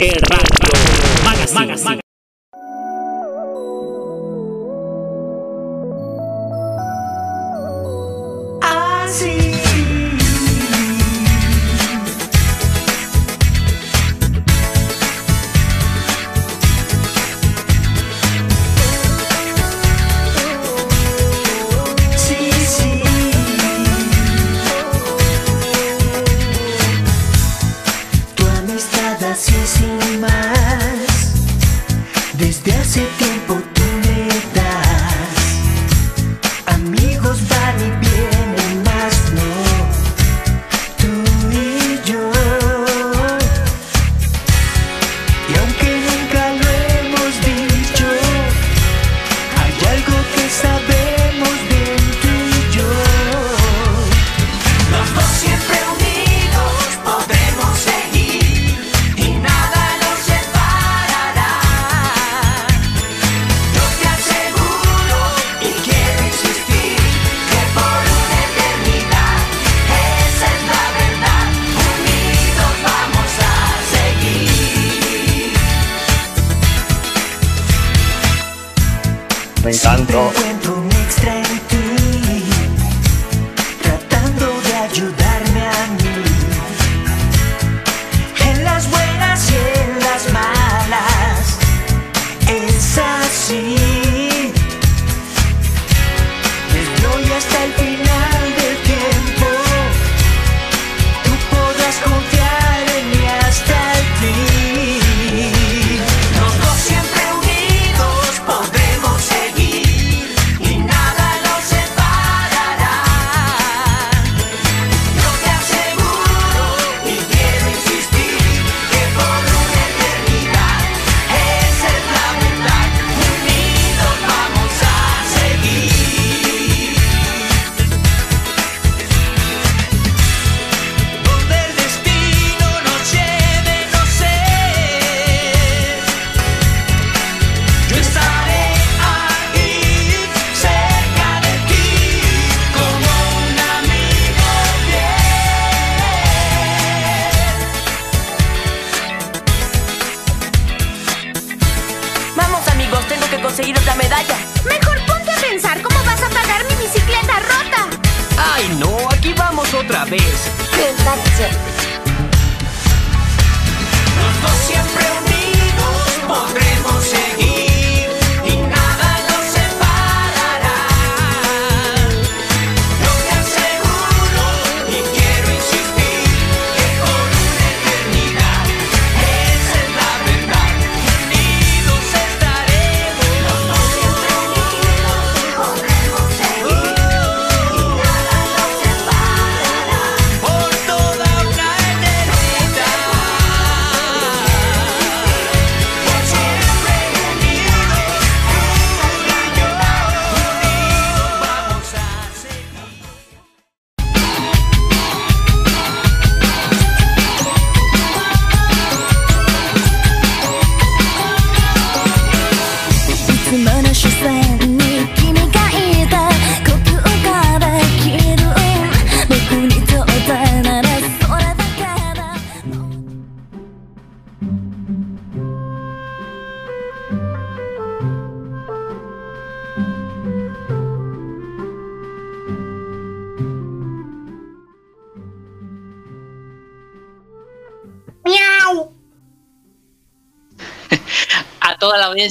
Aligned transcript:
Radio 0.00 0.20
Magazine. 1.54 2.03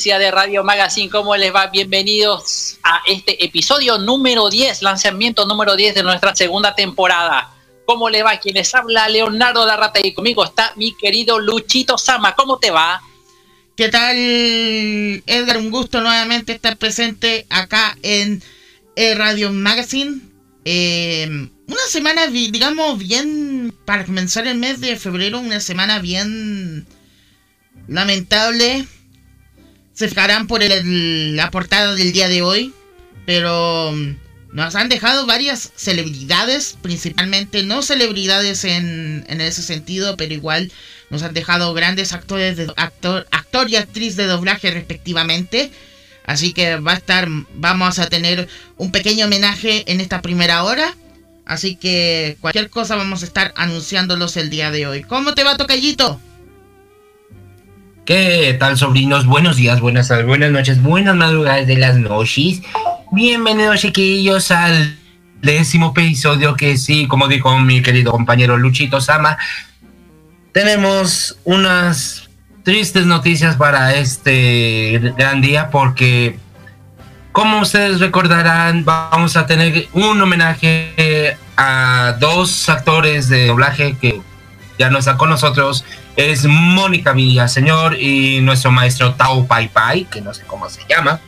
De 0.03 0.31
Radio 0.31 0.65
Magazine, 0.65 1.09
¿cómo 1.09 1.33
les 1.37 1.55
va? 1.55 1.67
Bienvenidos 1.67 2.77
a 2.83 3.01
este 3.07 3.41
episodio 3.45 3.97
número 3.97 4.49
10, 4.49 4.81
lanzamiento 4.81 5.45
número 5.45 5.77
10 5.77 5.95
de 5.95 6.03
nuestra 6.03 6.35
segunda 6.35 6.75
temporada. 6.75 7.55
¿Cómo 7.85 8.09
le 8.09 8.21
va? 8.21 8.37
Quienes 8.37 8.75
habla 8.75 9.07
Leonardo 9.07 9.65
Larrata 9.65 10.05
y 10.05 10.13
conmigo 10.13 10.43
está 10.43 10.73
mi 10.75 10.93
querido 10.97 11.39
Luchito 11.39 11.97
Sama. 11.97 12.35
¿Cómo 12.35 12.59
te 12.59 12.69
va? 12.69 13.01
¿Qué 13.77 13.87
tal, 13.87 14.17
Edgar? 14.17 15.57
Un 15.57 15.71
gusto 15.71 16.01
nuevamente 16.01 16.51
estar 16.51 16.75
presente 16.75 17.47
acá 17.49 17.97
en 18.03 18.43
eh, 18.97 19.15
Radio 19.15 19.53
Magazine. 19.53 20.19
Eh, 20.65 21.29
una 21.67 21.85
semana, 21.87 22.27
digamos, 22.27 22.97
bien, 22.97 23.73
para 23.85 24.03
comenzar 24.03 24.47
el 24.47 24.57
mes 24.57 24.81
de 24.81 24.97
febrero, 24.97 25.39
una 25.39 25.61
semana 25.61 25.99
bien 25.99 26.85
lamentable 27.87 28.85
se 29.93 30.09
fijarán 30.09 30.47
por 30.47 30.61
la 30.63 31.51
portada 31.51 31.95
del 31.95 32.11
día 32.11 32.27
de 32.27 32.41
hoy. 32.41 32.73
Pero 33.25 33.91
mm, 33.93 34.15
nos 34.53 34.75
han 34.75 34.89
dejado 34.89 35.25
varias 35.25 35.71
celebridades, 35.75 36.77
principalmente 36.81 37.63
no 37.63 37.81
celebridades 37.81 38.65
en, 38.65 39.25
en 39.27 39.41
ese 39.41 39.61
sentido, 39.61 40.17
pero 40.17 40.33
igual 40.33 40.71
nos 41.09 41.23
han 41.23 41.33
dejado 41.33 41.73
grandes 41.73 42.11
actores 42.11 42.57
de, 42.57 42.71
actor, 42.75 43.27
actor 43.31 43.69
y 43.69 43.77
actriz 43.77 44.15
de 44.15 44.25
doblaje 44.25 44.71
respectivamente. 44.71 45.71
Así 46.25 46.53
que 46.53 46.77
va 46.77 46.93
a 46.93 46.97
estar, 46.97 47.27
vamos 47.55 47.99
a 47.99 48.07
tener 48.07 48.47
un 48.77 48.91
pequeño 48.91 49.25
homenaje 49.25 49.83
en 49.91 50.01
esta 50.01 50.21
primera 50.21 50.63
hora. 50.63 50.95
Así 51.45 51.75
que 51.75 52.37
cualquier 52.39 52.69
cosa 52.69 52.95
vamos 52.95 53.21
a 53.21 53.25
estar 53.25 53.53
anunciándolos 53.57 54.37
el 54.37 54.49
día 54.49 54.71
de 54.71 54.87
hoy. 54.87 55.03
¿Cómo 55.03 55.33
te 55.33 55.43
va, 55.43 55.57
Tocayito? 55.57 56.19
¿Qué 58.05 58.57
tal, 58.59 58.77
sobrinos? 58.77 59.25
Buenos 59.25 59.55
días, 59.55 59.79
buenas 59.79 60.09
tardes, 60.09 60.25
buenas 60.25 60.51
noches, 60.51 60.81
buenas 60.81 61.15
madrugadas 61.15 61.65
de 61.67 61.77
las 61.77 61.95
noches. 61.95 62.61
Bienvenidos, 63.13 63.79
chiquillos, 63.79 64.51
al 64.51 64.97
décimo 65.41 65.93
episodio 65.95 66.53
que 66.55 66.75
sí, 66.75 67.07
como 67.07 67.29
dijo 67.29 67.57
mi 67.59 67.81
querido 67.81 68.11
compañero 68.11 68.57
Luchito 68.57 68.99
Sama, 68.99 69.37
tenemos 70.51 71.37
unas 71.45 72.29
tristes 72.63 73.05
noticias 73.05 73.55
para 73.55 73.95
este 73.95 75.13
gran 75.17 75.39
día 75.39 75.69
porque, 75.69 76.37
como 77.31 77.61
ustedes 77.61 78.01
recordarán, 78.01 78.83
vamos 78.83 79.37
a 79.37 79.45
tener 79.45 79.87
un 79.93 80.21
homenaje 80.21 81.37
a 81.55 82.17
dos 82.19 82.67
actores 82.67 83.29
de 83.29 83.47
doblaje 83.47 83.95
que 83.95 84.21
ya 84.77 84.89
no 84.89 84.99
están 84.99 85.15
con 85.15 85.29
nosotros. 85.29 85.85
Es 86.15 86.45
Mónica 86.45 87.13
Villaseñor 87.13 87.99
y 87.99 88.39
nuestro 88.41 88.71
maestro 88.71 89.15
Tao 89.15 89.47
Pai 89.47 89.67
Pai, 89.67 90.05
que 90.05 90.21
no 90.21 90.33
sé 90.33 90.43
cómo 90.45 90.69
se 90.69 90.81
llama. 90.87 91.19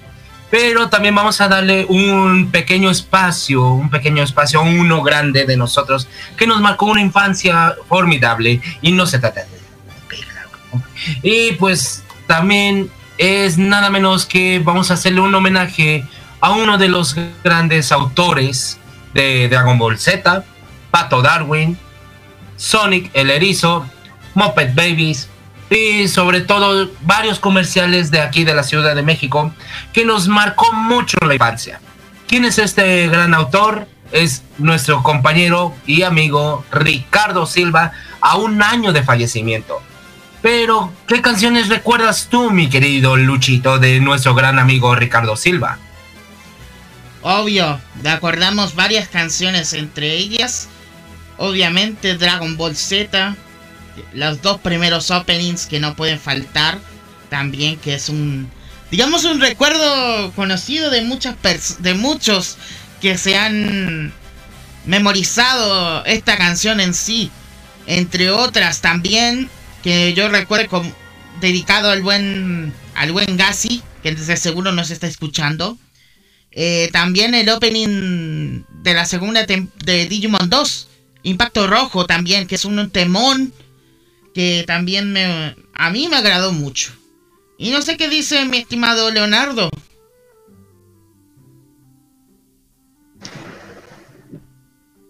Pero 0.51 0.89
también 0.89 1.15
vamos 1.15 1.41
a 1.41 1.47
darle 1.47 1.85
un 1.89 2.51
pequeño 2.51 2.89
espacio, 2.89 3.67
un 3.67 3.89
pequeño 3.89 4.23
espacio 4.23 4.61
uno 4.61 5.01
grande 5.01 5.45
de 5.45 5.57
nosotros 5.57 6.07
que 6.37 6.45
nos 6.45 6.61
marcó 6.61 6.85
una 6.85 7.01
infancia 7.01 7.75
formidable 7.89 8.61
y 8.81 8.91
no 8.91 9.05
se 9.05 9.19
trata 9.19 9.41
de... 9.41 9.65
Y 11.23 11.53
pues 11.53 12.03
también 12.27 12.89
es 13.17 13.57
nada 13.57 13.89
menos 13.89 14.25
que 14.25 14.59
vamos 14.63 14.91
a 14.91 14.95
hacerle 14.95 15.21
un 15.21 15.33
homenaje 15.33 16.05
a 16.41 16.51
uno 16.51 16.77
de 16.77 16.89
los 16.89 17.15
grandes 17.43 17.91
autores 17.91 18.77
de 19.13 19.47
Dragon 19.49 19.77
Ball 19.77 19.97
Z, 19.97 20.43
Pato 20.91 21.21
Darwin, 21.21 21.77
Sonic 22.55 23.09
el 23.13 23.29
Erizo, 23.29 23.85
Muppet 24.35 24.75
Babies, 24.75 25.29
y 25.69 26.07
sobre 26.07 26.41
todo 26.41 26.91
varios 27.01 27.39
comerciales 27.39 28.11
de 28.11 28.21
aquí 28.21 28.43
de 28.43 28.53
la 28.53 28.63
Ciudad 28.63 28.95
de 28.95 29.01
México 29.01 29.51
que 29.93 30.05
nos 30.05 30.27
marcó 30.27 30.71
mucho 30.73 31.17
la 31.25 31.33
infancia. 31.33 31.79
¿Quién 32.27 32.45
es 32.45 32.59
este 32.59 33.07
gran 33.07 33.33
autor? 33.33 33.87
Es 34.11 34.43
nuestro 34.57 35.01
compañero 35.01 35.73
y 35.87 36.03
amigo 36.03 36.63
Ricardo 36.71 37.45
Silva 37.45 37.91
a 38.21 38.37
un 38.37 38.61
año 38.61 38.93
de 38.93 39.03
fallecimiento. 39.03 39.81
Pero, 40.41 40.93
¿qué 41.07 41.21
canciones 41.21 41.69
recuerdas 41.69 42.27
tú, 42.29 42.51
mi 42.51 42.69
querido 42.69 43.17
Luchito, 43.17 43.79
de 43.79 43.99
nuestro 43.99 44.35
gran 44.35 44.59
amigo 44.59 44.93
Ricardo 44.95 45.35
Silva? 45.35 45.79
Obvio, 47.23 47.79
acordamos 48.07 48.75
varias 48.75 49.07
canciones, 49.07 49.73
entre 49.73 50.13
ellas, 50.13 50.67
obviamente 51.37 52.15
Dragon 52.15 52.55
Ball 52.57 52.75
Z, 52.75 53.35
los 54.13 54.41
dos 54.41 54.59
primeros 54.59 55.11
openings 55.11 55.65
que 55.65 55.79
no 55.79 55.95
pueden 55.95 56.19
faltar. 56.19 56.79
También 57.29 57.77
que 57.77 57.95
es 57.95 58.09
un, 58.09 58.49
digamos, 58.91 59.23
un 59.25 59.41
recuerdo 59.41 60.31
conocido 60.33 60.89
de 60.89 61.01
muchas 61.01 61.35
de 61.79 61.93
muchos 61.93 62.57
que 63.01 63.17
se 63.17 63.37
han 63.37 64.13
memorizado 64.85 66.05
esta 66.05 66.37
canción 66.37 66.79
en 66.79 66.93
sí. 66.93 67.31
Entre 67.87 68.29
otras 68.31 68.81
también 68.81 69.49
que 69.83 70.13
yo 70.13 70.29
recuerdo 70.29 70.83
dedicado 71.39 71.89
al 71.89 72.01
buen 72.01 72.73
al 72.95 73.11
buen 73.11 73.37
Gassi, 73.37 73.83
que 74.01 74.13
desde 74.13 74.37
seguro 74.37 74.71
nos 74.71 74.91
está 74.91 75.07
escuchando. 75.07 75.77
Eh, 76.51 76.89
también 76.93 77.35
el 77.35 77.49
opening 77.49 78.63
de 78.81 78.93
la 78.93 79.05
segunda 79.05 79.45
de 79.45 80.05
Digimon 80.07 80.49
2, 80.49 80.87
Impacto 81.23 81.67
Rojo 81.67 82.05
también, 82.05 82.47
que 82.47 82.55
es 82.55 82.63
un 82.63 82.89
temón 82.89 83.53
que 84.35 84.65
también 84.67 85.13
me, 85.13 85.55
a 85.73 85.89
mí 85.89 86.07
me 86.09 86.17
agradó 86.17 86.51
mucho. 86.51 86.91
Y 87.57 87.71
no 87.71 87.81
sé 87.81 87.95
qué 87.95 88.09
dice 88.09 88.43
mi 88.43 88.57
estimado 88.57 89.09
Leonardo. 89.09 89.69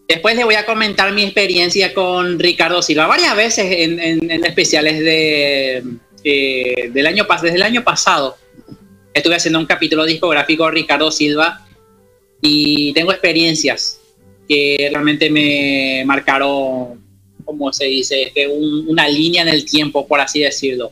Después 0.08 0.36
le 0.36 0.44
voy 0.44 0.54
a 0.54 0.68
comentar 0.68 1.12
mi 1.12 1.24
experiencia 1.24 1.96
con 1.96 2.38
Ricardo 2.38 2.84
Silva 2.84 3.08
varias 3.08 3.36
veces 3.36 3.66
en, 3.68 4.46
especiales 4.46 5.00
de, 5.00 5.84
del 6.92 7.08
año, 7.08 7.26
desde 7.42 7.56
el 7.56 7.64
año 7.64 7.84
pasado. 7.84 8.38
Estuve 9.12 9.38
haciendo 9.38 9.58
un 9.58 9.66
capítulo 9.66 10.06
discográfico 10.06 10.66
de 10.66 10.72
Ricardo 10.72 11.10
Silva 11.10 11.66
y 12.42 12.94
tengo 12.94 13.12
experiencias 13.12 14.00
que 14.48 14.90
realmente 14.92 15.32
me 15.32 16.04
marcaron 16.06 17.05
como 17.46 17.72
se 17.72 17.86
dice, 17.86 18.24
este, 18.24 18.48
una 18.48 19.08
línea 19.08 19.44
en 19.44 19.50
el 19.50 19.64
tiempo, 19.64 20.08
por 20.08 20.20
así 20.20 20.42
decirlo. 20.42 20.92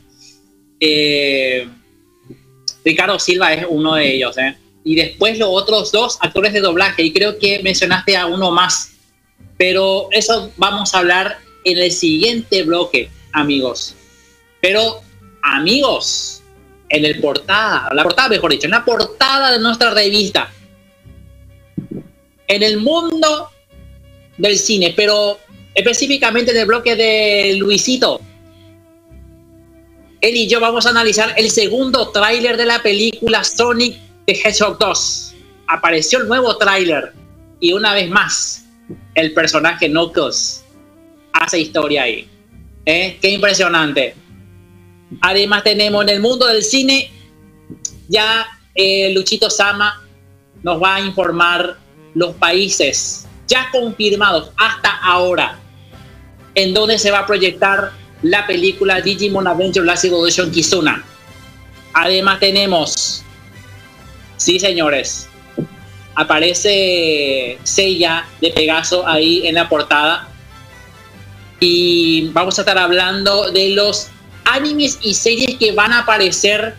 Eh, 0.80 1.68
Ricardo 2.84 3.18
Silva 3.18 3.52
es 3.52 3.66
uno 3.68 3.94
de 3.94 4.14
ellos, 4.14 4.38
¿eh? 4.38 4.56
Y 4.84 4.94
después 4.94 5.38
los 5.38 5.48
otros 5.50 5.90
dos 5.90 6.18
actores 6.20 6.52
de 6.52 6.60
doblaje, 6.60 7.02
y 7.02 7.12
creo 7.12 7.38
que 7.38 7.62
mencionaste 7.62 8.16
a 8.16 8.26
uno 8.26 8.50
más, 8.50 8.92
pero 9.56 10.08
eso 10.10 10.52
vamos 10.56 10.94
a 10.94 10.98
hablar 10.98 11.38
en 11.64 11.78
el 11.78 11.90
siguiente 11.90 12.62
bloque, 12.62 13.08
amigos. 13.32 13.94
Pero, 14.60 15.00
amigos, 15.42 16.42
en 16.90 17.04
el 17.04 17.20
portada, 17.20 17.88
la 17.94 18.02
portada, 18.02 18.28
mejor 18.28 18.52
dicho, 18.52 18.66
en 18.66 18.72
la 18.72 18.84
portada 18.84 19.52
de 19.52 19.58
nuestra 19.58 19.90
revista, 19.90 20.52
en 22.46 22.62
el 22.62 22.78
mundo 22.78 23.50
del 24.36 24.58
cine, 24.58 24.92
pero 24.94 25.38
específicamente 25.74 26.52
en 26.52 26.58
el 26.58 26.66
bloque 26.66 26.96
de 26.96 27.56
Luisito. 27.58 28.20
Él 30.20 30.36
y 30.36 30.48
yo 30.48 30.60
vamos 30.60 30.86
a 30.86 30.90
analizar 30.90 31.34
el 31.36 31.50
segundo 31.50 32.08
tráiler 32.10 32.56
de 32.56 32.66
la 32.66 32.82
película 32.82 33.44
Sonic 33.44 33.98
the 34.26 34.32
Hedgehog 34.32 34.78
2. 34.78 35.34
Apareció 35.68 36.20
el 36.20 36.28
nuevo 36.28 36.56
tráiler 36.56 37.12
y 37.60 37.72
una 37.72 37.92
vez 37.92 38.08
más 38.08 38.64
el 39.14 39.34
personaje 39.34 39.88
Knuckles 39.88 40.64
hace 41.32 41.60
historia 41.60 42.04
ahí. 42.04 42.28
¿Eh? 42.86 43.18
Qué 43.20 43.30
impresionante. 43.30 44.14
Además 45.20 45.64
tenemos 45.64 46.02
en 46.04 46.08
el 46.08 46.20
mundo 46.20 46.46
del 46.46 46.62
cine 46.62 47.10
ya 48.08 48.46
eh, 48.74 49.12
Luchito 49.14 49.50
Sama 49.50 50.02
nos 50.62 50.82
va 50.82 50.96
a 50.96 51.00
informar 51.00 51.76
los 52.14 52.34
países 52.36 53.26
ya 53.46 53.68
confirmados 53.70 54.50
hasta 54.56 54.96
ahora 55.02 55.58
en 56.54 56.74
donde 56.74 56.98
se 56.98 57.10
va 57.10 57.20
a 57.20 57.26
proyectar 57.26 57.92
la 58.22 58.46
película 58.46 59.00
Digimon 59.00 59.46
Adventure 59.46 59.84
Last 59.84 60.04
Evolution 60.04 60.50
Kizuna. 60.50 61.04
Además 61.92 62.40
tenemos, 62.40 63.22
sí 64.36 64.58
señores, 64.58 65.28
aparece 66.14 67.58
Seiya 67.62 68.26
de 68.40 68.50
Pegaso 68.50 69.06
ahí 69.06 69.46
en 69.46 69.54
la 69.54 69.68
portada. 69.68 70.28
Y 71.60 72.28
vamos 72.32 72.58
a 72.58 72.62
estar 72.62 72.78
hablando 72.78 73.50
de 73.50 73.70
los 73.70 74.08
animes 74.44 74.98
y 75.02 75.14
series 75.14 75.56
que 75.56 75.72
van 75.72 75.92
a 75.92 76.00
aparecer 76.00 76.74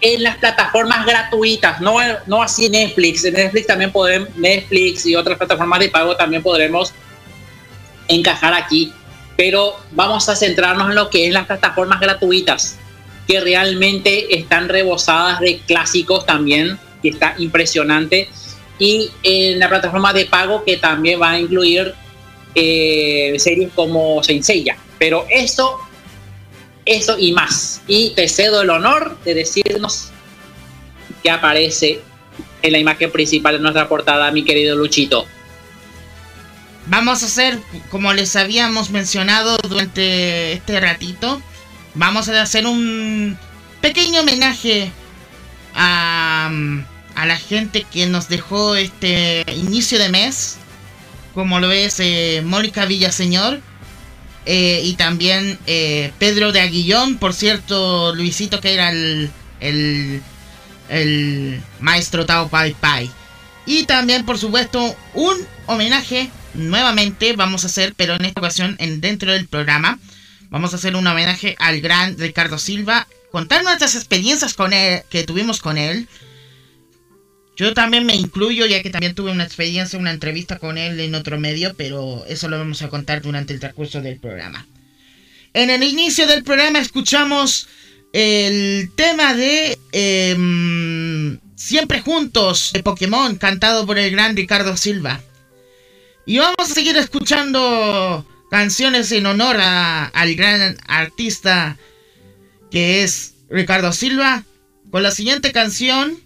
en 0.00 0.22
las 0.22 0.36
plataformas 0.38 1.06
gratuitas, 1.06 1.80
no, 1.80 1.94
no 2.26 2.42
así 2.42 2.68
Netflix. 2.68 3.24
En 3.24 3.34
Netflix 3.34 3.66
también 3.66 3.92
podemos, 3.92 4.28
Netflix 4.36 5.06
y 5.06 5.14
otras 5.14 5.38
plataformas 5.38 5.78
de 5.78 5.88
pago 5.90 6.16
también 6.16 6.42
podremos 6.42 6.92
encajar 8.08 8.52
aquí 8.52 8.92
pero 9.42 9.76
vamos 9.90 10.28
a 10.28 10.36
centrarnos 10.36 10.90
en 10.90 10.94
lo 10.94 11.10
que 11.10 11.26
es 11.26 11.32
las 11.32 11.46
plataformas 11.46 11.98
gratuitas, 11.98 12.78
que 13.26 13.40
realmente 13.40 14.38
están 14.38 14.68
rebosadas 14.68 15.40
de 15.40 15.58
clásicos 15.66 16.24
también, 16.24 16.78
que 17.02 17.08
está 17.08 17.34
impresionante, 17.38 18.28
y 18.78 19.10
en 19.24 19.58
la 19.58 19.68
plataforma 19.68 20.12
de 20.12 20.26
pago 20.26 20.62
que 20.62 20.76
también 20.76 21.20
va 21.20 21.32
a 21.32 21.40
incluir 21.40 21.92
eh, 22.54 23.34
series 23.36 23.72
como 23.74 24.22
Seiya. 24.22 24.76
Pero 24.96 25.26
eso, 25.28 25.80
eso 26.84 27.18
y 27.18 27.32
más. 27.32 27.82
Y 27.88 28.10
te 28.10 28.28
cedo 28.28 28.62
el 28.62 28.70
honor 28.70 29.18
de 29.24 29.34
decirnos 29.34 30.12
que 31.20 31.30
aparece 31.30 32.00
en 32.62 32.70
la 32.70 32.78
imagen 32.78 33.10
principal 33.10 33.54
de 33.54 33.60
nuestra 33.60 33.88
portada, 33.88 34.30
mi 34.30 34.44
querido 34.44 34.76
Luchito. 34.76 35.26
Vamos 36.86 37.22
a 37.22 37.26
hacer, 37.26 37.58
como 37.90 38.12
les 38.12 38.34
habíamos 38.34 38.90
mencionado 38.90 39.56
durante 39.58 40.52
este 40.52 40.80
ratito, 40.80 41.40
vamos 41.94 42.28
a 42.28 42.42
hacer 42.42 42.66
un 42.66 43.38
pequeño 43.80 44.20
homenaje 44.20 44.90
a, 45.74 46.50
a 47.14 47.26
la 47.26 47.36
gente 47.36 47.86
que 47.90 48.06
nos 48.06 48.28
dejó 48.28 48.74
este 48.74 49.44
inicio 49.56 49.98
de 49.98 50.08
mes, 50.08 50.56
como 51.34 51.60
lo 51.60 51.70
es 51.70 52.00
eh, 52.00 52.42
Mónica 52.44 52.84
Villaseñor. 52.84 53.60
Eh, 54.44 54.80
y 54.82 54.94
también 54.94 55.56
eh, 55.68 56.12
Pedro 56.18 56.50
de 56.50 56.60
Aguillón, 56.60 57.18
por 57.18 57.32
cierto, 57.32 58.12
Luisito 58.12 58.60
que 58.60 58.74
era 58.74 58.90
el, 58.90 59.30
el, 59.60 60.20
el 60.88 61.62
maestro 61.78 62.26
Tao 62.26 62.48
Pai 62.48 62.74
Pai. 62.74 63.08
Y 63.66 63.84
también, 63.84 64.26
por 64.26 64.38
supuesto, 64.38 64.96
un 65.14 65.36
homenaje 65.66 66.28
nuevamente 66.54 67.34
vamos 67.34 67.64
a 67.64 67.66
hacer, 67.66 67.94
pero 67.96 68.14
en 68.14 68.24
esta 68.24 68.40
ocasión 68.40 68.76
en, 68.78 69.00
dentro 69.00 69.32
del 69.32 69.46
programa, 69.46 69.98
vamos 70.50 70.72
a 70.72 70.76
hacer 70.76 70.96
un 70.96 71.06
homenaje 71.06 71.56
al 71.58 71.80
gran 71.80 72.18
Ricardo 72.18 72.58
Silva 72.58 73.06
contar 73.32 73.64
nuestras 73.64 73.96
experiencias 73.96 74.54
con 74.54 74.72
él, 74.72 75.02
que 75.10 75.24
tuvimos 75.24 75.60
con 75.60 75.78
él. 75.78 76.06
Yo 77.56 77.74
también 77.74 78.06
me 78.06 78.14
incluyo, 78.14 78.66
ya 78.66 78.82
que 78.82 78.90
también 78.90 79.14
tuve 79.14 79.32
una 79.32 79.44
experiencia, 79.44 79.98
una 79.98 80.10
entrevista 80.10 80.58
con 80.58 80.78
él 80.78 81.00
en 81.00 81.14
otro 81.14 81.40
medio, 81.40 81.74
pero 81.74 82.24
eso 82.28 82.48
lo 82.48 82.58
vamos 82.58 82.82
a 82.82 82.88
contar 82.88 83.22
durante 83.22 83.52
el 83.54 83.60
transcurso 83.60 84.00
del 84.00 84.18
programa. 84.18 84.66
En 85.54 85.70
el 85.70 85.82
inicio 85.82 86.26
del 86.26 86.44
programa 86.44 86.78
escuchamos 86.78 87.68
el 88.12 88.90
tema 88.94 89.34
de 89.34 89.78
em, 89.92 91.38
Siempre 91.56 92.00
Juntos 92.00 92.70
de 92.72 92.82
Pokémon, 92.82 93.36
cantado 93.36 93.86
por 93.86 93.98
el 93.98 94.10
gran 94.10 94.36
Ricardo 94.36 94.76
Silva. 94.76 95.20
Y 96.24 96.38
vamos 96.38 96.70
a 96.70 96.74
seguir 96.74 96.96
escuchando 96.96 98.26
canciones 98.50 99.10
en 99.12 99.26
honor 99.26 99.56
al 99.58 100.34
gran 100.34 100.76
artista 100.86 101.76
que 102.70 103.02
es 103.02 103.34
Ricardo 103.50 103.92
Silva, 103.92 104.44
con 104.90 105.02
la 105.02 105.10
siguiente 105.10 105.52
canción 105.52 106.18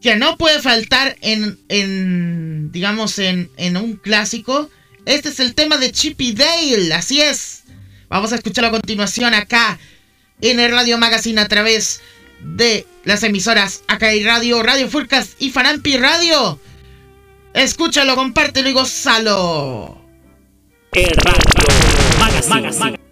que 0.00 0.16
no 0.16 0.36
puede 0.36 0.60
faltar 0.60 1.16
en, 1.20 1.58
en 1.68 2.72
digamos, 2.72 3.18
en, 3.18 3.50
en 3.56 3.76
un 3.76 3.96
clásico. 3.96 4.70
Este 5.04 5.28
es 5.28 5.38
el 5.40 5.54
tema 5.54 5.76
de 5.76 5.92
Chippy 5.92 6.32
Dale, 6.32 6.92
así 6.94 7.20
es. 7.20 7.62
Vamos 8.08 8.32
a 8.32 8.36
escucharlo 8.36 8.68
a 8.68 8.72
continuación 8.72 9.34
acá 9.34 9.78
en 10.40 10.58
el 10.58 10.72
Radio 10.72 10.98
Magazine 10.98 11.40
a 11.40 11.48
través 11.48 12.00
de 12.40 12.86
las 13.04 13.22
emisoras 13.22 13.82
Acai 13.86 14.24
Radio, 14.24 14.62
Radio 14.62 14.88
Furcas 14.88 15.36
y 15.38 15.50
Fanampi 15.50 15.96
Radio. 15.96 16.58
Escúchalo, 17.54 18.16
compártelo 18.16 18.68
y 18.68 18.72
gozalo. 18.72 19.98
El 20.92 21.10
Radio 21.10 21.40
Magazine. 22.18 22.72
pero 22.82 23.11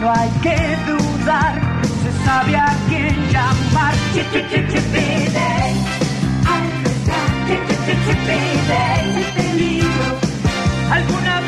no 0.00 0.10
hay 0.10 0.30
que 0.42 0.56
dudar. 0.86 1.60
Se 2.02 2.24
sabe 2.24 2.56
a 2.56 2.74
quién 2.88 3.14
llamar. 3.30 3.94
Pide, 4.12 5.50
al 8.82 9.24
peligro. 9.36 10.18
Alguna 10.90 11.39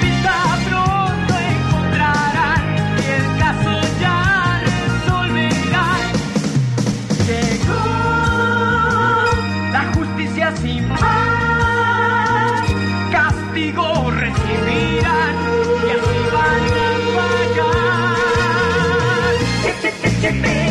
pagar. 20.22 20.52
al 20.52 20.61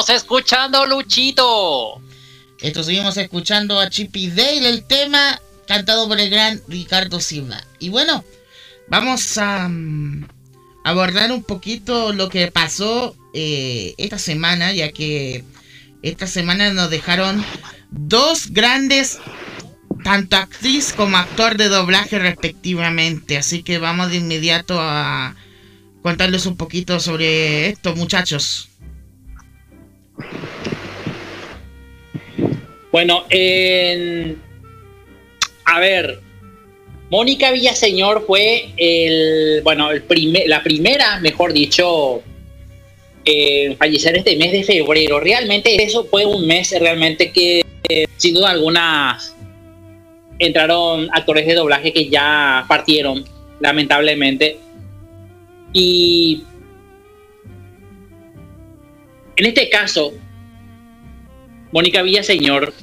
¿Qué 0.00 0.14
estuvimos 0.14 0.22
escuchando, 0.22 0.86
Luchito? 0.86 2.00
Esto 2.58 2.82
seguimos 2.82 3.18
escuchando 3.18 3.78
a 3.78 3.90
Chippy 3.90 4.30
Dale, 4.30 4.70
el 4.70 4.84
tema 4.84 5.38
cantado 5.66 6.08
por 6.08 6.18
el 6.18 6.30
gran 6.30 6.62
Ricardo 6.68 7.20
Silva. 7.20 7.62
Y 7.78 7.90
bueno, 7.90 8.24
vamos 8.88 9.36
a 9.36 9.68
mm, 9.68 10.26
abordar 10.84 11.30
un 11.32 11.42
poquito 11.42 12.14
lo 12.14 12.30
que 12.30 12.50
pasó 12.50 13.14
eh, 13.34 13.94
esta 13.98 14.18
semana, 14.18 14.72
ya 14.72 14.90
que 14.90 15.44
esta 16.02 16.26
semana 16.26 16.72
nos 16.72 16.88
dejaron 16.88 17.44
dos 17.90 18.52
grandes, 18.52 19.18
tanto 20.02 20.36
actriz 20.36 20.94
como 20.94 21.18
actor 21.18 21.58
de 21.58 21.68
doblaje 21.68 22.18
respectivamente. 22.18 23.36
Así 23.36 23.62
que 23.62 23.76
vamos 23.76 24.10
de 24.10 24.16
inmediato 24.16 24.80
a 24.80 25.36
contarles 26.02 26.46
un 26.46 26.56
poquito 26.56 27.00
sobre 27.00 27.68
esto, 27.68 27.94
muchachos. 27.96 28.69
Bueno, 32.92 33.24
a 35.64 35.80
ver, 35.80 36.20
Mónica 37.10 37.50
Villaseñor 37.50 38.24
fue 38.26 38.70
el, 38.76 39.62
bueno, 39.62 39.90
el 39.90 40.02
la 40.46 40.62
primera, 40.62 41.20
mejor 41.20 41.52
dicho, 41.52 42.22
en 43.24 43.76
fallecer 43.76 44.16
este 44.16 44.36
mes 44.36 44.52
de 44.52 44.64
febrero. 44.64 45.20
Realmente 45.20 45.82
eso 45.82 46.04
fue 46.04 46.24
un 46.24 46.46
mes 46.46 46.74
realmente 46.78 47.32
que 47.32 47.62
sin 48.16 48.34
duda 48.34 48.50
alguna 48.50 49.18
entraron 50.38 51.08
actores 51.12 51.46
de 51.46 51.54
doblaje 51.54 51.92
que 51.92 52.08
ya 52.08 52.64
partieron, 52.68 53.24
lamentablemente. 53.60 54.58
Y 55.72 56.44
en 59.40 59.46
este 59.46 59.70
caso, 59.70 60.12
Mónica 61.72 62.02
Villaseñor, 62.02 62.74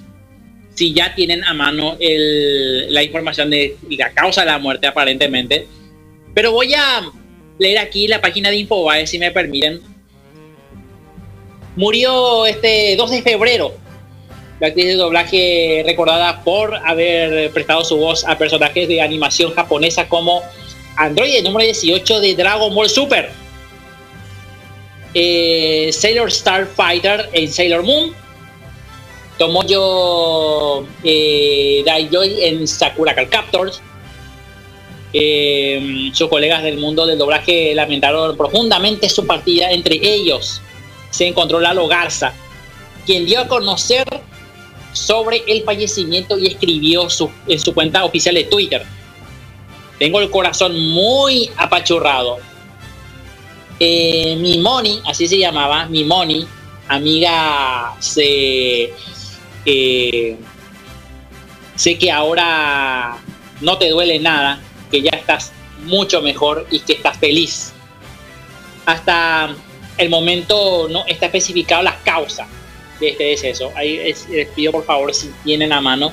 si 0.73 0.91
ya 0.91 1.13
tienen 1.13 1.43
a 1.43 1.53
mano 1.53 1.95
la 1.99 3.03
información 3.03 3.51
de 3.51 3.77
la 3.91 4.11
causa 4.11 4.41
de 4.41 4.47
la 4.47 4.57
muerte 4.57 4.87
aparentemente, 4.87 5.67
pero 6.33 6.51
voy 6.51 6.73
a 6.73 7.11
leer 7.59 7.77
aquí 7.77 8.07
la 8.07 8.21
página 8.21 8.49
de 8.49 8.55
Infobae, 8.55 9.05
si 9.05 9.19
me 9.19 9.29
permiten. 9.29 9.81
Murió 11.75 12.47
este 12.47 12.95
2 12.95 13.11
de 13.11 13.21
febrero. 13.21 13.77
La 14.59 14.69
actriz 14.69 14.87
de 14.87 14.95
doblaje 14.95 15.83
recordada 15.85 16.43
por 16.43 16.75
haber 16.75 17.51
prestado 17.51 17.85
su 17.85 17.97
voz 17.97 18.25
a 18.25 18.35
personajes 18.35 18.87
de 18.87 18.99
animación 18.99 19.53
japonesa 19.53 20.09
como 20.09 20.41
Android 20.95 21.43
número 21.43 21.65
18 21.65 22.19
de 22.19 22.33
Dragon 22.33 22.73
Ball 22.73 22.89
Super, 22.89 23.29
eh, 25.19 25.89
Sailor 25.91 26.31
Starfighter 26.31 27.27
en 27.33 27.51
Sailor 27.51 27.81
Moon, 27.81 28.13
Tomoyo 29.39 30.85
eh, 31.03 31.81
Daijoy 31.83 32.43
en 32.43 32.67
Sakura 32.67 33.15
Card 33.15 33.29
Captors. 33.29 33.81
Eh, 35.13 36.11
sus 36.13 36.29
colegas 36.29 36.61
del 36.61 36.77
mundo 36.77 37.07
del 37.07 37.17
doblaje 37.17 37.73
lamentaron 37.73 38.37
profundamente 38.37 39.09
su 39.09 39.25
partida. 39.25 39.71
Entre 39.71 39.95
ellos 39.95 40.61
se 41.09 41.25
encontró 41.25 41.59
Lalo 41.59 41.87
Garza, 41.87 42.31
quien 43.07 43.25
dio 43.25 43.39
a 43.39 43.47
conocer 43.47 44.05
sobre 44.93 45.41
el 45.47 45.63
fallecimiento 45.63 46.37
y 46.37 46.45
escribió 46.45 47.07
en 47.47 47.59
su 47.59 47.73
cuenta 47.73 48.05
oficial 48.05 48.35
de 48.35 48.43
Twitter. 48.43 48.83
Tengo 49.97 50.19
el 50.19 50.29
corazón 50.29 50.79
muy 50.79 51.49
apachurrado. 51.57 52.37
Eh, 53.79 54.35
mi 54.39 54.57
Moni, 54.57 55.01
así 55.05 55.27
se 55.27 55.37
llamaba, 55.37 55.85
mi 55.87 56.03
Moni, 56.03 56.47
amiga, 56.87 57.93
se 57.99 58.91
sé 61.75 61.97
que 61.97 62.11
ahora 62.11 63.17
no 63.61 63.77
te 63.77 63.89
duele 63.89 64.19
nada, 64.19 64.59
que 64.91 65.01
ya 65.01 65.11
estás 65.11 65.53
mucho 65.83 66.21
mejor 66.21 66.67
y 66.71 66.79
que 66.79 66.93
estás 66.93 67.17
feliz. 67.17 67.73
Hasta 68.85 69.55
el 69.97 70.09
momento 70.09 70.87
no 70.89 71.05
está 71.07 71.27
especificado 71.27 71.83
la 71.83 71.97
causa 72.03 72.47
de 72.99 73.09
este 73.09 73.23
deceso. 73.25 73.71
Ahí 73.75 73.97
les 73.97 74.47
pido 74.49 74.71
por 74.71 74.85
favor 74.85 75.13
si 75.13 75.31
tienen 75.43 75.71
a 75.71 75.81
mano. 75.81 76.11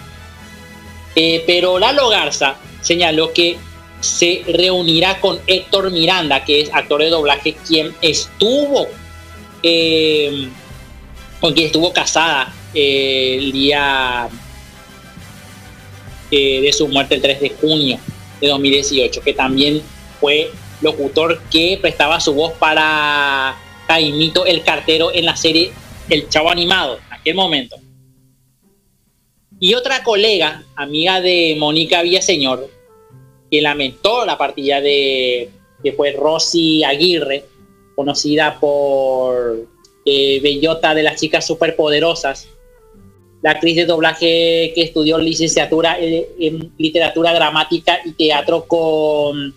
Eh, 1.16 1.44
pero 1.46 1.78
Lalo 1.78 2.08
Garza 2.08 2.56
señaló 2.80 3.32
que 3.32 3.56
se 4.04 4.44
reunirá 4.46 5.20
con 5.20 5.40
Héctor 5.46 5.90
Miranda, 5.90 6.44
que 6.44 6.60
es 6.60 6.70
actor 6.72 7.00
de 7.00 7.10
doblaje, 7.10 7.54
quien 7.66 7.94
estuvo 8.02 8.86
eh, 9.62 10.48
con 11.40 11.54
quien 11.54 11.66
estuvo 11.66 11.92
casada 11.92 12.54
el 12.74 13.52
día 13.52 14.28
eh, 16.30 16.60
de 16.60 16.72
su 16.72 16.88
muerte 16.88 17.14
el 17.14 17.22
3 17.22 17.40
de 17.40 17.50
junio 17.50 17.98
de 18.40 18.48
2018, 18.48 19.22
que 19.22 19.32
también 19.32 19.82
fue 20.20 20.50
locutor 20.80 21.40
que 21.50 21.78
prestaba 21.80 22.20
su 22.20 22.34
voz 22.34 22.52
para 22.54 23.56
Caimito 23.86 24.44
el 24.46 24.62
cartero 24.62 25.12
en 25.14 25.24
la 25.26 25.36
serie 25.36 25.72
El 26.08 26.28
Chavo 26.28 26.50
Animado, 26.50 26.98
en 27.06 27.12
aquel 27.12 27.34
momento. 27.34 27.76
Y 29.60 29.74
otra 29.74 30.02
colega, 30.02 30.64
amiga 30.76 31.20
de 31.20 31.56
Mónica 31.58 32.02
Villaseñor, 32.02 32.68
lamentó 33.60 34.24
la 34.24 34.38
partida 34.38 34.80
de 34.80 35.50
que 35.82 35.92
fue 35.92 36.12
Rosy 36.12 36.82
Aguirre, 36.82 37.44
conocida 37.94 38.58
por 38.58 39.66
eh, 40.04 40.40
Bellota 40.40 40.94
de 40.94 41.02
las 41.02 41.20
chicas 41.20 41.46
superpoderosas, 41.46 42.48
la 43.42 43.50
actriz 43.50 43.76
de 43.76 43.84
doblaje 43.84 44.72
que 44.74 44.82
estudió 44.82 45.18
licenciatura 45.18 45.98
en 46.00 46.72
literatura 46.78 47.34
dramática 47.34 48.00
y 48.04 48.12
teatro 48.12 48.64
con 48.66 49.54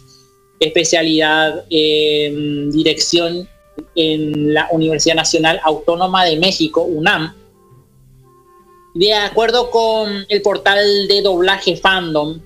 especialidad 0.60 1.64
en 1.70 2.70
dirección 2.72 3.48
en 3.96 4.54
la 4.54 4.68
Universidad 4.72 5.16
Nacional 5.16 5.62
Autónoma 5.64 6.26
de 6.26 6.38
México, 6.38 6.82
UNAM. 6.82 7.34
De 8.94 9.14
acuerdo 9.14 9.70
con 9.70 10.26
el 10.28 10.42
portal 10.42 11.08
de 11.08 11.22
doblaje 11.22 11.78
Fandom, 11.78 12.42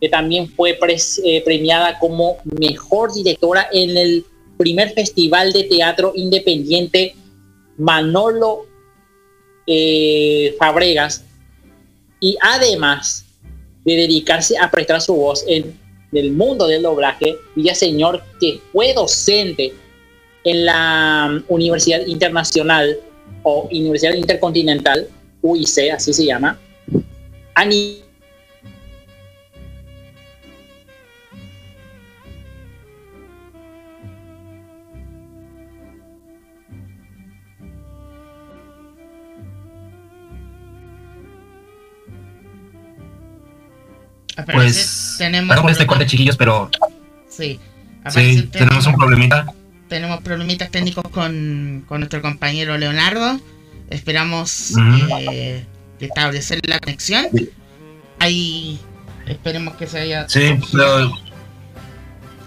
que 0.00 0.08
también 0.08 0.48
fue 0.48 0.78
eh, 1.24 1.42
premiada 1.44 1.98
como 1.98 2.38
mejor 2.58 3.12
directora 3.12 3.68
en 3.72 3.96
el 3.96 4.24
primer 4.56 4.92
festival 4.92 5.52
de 5.52 5.64
teatro 5.64 6.12
independiente 6.14 7.14
Manolo 7.76 8.66
eh, 9.66 10.54
Fabregas 10.58 11.24
y 12.18 12.36
además 12.40 13.24
de 13.84 13.96
dedicarse 13.96 14.58
a 14.58 14.70
prestar 14.70 15.00
su 15.00 15.14
voz 15.14 15.44
en 15.46 15.78
el 16.12 16.32
mundo 16.32 16.66
del 16.66 16.82
doblaje, 16.82 17.36
Señor 17.74 18.22
que 18.40 18.60
fue 18.72 18.92
docente 18.94 19.72
en 20.44 20.66
la 20.66 21.42
Universidad 21.48 22.06
Internacional 22.06 22.98
o 23.42 23.68
Universidad 23.70 24.14
Intercontinental, 24.14 25.08
UIC, 25.42 25.92
así 25.94 26.12
se 26.12 26.26
llama, 26.26 26.58
a 27.54 27.64
pues 44.52 45.16
tenemos 45.18 45.56
este 45.70 45.86
corte 45.86 46.06
chiquillos, 46.06 46.36
pero 46.36 46.70
sí, 47.28 47.58
sí 48.08 48.42
tenemos, 48.52 48.86
un 48.86 48.94
problemita. 48.94 49.46
Tenemos 49.88 50.20
problemitas 50.22 50.70
técnicos 50.70 51.04
con, 51.10 51.84
con 51.88 52.00
nuestro 52.00 52.22
compañero 52.22 52.78
Leonardo. 52.78 53.40
Esperamos 53.88 54.72
eh, 55.20 55.64
establecer 55.98 56.60
la 56.64 56.78
conexión. 56.78 57.26
Ahí 58.20 58.78
esperemos 59.26 59.74
que 59.74 59.86
se 59.86 60.00
haya. 60.00 60.28
Sí, 60.28 60.58
pero... 60.70 61.12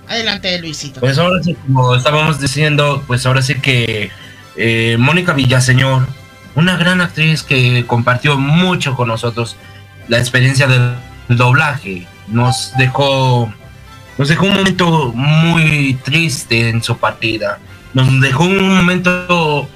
Adelante, 0.07 0.59
Luisito. 0.59 0.99
Pues 0.99 1.17
ahora 1.17 1.41
sí, 1.43 1.55
como 1.65 1.95
estábamos 1.95 2.39
diciendo, 2.39 3.03
pues 3.07 3.25
ahora 3.25 3.41
sí 3.41 3.55
que 3.55 4.11
eh, 4.55 4.97
Mónica 4.99 5.33
Villaseñor, 5.33 6.07
una 6.55 6.77
gran 6.77 7.01
actriz 7.01 7.41
que 7.41 7.85
compartió 7.87 8.37
mucho 8.37 8.95
con 8.95 9.07
nosotros 9.07 9.55
la 10.07 10.19
experiencia 10.19 10.67
del 11.33 11.37
doblaje. 11.37 12.07
Nos 12.27 12.73
dejó, 12.77 13.51
nos 14.17 14.29
dejó 14.29 14.45
un 14.45 14.55
momento 14.55 15.11
muy 15.13 15.99
triste 16.03 16.69
en 16.69 16.81
su 16.81 16.97
partida. 16.97 17.59
Nos 17.93 18.21
dejó 18.21 18.43
un 18.43 18.75
momento 18.75 19.67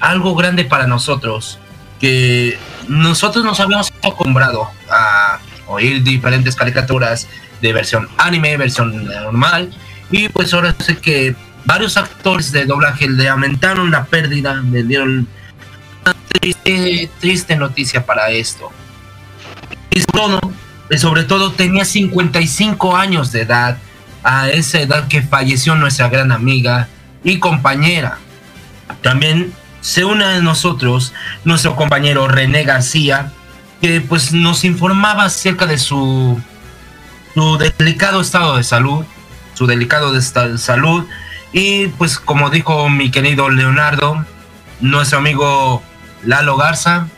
algo 0.00 0.34
grande 0.34 0.64
para 0.64 0.86
nosotros, 0.86 1.58
que 2.00 2.58
nosotros 2.88 3.44
nos 3.44 3.60
habíamos 3.60 3.92
acostumbrado 4.02 4.68
a 4.90 5.38
oír 5.66 6.02
diferentes 6.02 6.54
caricaturas 6.54 7.28
de 7.60 7.72
versión 7.72 8.08
anime, 8.18 8.56
versión 8.56 9.04
normal, 9.04 9.70
y 10.10 10.28
pues 10.28 10.52
ahora 10.52 10.74
sé 10.78 10.98
que 10.98 11.34
varios 11.64 11.96
actores 11.96 12.52
de 12.52 12.66
doblaje 12.66 13.08
le 13.08 13.24
lamentaron 13.24 13.90
la 13.90 14.04
pérdida, 14.04 14.62
le 14.70 14.82
dieron 14.84 15.28
triste, 16.28 17.10
triste 17.20 17.56
noticia 17.56 18.04
para 18.04 18.30
esto. 18.30 18.70
Y 19.96 20.00
sobre, 20.02 20.12
todo, 20.12 20.52
y 20.90 20.98
sobre 20.98 21.24
todo 21.24 21.52
tenía 21.52 21.86
55 21.86 22.98
años 22.98 23.32
de 23.32 23.40
edad, 23.40 23.78
a 24.22 24.50
esa 24.50 24.78
edad 24.78 25.08
que 25.08 25.22
falleció 25.22 25.74
nuestra 25.74 26.10
gran 26.10 26.32
amiga 26.32 26.88
y 27.24 27.38
compañera. 27.38 28.18
También 29.00 29.54
se 29.80 30.04
une 30.04 30.22
a 30.22 30.40
nosotros 30.42 31.14
nuestro 31.44 31.76
compañero 31.76 32.28
René 32.28 32.64
García, 32.64 33.32
que 33.80 34.02
pues 34.02 34.34
nos 34.34 34.64
informaba 34.64 35.24
acerca 35.24 35.64
de 35.64 35.78
su, 35.78 36.38
su 37.32 37.56
delicado 37.56 38.20
estado 38.20 38.58
de 38.58 38.64
salud, 38.64 39.02
su 39.54 39.66
delicado 39.66 40.12
de 40.12 40.20
salud, 40.20 41.06
y 41.54 41.86
pues 41.86 42.18
como 42.18 42.50
dijo 42.50 42.90
mi 42.90 43.10
querido 43.10 43.48
Leonardo, 43.48 44.26
nuestro 44.78 45.20
amigo 45.20 45.82
Lalo 46.22 46.58
Garza, 46.58 47.08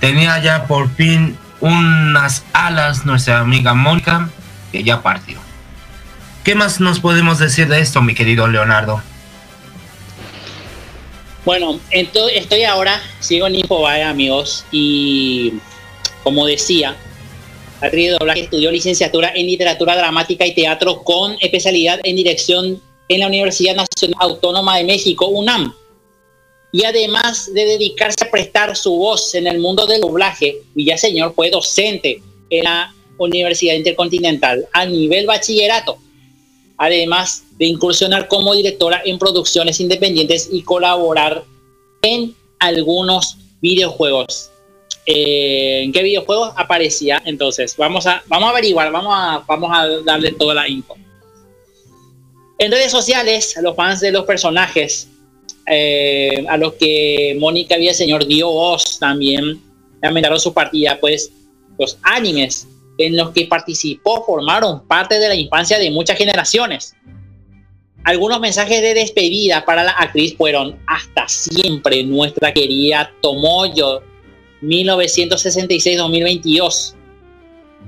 tenía 0.00 0.42
ya 0.42 0.66
por 0.66 0.90
fin 0.96 1.38
unas 1.62 2.44
alas 2.52 3.06
nuestra 3.06 3.38
amiga 3.38 3.72
Mónica, 3.72 4.28
que 4.72 4.82
ya 4.82 5.00
partió. 5.00 5.38
¿Qué 6.44 6.56
más 6.56 6.80
nos 6.80 6.98
podemos 6.98 7.38
decir 7.38 7.68
de 7.68 7.80
esto, 7.80 8.02
mi 8.02 8.14
querido 8.14 8.48
Leonardo? 8.48 9.00
Bueno, 11.44 11.78
entonces 11.90 12.38
estoy 12.38 12.64
ahora, 12.64 13.00
sigo 13.20 13.46
en 13.46 13.56
Infobae, 13.56 14.02
amigos, 14.02 14.64
y 14.72 15.54
como 16.24 16.46
decía, 16.46 16.96
actriz 17.80 18.10
de 18.10 18.16
doblaje 18.18 18.40
estudió 18.40 18.72
licenciatura 18.72 19.32
en 19.34 19.46
literatura 19.46 19.96
dramática 19.96 20.44
y 20.44 20.54
teatro 20.54 21.02
con 21.02 21.36
especialidad 21.40 22.00
en 22.02 22.16
dirección 22.16 22.82
en 23.08 23.20
la 23.20 23.28
Universidad 23.28 23.76
Nacional 23.76 24.18
Autónoma 24.18 24.78
de 24.78 24.84
México, 24.84 25.26
UNAM. 25.28 25.74
Y 26.72 26.84
además 26.84 27.52
de 27.52 27.66
dedicarse 27.66 28.24
a 28.24 28.30
prestar 28.30 28.76
su 28.76 28.96
voz 28.96 29.34
en 29.34 29.46
el 29.46 29.58
mundo 29.58 29.86
del 29.86 30.00
doblaje, 30.00 30.56
Villaseñor 30.74 31.34
fue 31.34 31.50
docente 31.50 32.22
en 32.50 32.64
la 32.64 32.94
Universidad 33.18 33.74
Intercontinental 33.74 34.66
a 34.72 34.86
nivel 34.86 35.26
bachillerato 35.26 35.98
además 36.82 37.44
de 37.58 37.66
incursionar 37.66 38.26
como 38.26 38.54
directora 38.54 39.02
en 39.04 39.16
producciones 39.16 39.78
independientes 39.78 40.48
y 40.50 40.62
colaborar 40.62 41.44
en 42.02 42.34
algunos 42.58 43.38
videojuegos. 43.60 44.50
Eh, 45.06 45.82
¿En 45.84 45.92
qué 45.92 46.02
videojuegos 46.02 46.52
aparecía? 46.56 47.22
Entonces, 47.24 47.76
vamos 47.76 48.08
a, 48.08 48.24
vamos 48.26 48.48
a 48.48 48.50
averiguar, 48.50 48.90
vamos 48.90 49.12
a, 49.16 49.44
vamos 49.46 49.70
a 49.72 49.86
darle 50.04 50.32
toda 50.32 50.54
la 50.54 50.68
info. 50.68 50.96
En 52.58 52.72
redes 52.72 52.90
sociales, 52.90 53.54
los 53.62 53.76
fans 53.76 54.00
de 54.00 54.10
los 54.10 54.24
personajes, 54.24 55.06
eh, 55.66 56.44
a 56.48 56.56
los 56.56 56.74
que 56.74 57.36
Mónica 57.38 57.76
Villaseñor 57.76 58.26
dio 58.26 58.50
voz 58.50 58.98
también, 58.98 59.60
lamentaron 60.00 60.40
su 60.40 60.52
partida, 60.52 60.98
pues 61.00 61.30
los 61.78 61.98
animes 62.02 62.66
en 62.98 63.16
los 63.16 63.30
que 63.30 63.46
participó 63.46 64.24
formaron 64.24 64.86
parte 64.86 65.18
de 65.18 65.28
la 65.28 65.34
infancia 65.34 65.78
de 65.78 65.90
muchas 65.90 66.18
generaciones. 66.18 66.94
Algunos 68.04 68.40
mensajes 68.40 68.82
de 68.82 68.94
despedida 68.94 69.64
para 69.64 69.84
la 69.84 69.92
actriz 69.92 70.36
fueron 70.36 70.76
hasta 70.86 71.28
siempre 71.28 72.02
nuestra 72.02 72.52
querida 72.52 73.12
Tomoyo 73.20 74.02
1966-2022. 74.62 76.94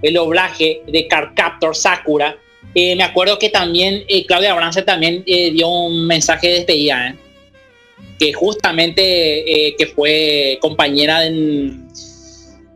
El 0.03 0.15
doblaje 0.15 0.83
de 0.87 1.09
Captor 1.09 1.75
Sakura. 1.75 2.37
Eh, 2.75 2.95
me 2.97 3.05
acuerdo 3.05 3.39
que 3.39 3.51
también 3.51 4.03
eh, 4.09 4.27
Claudia 4.27 4.55
Brance 4.55 4.83
también 4.83 5.23
eh, 5.27 5.53
dio 5.53 5.69
un 5.69 6.07
mensaje 6.07 6.49
de 6.49 6.55
despedida, 6.55 7.15
que 8.19 8.33
justamente 8.33 9.75
que 9.79 9.87
fue 9.95 10.59
compañera 10.61 11.27
en, 11.27 11.89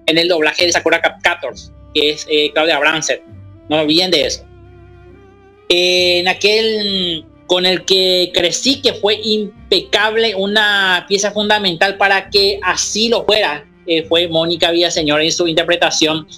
en, 0.06 0.18
el 0.18 0.28
doblaje 0.28 0.66
de 0.66 0.72
Sakura 0.72 1.00
Captors 1.00 1.72
que 1.94 2.10
es 2.10 2.26
eh, 2.30 2.50
Claudia 2.52 2.78
Branset. 2.78 3.22
No 3.68 3.80
olviden 3.80 4.10
de 4.10 4.26
eso. 4.26 4.44
en 5.68 6.28
aquel 6.28 7.24
con 7.46 7.64
el 7.64 7.86
que 7.86 8.30
crecí, 8.34 8.82
que 8.82 8.92
fue 8.92 9.18
impecable, 9.22 10.34
una 10.34 11.06
pieza 11.08 11.30
fundamental 11.30 11.96
para 11.96 12.28
que 12.28 12.60
así 12.62 13.08
lo 13.08 13.24
fuera, 13.24 13.66
eh, 13.86 14.02
fue 14.02 14.28
Mónica 14.28 14.70
Villaseñor 14.70 15.22
en 15.22 15.32
su 15.32 15.48
interpretación 15.48 16.28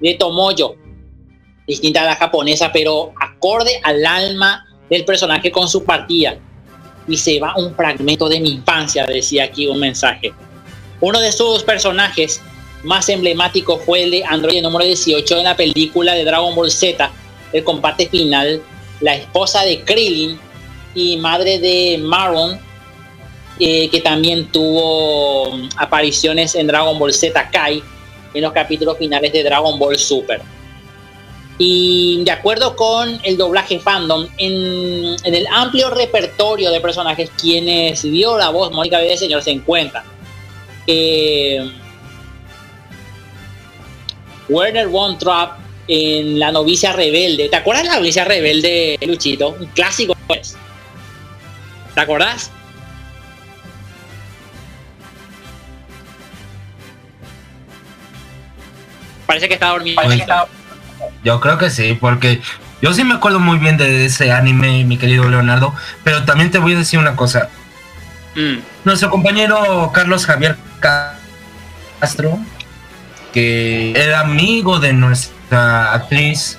de 0.00 0.14
Tomoyo, 0.14 0.76
distinta 1.66 2.02
a 2.02 2.04
la 2.04 2.14
japonesa, 2.14 2.70
pero 2.72 3.12
acorde 3.20 3.80
al 3.82 4.06
alma 4.06 4.64
del 4.88 5.04
personaje 5.04 5.50
con 5.50 5.68
su 5.68 5.84
partida. 5.84 6.38
Y 7.08 7.16
se 7.16 7.40
va 7.40 7.54
un 7.56 7.74
fragmento 7.74 8.28
de 8.28 8.40
mi 8.40 8.50
infancia, 8.50 9.04
decía 9.06 9.44
aquí 9.44 9.66
un 9.66 9.80
mensaje. 9.80 10.32
Uno 11.00 11.18
de 11.20 11.32
sus 11.32 11.62
personajes 11.62 12.40
más 12.82 13.08
emblemático 13.08 13.78
fue 13.78 14.04
el 14.04 14.10
de 14.10 14.24
Android 14.24 14.62
número 14.62 14.84
18 14.84 15.38
en 15.38 15.44
la 15.44 15.56
película 15.56 16.14
de 16.14 16.24
Dragon 16.24 16.54
Ball 16.54 16.70
Z, 16.70 17.10
el 17.52 17.64
combate 17.64 18.08
final, 18.08 18.62
la 19.00 19.16
esposa 19.16 19.62
de 19.62 19.80
Krillin 19.82 20.38
y 20.94 21.16
madre 21.16 21.58
de 21.58 21.98
Maron, 21.98 22.58
eh, 23.58 23.88
que 23.90 24.00
también 24.00 24.50
tuvo 24.50 25.52
mm, 25.52 25.68
apariciones 25.76 26.54
en 26.54 26.66
Dragon 26.66 26.98
Ball 26.98 27.12
Z 27.12 27.50
Kai 27.50 27.82
en 28.32 28.42
los 28.42 28.52
capítulos 28.52 28.96
finales 28.98 29.32
de 29.32 29.42
Dragon 29.42 29.78
Ball 29.78 29.98
Super. 29.98 30.40
Y 31.62 32.24
de 32.24 32.30
acuerdo 32.30 32.74
con 32.74 33.20
el 33.22 33.36
doblaje 33.36 33.78
fandom, 33.80 34.26
en, 34.38 35.14
el 35.22 35.46
amplio 35.52 35.90
repertorio 35.90 36.70
de 36.70 36.80
personajes 36.80 37.30
quienes 37.38 38.00
dio 38.00 38.38
la 38.38 38.48
voz 38.48 38.72
Mónica 38.72 38.98
Señor 39.14 39.42
se 39.42 39.50
encuentra 39.50 40.02
eh, 40.86 41.70
Werner 44.48 44.88
Von 44.88 45.18
Trapp 45.18 45.58
en 45.86 46.38
La 46.38 46.50
novicia 46.50 46.94
rebelde. 46.94 47.50
¿Te 47.50 47.56
acuerdas 47.56 47.82
de 47.82 47.90
La 47.90 47.96
novicia 47.96 48.24
rebelde, 48.24 48.98
Luchito? 49.02 49.50
Un 49.50 49.66
clásico 49.66 50.16
pues. 50.26 50.56
¿Te 51.94 52.00
acuerdas? 52.00 52.50
Parece 59.26 59.46
que 59.46 59.54
está 59.54 59.68
dormido. 59.68 60.00
Yo 61.24 61.40
creo 61.40 61.58
que 61.58 61.70
sí, 61.70 61.96
porque 62.00 62.40
yo 62.82 62.92
sí 62.92 63.04
me 63.04 63.14
acuerdo 63.14 63.40
muy 63.40 63.58
bien 63.58 63.76
de 63.76 64.06
ese 64.06 64.32
anime, 64.32 64.84
mi 64.84 64.96
querido 64.96 65.28
Leonardo, 65.28 65.74
pero 66.02 66.24
también 66.24 66.50
te 66.50 66.58
voy 66.58 66.74
a 66.74 66.78
decir 66.78 66.98
una 66.98 67.16
cosa. 67.16 67.48
Mm. 68.34 68.60
Nuestro 68.84 69.10
compañero 69.10 69.90
Carlos 69.92 70.24
Javier 70.24 70.56
Castro 70.80 72.38
que 73.32 73.92
era 73.92 74.20
amigo 74.20 74.80
de 74.80 74.92
nuestra 74.92 75.92
actriz, 75.92 76.58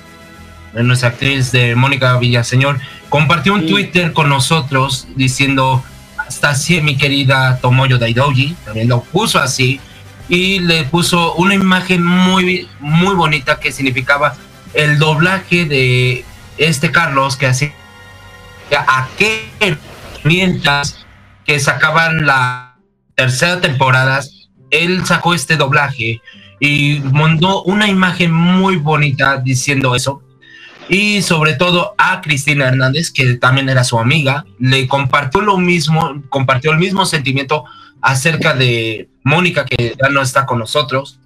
de 0.72 0.82
nuestra 0.82 1.10
actriz 1.10 1.52
de 1.52 1.74
Mónica 1.74 2.16
Villaseñor, 2.18 2.80
compartió 3.08 3.54
un 3.54 3.66
Twitter 3.66 4.12
con 4.12 4.28
nosotros 4.28 5.06
diciendo 5.14 5.84
hasta 6.16 6.50
así 6.50 6.80
mi 6.80 6.96
querida 6.96 7.58
Tomoyo 7.60 7.98
Daidoji, 7.98 8.56
también 8.64 8.88
lo 8.88 9.02
puso 9.02 9.38
así, 9.38 9.80
y 10.28 10.60
le 10.60 10.84
puso 10.84 11.34
una 11.34 11.54
imagen 11.54 12.02
muy, 12.02 12.68
muy 12.80 13.14
bonita 13.14 13.58
que 13.60 13.72
significaba 13.72 14.34
el 14.74 14.98
doblaje 14.98 15.64
de 15.66 16.24
este 16.58 16.90
Carlos 16.90 17.36
que 17.36 17.46
hacía 17.46 17.72
aquel 18.86 19.78
mientras 20.24 21.04
que 21.44 21.58
sacaban 21.60 22.26
la 22.26 22.76
tercera 23.14 23.60
temporada, 23.60 24.20
él 24.70 25.04
sacó 25.04 25.34
este 25.34 25.56
doblaje 25.56 26.20
y 26.60 27.00
mandó 27.12 27.62
una 27.64 27.88
imagen 27.88 28.32
muy 28.32 28.76
bonita 28.76 29.38
diciendo 29.38 29.94
eso. 29.94 30.22
Y 30.88 31.22
sobre 31.22 31.54
todo 31.54 31.94
a 31.98 32.20
Cristina 32.20 32.68
Hernández, 32.68 33.10
que 33.10 33.34
también 33.34 33.68
era 33.68 33.84
su 33.84 33.98
amiga, 33.98 34.44
le 34.58 34.86
compartió 34.88 35.40
lo 35.40 35.58
mismo, 35.58 36.22
compartió 36.28 36.72
el 36.72 36.78
mismo 36.78 37.06
sentimiento 37.06 37.64
acerca 38.02 38.54
de 38.54 39.08
Mónica, 39.24 39.64
que 39.64 39.94
ya 40.00 40.08
no 40.10 40.20
está 40.20 40.44
con 40.44 40.58
nosotros. 40.58 41.18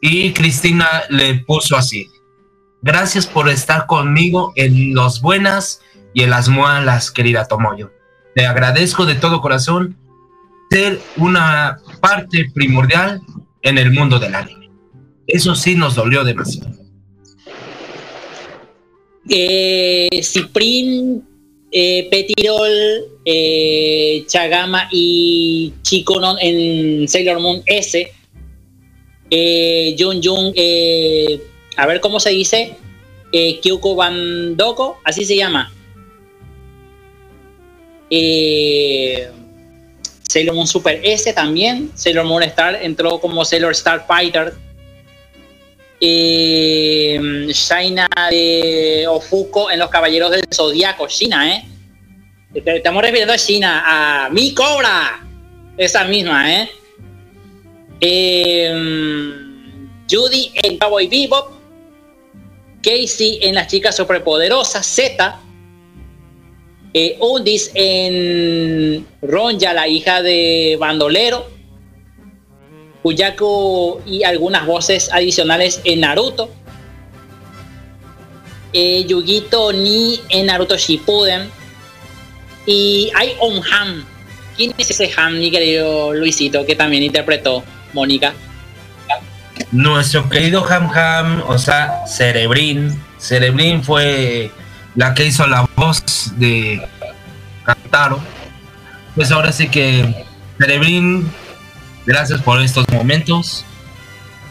Y 0.00 0.32
Cristina 0.32 0.88
le 1.08 1.36
puso 1.36 1.76
así, 1.76 2.08
gracias 2.82 3.26
por 3.26 3.48
estar 3.48 3.86
conmigo 3.86 4.52
en 4.56 4.94
las 4.94 5.20
buenas 5.20 5.80
y 6.14 6.22
en 6.22 6.30
las 6.30 6.48
malas, 6.48 7.10
querida 7.10 7.46
Tomoyo. 7.46 7.92
Te 8.34 8.46
agradezco 8.46 9.06
de 9.06 9.14
todo 9.14 9.40
corazón 9.40 9.96
ser 10.70 11.00
una 11.16 11.78
parte 12.00 12.50
primordial 12.52 13.20
en 13.62 13.78
el 13.78 13.92
mundo 13.92 14.18
del 14.18 14.34
anime. 14.34 14.70
Eso 15.26 15.54
sí 15.54 15.74
nos 15.74 15.94
dolió 15.94 16.24
demasiado. 16.24 16.70
Eh, 19.28 20.20
Ciprin, 20.22 21.26
eh, 21.72 22.08
Petirol, 22.10 23.15
eh, 23.28 24.24
Chagama 24.28 24.88
y 24.92 25.74
Chico 25.82 26.20
en 26.40 27.08
Sailor 27.08 27.40
Moon 27.40 27.60
S. 27.66 28.12
Eh, 29.28 29.96
Jun 29.98 30.20
Jun, 30.22 30.52
eh, 30.54 31.42
a 31.76 31.86
ver 31.86 32.00
cómo 32.00 32.20
se 32.20 32.30
dice. 32.30 32.76
Eh, 33.32 33.58
Kyuko 33.60 33.96
Bandoko, 33.96 35.00
así 35.02 35.24
se 35.24 35.36
llama. 35.36 35.72
Sailor 40.28 40.54
Moon 40.54 40.68
Super 40.68 41.00
S 41.02 41.32
también. 41.32 41.90
Sailor 41.96 42.24
Moon 42.26 42.44
Star 42.44 42.78
entró 42.80 43.20
como 43.20 43.44
Sailor 43.44 43.74
Starfighter. 43.74 44.54
Eh, 46.00 47.48
Shaina 47.48 48.06
de 48.30 49.06
Ofuko 49.08 49.68
en 49.70 49.80
Los 49.80 49.90
Caballeros 49.90 50.30
del 50.30 50.44
Zodíaco, 50.54 51.08
China, 51.08 51.52
¿eh? 51.52 51.64
Estamos 52.54 53.02
refiriendo 53.02 53.34
a 53.34 53.38
China, 53.38 53.82
a 53.84 54.30
Mi 54.30 54.54
Cobra, 54.54 55.26
esa 55.76 56.04
misma, 56.04 56.52
¿eh? 56.52 56.70
eh 58.00 59.36
Judy 60.08 60.52
en 60.62 60.78
Cowboy 60.78 61.08
Bebop, 61.08 61.50
Casey 62.82 63.40
en 63.42 63.56
Las 63.56 63.66
Chicas 63.66 63.96
Superpoderosas, 63.96 64.86
Z, 64.86 65.40
eh, 66.94 67.16
Undis 67.20 67.72
en 67.74 69.04
Ronja, 69.20 69.74
la 69.74 69.88
hija 69.88 70.22
de 70.22 70.76
Bandolero, 70.78 71.50
Kuyako 73.02 74.00
y 74.06 74.22
algunas 74.22 74.64
voces 74.66 75.12
adicionales 75.12 75.80
en 75.84 76.00
Naruto, 76.00 76.48
eh, 78.72 79.04
Yugito 79.06 79.72
Ni 79.72 80.20
en 80.28 80.46
Naruto 80.46 80.76
Shippuden, 80.76 81.50
y 82.66 83.10
hay 83.14 83.32
un 83.40 83.62
Ham. 83.72 84.04
¿Quién 84.56 84.74
es 84.76 84.90
ese 84.90 85.10
Ham, 85.16 85.38
mi 85.38 85.50
querido 85.50 86.12
Luisito, 86.12 86.66
que 86.66 86.74
también 86.74 87.02
interpretó 87.02 87.62
Mónica? 87.92 88.34
nuestro 89.72 90.28
querido 90.28 90.64
Ham 90.68 90.90
Ham, 90.94 91.42
o 91.46 91.58
sea, 91.58 92.04
Cerebrin. 92.06 93.00
Cerebrin 93.18 93.82
fue 93.82 94.50
la 94.94 95.14
que 95.14 95.26
hizo 95.26 95.46
la 95.46 95.68
voz 95.76 96.02
de 96.36 96.86
Kantaro. 97.64 98.20
Pues 99.14 99.30
ahora 99.30 99.52
sí 99.52 99.68
que, 99.68 100.26
Cerebrin, 100.58 101.30
gracias 102.04 102.40
por 102.42 102.60
estos 102.60 102.86
momentos. 102.90 103.64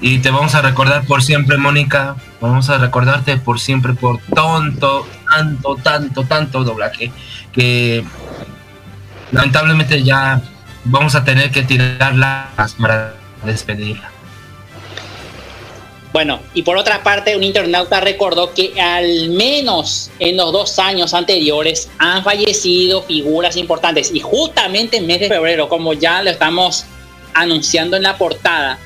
Y 0.01 0.19
te 0.19 0.29
vamos 0.29 0.55
a 0.55 0.61
recordar 0.61 1.05
por 1.05 1.23
siempre, 1.23 1.57
Mónica. 1.57 2.15
Vamos 2.41 2.69
a 2.69 2.77
recordarte 2.77 3.37
por 3.37 3.59
siempre 3.59 3.93
por 3.93 4.19
tonto, 4.33 5.07
tanto, 5.31 5.75
tanto, 5.77 6.23
tanto 6.25 6.63
doblaje. 6.63 7.11
Que 7.51 8.03
lamentablemente 9.31 10.03
ya 10.03 10.41
vamos 10.83 11.15
a 11.15 11.23
tener 11.23 11.51
que 11.51 11.63
tirarla 11.63 12.49
para 12.79 13.15
despedirla. 13.43 14.11
Bueno, 16.15 16.39
y 16.53 16.63
por 16.63 16.77
otra 16.77 17.03
parte, 17.03 17.35
un 17.35 17.43
internauta 17.43 17.99
recordó 17.99 18.53
que 18.53 18.79
al 18.79 19.31
menos 19.31 20.11
en 20.19 20.37
los 20.37 20.53
dos 20.53 20.79
años 20.79 21.13
anteriores 21.13 21.89
han 21.97 22.23
fallecido 22.23 23.03
figuras 23.03 23.57
importantes. 23.57 24.11
Y 24.13 24.21
justamente 24.21 24.95
en 24.95 25.07
mes 25.07 25.19
de 25.19 25.27
febrero, 25.27 25.67
como 25.67 25.91
ya 25.91 26.23
lo 26.23 26.29
estamos 26.29 26.85
anunciando 27.33 27.97
en 27.97 28.03
la 28.03 28.17
portada, 28.17 28.79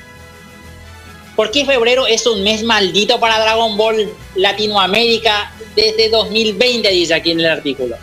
porque 1.40 1.64
febrero 1.64 2.06
es 2.06 2.26
un 2.26 2.42
mes 2.42 2.62
maldito 2.62 3.18
para 3.18 3.40
Dragon 3.40 3.74
Ball 3.74 4.12
Latinoamérica 4.34 5.50
desde 5.74 6.10
2020, 6.10 6.90
dice 6.90 7.14
aquí 7.14 7.30
en 7.30 7.40
el 7.40 7.46
artículo. 7.46 7.96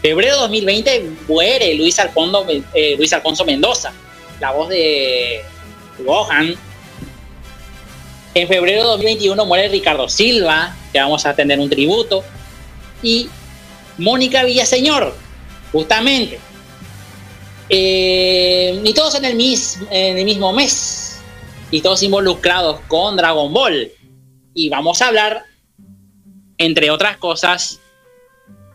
Febrero 0.00 0.36
2020 0.36 1.04
muere 1.26 1.74
Luis 1.74 1.98
Alfonso, 1.98 2.46
eh, 2.72 2.94
Luis 2.96 3.12
Alfonso 3.12 3.44
Mendoza, 3.44 3.92
la 4.38 4.52
voz 4.52 4.68
de 4.68 5.40
Gohan 5.98 6.54
en 8.34 8.46
febrero 8.46 8.82
de 8.82 8.88
2021 8.88 9.46
muere 9.46 9.66
Ricardo 9.66 10.08
Silva, 10.08 10.76
que 10.92 11.00
vamos 11.00 11.26
a 11.26 11.34
tener 11.34 11.58
un 11.58 11.68
tributo. 11.68 12.22
Y 13.02 13.28
Mónica 13.98 14.44
Villaseñor, 14.44 15.12
justamente. 15.72 16.38
Eh, 17.68 18.80
y 18.84 18.94
todos 18.94 19.16
en 19.16 19.24
el 19.24 20.24
mismo 20.24 20.52
mes. 20.52 21.03
Y 21.74 21.80
todos 21.80 22.04
involucrados 22.04 22.78
con 22.86 23.16
Dragon 23.16 23.52
Ball. 23.52 23.90
Y 24.54 24.68
vamos 24.68 25.02
a 25.02 25.08
hablar, 25.08 25.42
entre 26.56 26.88
otras 26.88 27.16
cosas, 27.16 27.80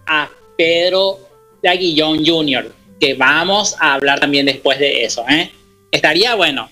a 0.05 0.29
Pedro 0.57 1.17
de 1.63 1.69
Aguillón 1.69 2.25
Jr., 2.25 2.75
que 2.99 3.13
vamos 3.13 3.77
a 3.79 3.93
hablar 3.93 4.19
también 4.19 4.45
después 4.45 4.79
de 4.79 5.05
eso. 5.05 5.23
¿eh? 5.29 5.49
Estaría 5.89 6.35
bueno. 6.35 6.69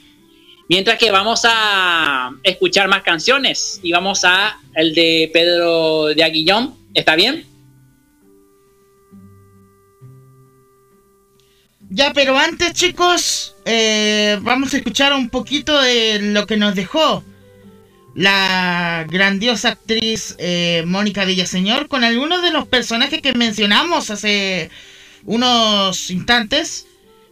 Mientras 0.67 0.97
que 0.97 1.11
vamos 1.11 1.43
a 1.45 2.31
escuchar 2.43 2.89
más 2.89 3.03
canciones 3.03 3.79
y 3.81 3.93
vamos 3.93 4.25
a 4.25 4.59
el 4.75 4.93
de 4.93 5.29
Pedro 5.31 6.07
de 6.07 6.25
Aguillón. 6.25 6.75
¿Está 6.93 7.15
bien? 7.15 7.45
Ya, 11.89 12.11
pero 12.13 12.37
antes, 12.37 12.73
chicos, 12.73 13.55
eh, 13.65 14.37
vamos 14.41 14.73
a 14.73 14.77
escuchar 14.77 15.13
un 15.13 15.29
poquito 15.29 15.79
de 15.81 16.19
lo 16.21 16.45
que 16.45 16.57
nos 16.57 16.75
dejó 16.75 17.23
la 18.13 19.05
grandiosa 19.09 19.69
actriz 19.69 20.35
eh, 20.39 20.83
Mónica 20.85 21.23
Villaseñor 21.23 21.87
con 21.87 22.03
algunos 22.03 22.41
de 22.41 22.51
los 22.51 22.67
personajes 22.67 23.21
que 23.21 23.33
mencionamos 23.33 24.09
hace 24.09 24.69
unos 25.23 26.09
instantes. 26.09 26.87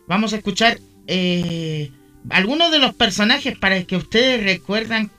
Vamos 0.07 0.31
a 0.31 0.37
escuchar 0.37 0.79
eh, 1.07 1.91
algunos 2.29 2.71
de 2.71 2.79
los 2.79 2.93
personajes 2.93 3.57
para 3.57 3.83
que 3.83 3.97
ustedes 3.97 4.43
recuerdan 4.43 5.11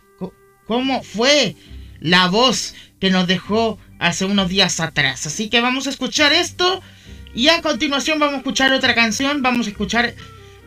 cómo 0.67 1.03
fue 1.03 1.57
la 2.01 2.29
voz 2.29 2.75
que 3.01 3.11
nos 3.11 3.27
dejó 3.27 3.79
hace 3.99 4.25
unos 4.25 4.49
días 4.49 4.81
atrás. 4.81 5.27
Así 5.27 5.51
que 5.51 5.61
vamos 5.61 5.87
a 5.87 5.91
escuchar 5.91 6.33
esto 6.33 6.81
y 7.37 7.49
a 7.49 7.61
continuación 7.61 8.19
vamos 8.19 8.37
a 8.37 8.39
escuchar 8.39 8.73
otra 8.73 8.95
canción. 8.95 9.43
Vamos 9.43 9.67
a 9.67 9.71
escuchar, 9.71 10.15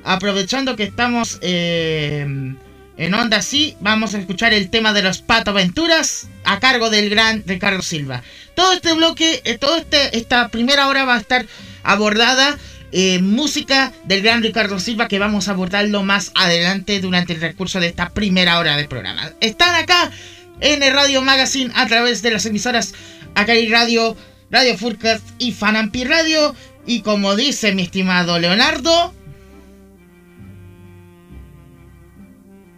aprovechando 0.03 0.75
que 0.75 0.83
estamos 0.83 1.39
eh, 1.41 2.55
en 2.95 3.13
onda 3.13 3.37
así, 3.37 3.75
vamos 3.79 4.13
a 4.13 4.19
escuchar 4.19 4.53
el 4.53 4.69
tema 4.69 4.93
de 4.93 5.01
los 5.01 5.19
Pato 5.19 5.49
Aventuras 5.51 6.27
a 6.43 6.59
cargo 6.59 6.91
del 6.91 7.09
gran 7.09 7.43
Ricardo 7.47 7.81
Silva. 7.81 8.21
Todo 8.55 8.73
este 8.73 8.93
bloque, 8.93 9.41
eh, 9.45 9.57
toda 9.57 9.79
este, 9.79 10.15
esta 10.15 10.49
primera 10.49 10.87
hora 10.87 11.05
va 11.05 11.15
a 11.15 11.19
estar 11.19 11.45
abordada 11.81 12.57
eh, 12.91 13.19
música 13.19 13.91
del 14.03 14.21
gran 14.21 14.43
Ricardo 14.43 14.79
Silva 14.79 15.07
que 15.07 15.17
vamos 15.17 15.47
a 15.47 15.51
abordarlo 15.51 16.03
más 16.03 16.31
adelante 16.35 16.99
durante 16.99 17.33
el 17.33 17.41
recurso 17.41 17.79
de 17.79 17.87
esta 17.87 18.09
primera 18.09 18.59
hora 18.59 18.77
de 18.77 18.87
programa. 18.87 19.31
Están 19.39 19.73
acá 19.73 20.11
en 20.59 20.83
el 20.83 20.93
Radio 20.93 21.23
Magazine 21.23 21.71
a 21.73 21.87
través 21.87 22.21
de 22.21 22.29
las 22.29 22.45
emisoras 22.45 22.93
Acari 23.35 23.69
Radio, 23.69 24.15
Radio 24.51 24.77
Furcast 24.77 25.25
y 25.37 25.51
Fanampi 25.51 26.03
Radio. 26.03 26.55
Y 26.85 27.01
como 27.01 27.35
dice 27.35 27.73
mi 27.73 27.83
estimado 27.83 28.39
Leonardo, 28.39 29.13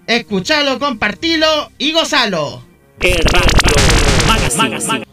escúchalo, 0.07 0.79
compartilo 0.79 1.71
y 1.77 1.93
gozalo. 1.93 2.63
El 2.99 3.23
Radio 3.23 4.57
Magazine. 4.57 5.11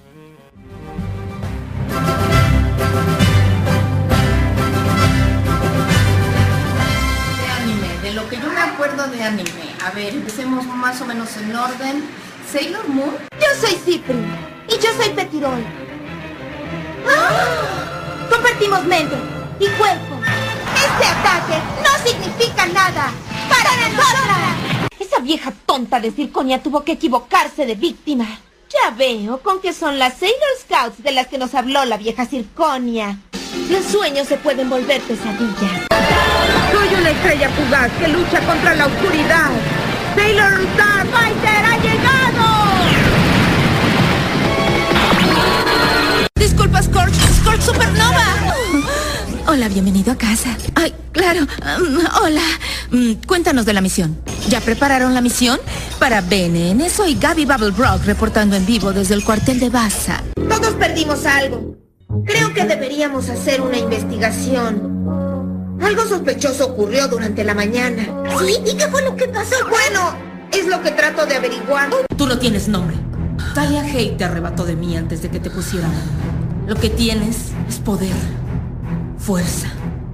de 9.06 9.22
anime. 9.22 9.74
A 9.84 9.90
ver, 9.90 10.14
empecemos 10.14 10.66
más 10.66 11.00
o 11.00 11.06
menos 11.06 11.36
en 11.36 11.54
orden. 11.54 12.04
Sailor 12.50 12.88
Moon. 12.88 13.14
Yo 13.40 13.46
soy 13.60 13.76
Cipri. 13.76 14.16
Y 14.68 14.72
yo 14.72 14.88
soy 15.00 15.14
Petirol. 15.14 15.87
¡Ah! 17.06 18.28
Compartimos 18.30 18.84
mente 18.84 19.16
y 19.60 19.66
cuerpo. 19.66 20.16
Este 20.74 21.06
ataque 21.06 21.54
no 21.82 22.08
significa 22.08 22.66
nada. 22.66 23.10
¡Para 23.48 23.88
nosotras! 23.88 24.88
Esa 24.98 25.18
vieja 25.20 25.52
tonta 25.66 26.00
de 26.00 26.10
Circonia 26.10 26.62
tuvo 26.62 26.84
que 26.84 26.92
equivocarse 26.92 27.66
de 27.66 27.74
víctima. 27.74 28.26
Ya 28.70 28.90
veo 28.90 29.38
con 29.38 29.60
que 29.60 29.72
son 29.72 29.98
las 29.98 30.18
Sailor 30.18 30.36
Scouts 30.60 31.02
de 31.02 31.12
las 31.12 31.26
que 31.28 31.38
nos 31.38 31.54
habló 31.54 31.84
la 31.84 31.96
vieja 31.96 32.26
Circonia. 32.26 33.18
Los 33.70 33.84
sueños 33.86 34.28
se 34.28 34.36
pueden 34.36 34.68
volver 34.68 35.00
pesadillas. 35.02 35.86
Soy 36.72 37.00
una 37.00 37.10
estrella 37.10 37.48
fugaz 37.50 37.90
que 37.98 38.08
lucha 38.08 38.40
contra 38.40 38.74
la 38.74 38.86
oscuridad. 38.86 39.50
Sailor 40.14 40.60
Starfighter 40.74 41.64
ha 41.64 41.76
llegado. 41.78 42.77
Disculpa, 46.68 46.82
Scorch. 46.82 47.14
Scorch 47.40 47.60
Supernova. 47.62 48.24
Hola, 49.46 49.68
bienvenido 49.68 50.12
a 50.12 50.16
casa. 50.16 50.54
Ay, 50.74 50.92
claro. 51.12 51.40
Um, 51.40 51.98
hola. 52.22 52.42
Mm, 52.90 53.12
cuéntanos 53.26 53.64
de 53.64 53.72
la 53.72 53.80
misión. 53.80 54.18
¿Ya 54.48 54.60
prepararon 54.60 55.14
la 55.14 55.22
misión? 55.22 55.58
Para 55.98 56.20
BNN, 56.20 56.90
soy 56.90 57.14
Gaby 57.14 57.46
Bubble 57.46 57.70
Rock 57.70 58.04
reportando 58.04 58.54
en 58.54 58.66
vivo 58.66 58.92
desde 58.92 59.14
el 59.14 59.24
cuartel 59.24 59.60
de 59.60 59.70
Baza. 59.70 60.22
Todos 60.34 60.74
perdimos 60.74 61.24
algo. 61.24 61.76
Creo 62.26 62.52
que 62.52 62.64
deberíamos 62.64 63.30
hacer 63.30 63.62
una 63.62 63.78
investigación. 63.78 65.78
Algo 65.80 66.06
sospechoso 66.06 66.66
ocurrió 66.66 67.08
durante 67.08 67.44
la 67.44 67.54
mañana. 67.54 68.02
¿Sí? 68.40 68.56
¿Y 68.66 68.76
qué 68.76 68.88
fue 68.88 69.02
lo 69.02 69.16
que 69.16 69.26
pasó? 69.28 69.56
Bueno, 69.70 70.14
es 70.52 70.66
lo 70.66 70.82
que 70.82 70.90
trato 70.90 71.24
de 71.24 71.36
averiguar. 71.36 71.88
Tú 72.16 72.26
no 72.26 72.38
tienes 72.38 72.68
nombre. 72.68 72.96
Talia 73.54 73.82
Hate 73.82 74.18
te 74.18 74.24
arrebató 74.24 74.66
de 74.66 74.76
mí 74.76 74.96
antes 74.96 75.22
de 75.22 75.30
que 75.30 75.40
te 75.40 75.48
pusieran. 75.48 75.92
Lo 76.68 76.74
que 76.74 76.90
tienes 76.90 77.52
es 77.66 77.78
poder, 77.78 78.14
fuerza, 79.16 79.68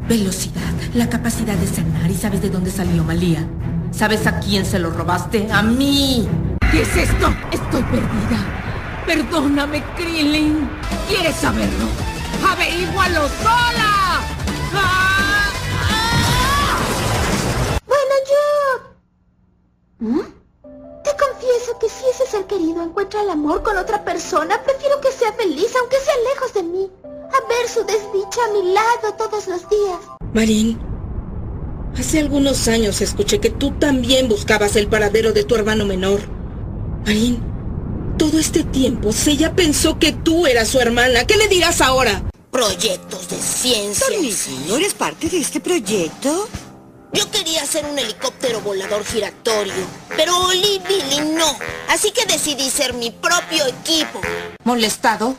velocidad 0.09 0.62
la 0.95 1.09
capacidad 1.09 1.57
de 1.57 1.67
sanar. 1.67 2.09
¿Y 2.09 2.14
sabes 2.14 2.40
de 2.43 2.49
dónde 2.49 2.71
salió 2.71 3.03
Malía? 3.03 3.45
¿Sabes 3.90 4.29
a 4.29 4.38
quién 4.38 4.64
se 4.64 4.79
lo 4.79 4.90
robaste? 4.90 5.49
¡A 5.51 5.62
mí! 5.62 6.29
¿Qué 6.71 6.83
es 6.83 6.97
esto? 6.97 7.35
Estoy 7.51 7.83
perdida. 7.83 8.38
Perdóname, 9.05 9.83
Krillin. 9.97 10.69
¿Quieres 11.09 11.35
saberlo? 11.35 11.87
¡Averígualo 12.49 13.29
sola! 13.43 14.21
¡Ah! 14.75 15.51
¡Ah! 15.90 16.79
Bueno, 17.85 18.14
yo... 18.31 20.07
¿Mm? 20.07 20.43
Te 21.14 21.24
confieso 21.24 21.79
que 21.79 21.88
si 21.88 22.05
ese 22.11 22.29
ser 22.29 22.46
querido 22.46 22.83
encuentra 22.83 23.22
el 23.22 23.31
amor 23.31 23.62
con 23.62 23.77
otra 23.77 24.05
persona, 24.05 24.61
prefiero 24.64 25.00
que 25.00 25.12
sea 25.12 25.33
feliz 25.33 25.72
aunque 25.79 25.96
sea 25.96 26.14
lejos 26.33 26.55
de 26.55 26.62
mí. 26.62 26.90
A 27.05 27.48
ver 27.48 27.68
su 27.68 27.85
desdicha 27.85 28.40
a 28.48 28.53
mi 28.53 28.72
lado 28.72 29.14
todos 29.16 29.46
los 29.46 29.68
días. 29.68 29.98
Marín, 30.33 30.79
hace 31.96 32.18
algunos 32.18 32.66
años 32.66 33.00
escuché 33.00 33.38
que 33.38 33.50
tú 33.50 33.70
también 33.72 34.29
buscabas 34.29 34.74
el 34.77 34.88
paradero 34.88 35.33
de 35.33 35.44
tu 35.44 35.55
hermano 35.55 35.85
menor. 35.85 36.20
Marín, 37.07 37.40
todo 38.18 38.38
este 38.38 38.64
tiempo 38.64 39.12
Sella 39.12 39.55
pensó 39.55 39.98
que 39.98 40.12
tú 40.12 40.46
eras 40.46 40.68
su 40.68 40.81
hermana. 40.81 41.27
¿Qué 41.27 41.37
le 41.37 41.46
dirás 41.46 41.81
ahora? 41.81 42.24
Proyectos 42.50 43.29
de 43.29 43.37
ciencia. 43.37 44.07
¿no 44.68 44.77
eres 44.77 44.94
parte 44.94 45.29
de 45.29 45.38
este 45.38 45.61
proyecto? 45.61 46.48
Yo 47.14 47.31
quería 47.31 47.62
hacer 47.62 47.87
un 47.87 47.96
helicóptero 47.96 48.61
volador 48.61 49.05
giratorio, 49.05 49.87
pero 50.16 50.37
Oli 50.46 50.83
Billy 50.88 51.20
no. 51.33 51.46
Así 51.88 52.11
que 52.11 52.27
decidí 52.27 52.68
ser 52.68 52.92
mi 52.92 53.12
propio 53.12 53.64
equipo. 53.68 54.20
¿Molestado? 54.64 55.37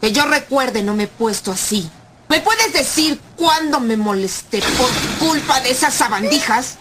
Que 0.00 0.10
yo 0.10 0.26
recuerde 0.26 0.82
no 0.82 0.94
me 0.94 1.04
he 1.04 1.06
puesto 1.06 1.52
así. 1.52 1.88
¿Me 2.28 2.40
puedes 2.40 2.72
decir 2.72 3.20
cuándo 3.36 3.78
me 3.78 3.96
molesté 3.96 4.60
por 4.76 5.28
culpa 5.28 5.60
de 5.60 5.70
esas 5.70 5.94
sabandijas? 5.94 6.78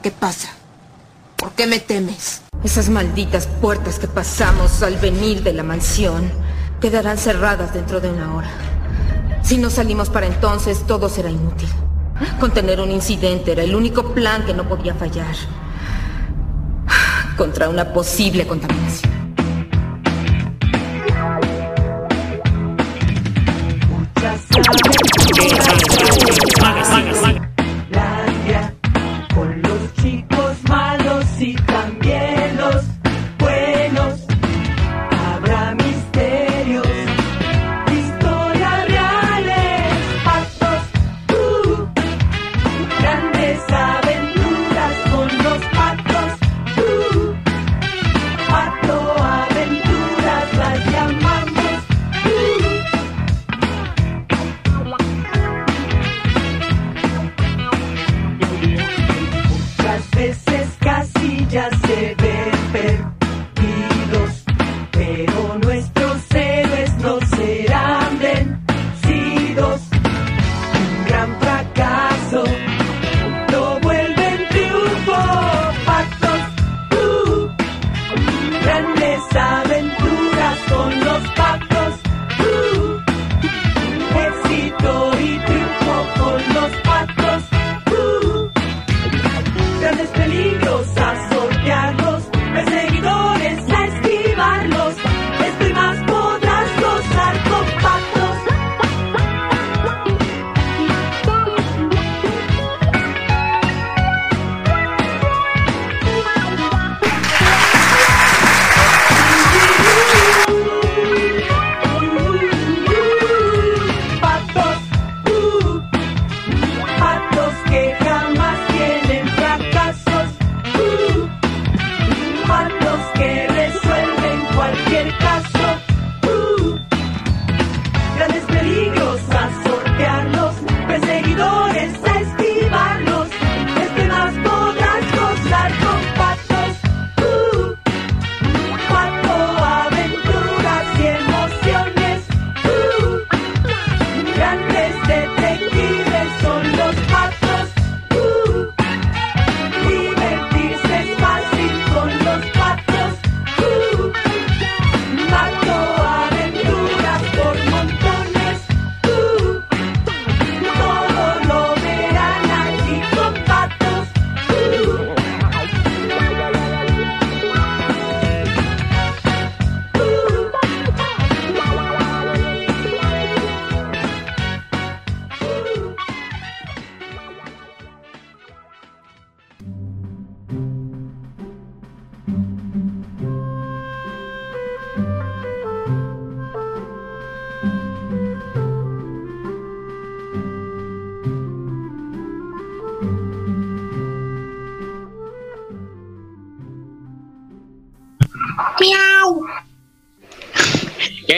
¿Qué 0.00 0.12
pasa? 0.12 0.50
¿Por 1.34 1.50
qué 1.54 1.66
me 1.66 1.80
temes? 1.80 2.42
Esas 2.62 2.88
malditas 2.88 3.48
puertas 3.60 3.98
que 3.98 4.06
pasamos 4.06 4.80
al 4.84 4.96
venir 4.98 5.42
de 5.42 5.54
la 5.54 5.64
mansión 5.64 6.30
quedarán 6.80 7.18
cerradas 7.18 7.74
dentro 7.74 8.00
de 8.00 8.10
una 8.10 8.32
hora. 8.32 8.50
Si 9.42 9.58
no 9.58 9.70
salimos 9.70 10.08
para 10.08 10.26
entonces, 10.26 10.86
todo 10.86 11.08
será 11.08 11.30
inútil. 11.30 11.68
Contener 12.38 12.80
un 12.80 12.90
incidente 12.90 13.52
era 13.52 13.62
el 13.62 13.74
único 13.74 14.14
plan 14.14 14.44
que 14.44 14.54
no 14.54 14.68
podía 14.68 14.94
fallar. 14.94 15.34
Contra 17.36 17.68
una 17.68 17.92
posible 17.92 18.46
contaminación. 18.46 19.13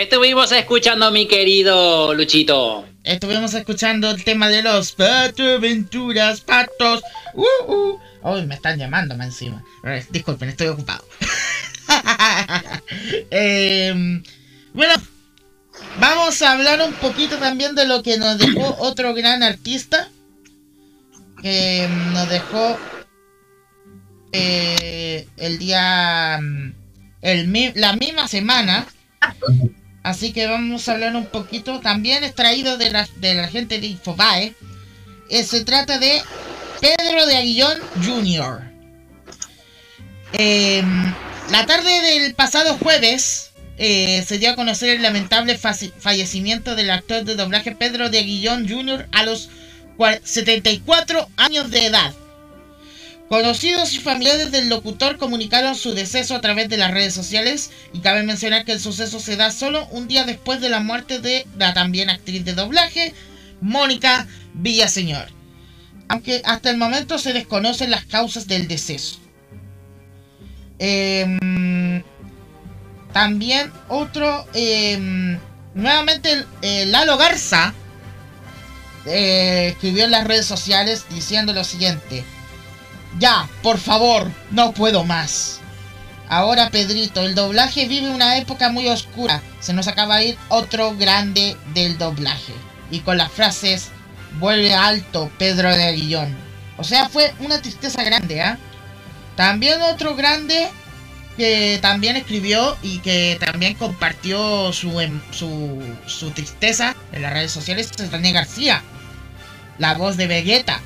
Estuvimos 0.07 0.53
escuchando, 0.53 1.11
mi 1.11 1.27
querido 1.27 2.15
Luchito? 2.15 2.87
Estuvimos 3.03 3.55
escuchando 3.55 4.13
el 4.13 4.23
tema 4.23 4.49
de 4.49 4.63
los 4.63 4.93
Pato 4.93 5.43
Aventuras, 5.43 6.41
patos. 6.43 7.03
Uh, 7.35 7.73
uh. 7.73 8.01
Uy, 8.23 8.47
me 8.47 8.55
están 8.55 8.79
llamando 8.79 9.17
más 9.17 9.27
encima. 9.27 9.65
Eh, 9.85 10.07
Disculpen, 10.11 10.49
estoy 10.49 10.69
ocupado. 10.69 11.05
Em, 13.31 14.23
bueno, 14.73 14.95
vamos 15.99 16.41
a 16.43 16.53
hablar 16.53 16.81
un 16.83 16.93
poquito 16.95 17.37
también 17.39 17.75
de 17.75 17.87
lo 17.87 18.03
que 18.05 18.17
nos 18.17 18.39
dejó 18.39 18.77
otro 18.79 19.13
gran 19.13 19.43
artista. 19.43 20.09
Que 21.43 21.89
nos 22.13 22.29
dejó 22.29 22.79
eh, 24.31 25.27
el 25.37 25.59
día. 25.59 26.39
mm, 26.41 26.73
El, 27.23 27.73
la 27.75 27.95
misma 27.95 28.29
semana. 28.29 28.87
Así 30.07 30.33
que 30.33 30.47
vamos 30.47 30.89
a 30.89 30.93
hablar 30.93 31.17
un 31.17 31.27
poquito. 31.27 31.81
También 31.81 32.23
extraído 32.23 32.79
de 32.79 32.91
la, 32.91 33.09
de 33.17 33.35
la 33.35 33.49
gente 33.49 33.81
de 33.81 33.89
Infobae. 33.89 34.55
eh, 35.29 35.43
se 35.43 35.65
trata 35.65 35.99
de 35.99 36.23
Pedro 36.81 37.27
de 37.27 37.37
Aguillón 37.37 37.77
Jr. 38.05 38.63
Em, 40.33 41.13
la 41.51 41.67
tarde 41.67 41.91
del 41.91 42.35
pasado 42.37 42.79
jueves 42.79 43.51
eh, 43.79 44.25
se 44.25 44.39
dio 44.39 44.51
a 44.51 44.55
conocer 44.55 44.91
el 44.91 45.03
lamentable 45.03 45.59
fallecimiento 45.59 46.77
del 46.77 46.91
actor 46.91 47.25
de 47.25 47.35
doblaje 47.35 47.75
Pedro 47.75 48.09
de 48.09 48.21
Aguillón 48.21 48.69
Jr. 48.69 49.09
a 49.11 49.25
los 49.25 49.51
74 50.23 51.29
años 51.37 51.69
de 51.73 51.87
edad. 51.87 52.15
Conocidos 53.29 53.93
y 53.95 53.99
familiares 53.99 54.53
del 54.53 54.68
locutor 54.68 55.18
comunicaron 55.18 55.74
su 55.74 55.95
deceso 55.95 56.37
a 56.37 56.41
través 56.41 56.68
de 56.68 56.77
las 56.77 56.93
redes 56.93 57.12
sociales 57.12 57.72
y 57.93 57.99
cabe 57.99 58.22
mencionar 58.22 58.64
que 58.64 58.72
el 58.72 58.81
suceso 58.81 59.18
se 59.18 59.37
da 59.37 59.51
solo 59.51 59.87
un 59.91 60.07
día 60.07 60.24
después 60.24 60.61
de 60.61 60.68
la 60.68 60.79
muerte 60.79 61.18
de 61.18 61.45
la 61.59 61.74
también 61.74 62.09
actriz 62.09 62.45
de 62.45 62.55
doblaje, 62.55 63.14
Mónica 63.61 64.29
Villaseñor. 64.55 65.27
Aunque 66.09 66.41
hasta 66.45 66.70
el 66.70 66.77
momento 66.77 67.18
se 67.18 67.33
desconocen 67.33 67.91
las 67.91 68.05
causas 68.05 68.47
del 68.47 68.68
deceso. 68.68 69.18
Em, 70.79 72.05
también 73.12 73.72
otro, 73.89 74.47
em, 74.55 75.37
nuevamente 75.74 76.45
Lalo 76.62 77.16
Garza 77.16 77.74
eh, 79.07 79.70
escribió 79.72 80.05
en 80.05 80.12
las 80.12 80.27
redes 80.29 80.47
sociales 80.47 81.07
diciendo 81.11 81.53
lo 81.53 81.64
siguiente. 81.64 82.24
Ya, 83.19 83.49
por 83.62 83.79
favor, 83.79 84.31
no 84.51 84.73
puedo 84.73 85.05
más. 85.05 85.61
Ahora, 86.29 86.71
Pedrito, 86.71 87.23
el 87.23 87.35
doblaje 87.35 87.87
vive 87.87 88.11
una 88.11 88.37
época 88.37 88.71
muy 88.71 88.89
oscura. 88.89 89.41
Se 89.61 89.73
nos 89.73 89.89
acaba 89.89 90.19
de 90.19 90.27
ir 90.27 90.39
otro 90.49 90.95
grande 90.97 91.57
del 91.73 91.97
doblaje. 91.99 92.53
Y 92.91 93.01
con 93.01 93.17
las 93.17 93.33
frases, 93.33 93.89
vuelve 94.39 94.75
alto, 94.75 95.31
Pedro 95.39 95.75
de 95.75 95.85
Aguillón. 95.85 96.37
O 96.77 96.85
sea, 96.85 97.09
fue 97.09 97.33
una 97.39 97.62
tristeza 97.62 98.03
grande, 98.05 98.43
¿ah? 98.43 98.59
También 99.35 99.81
otro 99.83 100.14
grande 100.14 100.69
que 101.39 101.79
también 101.81 102.17
escribió 102.17 102.77
y 102.83 102.99
que 102.99 103.39
también 103.41 103.75
compartió 103.75 104.73
su, 104.73 105.01
em, 105.01 105.21
su, 105.31 105.83
su 106.07 106.31
tristeza 106.31 106.97
en 107.12 107.23
las 107.23 107.33
redes 107.33 107.53
sociales 107.53 107.91
es 107.99 108.11
René 108.11 108.33
García, 108.33 108.83
la 109.79 109.95
voz 109.95 110.17
de 110.17 110.27
Vegeta 110.27 110.81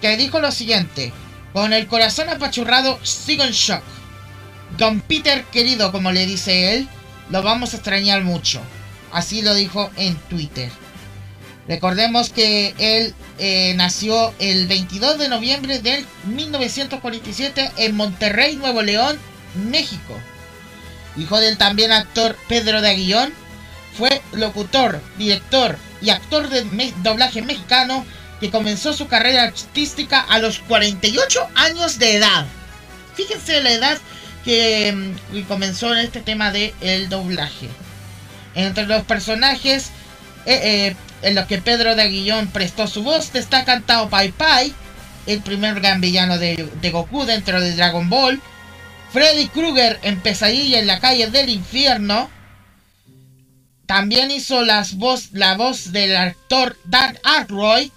que 0.00 0.16
dijo 0.16 0.40
lo 0.40 0.52
siguiente. 0.52 1.12
Con 1.52 1.72
el 1.72 1.86
corazón 1.86 2.28
apachurrado, 2.28 2.98
sigo 3.04 3.44
en 3.44 3.52
shock. 3.52 3.82
Don 4.76 5.00
Peter, 5.00 5.44
querido, 5.44 5.92
como 5.92 6.12
le 6.12 6.26
dice 6.26 6.74
él, 6.74 6.88
lo 7.30 7.42
vamos 7.42 7.72
a 7.72 7.76
extrañar 7.76 8.22
mucho. 8.22 8.60
Así 9.12 9.42
lo 9.42 9.54
dijo 9.54 9.90
en 9.96 10.16
Twitter. 10.28 10.70
Recordemos 11.66 12.30
que 12.30 12.74
él 12.78 13.14
eh, 13.38 13.74
nació 13.76 14.32
el 14.38 14.66
22 14.66 15.18
de 15.18 15.28
noviembre 15.28 15.80
del 15.80 16.06
1947 16.24 17.72
en 17.76 17.96
Monterrey, 17.96 18.56
Nuevo 18.56 18.82
León, 18.82 19.18
México. 19.70 20.14
Hijo 21.16 21.38
del 21.40 21.58
también 21.58 21.92
actor 21.92 22.36
Pedro 22.48 22.80
de 22.80 22.90
Aguillón, 22.90 23.32
fue 23.96 24.22
locutor, 24.32 25.02
director 25.18 25.76
y 26.00 26.10
actor 26.10 26.48
de 26.48 26.64
doblaje 27.02 27.42
mexicano 27.42 28.06
que 28.40 28.50
comenzó 28.50 28.92
su 28.92 29.08
carrera 29.08 29.44
artística 29.44 30.20
a 30.20 30.38
los 30.38 30.60
48 30.60 31.48
años 31.54 31.98
de 31.98 32.16
edad. 32.16 32.46
Fíjense 33.14 33.60
la 33.62 33.72
edad 33.72 33.98
que, 34.44 34.92
mm, 34.92 35.42
comenzó 35.48 35.92
en 35.92 35.98
este 35.98 36.20
tema 36.20 36.52
de 36.52 36.74
el 36.80 37.08
doblaje. 37.08 37.68
Entre 38.54 38.86
los 38.86 39.02
personajes 39.04 39.90
eh, 40.46 40.60
eh, 40.62 40.96
en 41.22 41.34
los 41.34 41.46
que 41.46 41.58
Pedro 41.58 41.96
de 41.96 42.02
Aguillón 42.02 42.48
prestó 42.48 42.86
su 42.86 43.02
voz 43.02 43.32
destacan 43.32 43.82
Tao 43.82 44.08
Pai 44.08 44.30
Pai, 44.30 44.72
el 45.26 45.42
primer 45.42 45.80
gran 45.80 46.00
de 46.00 46.90
Goku 46.92 47.24
dentro 47.24 47.60
de 47.60 47.74
Dragon 47.74 48.08
Ball, 48.08 48.40
Freddy 49.12 49.48
Krueger 49.48 49.98
en 50.02 50.20
Pesadilla 50.20 50.78
en 50.78 50.86
la 50.86 51.00
calle 51.00 51.28
del 51.28 51.48
infierno, 51.48 52.30
también 53.86 54.30
hizo 54.30 54.62
las 54.62 54.94
voz, 54.94 55.30
la 55.32 55.56
voz 55.56 55.92
del 55.92 56.14
actor 56.14 56.76
Dan 56.84 57.18
Aykroyd 57.24 57.90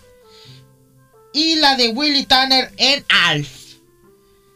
y 1.34 1.56
la 1.56 1.76
de 1.76 1.90
Willy 1.90 2.26
Tanner 2.26 2.72
en 2.78 3.06
Alf. 3.10 3.50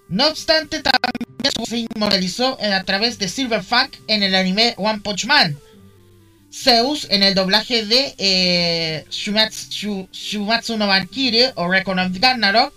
No 0.07 0.27
obstante, 0.27 0.81
también 0.81 1.67
se 1.67 1.87
inmortalizó 1.95 2.57
a 2.61 2.83
través 2.83 3.17
de 3.17 3.27
Silver 3.27 3.63
Funk 3.63 3.95
en 4.07 4.23
el 4.23 4.35
anime 4.35 4.75
One 4.77 4.99
Punch 4.99 5.25
Man. 5.25 5.57
Zeus 6.51 7.07
en 7.09 7.23
el 7.23 7.35
doblaje 7.35 7.85
de 7.85 8.15
eh, 8.17 9.05
Shumatsu, 9.09 10.77
no 10.77 10.87
Valkyrie 10.87 11.51
o 11.55 11.67
Recon 11.67 11.99
of 11.99 12.11
Ragnarok. 12.19 12.73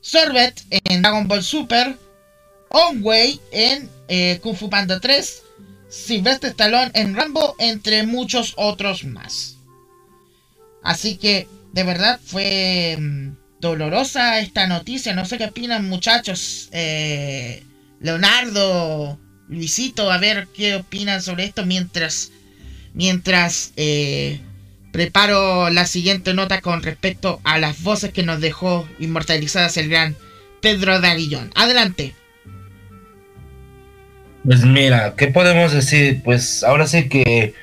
Sorbet 0.00 0.62
en 0.70 1.02
Dragon 1.02 1.28
Ball 1.28 1.42
Super. 1.42 1.96
Onway 2.70 3.40
en 3.52 3.88
eh, 4.08 4.38
Kung 4.42 4.56
Fu 4.56 4.68
Panda 4.68 5.00
3. 5.00 5.42
Sylvester 5.88 6.50
Stallone 6.50 6.90
en 6.94 7.14
Rambo, 7.14 7.54
entre 7.58 8.02
muchos 8.02 8.54
otros 8.56 9.04
más. 9.04 9.56
Así 10.82 11.16
que 11.16 11.48
de 11.78 11.84
verdad 11.84 12.18
fue 12.24 12.96
mm, 12.98 13.28
dolorosa 13.60 14.40
esta 14.40 14.66
noticia. 14.66 15.14
No 15.14 15.24
sé 15.24 15.38
qué 15.38 15.44
opinan 15.44 15.88
muchachos. 15.88 16.68
Eh, 16.72 17.62
Leonardo, 18.00 19.16
Luisito, 19.48 20.10
a 20.10 20.18
ver 20.18 20.48
qué 20.52 20.74
opinan 20.74 21.22
sobre 21.22 21.44
esto 21.44 21.64
mientras, 21.64 22.32
mientras 22.94 23.72
eh, 23.76 24.40
preparo 24.90 25.70
la 25.70 25.86
siguiente 25.86 26.34
nota 26.34 26.60
con 26.62 26.82
respecto 26.82 27.40
a 27.44 27.58
las 27.58 27.80
voces 27.84 28.12
que 28.12 28.24
nos 28.24 28.40
dejó 28.40 28.88
inmortalizadas 28.98 29.76
el 29.76 29.88
gran 29.88 30.16
Pedro 30.60 31.00
de 31.00 31.06
Aguillón. 31.06 31.52
Adelante. 31.54 32.12
Pues 34.44 34.64
mira, 34.64 35.14
¿qué 35.16 35.28
podemos 35.28 35.72
decir? 35.72 36.22
Pues 36.24 36.64
ahora 36.64 36.88
sé 36.88 37.08
que 37.08 37.54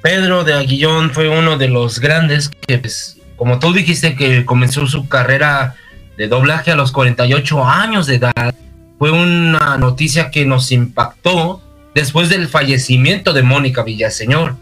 Pedro 0.00 0.44
de 0.44 0.54
Aguillón 0.54 1.10
fue 1.10 1.28
uno 1.28 1.58
de 1.58 1.66
los 1.66 1.98
grandes 1.98 2.48
que 2.48 2.78
pues, 2.78 3.17
como 3.38 3.60
tú 3.60 3.72
dijiste 3.72 4.16
que 4.16 4.44
comenzó 4.44 4.86
su 4.88 5.08
carrera 5.08 5.76
de 6.16 6.26
doblaje 6.26 6.72
a 6.72 6.76
los 6.76 6.90
48 6.90 7.64
años 7.64 8.06
de 8.06 8.16
edad, 8.16 8.54
fue 8.98 9.12
una 9.12 9.78
noticia 9.78 10.30
que 10.30 10.44
nos 10.44 10.72
impactó 10.72 11.62
después 11.94 12.28
del 12.28 12.48
fallecimiento 12.48 13.32
de 13.32 13.44
Mónica 13.44 13.84
Villaseñor. 13.84 14.56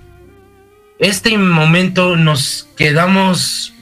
Este 0.98 1.36
momento 1.38 2.16
nos 2.16 2.68
quedamos 2.76 3.72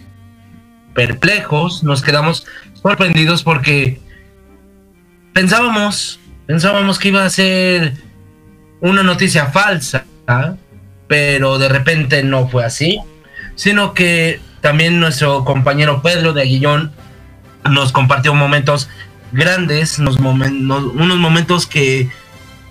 perplejos, 0.95 1.83
nos 1.83 2.01
quedamos 2.01 2.47
sorprendidos 2.81 3.43
porque 3.43 4.01
pensábamos, 5.33 6.21
pensábamos 6.47 7.01
que 7.01 7.09
iba 7.09 7.25
a 7.25 7.31
ser 7.31 7.95
una 8.81 9.03
noticia 9.03 9.47
falsa, 9.47 10.05
pero 11.09 11.59
de 11.59 11.69
repente 11.69 12.23
no 12.23 12.47
fue 12.49 12.65
así, 12.65 13.01
sino 13.57 13.93
que 13.93 14.41
también 14.65 14.99
nuestro 14.99 15.45
compañero 15.45 16.01
Pedro 16.01 16.33
de 16.33 16.41
Aguillón 16.41 16.91
nos 17.71 17.93
compartió 17.93 18.33
momentos 18.33 18.89
grandes, 19.31 19.99
unos, 19.99 20.19
momentos 20.19 21.67
que 21.67 22.09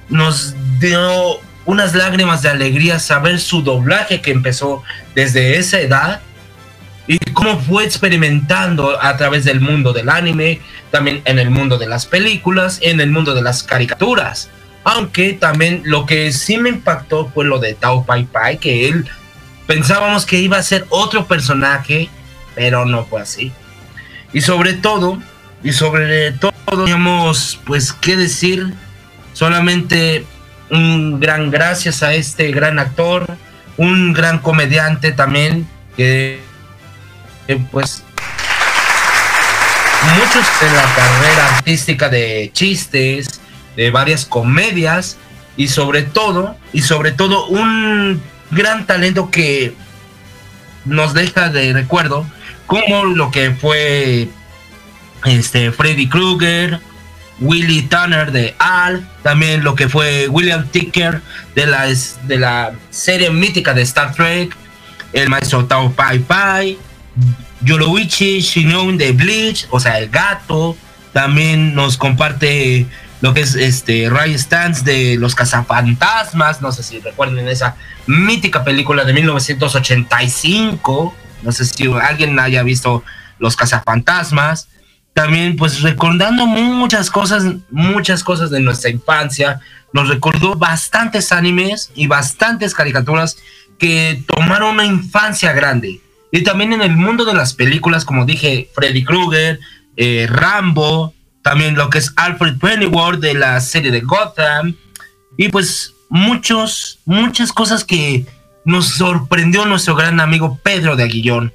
nos 0.09 0.55
dio 0.79 1.39
unas 1.65 1.93
lágrimas 1.93 2.41
de 2.41 2.49
alegría 2.49 2.97
saber 2.97 3.39
su 3.39 3.61
doblaje 3.61 4.21
que 4.21 4.31
empezó 4.31 4.81
desde 5.13 5.59
esa 5.59 5.81
edad 5.81 6.21
y 7.05 7.19
cómo 7.31 7.59
fue 7.59 7.83
experimentando 7.83 8.99
a 8.99 9.15
través 9.15 9.45
del 9.45 9.61
mundo 9.61 9.93
del 9.93 10.09
anime, 10.09 10.61
también 10.89 11.21
en 11.25 11.37
el 11.37 11.51
mundo 11.51 11.77
de 11.77 11.85
las 11.85 12.07
películas, 12.07 12.79
en 12.81 13.01
el 13.01 13.11
mundo 13.11 13.35
de 13.35 13.43
las 13.43 13.61
caricaturas. 13.61 14.49
Aunque 14.83 15.33
también 15.33 15.83
lo 15.85 16.07
que 16.07 16.31
sí 16.31 16.57
me 16.57 16.69
impactó 16.69 17.29
fue 17.29 17.45
lo 17.45 17.59
de 17.59 17.75
Tao 17.75 18.03
Pai 18.03 18.23
Pai, 18.23 18.57
que 18.57 18.89
él 18.89 19.07
pensábamos 19.73 20.27
que 20.27 20.37
iba 20.37 20.57
a 20.57 20.61
ser 20.61 20.85
otro 20.89 21.25
personaje, 21.25 22.07
pero 22.53 22.85
no 22.85 23.05
fue 23.05 23.21
así. 23.21 23.51
Y 24.31 24.41
sobre 24.41 24.73
todo, 24.73 25.17
y 25.63 25.73
sobre 25.73 26.31
todo, 26.33 26.53
teníamos 26.67 27.59
pues 27.65 27.91
qué 27.91 28.15
decir, 28.15 28.71
solamente 29.33 30.27
un 30.69 31.19
gran 31.19 31.49
gracias 31.49 32.03
a 32.03 32.13
este 32.13 32.51
gran 32.51 32.77
actor, 32.77 33.35
un 33.77 34.13
gran 34.13 34.37
comediante 34.37 35.11
también, 35.11 35.67
que 35.97 36.39
pues 37.71 38.03
muchos 40.15 40.45
en 40.61 40.75
la 40.75 40.83
carrera 40.95 41.55
artística 41.55 42.09
de 42.09 42.51
chistes, 42.53 43.41
de 43.75 43.89
varias 43.89 44.23
comedias 44.23 45.17
y 45.57 45.67
sobre 45.67 46.03
todo, 46.03 46.57
y 46.73 46.81
sobre 46.83 47.11
todo 47.11 47.47
un 47.47 48.21
gran 48.53 48.85
talento 48.85 49.29
que 49.29 49.75
nos 50.85 51.13
deja 51.13 51.49
de 51.49 51.73
recuerdo, 51.73 52.25
como 52.65 53.05
lo 53.05 53.31
que 53.31 53.51
fue 53.51 54.29
este 55.25 55.71
Freddy 55.71 56.07
Krueger, 56.07 56.79
Willy 57.39 57.83
Tanner 57.83 58.31
de 58.31 58.55
Al, 58.59 59.07
también 59.21 59.63
lo 59.63 59.75
que 59.75 59.89
fue 59.89 60.27
William 60.27 60.67
Ticker 60.67 61.21
de 61.55 61.65
la, 61.65 61.87
de 61.87 62.37
la 62.37 62.73
serie 62.89 63.29
mítica 63.29 63.73
de 63.73 63.81
Star 63.81 64.13
Trek, 64.13 64.55
el 65.13 65.29
maestro 65.29 65.65
Tao 65.65 65.91
Pai 65.91 66.19
Pai, 66.19 66.77
Yoroichi 67.61 68.41
Shinoun 68.41 68.97
de 68.97 69.11
Bleach, 69.11 69.67
o 69.69 69.79
sea, 69.79 69.99
el 69.99 70.09
gato. 70.09 70.75
También 71.13 71.75
nos 71.75 71.95
comparte 71.95 72.87
lo 73.23 73.33
que 73.33 73.39
es 73.39 73.55
este 73.55 74.09
Ray 74.09 74.37
Stans 74.37 74.83
de 74.83 75.15
Los 75.17 75.33
Cazafantasmas, 75.33 76.61
no 76.61 76.73
sé 76.73 76.83
si 76.83 76.99
recuerden 76.99 77.47
esa 77.47 77.77
mítica 78.05 78.65
película 78.65 79.05
de 79.05 79.13
1985, 79.13 81.15
no 81.41 81.51
sé 81.53 81.63
si 81.63 81.89
alguien 81.89 82.37
haya 82.37 82.63
visto 82.63 83.01
Los 83.39 83.55
Cazafantasmas. 83.55 84.67
También 85.13 85.55
pues 85.55 85.83
recordando 85.83 86.45
muchas 86.45 87.09
cosas, 87.09 87.45
muchas 87.71 88.25
cosas 88.25 88.49
de 88.49 88.59
nuestra 88.59 88.89
infancia, 88.89 89.61
nos 89.93 90.09
recordó 90.09 90.55
bastantes 90.55 91.31
animes 91.31 91.93
y 91.95 92.07
bastantes 92.07 92.73
caricaturas 92.73 93.37
que 93.79 94.21
tomaron 94.27 94.71
una 94.71 94.85
infancia 94.85 95.53
grande. 95.53 96.01
Y 96.29 96.43
también 96.43 96.73
en 96.73 96.81
el 96.81 96.97
mundo 96.97 97.23
de 97.23 97.35
las 97.35 97.53
películas, 97.53 98.03
como 98.03 98.25
dije, 98.25 98.69
Freddy 98.75 99.05
Krueger, 99.05 99.61
eh, 99.95 100.27
Rambo, 100.29 101.13
también 101.43 101.75
lo 101.75 101.89
que 101.89 101.99
es 101.99 102.11
Alfred 102.15 102.57
Pennyworth 102.57 103.19
de 103.19 103.35
la 103.35 103.59
serie 103.59 103.91
de 103.91 104.01
Gotham, 104.01 104.75
y 105.37 105.49
pues 105.49 105.93
muchos, 106.09 106.99
muchas 107.05 107.51
cosas 107.51 107.83
que 107.83 108.25
nos 108.65 108.87
sorprendió 108.87 109.65
nuestro 109.65 109.95
gran 109.95 110.19
amigo 110.19 110.59
Pedro 110.63 110.95
de 110.95 111.03
Aguillón. 111.03 111.53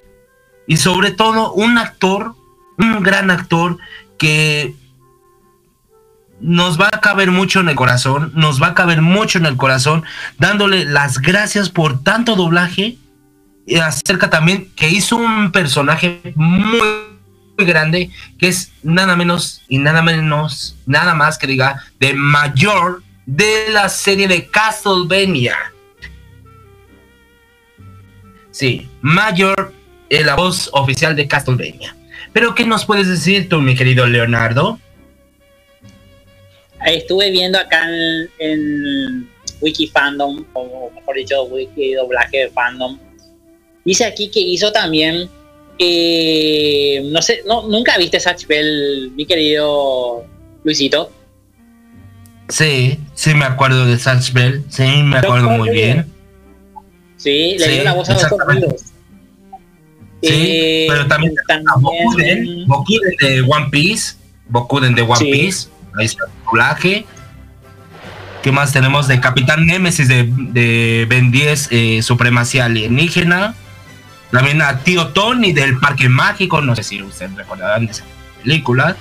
Y 0.66 0.76
sobre 0.76 1.10
todo 1.10 1.52
un 1.52 1.78
actor, 1.78 2.34
un 2.76 3.02
gran 3.02 3.30
actor 3.30 3.78
que 4.18 4.74
nos 6.40 6.80
va 6.80 6.88
a 6.92 7.00
caber 7.00 7.30
mucho 7.30 7.60
en 7.60 7.68
el 7.68 7.74
corazón, 7.74 8.32
nos 8.34 8.62
va 8.62 8.68
a 8.68 8.74
caber 8.74 9.02
mucho 9.02 9.38
en 9.38 9.46
el 9.46 9.56
corazón, 9.56 10.04
dándole 10.38 10.84
las 10.84 11.18
gracias 11.18 11.70
por 11.70 12.02
tanto 12.02 12.36
doblaje 12.36 12.98
y 13.66 13.76
acerca 13.76 14.30
también 14.30 14.70
que 14.76 14.88
hizo 14.88 15.16
un 15.16 15.50
personaje 15.50 16.32
muy, 16.36 16.80
muy 17.58 17.66
grande, 17.66 18.10
que 18.38 18.48
es 18.48 18.70
nada 18.82 19.16
menos 19.16 19.62
y 19.68 19.78
nada 19.78 20.00
menos, 20.00 20.76
nada 20.86 21.14
más 21.14 21.36
que 21.36 21.48
diga, 21.48 21.84
de 21.98 22.14
mayor 22.14 23.02
de 23.26 23.70
la 23.72 23.88
serie 23.88 24.28
de 24.28 24.46
Castlevania. 24.46 25.56
Sí, 28.52 28.88
Mayor, 29.02 29.72
es 30.08 30.24
la 30.24 30.34
voz 30.34 30.70
oficial 30.72 31.14
de 31.14 31.28
Castlevania. 31.28 31.94
Pero, 32.32 32.54
¿qué 32.54 32.64
nos 32.64 32.84
puedes 32.84 33.08
decir 33.08 33.48
tú, 33.48 33.60
mi 33.60 33.74
querido 33.74 34.06
Leonardo? 34.06 34.80
Estuve 36.86 37.30
viendo 37.30 37.58
acá 37.58 37.88
en, 37.88 38.30
en 38.38 39.30
Wiki 39.60 39.88
Fandom, 39.88 40.44
o 40.54 40.90
mejor 40.94 41.16
dicho, 41.16 41.42
Wiki 41.44 41.94
Doblaje 41.94 42.38
de 42.38 42.50
Fandom. 42.50 42.98
Dice 43.84 44.04
aquí 44.04 44.30
que 44.30 44.40
hizo 44.40 44.72
también, 44.72 45.28
eh, 45.78 47.02
no 47.04 47.22
sé, 47.22 47.42
no, 47.46 47.68
nunca 47.68 47.96
viste 47.98 48.18
Satch 48.20 48.46
Bell, 48.46 49.12
mi 49.16 49.26
querido 49.26 50.24
Luisito. 50.64 51.12
Sí, 52.48 52.98
sí 53.14 53.34
me 53.34 53.44
acuerdo 53.44 53.84
de 53.86 53.98
Satch 53.98 54.32
Bell, 54.32 54.64
sí, 54.70 54.84
me 55.04 55.18
acuerdo 55.18 55.50
muy 55.50 55.70
bien. 55.70 56.06
Sí, 57.16 57.56
le 57.58 57.68
dio 57.68 57.84
la 57.84 57.94
voz 57.94 58.08
a 58.08 58.14
los 58.14 58.22
sonidos. 58.22 58.80
Sí, 60.22 60.28
Eh, 60.30 60.86
pero 60.88 61.06
también, 61.06 61.34
también- 61.46 61.66
Bokuden, 61.80 62.66
Bokuden 62.66 63.16
de 63.20 63.40
One 63.42 63.66
Piece, 63.70 64.16
Bokuden 64.48 64.94
de 64.94 65.02
One 65.02 65.16
Sí. 65.16 65.30
Piece, 65.30 65.68
ahí 65.98 66.06
está 66.06 66.24
el 66.24 66.44
doblaje. 66.44 67.06
¿Qué 68.42 68.50
más 68.52 68.72
tenemos 68.72 69.06
de 69.08 69.20
Capitán 69.20 69.66
Némesis 69.66 70.08
de, 70.08 70.24
de 70.24 71.06
Ben 71.08 71.30
10, 71.30 71.68
eh, 71.70 72.02
Supremacía 72.02 72.64
Alienígena? 72.64 73.54
También 74.30 74.60
a 74.60 74.78
Tío 74.80 75.08
Tony 75.08 75.52
del 75.52 75.78
Parque 75.78 76.08
Mágico, 76.08 76.60
no 76.60 76.76
sé 76.76 76.82
si 76.82 77.02
ustedes 77.02 77.34
recordarán 77.34 77.86
de 77.86 77.92
esa 77.92 78.04
película. 78.42 78.96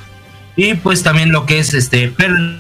Y 0.56 0.74
pues 0.76 1.04
también 1.04 1.32
lo 1.32 1.46
que 1.46 1.60
es 1.60 1.74
este 1.74 2.08
Perry 2.10 2.60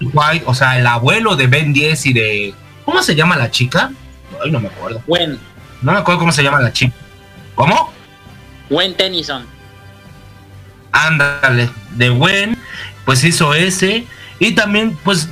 White, 0.00 0.44
o 0.46 0.54
sea, 0.54 0.78
el 0.78 0.86
abuelo 0.86 1.36
de 1.36 1.46
Ben 1.46 1.72
10 1.72 2.06
y 2.06 2.12
de... 2.12 2.54
¿Cómo 2.84 3.02
se 3.02 3.14
llama 3.14 3.36
la 3.36 3.50
chica? 3.50 3.92
Ay, 4.42 4.50
no 4.50 4.60
me 4.60 4.68
acuerdo. 4.68 5.02
Gwen, 5.06 5.38
No 5.82 5.92
me 5.92 5.98
acuerdo 5.98 6.20
cómo 6.20 6.32
se 6.32 6.42
llama 6.42 6.60
la 6.60 6.72
chica. 6.72 6.94
¿Cómo? 7.54 7.92
Gwen 8.68 8.94
Tennyson. 8.94 9.46
Ándale, 10.92 11.70
de 11.92 12.08
Gwen, 12.08 12.58
pues 13.04 13.22
hizo 13.22 13.54
ese. 13.54 14.06
Y 14.38 14.52
también, 14.52 14.96
pues, 15.04 15.28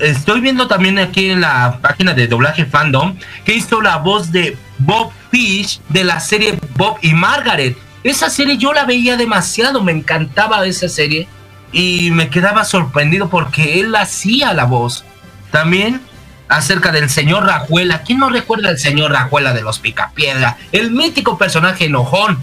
estoy 0.00 0.40
viendo 0.40 0.66
también 0.66 0.98
aquí 0.98 1.30
en 1.30 1.40
la 1.40 1.78
página 1.80 2.12
de 2.12 2.26
doblaje 2.26 2.66
fandom 2.66 3.16
que 3.44 3.54
hizo 3.54 3.80
la 3.80 3.98
voz 3.98 4.32
de 4.32 4.56
Bob 4.78 5.12
Fish 5.30 5.80
de 5.88 6.04
la 6.04 6.20
serie 6.20 6.58
Bob 6.76 6.98
y 7.02 7.14
Margaret. 7.14 7.76
Esa 8.02 8.30
serie 8.30 8.56
yo 8.56 8.72
la 8.72 8.84
veía 8.84 9.16
demasiado, 9.16 9.82
me 9.82 9.92
encantaba 9.92 10.64
esa 10.66 10.88
serie 10.88 11.28
y 11.72 12.10
me 12.10 12.30
quedaba 12.30 12.64
sorprendido 12.64 13.28
porque 13.28 13.80
él 13.80 13.94
hacía 13.94 14.54
la 14.54 14.64
voz. 14.64 15.04
También 15.50 16.00
acerca 16.48 16.92
del 16.92 17.08
señor 17.10 17.44
Rajuela. 17.44 18.02
¿Quién 18.02 18.18
no 18.18 18.28
recuerda 18.28 18.70
al 18.70 18.78
señor 18.78 19.12
Rajuela 19.12 19.52
de 19.52 19.62
los 19.62 19.78
Picapiedra? 19.78 20.56
El 20.72 20.90
mítico 20.90 21.38
personaje 21.38 21.86
enojón 21.86 22.42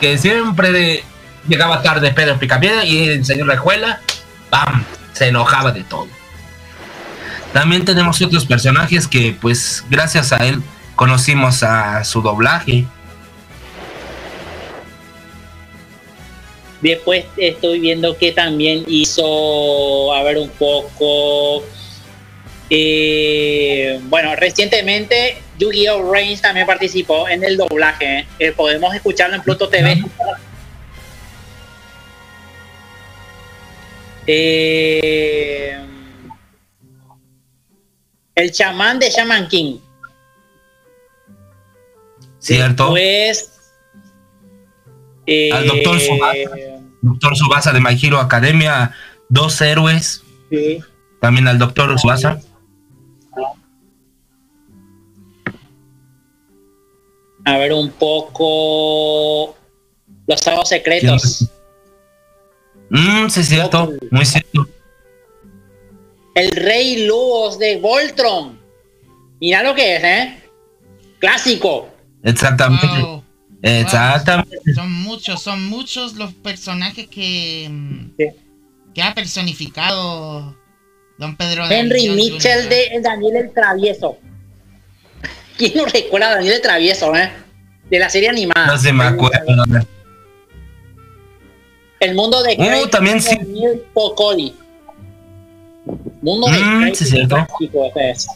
que 0.00 0.16
siempre 0.16 1.04
llegaba 1.46 1.82
tarde 1.82 2.12
Pedro 2.12 2.38
Picapiedra 2.38 2.84
y 2.84 3.08
el 3.08 3.24
señor 3.24 3.48
Rajuela, 3.48 4.00
¡pam! 4.50 4.84
Se 5.12 5.28
enojaba 5.28 5.72
de 5.72 5.82
todo. 5.82 6.17
También 7.52 7.84
tenemos 7.84 8.20
otros 8.20 8.44
personajes 8.44 9.08
que, 9.08 9.36
pues, 9.40 9.84
gracias 9.88 10.32
a 10.32 10.46
él 10.46 10.62
conocimos 10.94 11.62
a 11.62 12.04
su 12.04 12.20
doblaje. 12.20 12.84
Después 16.80 17.24
estoy 17.36 17.80
viendo 17.80 18.16
que 18.16 18.32
también 18.32 18.84
hizo, 18.86 20.14
a 20.14 20.22
ver 20.22 20.38
un 20.38 20.48
poco, 20.50 21.64
eh, 22.70 23.98
bueno, 24.04 24.36
recientemente 24.36 25.42
Yu-Gi-Oh! 25.58 26.12
Reigns 26.12 26.40
también 26.40 26.66
participó 26.66 27.28
en 27.28 27.42
el 27.42 27.56
doblaje. 27.56 28.26
eh, 28.38 28.52
podemos 28.52 28.94
escucharlo 28.94 29.36
en 29.36 29.42
Pluto 29.42 29.68
TV. 29.68 30.04
Eh, 34.26 35.78
el 38.38 38.52
chamán 38.52 38.98
de 38.98 39.10
Shaman 39.10 39.48
King. 39.48 39.78
¿Cierto? 42.38 42.90
Pues. 42.90 43.50
Al 45.52 45.66
Dr. 45.66 45.98
Tsubasa. 45.98 46.50
Doctor 47.02 47.36
Subasa 47.36 47.72
de 47.72 47.80
My 47.80 47.98
Hero 48.00 48.18
Academia, 48.18 48.94
dos 49.28 49.60
héroes. 49.60 50.22
Sí. 50.50 50.80
También 51.20 51.48
al 51.48 51.58
Doctor 51.58 51.98
Subasa. 51.98 52.40
A 57.44 57.58
ver 57.58 57.72
un 57.72 57.90
poco. 57.90 59.56
Los 60.26 60.40
sábados 60.40 60.68
secretos. 60.68 61.48
Mm, 62.90 63.28
sí, 63.28 63.40
es 63.40 63.48
cierto, 63.48 63.92
muy 64.10 64.24
cierto. 64.24 64.66
El 66.38 66.52
Rey 66.52 67.04
Lobos 67.06 67.58
de 67.58 67.78
Voltron. 67.78 68.60
Mira 69.40 69.62
lo 69.62 69.74
que 69.74 69.96
es, 69.96 70.04
¿eh? 70.04 70.38
Clásico. 71.18 71.88
Exactamente. 72.22 72.86
Wow. 72.86 73.24
Exactamente. 73.62 74.72
Son 74.72 74.92
muchos, 74.92 75.42
son 75.42 75.64
muchos 75.68 76.14
los 76.14 76.32
personajes 76.32 77.08
que, 77.08 77.68
que 78.94 79.02
ha 79.02 79.14
personificado 79.14 80.56
Don 81.18 81.36
Pedro 81.36 81.66
de 81.66 81.76
Henry 81.76 81.98
Aguillón 82.06 82.16
Mitchell 82.16 82.62
Jr. 82.62 82.68
de 82.68 83.00
Daniel 83.02 83.36
el 83.36 83.52
Travieso. 83.52 84.18
¿Quién 85.56 85.72
no 85.74 85.86
recuerda 85.86 86.28
a 86.28 86.34
Daniel 86.36 86.54
el 86.54 86.62
Travieso, 86.62 87.16
eh? 87.16 87.32
De 87.90 87.98
la 87.98 88.08
serie 88.08 88.28
animada. 88.28 88.66
No 88.66 88.78
se 88.78 88.92
me 88.92 89.02
acuerdo. 89.02 89.64
El 91.98 92.14
mundo 92.14 92.44
de 92.44 92.52
Uh, 92.52 92.56
Craig 92.64 92.90
también 92.90 93.20
sí. 93.20 93.36
Pocoli. 93.92 94.54
Mundo 96.22 96.48
de 96.48 96.58
Mm, 96.58 96.94
sí, 96.94 97.04
cierto. 97.04 97.46
es. 97.96 98.28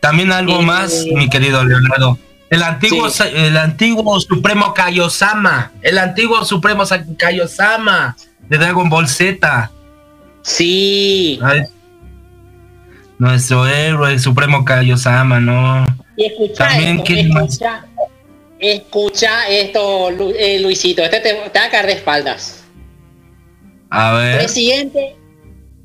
También 0.00 0.32
algo 0.32 0.60
Eh, 0.60 0.64
más, 0.64 1.04
mi 1.14 1.28
querido 1.28 1.64
Leonardo. 1.64 2.18
El 2.50 2.62
antiguo, 2.62 3.10
Sí. 3.10 3.24
el 3.34 3.56
antiguo 3.56 4.18
Supremo 4.20 4.72
Kaiosama. 4.72 5.72
El 5.82 5.98
antiguo 5.98 6.44
Supremo 6.44 6.86
Sa- 6.86 7.04
Kaiosama 7.18 8.16
de 8.48 8.58
Dragon 8.58 8.88
Ball 8.88 9.06
Z. 9.08 9.70
Sí. 10.42 11.38
Ay, 11.42 11.62
Nuestro 13.18 13.66
héroe 13.66 14.16
Supremo 14.18 14.64
Kaiosama, 14.64 15.40
¿no? 15.40 15.84
Y 16.16 16.26
escucha 16.26 16.68
También, 16.68 17.00
esto, 17.00 17.12
escucha, 17.40 17.84
escucha 18.60 19.48
esto, 19.48 20.08
eh, 20.38 20.60
Luisito. 20.60 21.02
Este 21.02 21.20
te, 21.20 21.34
te 21.50 21.58
va 21.58 21.64
a 21.66 21.70
caer 21.70 21.86
de 21.86 21.92
espaldas. 21.94 22.64
A 23.90 24.12
ver. 24.12 24.38
Presidente, 24.38 25.16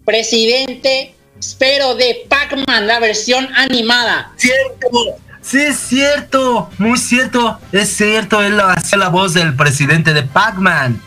presidente, 0.05 1.15
espero 1.39 1.95
de 1.95 2.25
Pac-Man, 2.29 2.87
la 2.87 2.99
versión 2.99 3.47
animada. 3.55 4.31
Cierto, 4.37 5.17
Sí, 5.43 5.57
es 5.59 5.77
cierto, 5.77 6.69
muy 6.77 6.97
cierto, 6.97 7.59
es 7.73 7.89
cierto, 7.89 8.41
él 8.41 8.57
hacía 8.61 8.97
la 8.97 9.09
voz 9.09 9.33
del 9.33 9.53
presidente 9.53 10.13
de 10.13 10.23
Pac-Man. 10.23 11.01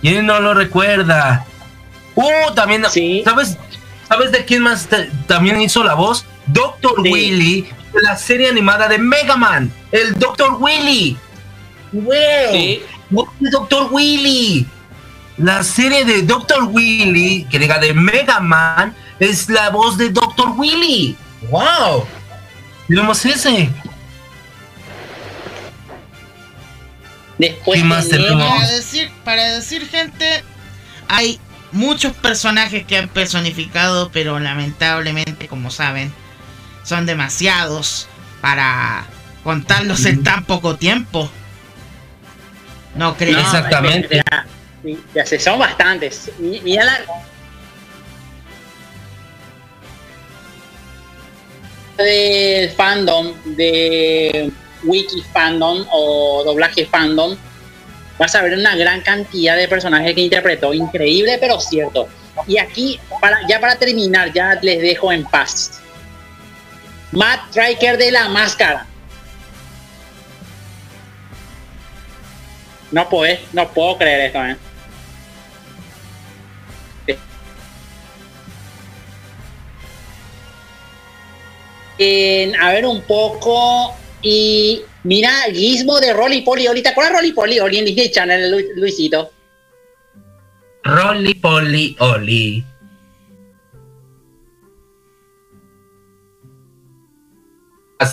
Y 0.00 0.14
él 0.14 0.24
no 0.24 0.40
lo 0.40 0.54
recuerda. 0.54 1.44
Uh, 2.14 2.54
también, 2.54 2.84
¿sabes, 3.22 3.58
¿sabes 4.08 4.32
de 4.32 4.44
quién 4.46 4.62
más 4.62 4.88
también 5.26 5.60
hizo 5.60 5.84
la 5.84 5.94
voz? 5.94 6.24
Doctor 6.46 7.00
Willy, 7.00 7.62
de 7.92 8.02
la 8.02 8.16
serie 8.16 8.48
animada 8.48 8.88
de 8.88 8.96
Mega 8.96 9.36
Man, 9.36 9.70
el 9.92 10.18
Doctor 10.18 10.56
Willy. 10.58 11.16
Wow, 11.92 13.28
Doctor 13.40 13.88
Willy. 13.92 14.66
La 15.42 15.64
serie 15.64 16.04
de 16.04 16.22
Doctor 16.22 16.68
Willy, 16.70 17.48
que 17.50 17.58
diga 17.58 17.80
de 17.80 17.92
Mega 17.92 18.38
Man, 18.38 18.94
es 19.18 19.48
la 19.48 19.70
voz 19.70 19.98
de 19.98 20.10
Doctor 20.10 20.50
Willy. 20.56 21.16
¡Wow! 21.50 22.06
Tenemos 22.86 23.24
ese. 23.24 23.68
Después 27.38 27.82
más 27.82 28.06
para 28.06 28.68
decir, 28.68 29.10
para 29.24 29.54
decir 29.54 29.88
gente, 29.88 30.44
hay 31.08 31.40
muchos 31.72 32.12
personajes 32.12 32.86
que 32.86 32.98
han 32.98 33.08
personificado, 33.08 34.12
pero 34.12 34.38
lamentablemente, 34.38 35.48
como 35.48 35.72
saben, 35.72 36.12
son 36.84 37.04
demasiados 37.04 38.06
para 38.40 39.06
contarlos 39.42 40.04
en 40.04 40.22
tan 40.22 40.44
poco 40.44 40.76
tiempo. 40.76 41.28
No 42.94 43.16
creo. 43.16 43.40
Exactamente. 43.40 44.22
Ya, 45.14 45.24
se 45.24 45.38
son 45.38 45.58
bastantes. 45.58 46.30
Mira 46.38 46.84
la, 46.84 47.00
del 51.96 52.70
fandom, 52.70 53.32
de 53.56 54.50
wiki 54.84 55.22
fandom 55.32 55.86
o 55.92 56.42
doblaje 56.44 56.86
fandom, 56.86 57.36
vas 58.18 58.34
a 58.34 58.42
ver 58.42 58.54
una 58.54 58.74
gran 58.76 59.00
cantidad 59.02 59.56
de 59.56 59.68
personajes 59.68 60.14
que 60.14 60.22
interpretó. 60.22 60.74
Increíble, 60.74 61.38
pero 61.40 61.60
cierto. 61.60 62.08
Y 62.46 62.58
aquí, 62.58 62.98
para, 63.20 63.46
ya 63.46 63.60
para 63.60 63.76
terminar, 63.76 64.32
ya 64.32 64.58
les 64.62 64.80
dejo 64.80 65.12
en 65.12 65.24
paz. 65.24 65.80
Matt 67.12 67.50
Striker 67.50 67.98
de 67.98 68.10
la 68.10 68.28
máscara. 68.28 68.86
No 72.90 73.08
puedo, 73.08 73.38
no 73.52 73.68
puedo 73.70 73.96
creer 73.96 74.20
esto, 74.26 74.44
¿eh? 74.44 74.56
A 82.60 82.72
ver 82.72 82.86
un 82.86 83.00
poco. 83.02 83.94
Y 84.22 84.82
mira, 85.04 85.32
Gizmo 85.52 86.00
de 86.00 86.12
Rolly 86.12 86.42
Polly 86.42 86.68
Oli. 86.68 86.82
¿Te 86.82 86.90
acuerdas 86.90 87.14
Rolly 87.14 87.32
Polly 87.32 87.60
Oli 87.60 87.78
en 87.78 87.84
Disney 87.86 88.10
Channel, 88.10 88.72
Luisito? 88.76 89.32
Rolly 90.84 91.34
Polly 91.34 91.96
Oli. 91.98 92.64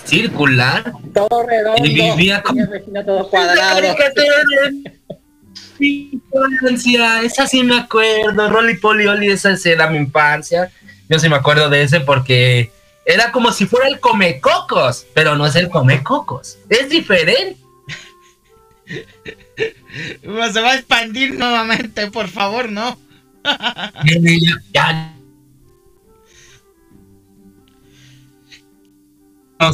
circular 0.05 0.91
todo 1.13 1.45
redondo 1.47 1.85
y 1.85 1.93
vivía 1.93 2.41
con 2.43 2.57
todo 3.05 3.29
cuadrado 3.29 3.79
esa 7.23 7.47
sí 7.47 7.63
me 7.63 7.77
acuerdo 7.77 8.49
Rolly 8.49 8.77
Polly 8.77 9.07
Oli 9.07 9.31
esa 9.31 9.55
era 9.65 9.89
mi 9.89 9.97
infancia 9.97 10.71
yo 11.07 11.19
sí 11.19 11.27
me 11.29 11.37
acuerdo 11.37 11.69
de 11.69 11.81
ese 11.81 12.01
porque 12.01 12.71
era 13.09 13.31
como 13.31 13.51
si 13.51 13.65
fuera 13.65 13.87
el 13.87 13.99
comecocos, 13.99 15.07
pero 15.15 15.35
no 15.35 15.47
es 15.47 15.55
el 15.55 15.67
comecocos. 15.67 16.59
Es 16.69 16.89
diferente. 16.89 17.59
Se 18.85 20.61
va 20.61 20.71
a 20.71 20.75
expandir 20.75 21.33
nuevamente, 21.33 22.11
por 22.11 22.27
favor, 22.27 22.71
¿no? 22.71 22.99
ya, 24.73 25.15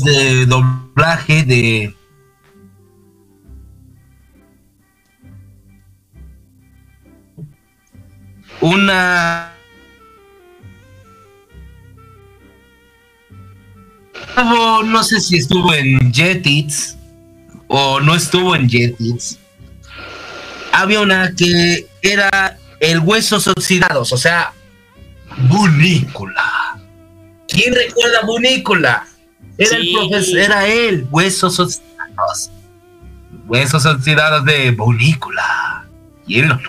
de 0.03 0.45
doblaje 0.45 1.43
de 1.43 1.93
una 8.61 9.54
no 14.43 15.03
sé 15.03 15.19
si 15.19 15.37
estuvo 15.37 15.73
en 15.73 16.13
Jetix 16.13 16.97
o 17.67 17.99
no 17.99 18.15
estuvo 18.15 18.55
en 18.55 18.69
Jetix. 18.69 19.37
Había 20.71 21.01
una 21.01 21.33
que 21.35 21.87
era 22.01 22.57
el 22.79 22.99
huesos 22.99 23.47
oxidados, 23.47 24.11
o 24.11 24.17
sea, 24.17 24.53
Bunícula. 25.49 26.77
¿Quién 27.47 27.73
recuerda 27.73 28.21
Bunícula? 28.25 29.07
Era 29.57 29.77
el 29.77 29.91
profesor, 29.93 30.37
era 30.37 30.67
él, 30.67 31.07
huesos 31.09 31.59
oxidados. 31.59 32.51
Huesos 33.47 33.85
oxidados 33.85 34.43
de 34.45 34.71
Bunícula. 34.71 35.85
¿Quién 36.25 36.49
lo, 36.49 36.59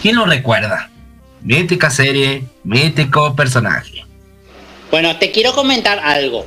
¿Quién 0.00 0.16
lo 0.16 0.26
recuerda? 0.26 0.90
Mítica 1.42 1.90
serie, 1.90 2.44
mítico 2.62 3.34
personaje. 3.34 4.04
Bueno, 4.90 5.16
te 5.18 5.32
quiero 5.32 5.52
comentar 5.54 5.98
algo. 5.98 6.46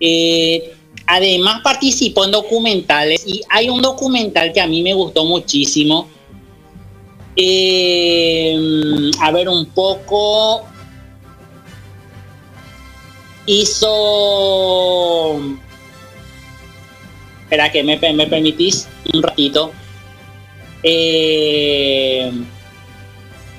Eh, 0.00 0.74
además 1.06 1.60
participó 1.62 2.24
en 2.24 2.32
documentales 2.32 3.26
y 3.26 3.42
hay 3.48 3.68
un 3.68 3.80
documental 3.80 4.52
que 4.52 4.60
a 4.60 4.66
mí 4.66 4.82
me 4.82 4.94
gustó 4.94 5.24
muchísimo. 5.24 6.08
Eh, 7.36 8.56
a 9.20 9.30
ver 9.30 9.48
un 9.48 9.66
poco. 9.66 10.64
Hizo... 13.46 15.40
Espera 17.44 17.70
que 17.70 17.84
me, 17.84 17.96
me 17.96 18.26
permitís 18.26 18.88
un 19.14 19.22
ratito. 19.22 19.70
Eh, 20.82 22.32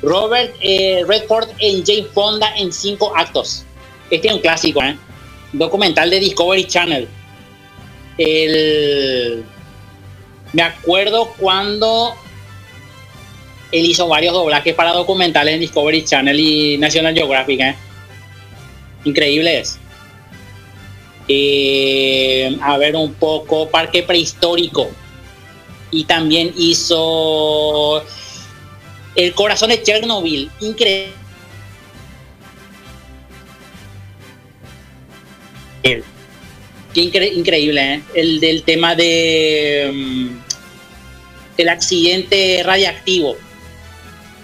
Robert 0.02 0.54
Redford 0.62 1.50
en 1.60 1.86
Jane 1.86 2.04
Fonda 2.14 2.54
en 2.58 2.72
cinco 2.74 3.14
actos. 3.16 3.64
Este 4.10 4.28
es 4.28 4.34
un 4.34 4.42
clásico, 4.42 4.84
¿eh? 4.84 4.98
Documental 5.54 6.10
de 6.10 6.20
Discovery 6.20 6.66
Channel. 6.66 7.08
El, 8.18 9.44
me 10.54 10.62
acuerdo 10.62 11.34
cuando 11.38 12.16
él 13.72 13.86
hizo 13.86 14.08
varios 14.08 14.34
doblajes 14.34 14.74
para 14.74 14.92
documentales 14.92 15.54
en 15.56 15.60
Discovery 15.60 16.04
Channel 16.04 16.40
y 16.40 16.78
National 16.78 17.14
Geographic. 17.14 17.60
¿eh? 17.60 17.76
Eh, 21.28 22.58
a 22.62 22.78
ver 22.78 22.96
un 22.96 23.14
poco, 23.14 23.70
Parque 23.70 24.04
Prehistórico. 24.04 24.90
Y 25.92 26.06
también 26.06 26.54
hizo 26.58 28.04
El 29.16 29.34
Corazón 29.34 29.70
de 29.70 29.82
Chernobyl. 29.82 30.50
Increíble 30.62 31.27
Qué 36.94 37.02
increíble, 37.02 37.94
¿eh? 37.94 38.04
El 38.16 38.40
del 38.40 38.64
tema 38.64 38.96
de 38.96 39.92
mm, 39.94 40.48
el 41.58 41.70
accidente 41.70 42.62
radiactivo. 42.66 43.36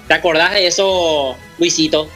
¿Te 0.07 0.13
acordás 0.13 0.53
de 0.53 0.67
eso, 0.67 1.35
Luisito? 1.57 2.09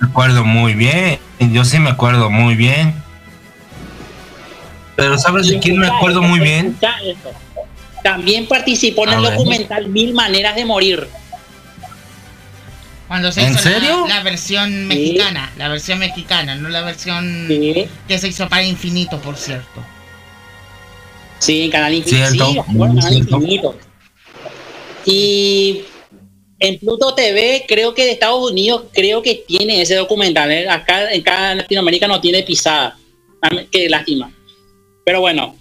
Me 0.00 0.08
acuerdo 0.08 0.44
muy 0.44 0.74
bien, 0.74 1.18
yo 1.38 1.64
sí 1.64 1.78
me 1.78 1.90
acuerdo 1.90 2.30
muy 2.30 2.54
bien. 2.54 2.94
Pero 4.96 5.18
¿sabes 5.18 5.48
de 5.48 5.58
quién 5.58 5.78
me 5.78 5.86
acuerdo 5.86 6.22
muy 6.22 6.40
bien? 6.40 6.76
También 8.02 8.46
participó 8.46 9.06
en 9.06 9.14
el 9.14 9.22
documental 9.22 9.88
Mil 9.88 10.14
Maneras 10.14 10.54
de 10.56 10.64
Morir. 10.64 11.06
Cuando 13.08 13.30
se 13.30 13.42
hizo 13.42 13.68
La, 14.08 14.22
versión 14.22 14.86
mexicana, 14.88 15.52
la 15.56 15.68
versión 15.68 15.98
mexicana, 15.98 16.56
no 16.56 16.68
la 16.68 16.82
versión 16.82 17.46
que 17.48 18.18
se 18.18 18.28
hizo 18.28 18.48
para 18.48 18.64
Infinito, 18.64 19.20
por 19.20 19.36
cierto. 19.36 19.84
Sí, 21.38 21.68
Canal 21.70 21.94
Infinito. 21.94 22.52
Sí, 22.52 22.60
Canal 22.66 23.14
Infinito. 23.14 23.78
Y 25.04 25.84
en 26.58 26.78
Pluto 26.80 27.14
TV, 27.14 27.64
creo 27.68 27.94
que 27.94 28.04
de 28.04 28.12
Estados 28.12 28.50
Unidos, 28.50 28.84
creo 28.92 29.22
que 29.22 29.44
tiene 29.46 29.82
ese 29.82 29.94
documental. 29.94 30.50
¿eh? 30.50 30.68
Acá 30.68 31.12
en 31.12 31.22
cada 31.22 31.54
Latinoamérica 31.54 32.08
no 32.08 32.20
tiene 32.20 32.42
pisada. 32.42 32.98
Qué 33.70 33.88
lástima. 33.88 34.32
Pero 35.04 35.20
bueno, 35.20 35.54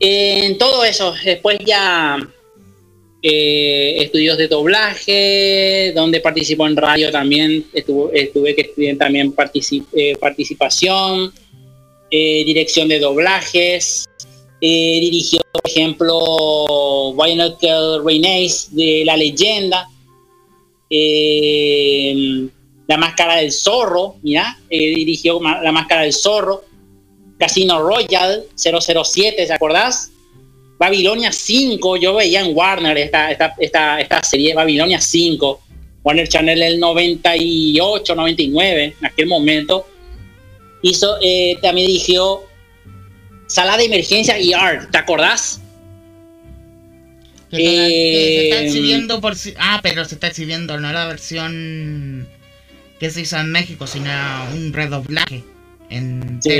en 0.00 0.56
todo 0.56 0.84
eso, 0.84 1.14
después 1.22 1.58
ya 1.66 2.16
eh, 3.20 3.96
estudios 4.00 4.38
de 4.38 4.46
doblaje, 4.46 5.92
donde 5.92 6.20
participó 6.20 6.68
en 6.68 6.76
radio 6.76 7.10
también, 7.10 7.66
estuve 7.72 8.54
que 8.54 8.60
estudiar 8.60 8.96
también 8.96 9.34
eh, 9.92 10.16
participación, 10.20 11.32
eh, 12.10 12.44
dirección 12.44 12.86
de 12.86 13.00
doblajes, 13.00 14.08
dirigió, 14.60 15.40
por 15.52 15.62
ejemplo, 15.68 17.10
Why 17.10 17.34
Not 17.34 17.60
de 17.60 19.02
La 19.04 19.16
Leyenda, 19.16 19.88
La 22.86 22.96
Máscara 22.98 23.36
del 23.36 23.52
Zorro, 23.52 24.16
mira, 24.22 24.58
dirigió 24.68 25.40
La 25.40 25.72
Máscara 25.72 26.02
del 26.02 26.12
Zorro, 26.12 26.64
Casino 27.36 27.80
Royal 27.80 28.44
007, 28.56 29.46
¿te 29.46 29.52
acordás? 29.52 30.12
Babilonia 30.78 31.32
5, 31.32 31.96
yo 31.96 32.14
veía 32.14 32.40
en 32.40 32.56
Warner 32.56 32.96
esta, 32.96 33.32
esta, 33.32 33.54
esta, 33.58 34.00
esta 34.00 34.22
serie 34.22 34.54
Babilonia 34.54 35.00
5, 35.00 35.60
Warner 36.04 36.28
Channel 36.28 36.62
el 36.62 36.78
98, 36.78 38.14
99, 38.14 38.94
en 38.98 39.06
aquel 39.06 39.26
momento. 39.26 39.86
Hizo, 40.82 41.18
eh, 41.20 41.58
también 41.60 41.88
dirigió 41.88 42.42
Sala 43.48 43.76
de 43.76 43.86
Emergencia 43.86 44.38
y 44.38 44.52
Art, 44.52 44.90
¿te 44.92 44.98
acordás? 44.98 45.60
Que, 47.50 47.56
se 47.56 48.44
está 48.44 48.62
eh, 48.62 48.66
exhibiendo 48.66 49.22
por 49.22 49.34
ah 49.58 49.80
pero 49.82 50.04
se 50.04 50.16
está 50.16 50.26
exhibiendo 50.26 50.78
no 50.78 50.92
la 50.92 51.06
versión 51.06 52.28
que 53.00 53.08
se 53.08 53.22
hizo 53.22 53.38
en 53.38 53.50
México 53.50 53.86
sino 53.86 54.10
un 54.52 54.74
redoblaje 54.74 55.42
en 55.88 56.42
sí. 56.42 56.50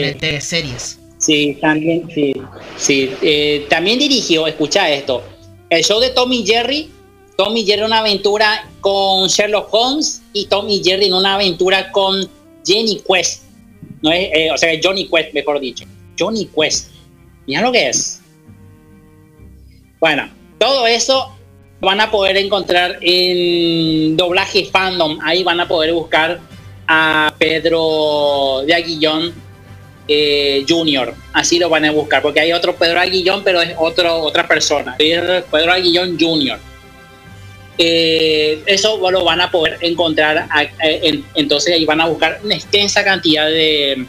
series 0.40 0.98
Sí, 1.18 1.58
también, 1.60 2.08
sí. 2.14 2.32
sí. 2.76 3.10
Eh, 3.22 3.66
también 3.68 3.98
dirigió, 3.98 4.46
escucha 4.46 4.90
esto, 4.90 5.22
el 5.70 5.84
show 5.84 6.00
de 6.00 6.10
Tommy 6.10 6.44
Jerry. 6.46 6.90
Tommy 7.36 7.64
Jerry 7.64 7.82
una 7.82 8.00
aventura 8.00 8.68
con 8.80 9.28
Sherlock 9.28 9.72
Holmes 9.72 10.22
y 10.32 10.46
Tommy 10.46 10.82
Jerry 10.82 11.06
en 11.06 11.14
una 11.14 11.34
aventura 11.34 11.92
con 11.92 12.28
Jenny 12.66 13.00
Quest. 13.08 13.44
No 14.02 14.10
es, 14.10 14.28
eh, 14.32 14.50
o 14.52 14.58
sea, 14.58 14.76
Johnny 14.82 15.08
Quest, 15.08 15.32
mejor 15.34 15.60
dicho. 15.60 15.84
Johnny 16.18 16.46
Quest. 16.46 16.90
Mira 17.46 17.62
lo 17.62 17.70
que 17.70 17.88
es. 17.90 18.20
Bueno, 20.00 20.28
todo 20.58 20.86
eso 20.86 21.32
van 21.80 22.00
a 22.00 22.10
poder 22.10 22.36
encontrar 22.36 22.98
en 23.00 24.16
doblaje 24.16 24.64
fandom. 24.66 25.18
Ahí 25.22 25.44
van 25.44 25.60
a 25.60 25.68
poder 25.68 25.92
buscar 25.92 26.40
a 26.88 27.32
Pedro 27.38 28.62
de 28.66 28.74
Aguillón 28.74 29.32
eh, 30.08 30.64
Junior. 30.66 31.14
Así 31.34 31.58
lo 31.58 31.68
van 31.68 31.84
a 31.84 31.92
buscar, 31.92 32.22
porque 32.22 32.40
hay 32.40 32.52
otro 32.52 32.74
Pedro 32.74 32.98
Aguillón, 32.98 33.44
pero 33.44 33.60
es 33.60 33.74
otro, 33.76 34.20
otra 34.20 34.48
persona. 34.48 34.96
Pedro 34.96 35.72
Aguillón 35.72 36.18
Junior. 36.18 36.58
Eh, 37.80 38.60
eso 38.66 38.98
lo 39.10 39.24
van 39.24 39.40
a 39.40 39.50
poder 39.50 39.78
encontrar. 39.80 40.48
entonces 41.34 41.74
ahí 41.74 41.84
van 41.84 42.00
a 42.00 42.06
buscar 42.06 42.40
una 42.42 42.56
extensa 42.56 43.04
cantidad 43.04 43.46
de, 43.46 44.06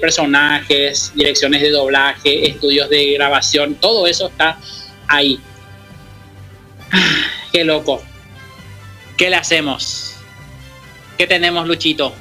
personajes, 0.00 1.12
direcciones 1.14 1.60
de 1.60 1.70
doblaje, 1.70 2.48
estudios 2.48 2.88
de 2.88 3.12
grabación, 3.12 3.74
todo 3.74 4.06
eso 4.06 4.28
está 4.28 4.58
ahí. 5.06 5.38
Qué 7.52 7.64
loco. 7.64 8.02
¿Qué 9.18 9.28
le 9.28 9.36
hacemos? 9.36 10.16
¿Qué 11.18 11.26
tenemos, 11.26 11.66
Luchito? 11.66 12.14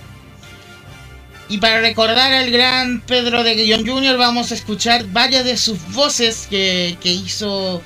Y 1.50 1.60
para 1.60 1.80
recordar 1.80 2.32
al 2.34 2.52
gran 2.52 3.02
Pedro 3.02 3.44
de 3.44 3.56
Guillón 3.56 3.88
Jr., 3.88 4.18
vamos 4.18 4.52
a 4.52 4.56
escuchar 4.56 5.06
varias 5.08 5.46
de 5.46 5.56
sus 5.56 5.80
voces 5.94 6.48
que, 6.50 6.98
hizo 7.04 7.82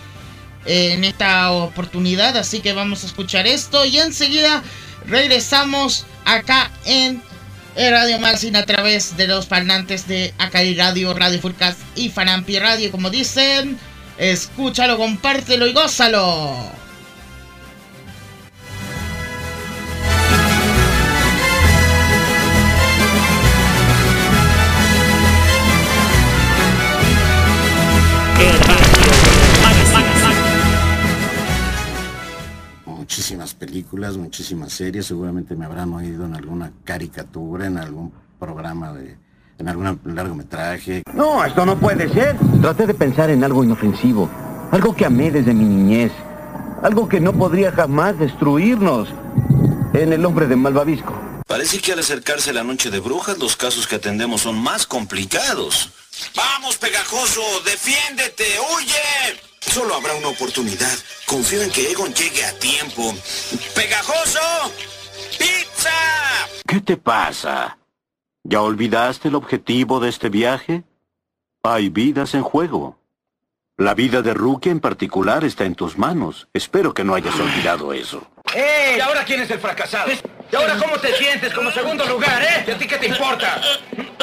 eh, 0.66 0.94
en 0.94 1.04
esta 1.04 1.52
oportunidad. 1.52 2.36
Así 2.38 2.60
que 2.60 2.74
vamos 2.74 3.04
a 3.04 3.08
escuchar 3.08 3.46
esto 3.46 3.86
y 3.86 4.00
enseguida 4.00 4.64
regresamos 5.06 6.06
acá 6.26 6.72
en 6.86 7.22
Radio 7.76 8.20
Magazine 8.20 8.58
a 8.58 8.66
través 8.66 9.16
de 9.16 9.28
los 9.28 9.46
parlantes 9.46 10.08
de 10.08 10.34
Acai 10.38 10.76
Radio, 10.76 11.14
Radio 11.14 11.40
Furcast 11.40 11.80
y 11.96 12.10
Fanampi 12.10 12.60
Radio. 12.60 12.92
Como 12.92 13.10
dicen, 13.10 13.78
escúchalo, 14.18 14.98
compártelo 14.98 15.68
y 15.68 15.74
gózalo. 15.74 16.81
Muchísimas 33.32 33.54
películas, 33.54 34.18
muchísimas 34.18 34.74
series, 34.74 35.06
seguramente 35.06 35.56
me 35.56 35.64
habrán 35.64 35.94
oído 35.94 36.26
en 36.26 36.36
alguna 36.36 36.74
caricatura, 36.84 37.66
en 37.66 37.78
algún 37.78 38.12
programa 38.38 38.92
de, 38.92 39.18
en 39.58 39.70
algún 39.70 40.02
largometraje. 40.04 41.04
No, 41.14 41.46
esto 41.46 41.66
no 41.66 41.80
puede 41.80 42.10
ser. 42.10 42.36
Traté 42.62 42.88
de 42.88 42.94
pensar 42.94 43.30
en 43.30 43.42
algo 43.46 43.64
inofensivo, 43.64 44.30
algo 44.72 44.94
que 44.94 45.06
amé 45.06 45.32
desde 45.32 45.54
mi 45.54 45.64
niñez, 45.64 46.12
algo 46.84 47.08
que 47.08 47.22
no 47.22 47.32
podría 47.32 47.72
jamás 47.72 48.20
destruirnos 48.20 49.08
en 49.94 50.12
el 50.12 50.26
hombre 50.26 50.48
de 50.48 50.58
Malvavisco. 50.58 51.14
Parece 51.48 51.80
que 51.80 51.94
al 51.94 52.00
acercarse 52.00 52.52
la 52.52 52.66
noche 52.66 52.90
de 52.90 53.00
brujas, 53.00 53.38
los 53.38 53.56
casos 53.56 53.88
que 53.88 53.96
atendemos 53.96 54.42
son 54.42 54.62
más 54.62 54.86
complicados. 54.86 55.90
¡Vamos, 56.36 56.76
pegajoso! 56.76 57.42
¡Defiéndete! 57.64 58.44
¡Huye! 58.76 59.51
Solo 59.62 59.96
habrá 59.96 60.16
una 60.16 60.30
oportunidad. 60.30 60.92
Confío 61.26 61.62
en 61.62 61.72
que 61.72 61.92
Egon 61.92 62.14
llegue 62.14 62.44
a 62.44 62.52
tiempo. 62.60 63.14
¡Pegajoso! 63.76 64.40
¡Pizza! 65.38 65.90
¿Qué 66.68 66.82
te 66.82 66.98
pasa? 66.98 67.78
¿Ya 68.44 68.62
olvidaste 68.62 69.28
el 69.28 69.36
objetivo 69.36 70.00
de 70.00 70.10
este 70.10 70.30
viaje? 70.30 70.84
Hay 71.64 71.90
vidas 71.90 72.34
en 72.34 72.42
juego. 72.42 73.00
La 73.78 73.94
vida 73.94 74.22
de 74.22 74.34
Rookie 74.34 74.70
en 74.70 74.80
particular 74.80 75.44
está 75.44 75.64
en 75.64 75.76
tus 75.76 75.98
manos. 75.98 76.48
Espero 76.54 76.94
que 76.94 77.04
no 77.04 77.16
hayas 77.16 77.40
olvidado 77.40 77.94
eso. 77.94 78.28
¡Eh! 78.56 78.96
¿Y 78.98 79.00
ahora 79.00 79.24
quién 79.24 79.42
es 79.42 79.52
el 79.52 79.60
fracasado? 79.60 80.12
¿Y 80.52 80.56
ahora 80.56 80.78
cómo 80.78 80.98
te 80.98 81.14
sientes 81.16 81.54
como 81.54 81.72
segundo 81.72 82.06
lugar, 82.06 82.44
eh? 82.44 82.66
¿Y 82.68 82.72
a 82.72 82.78
ti 82.78 82.88
qué 82.88 82.98
te 82.98 83.08
importa? 83.08 83.62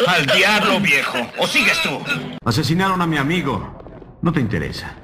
Al 0.07 0.26
diablo, 0.26 0.78
viejo. 0.80 1.18
¿O 1.39 1.47
sigues 1.47 1.80
tú? 1.82 1.99
Asesinaron 2.45 3.01
a 3.01 3.07
mi 3.07 3.16
amigo. 3.16 4.18
No 4.20 4.32
te 4.32 4.41
interesa. 4.41 4.95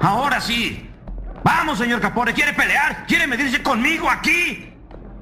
Ahora 0.00 0.40
sí. 0.40 0.88
Vamos, 1.44 1.78
señor 1.78 2.00
Capore. 2.00 2.34
¿Quiere 2.34 2.52
pelear? 2.52 3.06
¿Quiere 3.06 3.26
medirse 3.26 3.62
conmigo 3.62 4.10
aquí? 4.10 4.74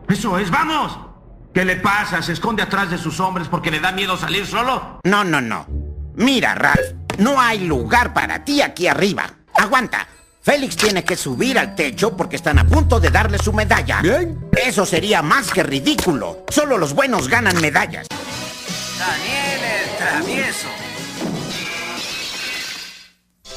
Eso 0.08 0.38
es, 0.38 0.50
vamos. 0.50 0.98
¿Qué 1.52 1.64
le 1.64 1.76
pasa? 1.76 2.22
¿Se 2.22 2.32
esconde 2.32 2.62
atrás 2.62 2.90
de 2.90 2.98
sus 2.98 3.20
hombres 3.20 3.48
porque 3.48 3.70
le 3.70 3.80
da 3.80 3.92
miedo 3.92 4.16
salir 4.16 4.46
solo? 4.46 5.00
No, 5.04 5.24
no, 5.24 5.40
no. 5.40 5.66
Mira, 6.14 6.54
Ralph. 6.54 6.94
No 7.18 7.40
hay 7.40 7.64
lugar 7.66 8.12
para 8.14 8.44
ti 8.44 8.62
aquí 8.62 8.86
arriba. 8.86 9.24
Aguanta. 9.54 10.06
Félix 10.40 10.76
tiene 10.76 11.04
que 11.04 11.16
subir 11.16 11.58
al 11.58 11.74
techo 11.74 12.16
porque 12.16 12.36
están 12.36 12.58
a 12.58 12.66
punto 12.66 13.00
de 13.00 13.10
darle 13.10 13.38
su 13.38 13.52
medalla. 13.52 14.00
¿Bien? 14.00 14.48
Eso 14.56 14.86
sería 14.86 15.20
más 15.20 15.50
que 15.50 15.62
ridículo. 15.62 16.44
Solo 16.48 16.78
los 16.78 16.94
buenos 16.94 17.28
ganan 17.28 17.60
medallas. 17.60 18.06
Daniel 18.98 19.60
el 19.64 19.96
travieso. 19.96 20.87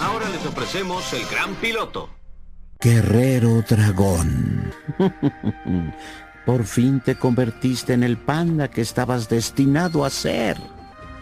Ahora 0.02 0.28
les 0.30 0.46
ofrecemos 0.46 1.14
el 1.14 1.26
gran 1.28 1.54
piloto. 1.56 2.10
Guerrero 2.80 3.62
dragón. 3.62 4.74
Por 6.46 6.66
fin 6.66 7.02
te 7.02 7.16
convertiste 7.16 7.94
en 7.94 8.04
el 8.04 8.18
panda 8.18 8.70
que 8.70 8.82
estabas 8.82 9.30
destinado 9.30 10.04
a 10.04 10.10
ser. 10.10 10.58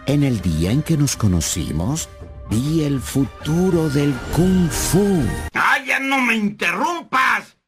En 0.06 0.22
el 0.22 0.40
día 0.40 0.72
en 0.72 0.82
que 0.82 0.96
nos 0.96 1.14
conocimos, 1.14 2.08
vi 2.48 2.84
el 2.84 3.00
futuro 3.00 3.90
del 3.90 4.14
kung 4.34 4.70
fu. 4.70 5.22
¡Ay, 5.52 5.86
ya 5.86 6.00
no 6.00 6.20
me 6.22 6.34
interrumpas! 6.34 7.59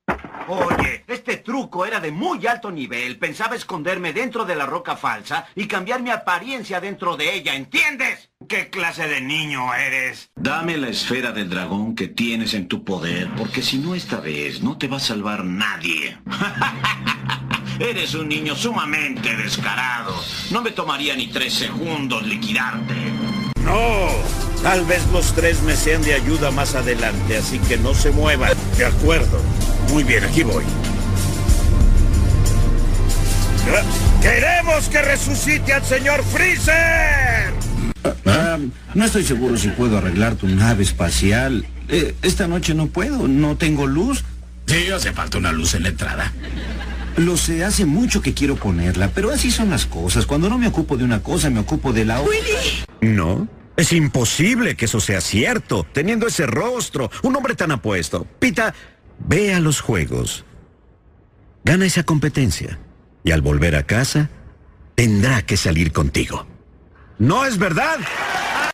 Oye, 0.49 1.05
este 1.07 1.37
truco 1.39 1.87
era 1.87 2.01
de 2.01 2.11
muy 2.11 2.47
alto 2.47 2.71
nivel. 2.71 3.19
Pensaba 3.19 3.57
esconderme 3.57 4.13
dentro 4.13 4.45
de 4.45 4.55
la 4.55 4.67
roca 4.67 4.97
falsa 4.97 5.47
y 5.55 5.67
cambiar 5.67 6.03
mi 6.03 6.11
apariencia 6.11 6.81
dentro 6.81 7.17
de 7.17 7.35
ella, 7.35 7.55
¿entiendes? 7.55 8.31
¿Qué 8.49 8.69
clase 8.69 9.07
de 9.07 9.21
niño 9.21 9.73
eres? 9.75 10.31
Dame 10.35 10.77
la 10.77 10.89
esfera 10.89 11.33
del 11.33 11.49
dragón 11.49 11.95
que 11.95 12.09
tienes 12.09 12.55
en 12.55 12.69
tu 12.69 12.85
poder, 12.85 13.31
porque 13.37 13.63
si 13.63 13.79
no 13.79 13.95
esta 13.95 14.21
vez 14.21 14.63
no 14.63 14.77
te 14.77 14.89
va 14.89 14.97
a 14.97 15.01
salvar 15.01 15.45
nadie. 15.45 16.19
eres 17.79 18.15
un 18.15 18.29
niño 18.29 18.55
sumamente 18.57 19.37
descarado. 19.37 20.15
No 20.51 20.61
me 20.61 20.73
tomaría 20.73 21.15
ni 21.17 21.29
tres 21.29 21.55
segundos 21.55 22.27
liquidarte. 22.27 23.32
No, 23.65 24.09
tal 24.63 24.85
vez 24.85 25.03
los 25.13 25.35
tres 25.35 25.63
me 25.63 25.77
sean 25.77 26.03
de 26.03 26.15
ayuda 26.15 26.51
más 26.51 26.75
adelante, 26.75 27.37
así 27.37 27.59
que 27.61 27.77
no 27.77 27.95
se 27.95 28.11
muevan. 28.11 28.53
De 28.77 28.85
acuerdo. 28.85 29.41
Muy 29.91 30.05
bien, 30.05 30.25
aquí 30.25 30.43
voy. 30.43 30.65
¡Queremos 34.21 34.89
que 34.89 35.03
resucite 35.03 35.73
al 35.73 35.85
señor 35.85 36.23
Freezer! 36.25 37.53
Ah, 38.27 38.59
no 38.95 39.05
estoy 39.05 39.25
seguro 39.25 39.57
si 39.57 39.69
puedo 39.69 39.99
arreglar 39.99 40.35
tu 40.35 40.49
nave 40.49 40.83
espacial. 40.83 41.65
Eh, 41.89 42.15
esta 42.23 42.49
noche 42.49 42.75
no 42.75 42.87
puedo, 42.87 43.29
no 43.29 43.57
tengo 43.57 43.87
luz. 43.87 44.25
Sí, 44.67 44.91
hace 44.91 45.13
falta 45.13 45.39
una 45.39 45.53
luz 45.53 45.75
en 45.75 45.85
la 45.85 45.89
entrada. 45.91 46.33
Lo 47.17 47.37
sé, 47.37 47.65
hace 47.65 47.85
mucho 47.85 48.23
que 48.23 48.33
quiero 48.33 48.57
ponerla, 48.57 49.09
pero 49.15 49.31
así 49.31 49.51
son 49.51 49.71
las 49.71 49.87
cosas. 49.87 50.27
Cuando 50.27 50.49
no 50.49 50.59
me 50.59 50.67
ocupo 50.67 50.97
de 50.97 51.05
una 51.05 51.23
cosa, 51.23 51.51
me 51.51 51.61
ocupo 51.61 51.93
de 51.93 52.05
la 52.05 52.21
otra. 52.21 52.33
No. 53.01 53.49
Es 53.77 53.93
imposible 53.93 54.77
que 54.77 54.85
eso 54.87 55.01
sea 55.01 55.21
cierto, 55.21 55.87
teniendo 55.93 56.27
ese 56.27 56.47
rostro, 56.47 57.11
un 57.23 57.37
hombre 57.37 57.55
tan 57.55 57.71
apuesto. 57.71 58.27
Pita, 58.39 58.75
ve 59.19 59.55
a 59.55 59.61
los 59.61 59.81
juegos. 59.81 60.45
Gana 61.65 61.87
esa 61.87 62.03
competencia. 62.03 62.79
Y 63.25 63.31
al 63.31 63.41
volver 63.41 63.77
a 63.77 63.85
casa, 63.85 64.31
tendrá 64.95 65.43
que 65.43 65.57
salir 65.57 65.93
contigo. 65.93 66.47
¿No 67.19 67.45
es 67.45 67.59
verdad? 67.59 67.99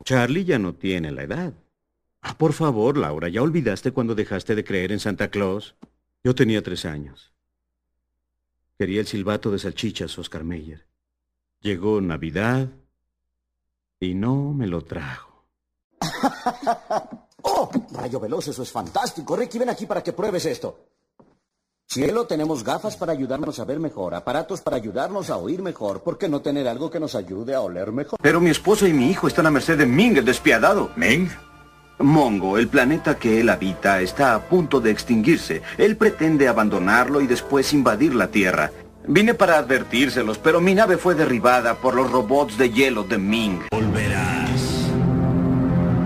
Charlie 0.05 0.45
ya 0.45 0.59
no 0.59 0.75
tiene 0.75 1.13
la 1.13 1.23
edad. 1.23 1.53
Por 2.39 2.53
favor, 2.53 2.97
Laura, 2.97 3.29
¿ya 3.29 3.43
olvidaste 3.43 3.93
cuando 3.93 4.15
dejaste 4.15 4.55
de 4.55 4.65
creer 4.65 4.93
en 4.93 5.01
Santa 5.01 5.29
Claus? 5.29 5.77
Yo 6.25 6.35
tenía 6.35 6.63
tres 6.63 6.85
años. 6.85 7.33
Quería 8.79 9.01
el 9.01 9.09
silbato 9.09 9.51
de 9.51 9.59
salchichas, 9.59 10.17
Oscar 10.19 10.45
Meyer. 10.45 10.87
Llegó 11.61 12.01
Navidad 12.01 12.69
y 13.99 14.15
no 14.15 14.53
me 14.53 14.69
lo 14.69 14.83
trajo. 14.83 15.47
¡Oh! 17.43 17.69
Rayo 17.93 18.21
veloz, 18.21 18.47
eso 18.47 18.63
es 18.63 18.71
fantástico. 18.71 19.35
Ricky, 19.35 19.59
ven 19.59 19.71
aquí 19.71 19.85
para 19.87 20.01
que 20.01 20.13
pruebes 20.13 20.47
esto. 20.47 20.79
Cielo, 21.89 22.27
tenemos 22.27 22.63
gafas 22.63 22.97
para 22.97 23.13
ayudarnos 23.13 23.59
a 23.59 23.65
ver 23.65 23.81
mejor, 23.81 24.15
aparatos 24.15 24.61
para 24.61 24.77
ayudarnos 24.77 25.31
a 25.31 25.39
oír 25.39 25.61
mejor. 25.61 26.03
¿Por 26.05 26.17
qué 26.17 26.29
no 26.29 26.41
tener 26.41 26.69
algo 26.69 26.89
que 26.89 27.01
nos 27.01 27.17
ayude 27.17 27.55
a 27.55 27.63
oler 27.63 27.91
mejor? 27.91 28.19
Pero 28.23 28.41
mi 28.41 28.51
esposo 28.51 28.87
y 28.87 28.93
mi 28.93 29.11
hijo 29.11 29.27
están 29.27 29.47
a 29.47 29.51
merced 29.51 29.79
de 29.79 29.87
Ming, 29.87 30.19
el 30.19 30.25
despiadado. 30.25 30.93
¿Ming? 30.95 31.29
Mongo, 31.99 32.59
el 32.59 32.69
planeta 32.69 33.17
que 33.17 33.41
él 33.41 33.49
habita, 33.49 34.01
está 34.01 34.35
a 34.35 34.41
punto 34.41 34.81
de 34.81 34.91
extinguirse. 34.91 35.63
Él 35.77 35.97
pretende 35.97 36.49
abandonarlo 36.49 37.21
y 37.21 37.27
después 37.27 37.73
invadir 37.73 38.15
la 38.15 38.29
Tierra. 38.29 38.71
Vine 39.07 39.35
para 39.35 39.59
advertírselos, 39.59 40.39
pero 40.39 40.61
mi 40.61 40.75
nave 40.75 40.97
fue 40.97 41.15
derribada 41.15 41.75
por 41.75 41.95
los 41.95 42.11
robots 42.11 42.59
de 42.59 42.71
hielo 42.71 43.05
de 43.05 43.19
Ming. 43.19 43.61
Volverás 43.71 44.91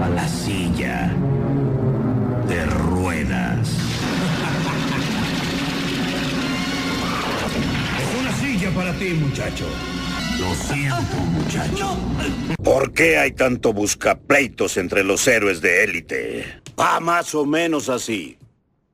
a 0.02 0.08
la 0.08 0.28
silla 0.28 1.12
de 2.48 2.64
ruedas. 2.66 3.68
Es 7.98 8.20
una 8.20 8.32
silla 8.36 8.70
para 8.70 8.92
ti, 8.94 9.10
muchacho. 9.14 9.66
Lo 10.52 10.58
siento, 10.58 11.16
muchacho. 11.30 11.96
¿Por 12.62 12.92
qué 12.92 13.16
hay 13.16 13.32
tanto 13.32 13.72
buscapleitos 13.72 14.76
entre 14.76 15.02
los 15.02 15.26
héroes 15.26 15.62
de 15.62 15.82
élite? 15.82 16.60
Ah, 16.76 17.00
más 17.00 17.34
o 17.34 17.46
menos 17.46 17.88
así. 17.88 18.38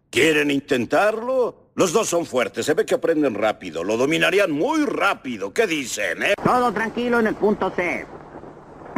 ¿Quieren 0.08 0.52
intentarlo? 0.52 1.72
Los 1.74 1.92
dos 1.92 2.08
son 2.08 2.26
fuertes, 2.26 2.64
se 2.64 2.74
ve 2.74 2.86
que 2.86 2.94
aprenden 2.94 3.34
rápido, 3.34 3.82
lo 3.82 3.96
dominarían 3.96 4.52
muy 4.52 4.84
rápido. 4.84 5.52
¿Qué 5.52 5.66
dicen, 5.66 6.22
eh? 6.22 6.34
Todo 6.44 6.72
tranquilo 6.72 7.18
en 7.18 7.26
el 7.26 7.34
punto 7.34 7.72
C. 7.74 8.06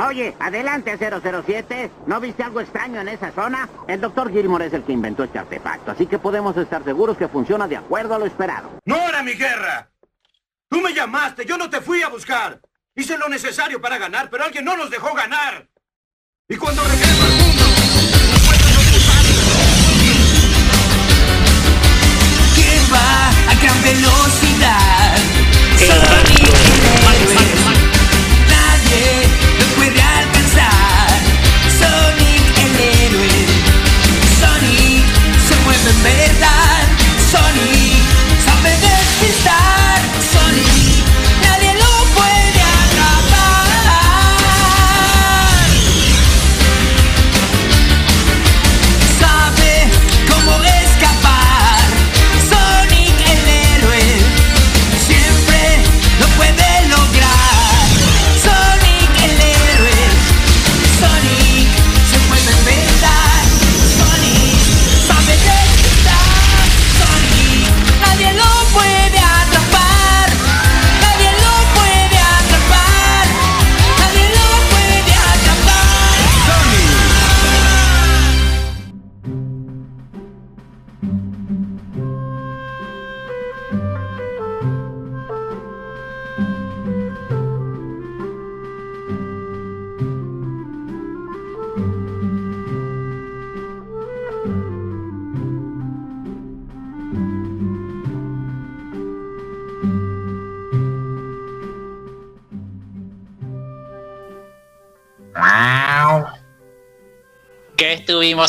Oye, 0.06 0.34
adelante 0.38 0.98
007. 0.98 1.90
¿No 2.06 2.20
viste 2.20 2.42
algo 2.42 2.60
extraño 2.60 3.00
en 3.00 3.08
esa 3.08 3.32
zona? 3.32 3.70
El 3.88 4.02
doctor 4.02 4.30
Gilmore 4.30 4.66
es 4.66 4.74
el 4.74 4.82
que 4.82 4.92
inventó 4.92 5.24
este 5.24 5.38
artefacto, 5.38 5.92
así 5.92 6.04
que 6.04 6.18
podemos 6.18 6.54
estar 6.58 6.84
seguros 6.84 7.16
que 7.16 7.28
funciona 7.28 7.66
de 7.66 7.78
acuerdo 7.78 8.14
a 8.14 8.18
lo 8.18 8.26
esperado. 8.26 8.68
¡No 8.84 8.96
era 9.08 9.22
mi 9.22 9.32
guerra! 9.32 9.89
Tú 10.70 10.80
me 10.80 10.94
llamaste, 10.94 11.44
yo 11.44 11.58
no 11.58 11.68
te 11.68 11.80
fui 11.80 12.00
a 12.00 12.08
buscar. 12.08 12.60
Hice 12.94 13.18
lo 13.18 13.28
necesario 13.28 13.80
para 13.80 13.98
ganar, 13.98 14.30
pero 14.30 14.44
alguien 14.44 14.64
no 14.64 14.76
nos 14.76 14.88
dejó 14.88 15.12
ganar. 15.14 15.68
Y 16.48 16.56
cuando 16.56 16.80
regreso 16.84 17.24
al 17.24 17.32
mundo, 17.32 17.64
¿Quién 22.54 22.82
va 22.92 23.30
a 23.50 23.54
gran 23.60 23.82
velocidad? 23.82 25.16
Sonic. 25.76 26.52
Nadie 28.48 29.26
lo 29.58 29.66
puede 29.74 30.00
alcanzar. 30.00 31.18
Sonic 31.80 32.58
el 32.58 32.80
héroe. 32.80 33.46
Sonic 34.38 35.04
se 35.48 35.56
mueve 35.64 35.90
en 35.90 36.02
verdad. 36.04 36.86
Sonic 37.28 37.79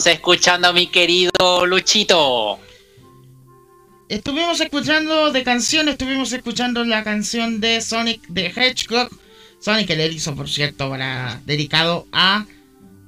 estuvimos 0.01 0.07
escuchando, 0.07 0.73
mi 0.73 0.87
querido 0.87 1.65
Luchito? 1.67 2.59
Estuvimos 4.09 4.59
escuchando 4.59 5.31
de 5.31 5.43
canción, 5.43 5.89
estuvimos 5.89 6.33
escuchando 6.33 6.83
la 6.83 7.03
canción 7.03 7.61
de 7.61 7.81
Sonic 7.81 8.21
the 8.33 8.47
Hedgehog. 8.47 9.09
Sonic 9.59 9.91
el 9.91 9.99
erizo, 9.99 10.35
por 10.35 10.49
cierto, 10.49 10.89
para, 10.89 11.39
dedicado 11.45 12.07
a... 12.11 12.45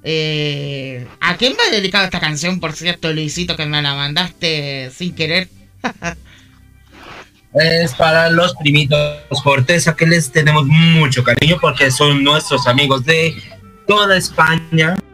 eh, 0.04 1.08
¿A 1.20 1.36
quién 1.38 1.54
va 1.54 1.72
dedicado 1.72 2.06
esta 2.06 2.20
canción, 2.20 2.60
por 2.60 2.74
cierto, 2.74 3.12
Luisito, 3.12 3.56
que 3.56 3.66
me 3.66 3.82
la 3.82 3.96
mandaste 3.96 4.92
sin 4.92 5.16
querer? 5.16 5.50
Es 7.56 7.94
para 7.94 8.32
los 8.32 8.56
primitos 8.56 9.20
Cortés, 9.44 9.88
que 9.96 10.08
les 10.08 10.32
tenemos 10.32 10.66
mucho 10.66 11.24
cariño 11.24 11.60
porque 11.62 11.92
son 11.92 12.24
nuestros 12.24 12.66
amigos 12.66 13.06
de 13.06 13.36
toda 13.88 14.18
España, 14.18 14.96
de 14.96 15.13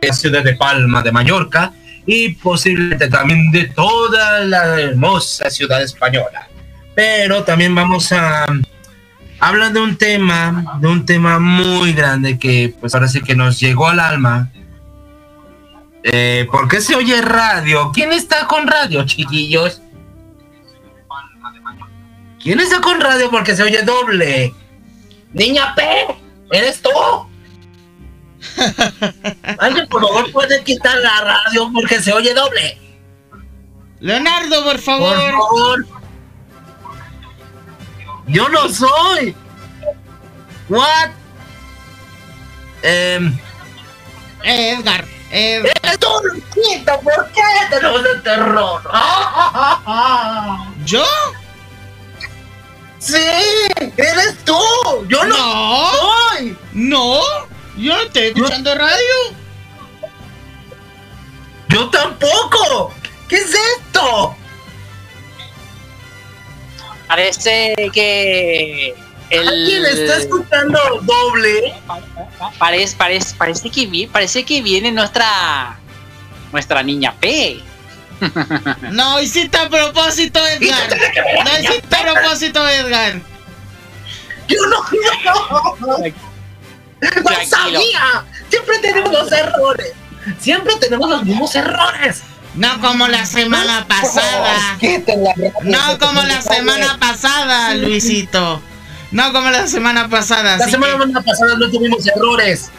la 0.00 0.14
ciudad 0.14 0.42
de 0.42 0.54
Palma 0.54 1.02
de 1.02 1.12
Mallorca 1.12 1.72
y 2.06 2.30
posiblemente 2.30 3.08
también 3.08 3.50
de 3.50 3.64
toda 3.68 4.40
la 4.40 4.80
hermosa 4.80 5.50
ciudad 5.50 5.82
española. 5.82 6.48
Pero 6.94 7.44
también 7.44 7.74
vamos 7.74 8.10
a 8.12 8.46
hablar 9.38 9.72
de 9.72 9.80
un 9.80 9.96
tema, 9.96 10.78
de 10.80 10.88
un 10.88 11.06
tema 11.06 11.38
muy 11.38 11.92
grande 11.92 12.38
que 12.38 12.74
pues 12.80 12.94
ahora 12.94 13.08
sí 13.08 13.20
que 13.20 13.34
nos 13.34 13.60
llegó 13.60 13.88
al 13.88 14.00
alma. 14.00 14.50
Eh, 16.02 16.48
¿Por 16.50 16.66
qué 16.68 16.80
se 16.80 16.96
oye 16.96 17.20
radio? 17.20 17.90
¿Quién 17.92 18.12
está 18.12 18.46
con 18.46 18.66
radio, 18.66 19.04
chiquillos? 19.04 19.82
¿Quién 22.42 22.58
está 22.58 22.80
con 22.80 23.00
radio 23.00 23.30
porque 23.30 23.54
se 23.54 23.62
oye 23.62 23.82
doble? 23.82 24.54
Niña 25.34 25.74
P, 25.74 25.82
¿eres 26.50 26.80
tú? 26.80 26.90
Alguien 29.58 29.86
por 29.88 30.02
favor 30.02 30.32
puede 30.32 30.62
quitar 30.64 30.96
la 30.98 31.20
radio 31.20 31.70
porque 31.72 32.00
se 32.00 32.12
oye 32.12 32.32
doble. 32.34 32.78
Leonardo, 34.00 34.64
por 34.64 34.78
favor. 34.78 35.14
Por 35.14 35.30
favor. 35.32 35.86
Yo 38.26 38.48
no 38.48 38.68
soy. 38.68 39.34
What? 40.68 41.10
Em, 42.82 43.36
Edgar. 44.42 45.04
Edgar. 45.30 45.72
¡Eres 45.82 45.98
tú, 45.98 46.08
Luisito! 46.24 47.00
¿Por 47.00 47.30
qué 47.32 47.42
tenemos 47.68 48.02
el 48.06 48.22
terror? 48.22 48.82
¿Yo? 50.86 51.04
¡Sí! 52.98 53.16
¡Eres 53.96 54.38
tú! 54.44 54.58
¡Yo 55.08 55.24
no, 55.24 55.36
No. 55.36 55.90
soy! 55.90 56.56
No. 56.72 57.20
Yo 57.80 57.94
no 57.96 58.02
estoy 58.02 58.22
escuchando 58.28 58.74
radio. 58.74 59.14
Yo 61.68 61.88
tampoco. 61.90 62.92
¿Qué 63.28 63.36
es 63.36 63.54
esto? 63.54 64.36
Parece 67.08 67.74
que 67.92 68.94
el... 69.30 69.48
¿Alguien 69.48 69.84
está 69.86 70.16
escuchando 70.18 70.78
doble? 71.02 71.74
Parece, 72.58 72.96
parece, 72.96 73.34
parece 73.36 73.70
que 73.70 73.86
vi- 73.86 74.06
parece 74.06 74.44
que 74.44 74.60
viene 74.62 74.92
nuestra 74.92 75.78
nuestra 76.52 76.82
niña 76.82 77.14
P. 77.20 77.60
No 78.90 79.20
hiciste 79.20 79.56
a 79.56 79.68
propósito, 79.68 80.40
Edgar. 80.46 80.96
No 81.44 81.58
hiciste 81.60 81.96
a 81.96 82.12
propósito, 82.12 82.68
Edgar. 82.68 83.20
Yo 84.48 84.58
no, 84.66 84.84
no. 85.80 85.96
No 87.00 87.46
sabía. 87.46 88.24
Siempre 88.48 88.78
tenemos 88.80 89.12
los 89.12 89.32
errores. 89.32 89.92
Siempre 90.38 90.74
tenemos 90.80 91.08
los 91.08 91.24
mismos 91.24 91.54
errores. 91.54 92.22
No 92.54 92.80
como 92.80 93.06
la 93.08 93.24
semana 93.26 93.86
pasada. 93.86 94.78
No 95.62 95.98
como 95.98 96.22
la 96.22 96.42
semana 96.42 96.98
pasada, 96.98 97.74
Luisito. 97.74 98.60
No 99.12 99.32
como 99.32 99.50
la 99.50 99.66
semana 99.66 100.08
pasada. 100.08 100.56
La 100.56 100.68
semana 100.68 101.22
pasada 101.22 101.56
no 101.56 101.70
tuvimos 101.70 102.06
errores. 102.06 102.70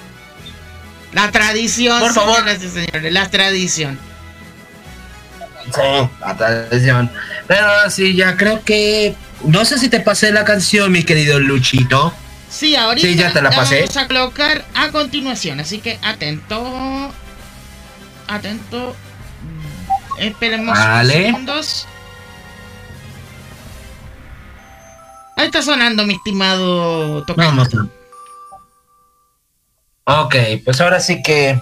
La 1.14 1.32
tradición, 1.32 2.00
Por 2.00 2.14
favor. 2.14 2.36
señoras 2.36 2.64
y 2.64 2.70
señores, 2.70 3.12
la 3.12 3.30
tradición. 3.30 4.00
Sí, 5.66 6.10
la 6.22 6.38
tradición. 6.38 7.12
Pero 7.48 7.90
sí, 7.90 8.16
ya 8.16 8.38
creo 8.38 8.64
que. 8.64 9.16
No 9.44 9.66
sé 9.66 9.78
si 9.78 9.90
te 9.90 10.00
pasé 10.00 10.32
la 10.32 10.46
canción, 10.46 10.92
mi 10.92 11.04
querido 11.04 11.40
Luchito. 11.40 12.14
Sí, 12.52 12.76
ahorita 12.76 13.08
Sí, 13.08 13.16
ya 13.16 13.32
te 13.32 13.42
la 13.42 13.50
pasé. 13.50 13.80
vamos 13.80 13.98
a 13.98 14.08
colocar 14.08 14.66
a 14.76 14.90
continuación, 14.92 15.62
así 15.62 15.80
que 15.80 15.98
atento. 16.04 17.12
Atento. 18.28 18.96
Esperemos 20.20 20.78
Vale. 20.78 21.14
unos 21.16 21.26
segundos. 21.28 21.88
Ahí 25.38 25.46
está 25.46 25.62
sonando, 25.62 26.06
mi 26.06 26.16
estimado. 26.16 27.24
Vamos. 27.36 27.70
Ok, 30.04 30.36
pues 30.66 30.82
ahora 30.82 31.00
sí 31.00 31.24
que. 31.24 31.60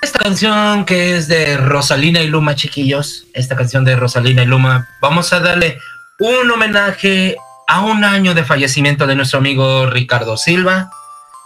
Esta 0.00 0.20
canción 0.20 0.86
que 0.86 1.16
es 1.18 1.28
de 1.28 1.58
Rosalina 1.58 2.22
y 2.22 2.28
Luma, 2.28 2.54
chiquillos. 2.54 3.26
Esta 3.34 3.56
canción 3.56 3.84
de 3.84 3.94
Rosalina 3.94 4.42
y 4.42 4.46
Luma. 4.46 4.88
Vamos 5.02 5.32
a 5.34 5.40
darle 5.40 5.78
un 6.18 6.50
homenaje 6.50 7.36
a 7.66 7.80
un 7.80 8.04
año 8.04 8.34
de 8.34 8.44
fallecimiento 8.44 9.06
de 9.06 9.16
nuestro 9.16 9.38
amigo 9.38 9.86
Ricardo 9.86 10.36
Silva. 10.36 10.90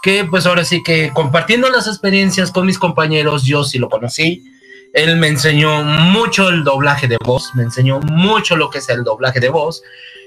Que 0.01 0.25
pues 0.25 0.45
ahora 0.45 0.63
sí 0.63 0.83
que 0.83 1.11
compartiendo 1.13 1.69
las 1.69 1.87
experiencias 1.87 2.51
con 2.51 2.65
mis 2.65 2.79
compañeros, 2.79 3.43
yo 3.43 3.63
sí 3.63 3.79
lo 3.79 3.89
conocí. 3.89 4.43
Él 4.93 5.17
me 5.17 5.27
enseñó 5.27 5.83
mucho 5.83 6.49
el 6.49 6.63
doblaje 6.63 7.07
de 7.07 7.17
voz, 7.23 7.53
me 7.55 7.63
enseñó 7.63 7.99
mucho 7.99 8.55
lo 8.55 8.69
que 8.69 8.77
es 8.77 8.89
el 8.89 9.03
doblaje 9.03 9.39
de 9.39 9.49
voz. 9.49 9.81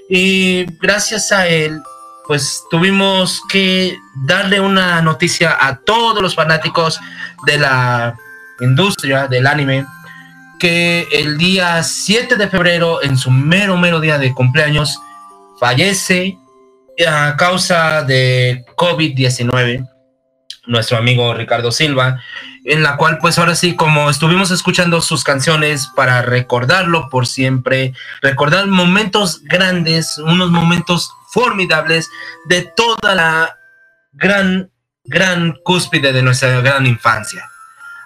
Y 0.09 0.65
gracias 0.79 1.31
a 1.31 1.47
él, 1.47 1.81
pues 2.27 2.63
tuvimos 2.69 3.41
que 3.49 3.97
darle 4.25 4.59
una 4.59 5.01
noticia 5.01 5.57
a 5.59 5.77
todos 5.77 6.21
los 6.21 6.35
fanáticos 6.35 6.99
de 7.45 7.57
la 7.57 8.15
industria 8.59 9.27
del 9.27 9.47
anime 9.47 9.85
que 10.61 11.07
el 11.11 11.39
día 11.39 11.81
7 11.81 12.35
de 12.35 12.47
febrero, 12.47 13.01
en 13.01 13.17
su 13.17 13.31
mero, 13.31 13.77
mero 13.77 13.99
día 13.99 14.19
de 14.19 14.31
cumpleaños, 14.31 14.99
fallece 15.61 16.39
a 17.07 17.37
causa 17.37 18.01
de 18.01 18.65
COVID-19 18.75 19.87
nuestro 20.65 20.97
amigo 20.97 21.35
Ricardo 21.35 21.71
Silva, 21.71 22.19
en 22.65 22.81
la 22.81 22.97
cual 22.97 23.19
pues 23.19 23.37
ahora 23.37 23.53
sí, 23.53 23.75
como 23.75 24.09
estuvimos 24.09 24.49
escuchando 24.49 25.01
sus 25.01 25.23
canciones 25.23 25.87
para 25.95 26.23
recordarlo 26.23 27.09
por 27.09 27.27
siempre, 27.27 27.93
recordar 28.23 28.65
momentos 28.67 29.43
grandes, 29.43 30.17
unos 30.17 30.49
momentos 30.49 31.11
formidables 31.31 32.09
de 32.45 32.63
toda 32.63 33.13
la 33.13 33.55
gran, 34.13 34.71
gran 35.03 35.53
cúspide 35.63 36.11
de 36.11 36.23
nuestra 36.23 36.59
gran 36.61 36.87
infancia. 36.87 37.47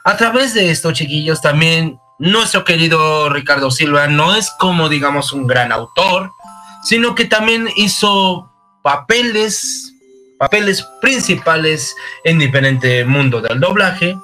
A 0.03 0.18
través 0.18 0.53
de 0.53 0.72
esto, 0.72 0.91
chiquillos, 0.91 1.41
también 1.41 1.97
nuestro 2.20 2.66
querido 2.66 3.30
Ricardo 3.30 3.72
Silva 3.72 4.08
no 4.08 4.36
es 4.36 4.51
como 4.60 4.89
digamos 4.89 5.32
un 5.32 5.47
gran 5.47 5.72
autor, 5.72 6.32
sino 6.86 7.15
que 7.15 7.25
también 7.25 7.67
hizo 7.75 8.49
papeles 8.83 9.91
papeles 10.38 10.86
principales 11.01 11.95
en 12.23 12.39
diferente 12.39 13.05
mundo 13.05 13.41
del 13.41 13.59
doblaje, 13.59 14.15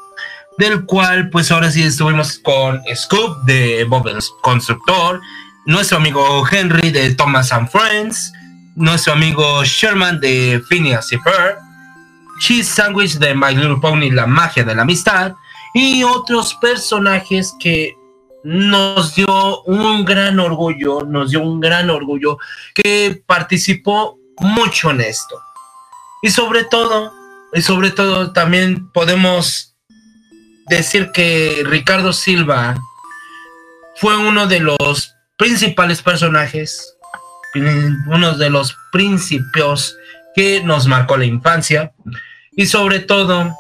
del 0.58 0.86
cual 0.86 1.30
pues 1.30 1.52
ahora 1.52 1.72
sí 1.72 1.84
estuvimos 1.84 2.40
con 2.40 2.82
Scoop 2.94 3.44
de 3.46 3.86
Bob 3.86 4.08
el 4.08 4.20
Constructor, 4.42 5.22
nuestro 5.66 5.98
amigo 5.98 6.44
Henry 6.50 6.92
de 6.92 7.14
Thomas 7.16 7.52
and 7.52 7.70
Friends, 7.70 8.32
nuestro 8.76 9.14
amigo 9.14 9.64
Sherman 9.64 10.20
de 10.20 10.62
Phineas 10.68 11.12
y 11.12 11.18
Ferb, 11.18 11.58
Cheese 12.40 12.70
Sandwich 12.70 13.18
de 13.18 13.34
My 13.36 13.56
Little 13.56 13.78
Pony, 13.82 14.12
La 14.12 14.28
magia 14.28 14.64
de 14.64 14.76
la 14.76 14.82
amistad, 14.82 15.34
y 15.74 16.04
otros 16.04 16.54
personajes 16.56 17.54
que 17.60 17.96
nos 18.44 19.16
dio 19.16 19.64
un 19.64 20.06
gran 20.06 20.40
orgullo, 20.40 21.02
nos 21.02 21.32
dio 21.32 21.42
un 21.42 21.60
gran 21.60 21.90
orgullo 21.90 22.38
que 22.74 23.22
participó 23.26 24.18
mucho 24.40 24.92
en 24.92 25.02
esto. 25.02 25.40
Y 26.22 26.30
sobre 26.30 26.64
todo, 26.64 27.14
y 27.54 27.62
sobre 27.62 27.92
todo 27.92 28.32
también 28.32 28.92
podemos 28.92 29.76
decir 30.68 31.12
que 31.12 31.64
Ricardo 31.66 32.14
Silva 32.14 32.76
fue 33.96 34.18
uno 34.18 34.48
de 34.48 34.60
los 34.60 35.14
principales 35.38 36.02
personajes, 36.02 36.96
uno 38.08 38.38
de 38.38 38.50
los 38.50 38.76
principios 38.92 39.96
que 40.36 40.64
nos 40.64 40.88
marcó 40.88 41.18
la 41.18 41.26
infancia 41.26 41.94
y 42.56 42.66
sobre 42.66 43.00
todo, 43.00 43.54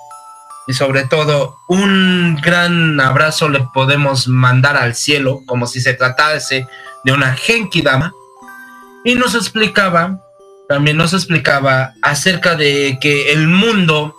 y 0.67 0.73
sobre 0.73 1.05
todo 1.05 1.57
un 1.67 2.37
gran 2.41 2.99
abrazo 2.99 3.49
le 3.49 3.61
podemos 3.73 4.27
mandar 4.27 4.77
al 4.77 4.95
cielo 4.95 5.41
como 5.45 5.67
si 5.67 5.81
se 5.81 5.93
tratase 5.93 6.67
de 7.03 7.11
una 7.11 7.33
Genki 7.35 7.81
Dama 7.81 8.13
y 9.03 9.15
nos 9.15 9.35
explicaba 9.35 10.19
también 10.71 10.95
nos 10.95 11.11
explicaba 11.11 11.95
acerca 12.01 12.55
de 12.55 12.97
que 13.01 13.33
el 13.33 13.49
mundo 13.49 14.15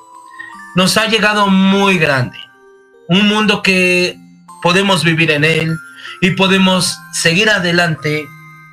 nos 0.75 0.99
ha 0.99 1.07
llegado 1.07 1.47
muy 1.47 1.97
grande. 1.97 2.37
Un 3.09 3.27
mundo 3.27 3.63
que 3.63 4.19
podemos 4.63 5.03
vivir 5.03 5.31
en 5.31 5.45
él 5.45 5.79
y 6.21 6.33
podemos 6.33 6.99
seguir 7.15 7.49
adelante 7.49 8.27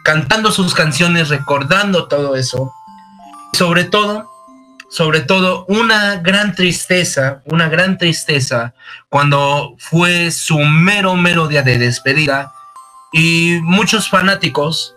cantando 0.04 0.52
sus 0.52 0.74
canciones, 0.74 1.30
recordando 1.30 2.10
todo 2.10 2.36
eso. 2.36 2.74
Sobre 3.54 3.86
todo, 3.86 4.29
sobre 4.90 5.22
todo, 5.22 5.66
una 5.68 6.18
gran 6.18 6.56
tristeza, 6.56 7.42
una 7.46 7.70
gran 7.70 7.98
tristeza 7.98 8.74
cuando 9.08 9.76
fue 9.78 10.32
su 10.32 10.58
mero, 10.58 11.16
mero 11.16 11.48
día 11.48 11.62
de 11.62 11.78
despedida 11.78 12.52
y 13.14 13.60
muchos 13.62 14.10
fanáticos 14.10 14.96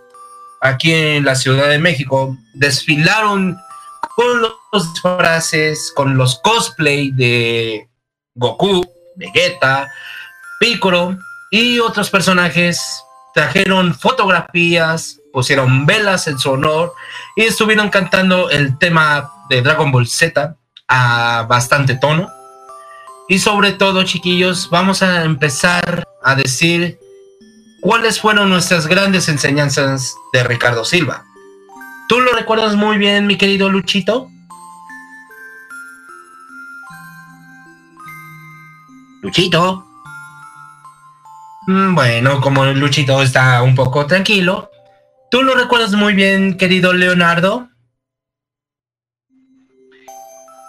aquí 0.63 0.93
en 0.93 1.25
la 1.25 1.35
Ciudad 1.35 1.69
de 1.69 1.79
México 1.79 2.37
desfilaron 2.55 3.59
con 4.17 4.43
los 4.43 4.93
disfraces, 4.93 5.93
con 5.95 6.17
los 6.17 6.41
cosplay 6.41 7.11
de 7.11 7.89
Goku, 8.35 8.85
Vegeta, 9.17 9.91
Piccolo 10.59 11.19
y 11.51 11.79
otros 11.81 12.09
personajes. 12.09 13.05
Trajeron 13.35 13.95
fotografías, 13.95 15.19
pusieron 15.33 15.85
velas 15.85 16.29
en 16.29 16.39
su 16.39 16.51
honor 16.51 16.95
y 17.37 17.43
estuvieron 17.43 17.89
cantando 17.89 18.51
el 18.51 18.79
tema 18.79 19.31
de 19.49 19.63
Dragon 19.63 19.91
Ball 19.91 20.07
Z 20.07 20.57
a 20.89 21.47
bastante 21.49 21.97
tono. 21.97 22.31
Y 23.29 23.39
sobre 23.39 23.73
todo, 23.73 24.03
chiquillos, 24.05 24.69
vamos 24.71 25.03
a 25.03 25.25
empezar 25.25 26.05
a 26.23 26.35
decir 26.35 26.99
cuáles 27.81 28.21
fueron 28.21 28.49
nuestras 28.51 28.87
grandes 28.87 29.29
enseñanzas 29.29 30.15
de 30.33 30.45
Ricardo 30.45 30.85
Silva. 30.85 31.25
¿Tú 32.09 32.21
lo 32.21 32.33
recuerdas 32.33 32.75
muy 32.77 32.99
bien, 32.99 33.27
mi 33.27 33.37
querido 33.37 33.71
Luchito? 33.71 34.29
Luchito. 39.23 39.87
Mm, 41.69 41.95
Bueno, 41.95 42.41
como 42.41 42.67
Luchito 42.67 43.23
está 43.23 43.63
un 43.63 43.75
poco 43.75 44.05
tranquilo, 44.07 44.72
¿tú 45.33 45.43
lo 45.43 45.55
recuerdas 45.55 45.93
muy 45.95 46.13
bien, 46.13 46.59
querido 46.59 46.93
Leonardo? 46.93 47.67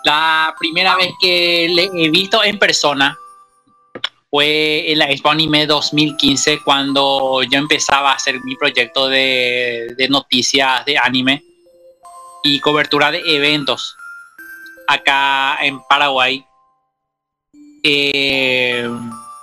La 0.06 0.56
primera 0.58 0.96
vez 0.96 1.12
que 1.20 1.68
le 1.70 1.90
he 1.94 2.10
visto 2.10 2.42
en 2.42 2.58
persona 2.58 3.18
fue 4.30 4.90
en 4.90 5.00
la 5.00 5.12
Expo 5.12 5.30
Anime 5.30 5.68
2015 5.68 6.62
cuando 6.64 7.44
yo 7.44 7.60
empezaba 7.60 8.12
a 8.12 8.16
hacer 8.16 8.42
mi 8.46 8.56
proyecto 8.56 9.10
de, 9.10 9.96
de 9.98 10.08
noticias 10.08 10.86
de 10.86 10.98
anime 10.98 11.44
y 12.42 12.62
cobertura 12.62 13.12
de 13.12 13.22
eventos. 13.36 13.98
acá 14.88 15.58
en 15.62 15.82
Paraguay. 15.90 16.44
Eh, 17.84 18.90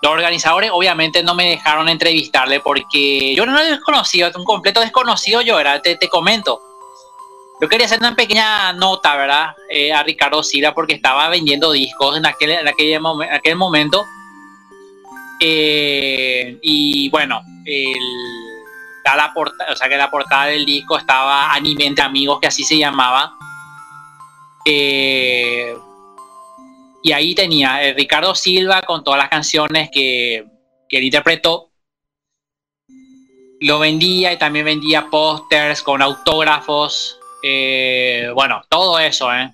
los 0.03 0.12
organizadores 0.12 0.70
obviamente 0.72 1.22
no 1.22 1.34
me 1.34 1.51
dejaron 1.51 1.88
entrevistarle 1.88 2.61
porque 2.61 3.34
yo 3.34 3.44
no 3.44 3.59
era 3.59 3.68
desconocido, 3.68 4.30
un 4.36 4.44
completo 4.44 4.80
desconocido 4.80 5.42
yo 5.42 5.59
era, 5.61 5.80
te, 5.82 5.96
te 5.96 6.09
comento. 6.09 6.62
Yo 7.61 7.68
quería 7.68 7.84
hacer 7.84 7.98
una 7.98 8.16
pequeña 8.16 8.72
nota, 8.72 9.14
¿verdad? 9.16 9.55
Eh, 9.68 9.92
a 9.92 10.03
Ricardo 10.03 10.42
Sila 10.42 10.72
porque 10.72 10.94
estaba 10.94 11.28
vendiendo 11.28 11.72
discos 11.72 12.16
en 12.16 12.24
aquel, 12.24 12.53
en 12.53 12.68
aquel, 12.68 12.98
aquel 13.30 13.57
momento. 13.57 14.07
Eh, 15.40 16.59
y 16.62 17.11
bueno, 17.11 17.42
el, 17.66 17.98
la 19.05 19.32
portada, 19.34 19.72
o 19.72 19.76
sea 19.76 19.88
que 19.88 19.96
la 19.96 20.11
portada 20.11 20.46
del 20.46 20.64
disco 20.64 20.96
estaba 20.96 21.53
Anime 21.53 21.86
entre 21.86 22.05
amigos, 22.05 22.38
que 22.40 22.46
así 22.46 22.64
se 22.64 22.78
llamaba. 22.78 23.34
Eh, 24.64 25.74
y 27.03 27.12
ahí 27.12 27.34
tenía 27.34 27.82
eh, 27.82 27.94
Ricardo 27.94 28.34
Silva 28.34 28.82
con 28.82 29.03
todas 29.03 29.18
las 29.18 29.28
canciones 29.28 29.90
que, 29.92 30.44
que 30.88 30.98
él 30.98 31.05
interpretó. 31.05 31.70
Lo 33.61 33.78
vendía 33.78 34.32
y 34.32 34.38
también 34.38 34.64
vendía 34.64 35.09
pósters 35.11 35.82
con 35.82 36.03
autógrafos. 36.03 37.18
Eh, 37.42 38.30
bueno, 38.34 38.62
todo 38.68 38.98
eso, 38.98 39.32
¿eh? 39.32 39.51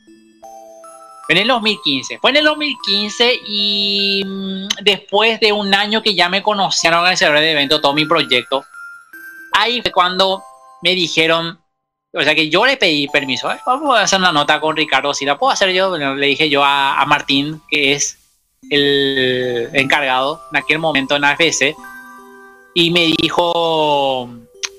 En 1.29 1.39
el 1.39 1.49
2015. 1.49 2.19
Fue 2.19 2.31
en 2.31 2.37
el 2.37 2.45
2015 2.45 3.41
y 3.47 4.23
mm, 4.25 4.69
después 4.83 5.41
de 5.41 5.53
un 5.53 5.75
año 5.75 6.03
que 6.03 6.15
ya 6.15 6.29
me 6.29 6.43
conocían 6.43 6.95
organizadores 6.95 7.43
de 7.43 7.53
evento, 7.53 7.81
todo 7.81 7.95
mi 7.95 8.07
proyecto, 8.07 8.65
ahí 9.53 9.83
fue 9.83 9.91
cuando 9.91 10.43
me 10.83 10.95
dijeron, 10.95 11.59
o 12.13 12.23
sea 12.23 12.35
que 12.35 12.49
yo 12.49 12.65
le 12.65 12.77
pedí 12.77 13.09
permiso, 13.09 13.51
¿eh? 13.51 13.59
vamos 13.67 13.99
a 13.99 14.03
hacer 14.03 14.19
una 14.19 14.33
nota 14.33 14.61
con 14.61 14.77
Ricardo, 14.77 15.13
si 15.13 15.25
la 15.25 15.39
puedo 15.39 15.53
hacer 15.53 15.71
yo, 15.73 15.97
le 15.97 16.27
dije 16.27 16.49
yo 16.49 16.63
a, 16.65 17.05
Martín, 17.07 17.61
que 17.69 17.93
es 17.93 18.19
el 18.71 19.69
encargado 19.73 20.41
en 20.51 20.59
aquel 20.59 20.79
momento 20.79 21.17
en 21.17 21.25
AFS, 21.25 21.75
y 22.75 22.91
me 22.91 23.13
dijo, 23.19 24.29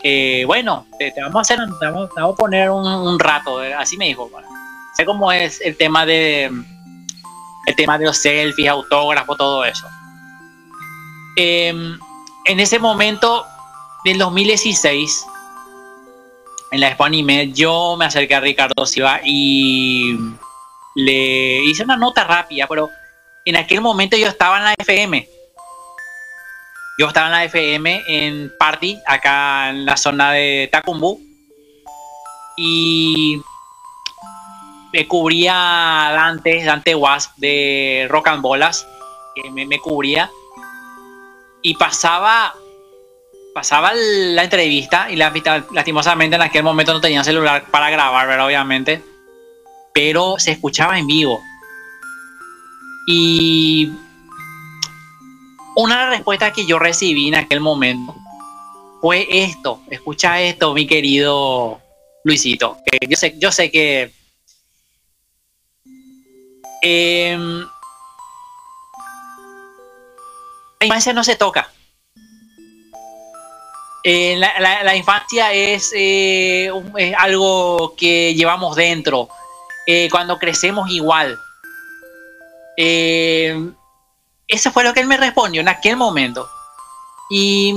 eh, 0.03 0.43
bueno, 0.45 0.85
te, 0.99 1.13
vamos 1.21 1.35
a 1.35 1.41
hacer, 1.41 1.59
vamos, 1.81 2.09
a 2.15 2.35
poner 2.35 2.69
un, 2.69 3.19
rato, 3.19 3.59
así 3.77 3.97
me 3.97 4.05
dijo, 4.05 4.29
sé 4.95 5.05
cómo 5.05 5.31
es 5.31 5.61
el 5.61 5.77
tema 5.77 6.05
de 6.05 6.51
el 7.67 7.75
tema 7.75 7.99
de 7.99 8.05
los 8.05 8.17
selfies, 8.17 8.69
autógrafos, 8.69 9.37
todo 9.37 9.65
eso. 9.65 9.85
Em, 11.35 11.99
en 12.45 12.59
ese 12.59 12.79
momento 12.79 13.45
del 14.05 14.17
2016, 14.17 15.25
en 16.71 16.79
la 16.79 16.87
Expo 16.87 17.05
Anime, 17.05 17.51
yo 17.53 17.95
me 17.97 18.05
acerqué 18.05 18.35
a 18.35 18.39
Ricardo 18.39 18.85
Silva 18.85 19.21
y 19.23 20.17
le 20.95 21.63
hice 21.63 21.83
una 21.83 21.95
nota 21.95 22.23
rápida, 22.23 22.67
pero 22.67 22.89
en 23.45 23.55
aquel 23.55 23.81
momento 23.81 24.17
yo 24.17 24.27
estaba 24.27 24.57
en 24.57 24.63
la 24.65 24.73
FM. 24.77 25.27
Yo 26.99 27.07
estaba 27.07 27.27
en 27.27 27.31
la 27.31 27.43
FM 27.45 28.03
en 28.07 28.51
Party, 28.57 28.99
acá 29.05 29.69
en 29.69 29.85
la 29.85 29.95
zona 29.95 30.31
de 30.31 30.67
Takumbu. 30.71 31.21
Y 32.57 33.39
me 34.91 35.07
cubría 35.07 35.53
Dante, 35.53 36.63
Dante 36.65 36.95
Wasp 36.95 37.37
de 37.37 38.07
Rock 38.09 38.29
and 38.29 38.41
Bolas, 38.41 38.87
que 39.35 39.51
me, 39.51 39.67
me 39.67 39.79
cubría. 39.79 40.31
Y 41.61 41.75
pasaba 41.75 42.55
pasaba 43.57 43.91
la 43.95 44.43
entrevista 44.43 45.09
y 45.09 45.15
la, 45.15 45.33
lastimosamente 45.71 46.35
en 46.35 46.43
aquel 46.43 46.61
momento 46.61 46.93
no 46.93 47.01
tenía 47.01 47.23
celular 47.23 47.65
para 47.71 47.89
grabar, 47.89 48.27
¿verdad? 48.27 48.45
Obviamente. 48.45 49.03
Pero 49.95 50.35
se 50.37 50.51
escuchaba 50.51 50.99
en 50.99 51.07
vivo. 51.07 51.41
Y 53.07 53.89
una 55.75 56.11
respuestas 56.11 56.53
que 56.53 56.67
yo 56.67 56.77
recibí 56.77 57.29
en 57.29 57.33
aquel 57.33 57.59
momento 57.59 58.15
fue 59.01 59.27
esto. 59.27 59.81
Escucha 59.89 60.39
esto, 60.39 60.75
mi 60.75 60.85
querido 60.85 61.81
Luisito. 62.25 62.77
yo, 63.09 63.17
sé, 63.17 63.39
yo 63.39 63.51
sé 63.51 63.71
que... 63.71 64.13
Eh, 66.83 67.35
la 70.79 70.85
infancia 70.85 71.11
no 71.11 71.23
se 71.23 71.35
toca 71.35 71.71
eh, 74.09 74.37
la, 74.37 74.95
infancia 74.95 75.51
es, 75.51 75.91
eh, 75.93 76.71
algo 77.17 77.93
que 77.97 78.33
llevamos 78.35 78.77
dentro. 78.77 79.27
Eh, 79.85 80.07
cuando 80.09 80.39
crecemos 80.39 80.89
igual. 80.89 81.37
eso 82.77 84.71
fue 84.71 84.85
lo 84.85 84.93
que 84.93 85.01
él 85.01 85.07
me 85.07 85.17
respondió 85.17 85.59
en 85.59 85.67
aquel 85.67 85.97
momento. 85.97 86.47
Y, 87.29 87.75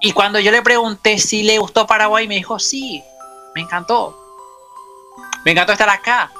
y 0.00 0.12
cuando 0.12 0.40
yo 0.40 0.50
le 0.50 0.62
pregunté 0.62 1.18
si 1.18 1.42
le 1.42 1.58
gustó 1.58 1.86
Paraguay, 1.86 2.26
me 2.26 2.36
dijo, 2.36 2.58
sí, 2.58 3.04
me 3.54 3.60
encantó. 3.60 4.18
Me 5.44 5.50
encantó 5.50 5.72
estar 5.72 5.90
acá. 5.90 6.32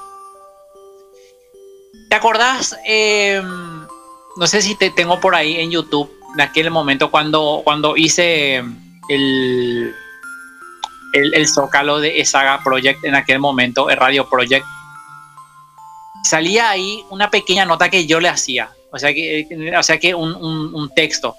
¿Te 2.09 2.17
acordás? 2.17 2.75
no 4.37 4.47
sé 4.47 4.63
si 4.63 4.77
te 4.77 4.91
tengo 4.91 5.21
por 5.21 5.35
ahí 5.35 5.61
en 5.61 5.71
YouTube 5.71 6.16
en 6.37 6.43
aquel 6.43 6.71
momento 6.71 7.11
cuando, 7.11 7.63
cuando 7.65 7.97
hice 7.97 8.57
el, 9.09 9.95
el, 11.15 11.49
zócalo 11.49 11.99
de 11.99 12.23
Saga 12.27 12.61
Project 12.63 13.03
en 13.05 13.15
aquel 13.15 13.39
momento, 13.39 13.89
el 13.89 13.97
Radio 13.97 14.29
Project, 14.29 14.67
salía 16.25 16.69
ahí 16.69 17.03
una 17.09 17.31
pequeña 17.31 17.65
nota 17.65 17.89
que 17.89 18.07
yo 18.07 18.21
le 18.21 18.29
hacía, 18.29 18.71
o 18.93 18.99
sea 18.99 19.15
que, 19.15 19.75
o 19.79 19.83
sea 19.83 19.99
que 19.99 20.15
un, 20.15 20.35
un, 20.35 20.95
texto. 20.95 21.35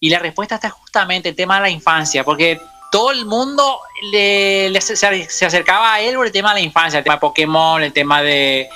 Y 0.00 0.08
la 0.08 0.20
respuesta 0.20 0.54
está 0.54 0.70
justamente 0.70 1.28
el 1.28 1.36
tema 1.36 1.56
de 1.56 1.62
la 1.62 1.70
infancia, 1.70 2.24
porque 2.24 2.58
todo 2.90 3.10
el 3.10 3.26
mundo 3.26 3.80
le, 4.10 4.80
se, 4.80 5.44
acercaba 5.44 5.92
a 5.92 6.00
él 6.00 6.14
por 6.14 6.24
el 6.24 6.32
tema 6.32 6.54
de 6.54 6.60
la 6.60 6.66
infancia, 6.66 6.96
el 6.98 7.04
tema 7.04 7.16
de 7.16 7.20
Pokémon, 7.20 7.82
el 7.82 7.92
tema 7.92 8.22
de 8.22 8.70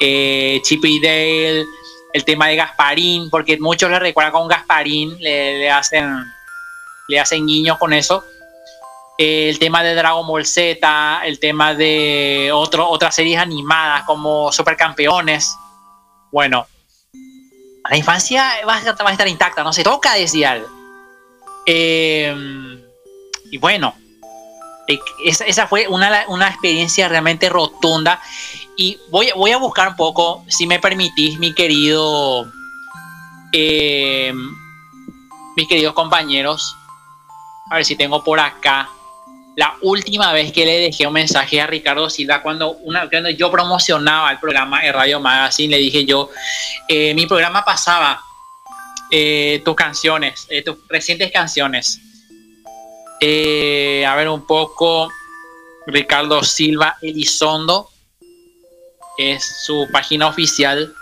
eh, 0.00 0.60
Chip 0.62 0.82
y 0.86 0.98
Dale, 0.98 1.66
el 2.12 2.24
tema 2.24 2.48
de 2.48 2.56
Gasparín, 2.56 3.30
porque 3.30 3.58
muchos 3.58 3.90
le 3.90 3.98
recuerdan 3.98 4.32
con 4.32 4.48
Gasparín, 4.48 5.16
le, 5.20 5.70
hacen 5.70 6.24
le 7.08 7.20
hacen 7.20 7.46
guiños 7.46 7.78
con 7.78 7.92
eso. 7.92 8.24
El 9.18 9.58
tema 9.58 9.82
de 9.82 9.94
Dragon 9.94 10.26
Ball 10.26 10.46
Z, 10.46 11.20
el 11.24 11.38
tema 11.38 11.74
de 11.74 12.50
otro, 12.52 12.88
otras 12.88 13.14
series 13.14 13.38
animadas 13.38 14.04
como 14.04 14.50
Supercampeones. 14.50 15.54
Bueno, 16.32 16.66
la 17.88 17.96
infancia 17.96 18.52
va 18.66 18.76
a, 18.76 19.10
estar 19.10 19.28
intacta, 19.28 19.62
no 19.62 19.72
se 19.72 19.82
toca, 19.82 20.14
decía. 20.14 20.62
Eh, 21.66 22.34
y 23.50 23.58
bueno, 23.58 23.94
eh, 24.88 24.98
esa, 25.24 25.66
fue 25.66 25.86
una, 25.88 26.24
una 26.28 26.48
experiencia 26.48 27.08
realmente 27.08 27.48
rotunda 27.48 28.20
y 28.76 28.98
voy, 29.10 29.30
voy 29.36 29.50
a 29.50 29.58
buscar 29.58 29.88
un 29.88 29.96
poco, 29.96 30.44
si 30.48 30.66
me 30.66 30.78
permitís, 30.78 31.38
mi 31.38 31.54
querido, 31.54 32.50
eh, 33.52 34.32
mis 35.56 35.68
queridos 35.68 35.94
compañeros, 35.94 36.76
a 37.70 37.76
ver 37.76 37.84
si 37.84 37.96
tengo 37.96 38.22
por 38.24 38.40
acá. 38.40 38.88
La 39.56 39.74
última 39.82 40.32
vez 40.32 40.52
que 40.52 40.64
le 40.64 40.78
dejé 40.78 41.06
un 41.06 41.12
mensaje 41.12 41.60
a 41.60 41.66
Ricardo 41.66 42.08
Silva 42.08 42.40
cuando, 42.40 42.72
una, 42.82 43.08
cuando 43.10 43.30
yo 43.30 43.50
promocionaba 43.50 44.30
el 44.30 44.38
programa 44.38 44.84
en 44.84 44.94
Radio 44.94 45.20
Magazine, 45.20 45.76
le 45.76 45.82
dije 45.82 46.04
yo, 46.04 46.30
eh, 46.88 47.14
mi 47.14 47.26
programa 47.26 47.64
pasaba 47.64 48.22
eh, 49.10 49.60
tus 49.64 49.74
canciones, 49.74 50.46
tus 50.64 50.76
recientes 50.88 51.30
canciones. 51.32 52.00
a 53.20 54.14
ver 54.16 54.28
un 54.28 54.46
poco, 54.46 55.10
Ricardo 55.86 56.42
Silva 56.42 56.96
Elizondo 57.02 57.90
es 59.18 59.64
su 59.64 59.88
página 59.92 60.28
oficial. 60.28 60.94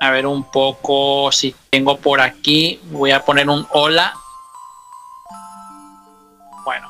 A 0.00 0.10
ver 0.10 0.26
un 0.26 0.50
poco 0.50 1.30
si 1.32 1.54
tengo 1.70 1.96
por 1.98 2.20
aquí. 2.20 2.80
Voy 2.84 3.10
a 3.10 3.24
poner 3.24 3.48
un 3.48 3.66
hola. 3.70 4.14
Bueno. 6.64 6.88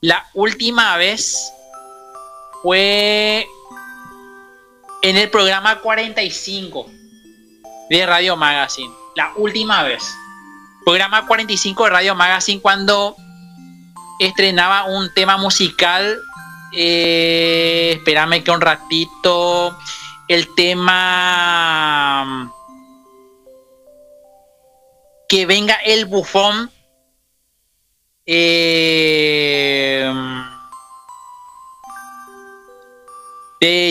La 0.00 0.26
última 0.34 0.96
vez 0.96 1.52
fue 2.62 3.46
en 5.02 5.16
el 5.16 5.30
programa 5.30 5.80
45 5.80 6.86
de 7.90 8.06
Radio 8.06 8.36
Magazine. 8.36 8.92
La 9.16 9.32
última 9.36 9.82
vez. 9.82 10.02
Programa 10.84 11.26
45 11.26 11.84
de 11.84 11.90
Radio 11.90 12.14
Magazine 12.14 12.60
cuando 12.60 13.16
estrenaba 14.18 14.84
un 14.84 15.12
tema 15.14 15.36
musical 15.36 16.18
eh, 16.72 17.92
espérame 17.96 18.42
que 18.42 18.50
un 18.50 18.60
ratito. 18.60 19.76
El 20.28 20.54
tema. 20.54 22.52
Que 25.28 25.46
venga 25.46 25.74
el 25.84 26.06
bufón. 26.06 26.70
Eh, 28.26 30.10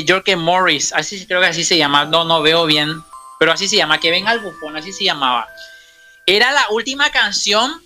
York 0.05 0.35
Morris, 0.37 0.93
así 0.93 1.25
creo 1.27 1.41
que 1.41 1.47
así 1.47 1.63
se 1.63 1.77
llama, 1.77 2.05
no, 2.05 2.23
no 2.23 2.41
veo 2.41 2.65
bien, 2.65 3.03
pero 3.37 3.51
así 3.51 3.67
se 3.67 3.75
llama, 3.77 3.99
que 3.99 4.11
venga 4.11 4.31
al 4.31 4.39
bufón, 4.39 4.75
así 4.75 4.91
se 4.91 5.03
llamaba. 5.03 5.47
Era 6.25 6.51
la 6.51 6.65
última 6.69 7.11
canción, 7.11 7.81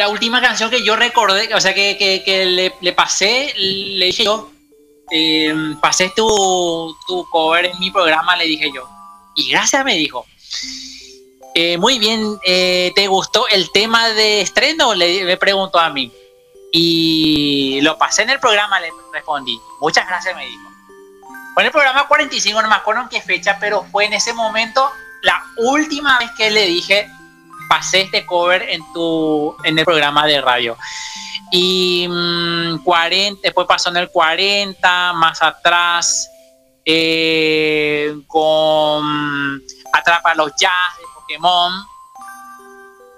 la 0.00 0.08
última 0.08 0.40
canción 0.40 0.70
que 0.70 0.82
yo 0.82 0.96
recordé, 0.96 1.54
o 1.54 1.60
sea, 1.60 1.74
que, 1.74 2.72
le, 2.80 2.92
pasé, 2.94 3.52
le 3.54 4.06
dije 4.06 4.24
yo, 4.24 4.50
eh, 5.10 5.54
pasé 5.78 6.10
tu, 6.16 6.96
cover 7.30 7.66
en 7.66 7.78
mi 7.78 7.90
programa, 7.90 8.34
le 8.34 8.46
dije 8.46 8.70
yo. 8.74 8.88
Y 9.36 9.50
gracias 9.50 9.84
me 9.84 9.96
dijo. 9.96 10.24
Eh, 11.54 11.76
muy 11.76 11.98
bien, 11.98 12.38
eh, 12.46 12.92
¿te 12.94 13.08
gustó 13.08 13.46
el 13.48 13.70
tema 13.72 14.08
de 14.08 14.40
estreno? 14.40 14.94
Le, 14.94 15.22
me 15.24 15.36
preguntó 15.36 15.78
a 15.78 15.90
mí. 15.90 16.10
Y 16.72 17.82
lo 17.82 17.98
pasé 17.98 18.22
en 18.22 18.30
el 18.30 18.40
programa, 18.40 18.80
le 18.80 18.88
respondí. 19.12 19.60
Muchas 19.82 20.08
gracias, 20.08 20.34
me 20.34 20.46
dijo. 20.46 20.66
Fue 21.52 21.62
en 21.62 21.66
el 21.66 21.72
programa 21.72 22.08
45, 22.08 22.62
no 22.62 22.68
me 22.70 22.74
acuerdo 22.74 23.02
en 23.02 23.10
qué 23.10 23.20
fecha, 23.20 23.58
pero 23.60 23.84
fue 23.92 24.06
en 24.06 24.14
ese 24.14 24.32
momento 24.32 24.90
la 25.20 25.44
última 25.58 26.18
vez 26.18 26.30
que 26.38 26.50
le 26.50 26.64
dije, 26.64 27.06
pasé 27.70 28.00
este 28.00 28.26
cover 28.26 28.66
en, 28.68 28.82
tu, 28.92 29.56
en 29.62 29.78
el 29.78 29.84
programa 29.84 30.26
de 30.26 30.40
radio. 30.40 30.76
Y 31.52 32.04
40, 32.82 33.38
mm, 33.38 33.42
después 33.42 33.68
pasó 33.68 33.90
en 33.90 33.98
el 33.98 34.10
40, 34.10 35.12
más 35.12 35.40
atrás, 35.40 36.28
eh, 36.84 38.12
con 38.26 39.62
Atrapa 39.92 40.34
los 40.34 40.50
Jazz 40.58 40.98
de 40.98 41.04
Pokémon. 41.14 41.72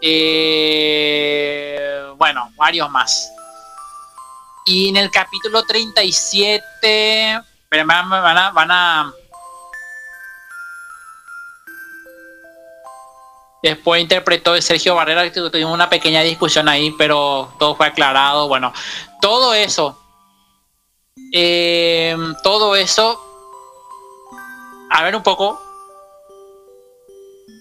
Eh, 0.02 2.12
bueno, 2.18 2.52
varios 2.56 2.90
más. 2.90 3.32
Y 4.66 4.90
en 4.90 4.98
el 4.98 5.10
capítulo 5.10 5.62
37, 5.62 7.40
pero 7.70 7.86
van 7.86 8.12
a, 8.12 8.50
van 8.50 8.70
a 8.70 9.12
Después 13.62 14.02
interpretó 14.02 14.60
Sergio 14.60 14.96
Barrera, 14.96 15.30
tuvimos 15.32 15.72
una 15.72 15.88
pequeña 15.88 16.22
discusión 16.22 16.68
ahí, 16.68 16.92
pero 16.98 17.54
todo 17.60 17.76
fue 17.76 17.86
aclarado. 17.86 18.48
Bueno, 18.48 18.72
todo 19.20 19.54
eso, 19.54 19.96
eh, 21.32 22.16
todo 22.42 22.74
eso, 22.74 23.20
a 24.90 25.04
ver 25.04 25.14
un 25.14 25.22
poco. 25.22 25.62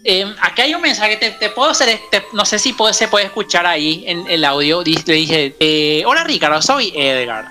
Eh, 0.03 0.26
aquí 0.41 0.64
hay 0.64 0.73
un 0.73 0.82
mensaje, 0.82 1.18
te, 1.18 1.49
puedo 1.52 1.69
hacer, 1.69 2.02
no 2.34 2.45
sé 2.45 2.57
si 2.57 2.73
puede, 2.73 2.95
se 2.95 3.07
puede 3.07 3.26
escuchar 3.26 3.68
ahí 3.68 4.03
en 4.07 4.28
el 4.28 4.44
audio. 4.44 4.82
Le 4.84 5.14
dije, 5.14 5.56
eh, 5.60 6.03
hola 6.07 6.23
Ricardo, 6.23 6.64
soy 6.64 6.91
Edgar. 6.95 7.48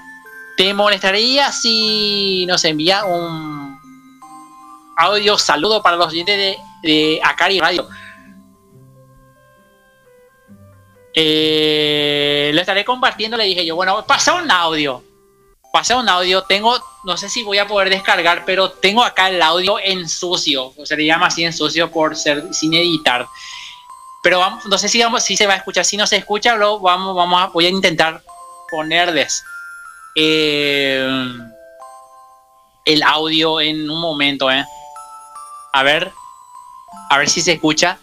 ¿Te 0.57 0.75
molestaría 0.75 1.53
si 1.53 2.45
nos 2.47 2.65
envía 2.65 3.05
un 3.05 3.79
audio 4.97 5.39
saludo 5.39 5.81
para 5.85 5.97
los 5.97 6.09
oyentes 6.09 6.37
de, 6.37 6.59
de 6.83 7.21
Acari 7.23 7.61
Radio? 7.61 7.89
Eh, 11.15 12.51
lo 12.55 12.61
estaré 12.61 12.85
compartiendo, 12.85 13.37
le 13.37 13.45
dije 13.45 13.65
yo, 13.65 13.77
bueno, 13.77 14.05
pasa 14.07 14.35
un 14.35 14.51
audio. 14.51 15.03
Pasa 15.73 15.97
un 15.97 16.09
audio, 16.09 16.43
tengo, 16.43 16.77
no 17.05 17.17
sé 17.17 17.29
si 17.29 17.45
voy 17.45 17.59
a 17.59 17.67
poder 17.69 17.91
descargar, 17.91 18.45
pero 18.45 18.71
tengo 18.71 19.05
acá 19.05 19.29
el 19.29 19.41
audio 19.41 19.79
en 19.79 20.09
sucio, 20.09 20.75
o 20.77 20.85
se 20.85 20.97
le 20.97 21.07
llama 21.07 21.27
así 21.27 21.45
en 21.45 21.53
sucio 21.53 21.93
por 21.93 22.17
ser 22.17 22.53
sin 22.53 22.75
editar. 22.75 23.29
Pero 24.23 24.41
vamos, 24.41 24.67
no 24.67 24.77
sé 24.79 24.89
si, 24.89 25.01
vamos, 25.01 25.23
si 25.23 25.37
se 25.37 25.47
va 25.47 25.55
a 25.55 25.57
escuchar, 25.59 25.85
si 25.85 25.97
no 25.97 26.09
se 26.09 26.17
escucha, 26.17 26.57
lo 26.57 26.81
vamos, 26.81 27.15
vamos 27.15 27.41
a, 27.41 27.47
voy 27.47 27.67
a 27.67 27.69
intentar 27.69 28.21
ponerles 28.69 29.45
eh, 30.17 31.09
el 32.85 33.03
audio 33.05 33.61
en 33.61 33.89
un 33.89 34.01
momento, 34.01 34.51
¿eh? 34.51 34.65
A 35.73 35.83
ver, 35.85 36.11
a 37.11 37.19
ver 37.19 37.29
si 37.29 37.41
se 37.41 37.53
escucha. 37.53 37.99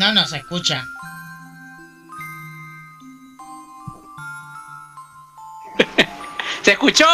No, 0.00 0.12
no 0.14 0.26
se 0.26 0.38
escucha. 0.38 0.82
¿Se 6.62 6.72
escuchó, 6.72 7.04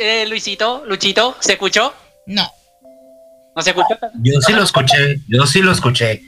eh, 0.00 0.26
Luisito? 0.26 0.82
¿Luchito? 0.84 1.36
¿Se 1.38 1.52
escuchó? 1.52 1.94
No. 2.26 2.50
¿No 3.54 3.62
se 3.62 3.70
escuchó? 3.70 3.96
Yo 4.14 4.40
sí 4.40 4.52
lo 4.52 4.64
escuché, 4.64 5.20
yo 5.28 5.46
sí 5.46 5.62
lo 5.62 5.70
escuché. 5.70 6.20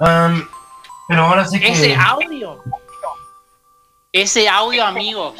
pero 0.00 1.24
ahora 1.24 1.46
sí 1.46 1.60
que... 1.60 1.70
Ese 1.70 1.94
audio. 1.94 2.60
Ese 4.10 4.48
audio, 4.48 4.84
amigo. 4.84 5.36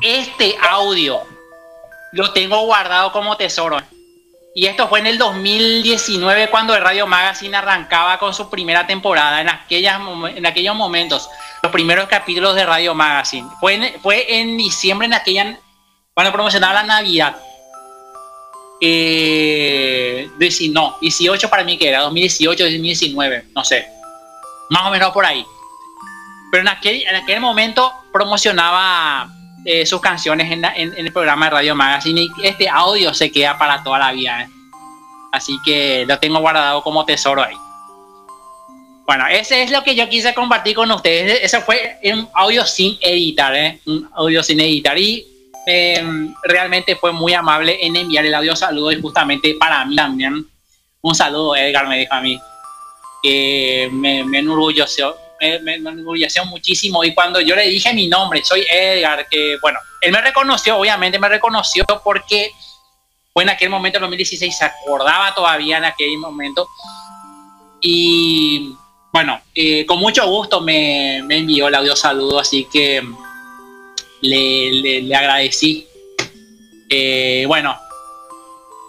Este 0.00 0.56
audio 0.68 1.22
lo 2.10 2.32
tengo 2.32 2.66
guardado 2.66 3.12
como 3.12 3.36
tesoro. 3.36 3.78
Y 4.54 4.66
esto 4.66 4.86
fue 4.88 4.98
en 4.98 5.06
el 5.06 5.16
2019 5.16 6.50
cuando 6.50 6.74
el 6.74 6.82
Radio 6.82 7.06
Magazine 7.06 7.56
arrancaba 7.56 8.18
con 8.18 8.34
su 8.34 8.50
primera 8.50 8.86
temporada, 8.86 9.40
en, 9.40 9.48
aquellas, 9.48 10.00
en 10.34 10.44
aquellos 10.44 10.76
momentos, 10.76 11.30
los 11.62 11.72
primeros 11.72 12.06
capítulos 12.06 12.54
de 12.54 12.66
Radio 12.66 12.94
Magazine. 12.94 13.48
Fue 13.60 13.74
en, 13.74 14.00
fue 14.02 14.40
en 14.40 14.58
diciembre, 14.58 15.06
en 15.06 15.14
aquella, 15.14 15.58
cuando 16.12 16.32
promocionaba 16.32 16.74
la 16.74 16.82
Navidad. 16.82 17.36
Eh, 18.78 20.28
no, 20.70 20.98
18 21.00 21.48
para 21.48 21.64
mí 21.64 21.78
que 21.78 21.88
era, 21.88 22.00
2018, 22.00 22.64
2019, 22.64 23.46
no 23.54 23.64
sé. 23.64 23.88
Más 24.68 24.86
o 24.86 24.90
menos 24.90 25.12
por 25.12 25.24
ahí. 25.24 25.46
Pero 26.50 26.60
en 26.60 26.68
aquel, 26.68 27.02
en 27.06 27.16
aquel 27.16 27.40
momento 27.40 27.90
promocionaba 28.12 29.30
eh, 29.64 29.86
sus 29.86 30.00
canciones 30.00 30.50
en, 30.50 30.92
el 30.96 31.12
programa 31.12 31.46
de 31.46 31.50
Radio 31.50 31.74
Magazine 31.76 32.22
y 32.22 32.30
este 32.42 32.68
audio 32.68 33.14
se 33.14 33.30
queda 33.30 33.56
para 33.56 33.82
toda 33.82 33.98
la 33.98 34.12
vida. 34.12 34.42
¿eh? 34.42 34.48
Así 35.32 35.56
que 35.64 36.04
lo 36.06 36.18
tengo 36.18 36.40
guardado 36.40 36.82
como 36.82 37.04
tesoro 37.04 37.42
ahí. 37.42 37.54
Bueno, 39.06 39.26
ese 39.28 39.62
es 39.62 39.70
lo 39.70 39.82
que 39.84 39.94
yo 39.94 40.08
quise 40.08 40.34
compartir 40.34 40.74
con 40.74 40.90
ustedes. 40.90 41.40
Ese 41.42 41.60
fue 41.60 41.98
un 42.04 42.28
audio 42.34 42.64
sin 42.64 42.98
editar, 43.00 43.54
¿eh? 43.54 43.80
Un 43.86 44.08
audio 44.14 44.42
sin 44.42 44.58
editar. 44.60 44.98
Y 44.98 45.26
em, 45.66 46.34
realmente 46.44 46.96
fue 46.96 47.12
muy 47.12 47.32
amable 47.32 47.78
en 47.84 47.96
enviar 47.96 48.24
el 48.26 48.34
audio 48.34 48.56
saludo 48.56 48.90
y 48.92 49.00
justamente 49.00 49.54
para 49.58 49.84
mí 49.84 49.94
también. 49.94 50.46
Un 51.00 51.14
saludo, 51.14 51.54
Edgar 51.56 51.88
me 51.88 51.98
dijo 51.98 52.14
a 52.14 52.20
mí. 52.20 52.40
Que 53.22 53.88
me, 53.92 54.24
me 54.24 54.38
enorgulleció, 54.38 55.16
me, 55.60 55.78
me, 55.78 55.92
muchísimo. 56.46 57.04
Y 57.04 57.14
cuando 57.14 57.40
yo 57.40 57.56
le 57.56 57.68
dije 57.68 57.92
mi 57.92 58.06
nombre, 58.06 58.44
soy 58.44 58.64
Edgar, 58.70 59.26
que 59.28 59.56
bueno, 59.60 59.78
él 60.00 60.12
me 60.12 60.20
reconoció, 60.20 60.78
obviamente 60.78 61.18
me 61.18 61.28
reconoció 61.28 61.84
porque 62.02 62.52
fue 63.32 63.42
en 63.42 63.50
aquel 63.50 63.70
momento, 63.70 63.98
en 63.98 64.02
2016, 64.02 64.56
se 64.56 64.64
acordaba 64.64 65.34
todavía 65.34 65.78
en 65.78 65.84
aquel 65.84 66.16
momento. 66.18 66.68
Y 67.80 68.74
bueno, 69.12 69.40
eh, 69.54 69.84
con 69.86 69.98
mucho 69.98 70.26
gusto 70.26 70.60
me, 70.60 71.18
envió 71.18 71.68
el 71.68 71.74
audio 71.74 71.96
saludo, 71.96 72.38
así 72.38 72.68
que 72.70 73.02
le, 74.20 75.00
le, 75.02 75.14
agradecí. 75.14 75.86
Eh, 76.88 77.44
bueno, 77.48 77.76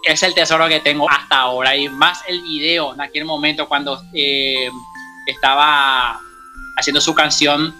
es 0.04 0.22
el 0.22 0.34
tesoro 0.34 0.68
que 0.68 0.80
tengo 0.80 1.10
hasta 1.10 1.38
ahora. 1.38 1.74
Y 1.74 1.88
más 1.88 2.22
el 2.28 2.42
video 2.42 2.92
en 2.92 3.00
aquel 3.00 3.24
momento 3.24 3.66
cuando 3.66 4.00
eh, 4.12 4.68
estaba 5.26 6.20
haciendo 6.76 7.00
su 7.00 7.14
canción 7.14 7.74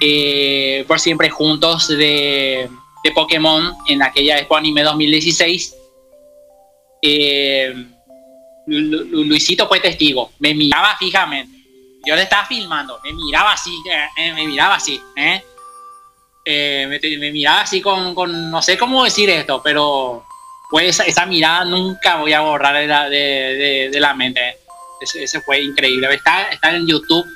eh, 0.00 0.84
Por 0.88 0.98
Siempre 0.98 1.30
Juntos 1.30 1.88
de, 1.88 2.68
de, 3.04 3.10
Pokémon 3.12 3.74
en 3.86 4.02
aquella 4.02 4.38
Expo 4.38 4.56
Anime 4.56 4.82
2016. 4.82 5.76
Eh, 7.02 7.86
Luisito 8.66 9.66
fue 9.66 9.80
testigo, 9.80 10.32
me 10.38 10.54
miraba 10.54 10.96
fijamente. 10.98 11.58
Yo 12.06 12.16
le 12.16 12.22
estaba 12.22 12.46
filmando, 12.46 12.98
me 13.04 13.12
miraba 13.12 13.52
así, 13.52 13.74
eh, 14.16 14.32
me 14.32 14.46
miraba 14.46 14.76
así, 14.76 15.00
me, 15.14 15.42
miraba 17.30 17.60
así 17.60 17.82
con, 17.82 18.14
con, 18.14 18.50
no 18.50 18.62
sé 18.62 18.78
cómo 18.78 19.04
decir 19.04 19.28
esto, 19.28 19.60
pero 19.62 20.24
pues 20.70 21.00
esa, 21.00 21.26
mirada 21.26 21.64
nunca 21.64 22.16
voy 22.16 22.32
a 22.32 22.40
borrar 22.40 22.74
de 22.76 22.86
la, 22.86 23.08
de, 23.10 23.90
la 24.00 24.14
mente. 24.14 24.56
Ese, 25.00 25.40
fue 25.40 25.62
increíble. 25.62 26.14
Está, 26.14 26.44
está 26.50 26.74
en 26.74 26.86
YouTube 26.86 27.26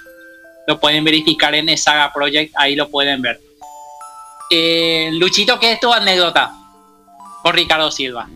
lo 0.66 0.80
pueden 0.80 1.04
verificar 1.04 1.54
en 1.54 1.76
Saga 1.76 2.12
Project, 2.12 2.54
ahí 2.56 2.74
lo 2.74 2.88
pueden 2.90 3.22
ver. 3.22 3.40
Eh, 4.50 5.10
Luchito, 5.12 5.58
¿qué 5.58 5.72
es 5.72 5.80
tu 5.80 5.92
anécdota 5.92 6.52
con 7.42 7.54
Ricardo 7.54 7.90
Silva? 7.90 8.28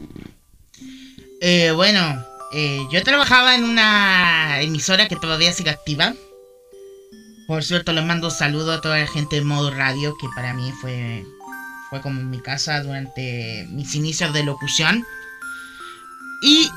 Eh, 1.40 1.70
bueno, 1.74 2.24
eh, 2.52 2.86
yo 2.90 3.02
trabajaba 3.02 3.55
en 3.55 3.64
una 3.64 4.60
emisora 4.60 5.09
que 5.09 5.16
todavía 5.16 5.52
sigue 5.52 5.70
activa. 5.70 6.14
Por 7.46 7.64
cierto, 7.64 7.92
les 7.92 8.05
mando 8.05 8.28
un 8.28 8.32
saludo 8.32 8.72
a 8.72 8.80
toda 8.80 8.98
la 8.98 9.06
gente 9.06 9.36
de 9.36 9.42
Modo 9.42 9.70
Radio, 9.70 10.16
que 10.20 10.26
para 10.34 10.52
mí 10.55 10.72
fue, 10.80 11.24
fue 11.88 12.00
como 12.00 12.20
mi 12.22 12.40
casa 12.40 12.82
durante 12.82 13.66
mis 13.70 13.94
inicios 13.94 14.32
de 14.32 14.42
locución. 14.42 15.06
Y 16.42 16.70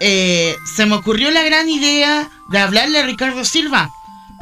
eh, 0.00 0.56
se 0.64 0.86
me 0.86 0.94
ocurrió 0.94 1.30
la 1.30 1.42
gran 1.42 1.68
idea 1.68 2.30
de 2.50 2.58
hablarle 2.58 2.98
a 2.98 3.06
Ricardo 3.06 3.44
Silva. 3.44 3.90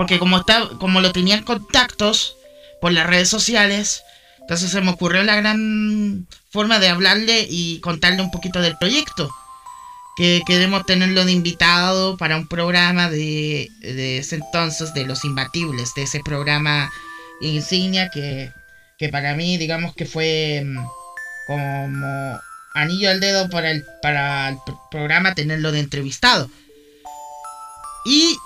Porque 0.00 0.18
como, 0.18 0.38
está, 0.38 0.66
como 0.78 1.02
lo 1.02 1.12
tenía 1.12 1.34
en 1.34 1.44
contactos 1.44 2.34
por 2.80 2.90
las 2.90 3.06
redes 3.06 3.28
sociales, 3.28 4.02
entonces 4.40 4.70
se 4.70 4.80
me 4.80 4.92
ocurrió 4.92 5.22
la 5.24 5.36
gran 5.36 6.26
forma 6.48 6.78
de 6.78 6.88
hablarle 6.88 7.46
y 7.50 7.80
contarle 7.80 8.22
un 8.22 8.30
poquito 8.30 8.62
del 8.62 8.78
proyecto. 8.78 9.30
Que 10.16 10.40
queremos 10.46 10.86
tenerlo 10.86 11.26
de 11.26 11.32
invitado 11.32 12.16
para 12.16 12.38
un 12.38 12.48
programa 12.48 13.10
de, 13.10 13.68
de 13.82 14.16
ese 14.16 14.36
entonces, 14.36 14.94
de 14.94 15.04
Los 15.04 15.26
Imbatibles, 15.26 15.92
de 15.94 16.04
ese 16.04 16.20
programa 16.20 16.90
insignia 17.42 18.08
que, 18.08 18.50
que 18.98 19.10
para 19.10 19.34
mí, 19.34 19.58
digamos 19.58 19.94
que 19.94 20.06
fue 20.06 20.62
mm, 20.64 20.78
como 21.48 22.40
anillo 22.72 23.10
al 23.10 23.20
dedo 23.20 23.50
para 23.50 23.70
el, 23.70 23.84
para 24.00 24.48
el 24.48 24.56
programa 24.90 25.34
tenerlo 25.34 25.72
de 25.72 25.80
entrevistado. 25.80 26.50
Y, 28.06 28.38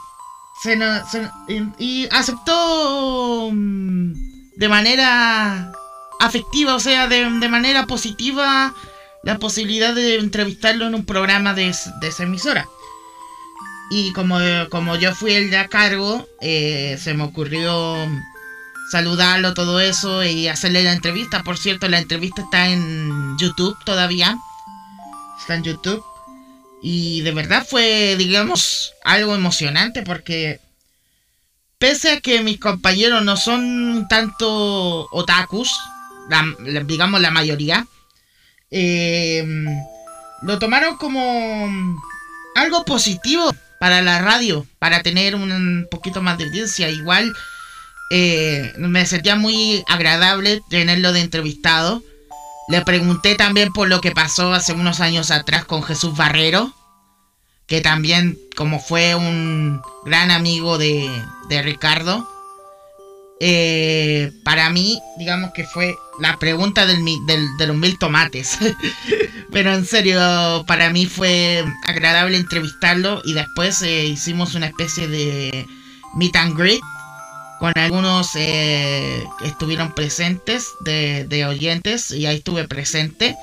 se, 0.64 1.30
y 1.78 2.08
aceptó 2.10 3.50
mm, 3.52 4.12
de 4.56 4.68
manera 4.68 5.72
afectiva, 6.20 6.74
o 6.74 6.80
sea, 6.80 7.06
de, 7.06 7.28
manera 7.28 7.86
positiva 7.86 8.74
la 9.22 9.38
posibilidad 9.38 9.94
de 9.94 10.18
entrevistarlo 10.18 10.86
en 10.86 10.94
un 10.94 11.04
programa 11.04 11.54
de, 11.54 11.68
esa 11.68 12.22
emisora. 12.22 12.66
Y 13.90 14.12
como, 14.12 14.38
como 14.70 14.96
yo 14.96 15.14
fui 15.14 15.32
el 15.32 15.50
de 15.50 15.58
a 15.58 15.68
cargo, 15.68 16.26
eh, 16.40 16.98
se 17.00 17.12
me 17.14 17.24
ocurrió 17.24 17.96
saludarlo, 18.90 19.54
todo 19.54 19.80
eso 19.80 20.24
y 20.24 20.48
hacerle 20.48 20.82
la 20.82 20.92
entrevista. 20.92 21.42
Por 21.42 21.58
cierto, 21.58 21.88
la 21.88 21.98
entrevista 21.98 22.42
está 22.42 22.68
en 22.68 23.36
YouTube 23.38 23.76
todavía. 23.84 24.38
Está 25.38 25.56
en 25.56 25.62
YouTube. 25.62 26.02
Y 26.86 27.22
de 27.22 27.32
verdad 27.32 27.66
fue, 27.66 28.14
digamos, 28.18 28.92
algo 29.04 29.34
emocionante 29.34 30.02
porque 30.02 30.60
pese 31.78 32.12
a 32.12 32.20
que 32.20 32.42
mis 32.42 32.60
compañeros 32.60 33.24
no 33.24 33.38
son 33.38 34.06
tanto 34.06 35.08
otakus, 35.10 35.74
digamos 36.84 37.22
la 37.22 37.30
mayoría, 37.30 37.86
eh, 38.70 39.46
lo 40.42 40.58
tomaron 40.58 40.98
como 40.98 41.70
algo 42.54 42.84
positivo 42.84 43.50
para 43.80 44.02
la 44.02 44.18
radio, 44.18 44.66
para 44.78 45.02
tener 45.02 45.36
un 45.36 45.88
poquito 45.90 46.20
más 46.20 46.36
de 46.36 46.44
audiencia. 46.44 46.90
Igual 46.90 47.32
eh, 48.10 48.74
me 48.76 49.06
sentía 49.06 49.36
muy 49.36 49.82
agradable 49.88 50.60
tenerlo 50.68 51.14
de 51.14 51.20
entrevistado. 51.22 52.02
Le 52.68 52.80
pregunté 52.82 53.34
también 53.34 53.72
por 53.72 53.88
lo 53.88 54.00
que 54.00 54.12
pasó 54.12 54.52
hace 54.54 54.72
unos 54.72 55.00
años 55.00 55.30
atrás 55.30 55.64
con 55.64 55.82
Jesús 55.82 56.16
Barrero, 56.16 56.72
que 57.66 57.80
también 57.80 58.38
como 58.56 58.80
fue 58.80 59.14
un 59.14 59.82
gran 60.04 60.30
amigo 60.30 60.78
de, 60.78 61.10
Ricardo. 61.62 62.28
Eh, 63.40 64.32
para 64.44 64.70
mí, 64.70 64.98
digamos 65.18 65.50
que 65.52 65.64
fue 65.64 65.94
la 66.20 66.38
pregunta 66.38 66.86
del, 66.86 67.04
de 67.26 67.66
los 67.66 67.76
mil 67.76 67.98
tomates. 67.98 68.58
Pero 69.52 69.74
en 69.74 69.84
serio, 69.84 70.64
para 70.66 70.90
mí 70.90 71.06
fue 71.06 71.64
agradable 71.86 72.38
entrevistarlo 72.38 73.20
y 73.24 73.34
después 73.34 73.82
eh, 73.82 74.06
hicimos 74.06 74.54
una 74.54 74.66
especie 74.66 75.06
de 75.08 75.66
meet 76.14 76.34
and 76.36 76.56
greet 76.56 76.80
con 77.58 77.72
algunos 77.76 78.34
eh, 78.36 79.24
que 79.38 79.46
estuvieron 79.46 79.94
presentes 79.94 80.72
de, 80.80 81.46
oyentes 81.46 82.10
y 82.10 82.26
ahí 82.26 82.36
estuve 82.36 82.66
presente 82.68 83.36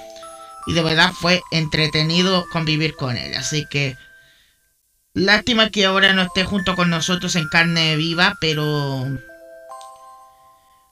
y 0.67 0.73
de 0.73 0.81
verdad 0.83 1.11
fue 1.13 1.41
entretenido 1.51 2.45
convivir 2.51 2.95
con 2.95 3.17
él. 3.17 3.35
Así 3.35 3.65
que 3.69 3.95
lástima 5.13 5.69
que 5.69 5.85
ahora 5.85 6.13
no 6.13 6.23
esté 6.23 6.43
junto 6.43 6.75
con 6.75 6.89
nosotros 6.89 7.35
en 7.35 7.47
carne 7.47 7.95
viva 7.95 8.38
pero 8.39 9.07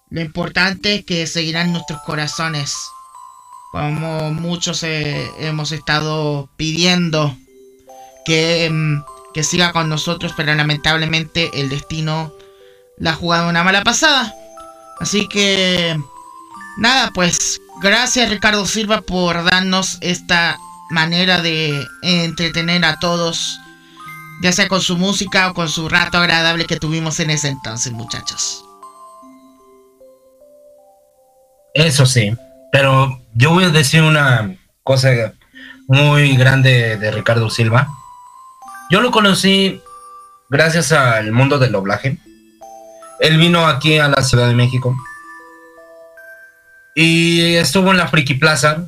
lo 0.10 0.22
importante 0.22 0.96
es 0.96 1.06
que 1.06 1.28
seguirán 1.28 1.72
nuestros 1.72 2.02
corazones 2.02 2.76
como 3.72 4.32
muchos 4.34 4.84
eh, 4.84 5.30
hemos 5.40 5.72
estado 5.72 6.50
pidiendo 6.58 7.38
que, 8.26 8.70
mm, 8.70 9.04
que 9.34 9.44
siga 9.44 9.72
con 9.72 9.88
nosotros 9.88 10.34
pero 10.36 10.54
lamentablemente 10.56 11.52
el 11.54 11.70
destino 11.70 12.34
la 13.00 13.14
jugado 13.14 13.50
una 13.50 13.64
mala 13.64 13.84
pasada. 13.84 14.34
Así 15.00 15.28
que 15.28 15.98
nada, 16.78 17.12
pues 17.14 17.62
gracias 17.82 18.30
Ricardo 18.30 18.66
Silva 18.66 19.02
por 19.02 19.44
darnos 19.44 19.98
esta 20.02 20.58
manera 20.92 21.42
de 21.42 21.86
entretener 22.02 22.84
a 22.84 23.00
todos, 23.00 23.60
ya 24.42 24.52
sea 24.52 24.68
con 24.68 24.82
su 24.82 24.98
música 24.98 25.50
o 25.50 25.54
con 25.54 25.70
su 25.70 25.88
rato 25.88 26.18
agradable 26.18 26.66
que 26.66 26.78
tuvimos 26.78 27.20
en 27.20 27.30
ese 27.30 27.48
entonces, 27.48 27.94
muchachos. 27.94 28.66
Eso 31.74 32.06
sí, 32.06 32.36
pero 32.72 33.22
yo 33.34 33.52
voy 33.52 33.64
a 33.64 33.70
decir 33.70 34.02
una 34.02 34.56
cosa 34.84 35.10
muy 35.88 36.36
grande 36.36 36.98
de 36.98 37.12
Ricardo 37.12 37.50
Silva. 37.50 37.88
Yo 38.90 39.02
lo 39.02 39.12
conocí 39.12 39.82
gracias 40.50 40.92
al 40.92 41.32
mundo 41.32 41.60
del 41.60 41.72
doblaje 41.72 42.18
él 43.20 43.38
vino 43.38 43.68
aquí 43.68 43.98
a 43.98 44.08
la 44.08 44.24
Ciudad 44.24 44.48
de 44.48 44.56
México 44.56 44.96
y 46.96 47.56
estuvo 47.56 47.92
en 47.92 47.98
la 47.98 48.08
Friki 48.08 48.34
Plaza 48.34 48.86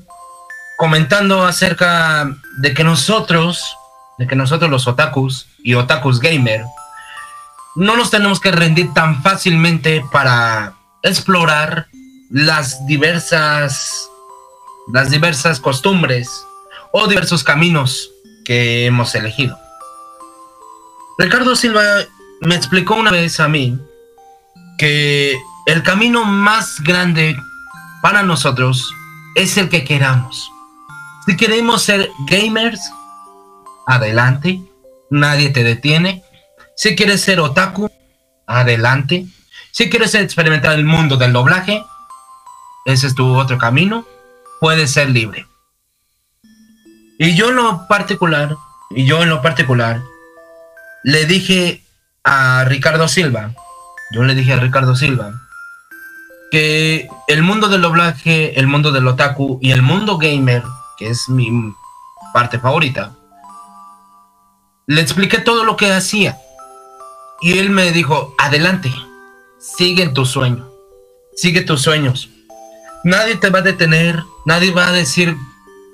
comentando 0.78 1.46
acerca 1.46 2.30
de 2.58 2.74
que 2.74 2.84
nosotros, 2.84 3.78
de 4.18 4.28
que 4.28 4.36
nosotros 4.36 4.70
los 4.70 4.88
otakus 4.88 5.48
y 5.64 5.76
otakus 5.76 6.20
gamer, 6.20 6.66
no 7.76 7.96
nos 7.96 8.10
tenemos 8.10 8.40
que 8.40 8.52
rendir 8.52 8.94
tan 8.94 9.22
fácilmente 9.22 10.04
para 10.12 10.74
explorar 11.04 11.88
las 12.30 12.86
diversas 12.86 14.10
las 14.92 15.10
diversas 15.10 15.60
costumbres 15.60 16.46
o 16.92 17.08
diversos 17.08 17.44
caminos 17.44 18.12
que 18.44 18.88
hemos 18.88 19.16
elegido. 19.16 19.58
Ricardo 21.18 21.56
Silva 21.56 21.84
me 22.42 22.56
explicó 22.56 22.96
una 22.96 23.12
vez 23.12 23.40
a 23.40 23.48
mí 23.48 23.80
que 24.78 25.40
el 25.66 25.84
camino 25.84 26.26
más 26.26 26.82
grande 26.82 27.38
para 28.02 28.24
nosotros 28.24 28.94
es 29.36 29.58
el 29.58 29.70
que 29.70 29.84
queramos. 29.84 30.52
Si 31.26 31.38
queremos 31.38 31.84
ser 31.84 32.10
gamers, 32.28 32.82
adelante, 33.86 34.62
nadie 35.10 35.50
te 35.50 35.64
detiene. 35.64 36.24
Si 36.76 36.96
quieres 36.96 37.22
ser 37.22 37.40
otaku, 37.40 37.92
adelante. 38.48 39.28
Si 39.72 39.90
quieres 39.90 40.16
experimentar 40.16 40.74
el 40.74 40.86
mundo 40.86 41.16
del 41.18 41.34
doblaje, 41.34 41.84
ese 42.86 43.08
es 43.08 43.16
tu 43.16 43.36
otro 43.36 43.58
camino, 43.58 44.06
puedes 44.60 44.92
ser 44.92 45.10
libre. 45.10 45.46
Y 47.20 47.36
yo 47.36 47.50
en 47.50 47.58
lo 47.58 47.88
particular, 47.88 48.58
y 48.90 49.06
yo 49.06 49.22
en 49.22 49.30
lo 49.30 49.42
particular, 49.42 50.02
le 51.04 51.26
dije 51.26 51.84
a 52.24 52.64
Ricardo 52.66 53.08
Silva, 53.08 53.54
yo 54.12 54.24
le 54.24 54.36
dije 54.36 54.54
a 54.54 54.60
Ricardo 54.60 54.96
Silva 54.96 55.42
que 56.52 57.08
el 57.28 57.44
mundo 57.44 57.70
del 57.70 57.82
doblaje, 57.82 58.60
el 58.60 58.68
mundo 58.68 58.92
del 58.92 59.08
otaku 59.08 59.58
y 59.62 59.72
el 59.72 59.82
mundo 59.82 60.18
gamer, 60.18 60.64
que 60.98 61.10
es 61.10 61.30
mi 61.30 61.50
parte 62.34 62.60
favorita, 62.60 63.14
le 64.86 65.02
expliqué 65.02 65.40
todo 65.40 65.64
lo 65.64 65.78
que 65.78 65.94
hacía. 65.94 66.38
Y 67.42 67.58
él 67.58 67.70
me 67.70 67.92
dijo, 67.92 68.36
adelante, 68.38 68.94
sigue 69.60 70.04
en 70.04 70.14
tu 70.14 70.26
sueño, 70.26 70.70
sigue 71.36 71.62
tus 71.62 71.82
sueños. 71.82 72.30
Nadie 73.06 73.38
te 73.38 73.50
va 73.50 73.60
a 73.60 73.64
detener, 73.64 74.22
nadie 74.46 74.72
va 74.72 74.88
a 74.88 74.92
decir 74.92 75.36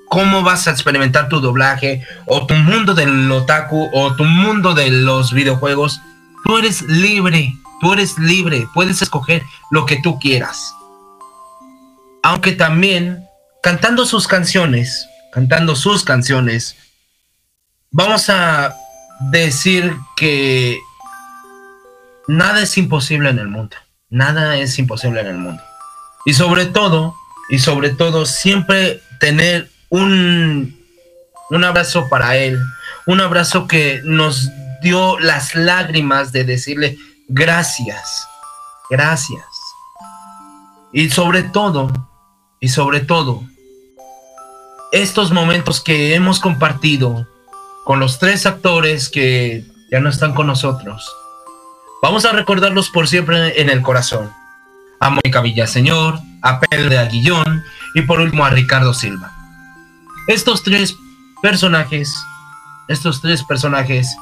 cómo 0.08 0.42
vas 0.42 0.66
a 0.66 0.72
experimentar 0.72 1.28
tu 1.28 1.40
doblaje 1.40 2.04
o 2.26 2.46
tu 2.46 2.54
mundo 2.54 2.94
del 2.94 3.30
otaku 3.30 3.88
o 3.92 4.14
tu 4.16 4.24
mundo 4.24 4.74
de 4.74 4.90
los 4.90 5.32
videojuegos. 5.32 6.00
Tú 6.44 6.58
eres 6.58 6.82
libre, 6.82 7.54
Tú 7.80 7.92
eres 7.92 8.18
libre, 8.18 8.68
puedes 8.74 9.02
escoger 9.02 9.42
lo 9.70 9.86
que 9.86 10.00
tú 10.00 10.18
quieras. 10.18 10.74
Aunque 12.22 12.52
también, 12.52 13.24
cantando 13.62 14.04
sus 14.04 14.26
canciones, 14.26 15.08
cantando 15.32 15.76
sus 15.76 16.02
canciones, 16.02 16.76
vamos 17.90 18.28
a 18.28 18.74
decir 19.30 19.96
que 20.16 20.78
nada 22.26 22.62
es 22.62 22.76
imposible 22.78 23.30
en 23.30 23.38
el 23.38 23.48
mundo. 23.48 23.76
Nada 24.10 24.56
es 24.56 24.78
imposible 24.78 25.20
en 25.20 25.26
el 25.26 25.38
mundo. 25.38 25.62
Y 26.24 26.34
sobre 26.34 26.66
todo, 26.66 27.14
y 27.48 27.58
sobre 27.58 27.90
todo, 27.90 28.26
siempre 28.26 29.00
tener 29.20 29.70
un, 29.88 30.78
un 31.50 31.64
abrazo 31.64 32.08
para 32.08 32.36
él. 32.36 32.58
Un 33.06 33.20
abrazo 33.20 33.66
que 33.66 34.00
nos 34.04 34.50
dio 34.82 35.18
las 35.18 35.54
lágrimas 35.54 36.32
de 36.32 36.44
decirle, 36.44 36.98
gracias, 37.28 38.26
gracias. 38.90 39.44
Y 40.92 41.10
sobre 41.10 41.42
todo, 41.42 41.92
y 42.60 42.68
sobre 42.68 43.00
todo 43.00 43.42
estos 44.90 45.32
momentos 45.32 45.80
que 45.80 46.14
hemos 46.14 46.40
compartido 46.40 47.26
con 47.84 48.00
los 48.00 48.18
tres 48.18 48.46
actores 48.46 49.08
que 49.08 49.64
ya 49.90 50.00
no 50.00 50.08
están 50.08 50.34
con 50.34 50.46
nosotros. 50.46 51.06
Vamos 52.02 52.24
a 52.24 52.32
recordarlos 52.32 52.88
por 52.90 53.08
siempre 53.08 53.60
en 53.60 53.70
el 53.70 53.82
corazón. 53.82 54.30
A 55.00 55.10
Mónica 55.10 55.40
Villaseñor, 55.40 56.18
a 56.42 56.60
Pedro 56.60 56.90
de 56.90 56.98
Aguillón 56.98 57.64
y 57.94 58.02
por 58.02 58.20
último 58.20 58.44
a 58.44 58.50
Ricardo 58.50 58.94
Silva. 58.94 59.32
Estos 60.26 60.62
tres 60.62 60.96
personajes, 61.42 62.14
estos 62.88 63.20
tres 63.20 63.42
personajes 63.44 64.16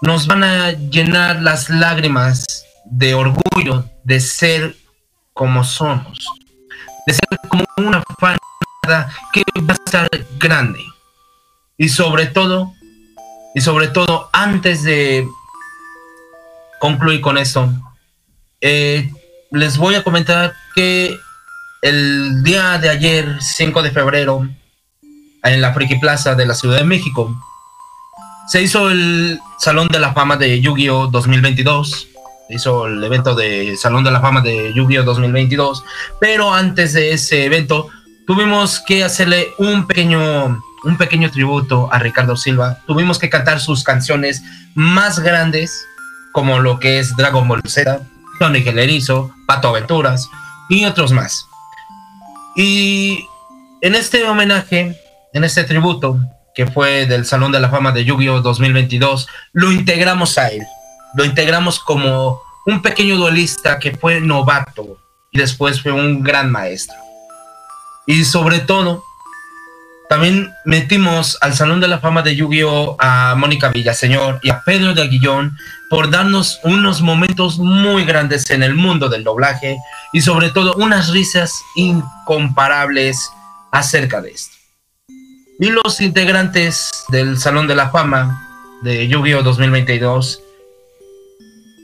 nos 0.00 0.26
van 0.26 0.44
a 0.44 0.72
llenar 0.72 1.42
las 1.42 1.70
lágrimas 1.70 2.64
de 2.84 3.14
orgullo 3.14 3.84
de 4.04 4.20
ser 4.20 4.76
como 5.32 5.64
somos, 5.64 6.26
de 7.06 7.14
ser 7.14 7.38
como 7.48 7.64
una 7.76 8.02
fanda 8.18 9.12
que 9.32 9.42
va 9.60 9.74
a 9.74 9.84
estar 9.84 10.08
grande. 10.38 10.80
Y 11.76 11.88
sobre 11.88 12.26
todo, 12.26 12.72
y 13.54 13.60
sobre 13.60 13.88
todo, 13.88 14.30
antes 14.32 14.82
de 14.82 15.26
concluir 16.80 17.20
con 17.20 17.38
esto, 17.38 17.70
eh, 18.60 19.12
les 19.50 19.76
voy 19.76 19.94
a 19.94 20.02
comentar 20.02 20.54
que 20.74 21.18
el 21.82 22.42
día 22.42 22.78
de 22.78 22.88
ayer, 22.88 23.36
5 23.40 23.82
de 23.82 23.90
febrero, 23.90 24.48
en 25.44 25.60
la 25.60 25.72
Friki 25.72 25.96
Plaza 25.96 26.34
de 26.34 26.46
la 26.46 26.54
Ciudad 26.54 26.78
de 26.78 26.84
México, 26.84 27.36
se 28.48 28.62
hizo 28.62 28.90
el 28.90 29.40
Salón 29.58 29.88
de 29.88 30.00
la 30.00 30.14
Fama 30.14 30.36
de 30.36 30.60
Yu-Gi-Oh 30.60 31.08
2022. 31.08 32.08
Se 32.48 32.54
hizo 32.54 32.86
el 32.86 33.04
evento 33.04 33.34
de 33.34 33.76
Salón 33.76 34.04
de 34.04 34.10
la 34.10 34.22
Fama 34.22 34.40
de 34.40 34.72
Yu-Gi-Oh 34.72 35.02
2022. 35.02 35.84
Pero 36.18 36.52
antes 36.52 36.94
de 36.94 37.12
ese 37.12 37.44
evento, 37.44 37.88
tuvimos 38.26 38.80
que 38.80 39.04
hacerle 39.04 39.48
un 39.58 39.86
pequeño, 39.86 40.62
un 40.82 40.96
pequeño 40.96 41.30
tributo 41.30 41.92
a 41.92 41.98
Ricardo 41.98 42.36
Silva. 42.36 42.78
Tuvimos 42.86 43.18
que 43.18 43.28
cantar 43.28 43.60
sus 43.60 43.84
canciones 43.84 44.42
más 44.74 45.20
grandes, 45.20 45.84
como 46.32 46.58
lo 46.58 46.80
que 46.80 47.00
es 47.00 47.14
Dragon 47.16 47.46
Ball 47.46 47.60
Z, 47.66 48.00
Sonic 48.38 48.66
el 48.66 48.78
Erizo, 48.78 49.30
Pato 49.46 49.68
Aventuras 49.68 50.26
y 50.70 50.86
otros 50.86 51.12
más. 51.12 51.46
Y 52.56 53.26
en 53.82 53.94
este 53.94 54.24
homenaje, 54.24 54.98
en 55.34 55.44
este 55.44 55.64
tributo, 55.64 56.18
que 56.58 56.66
fue 56.66 57.06
del 57.06 57.24
Salón 57.24 57.52
de 57.52 57.60
la 57.60 57.70
Fama 57.70 57.92
de 57.92 58.04
Yu-Gi-Oh 58.04 58.40
2022, 58.40 59.28
lo 59.52 59.70
integramos 59.70 60.38
a 60.38 60.48
él. 60.48 60.66
Lo 61.14 61.24
integramos 61.24 61.78
como 61.78 62.42
un 62.66 62.82
pequeño 62.82 63.16
duelista 63.16 63.78
que 63.78 63.96
fue 63.96 64.20
novato 64.20 64.98
y 65.30 65.38
después 65.38 65.80
fue 65.80 65.92
un 65.92 66.24
gran 66.24 66.50
maestro. 66.50 66.96
Y 68.08 68.24
sobre 68.24 68.58
todo, 68.58 69.04
también 70.08 70.50
metimos 70.64 71.38
al 71.42 71.54
Salón 71.54 71.78
de 71.78 71.86
la 71.86 72.00
Fama 72.00 72.22
de 72.22 72.34
Yu-Gi-Oh 72.34 72.96
a 72.98 73.36
Mónica 73.36 73.68
Villaseñor 73.68 74.40
y 74.42 74.50
a 74.50 74.64
Pedro 74.64 74.94
de 74.94 75.02
Aguillón 75.02 75.56
por 75.88 76.10
darnos 76.10 76.58
unos 76.64 77.02
momentos 77.02 77.60
muy 77.60 78.04
grandes 78.04 78.50
en 78.50 78.64
el 78.64 78.74
mundo 78.74 79.08
del 79.08 79.22
doblaje 79.22 79.76
y 80.12 80.22
sobre 80.22 80.50
todo 80.50 80.74
unas 80.74 81.10
risas 81.10 81.52
incomparables 81.76 83.30
acerca 83.70 84.20
de 84.20 84.32
esto. 84.32 84.57
Y 85.60 85.70
los 85.70 86.00
integrantes 86.00 87.04
del 87.08 87.36
Salón 87.36 87.66
de 87.66 87.74
la 87.74 87.90
Fama 87.90 88.48
de 88.82 89.08
Yu-Gi-Oh 89.08 89.42
2022 89.42 90.40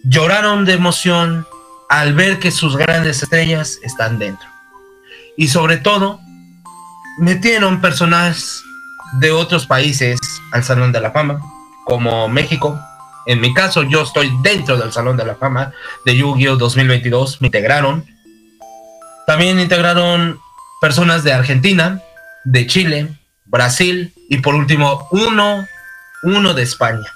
lloraron 0.05 0.65
de 0.65 0.75
emoción 0.75 1.45
al 1.89 2.15
ver 2.15 2.39
que 2.39 2.53
sus 2.53 2.77
grandes 2.77 3.25
estrellas 3.25 3.81
están 3.83 4.21
dentro. 4.21 4.49
Y 5.37 5.49
sobre 5.49 5.79
todo, 5.79 6.21
metieron 7.19 7.81
personajes 7.81 8.63
de 9.19 9.33
otros 9.33 9.67
países 9.67 10.21
al 10.53 10.63
Salón 10.63 10.93
de 10.93 11.01
la 11.01 11.11
Fama, 11.11 11.41
como 11.85 12.29
México. 12.29 12.79
En 13.27 13.41
mi 13.41 13.53
caso, 13.55 13.83
yo 13.83 14.03
estoy 14.03 14.33
dentro 14.43 14.77
del 14.77 14.93
Salón 14.93 15.17
de 15.17 15.25
la 15.25 15.35
Fama 15.35 15.73
de 16.05 16.17
Yu-Gi-Oh 16.17 16.57
2022, 16.57 17.41
me 17.41 17.49
integraron. 17.49 18.05
También 19.27 19.59
integraron 19.59 20.39
personas 20.81 21.25
de 21.25 21.33
Argentina, 21.33 22.01
de 22.45 22.69
Chile, 22.69 23.09
Brasil 23.55 24.13
y 24.29 24.39
por 24.39 24.57
último 24.57 25.07
uno, 25.13 25.65
uno 26.25 26.55
de 26.55 26.63
España. 26.65 27.07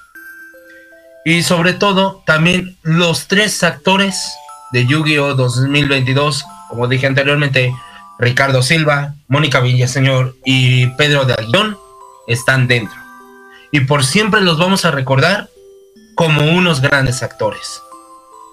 Y 1.25 1.43
sobre 1.43 1.73
todo 1.73 2.23
también 2.27 2.79
los 2.83 3.27
tres 3.27 3.65
actores 3.65 4.35
de 4.71 4.87
Yu-Gi-Oh 4.87 5.35
2022, 5.35 6.45
como 6.69 6.87
dije 6.87 7.09
anteriormente, 7.09 7.75
Ricardo 8.21 8.63
Silva, 8.63 9.15
Mónica 9.27 9.59
Villaseñor 9.59 10.37
y 10.45 10.87
Pedro 10.91 11.25
de 11.25 11.35
Aguillón 11.35 11.77
están 12.29 12.69
dentro. 12.69 12.97
Y 13.73 13.81
por 13.81 14.05
siempre 14.05 14.41
los 14.41 14.59
vamos 14.59 14.85
a 14.85 14.93
recordar 14.93 15.49
como 16.15 16.53
unos 16.53 16.81
grandes 16.81 17.25
actores. 17.25 17.83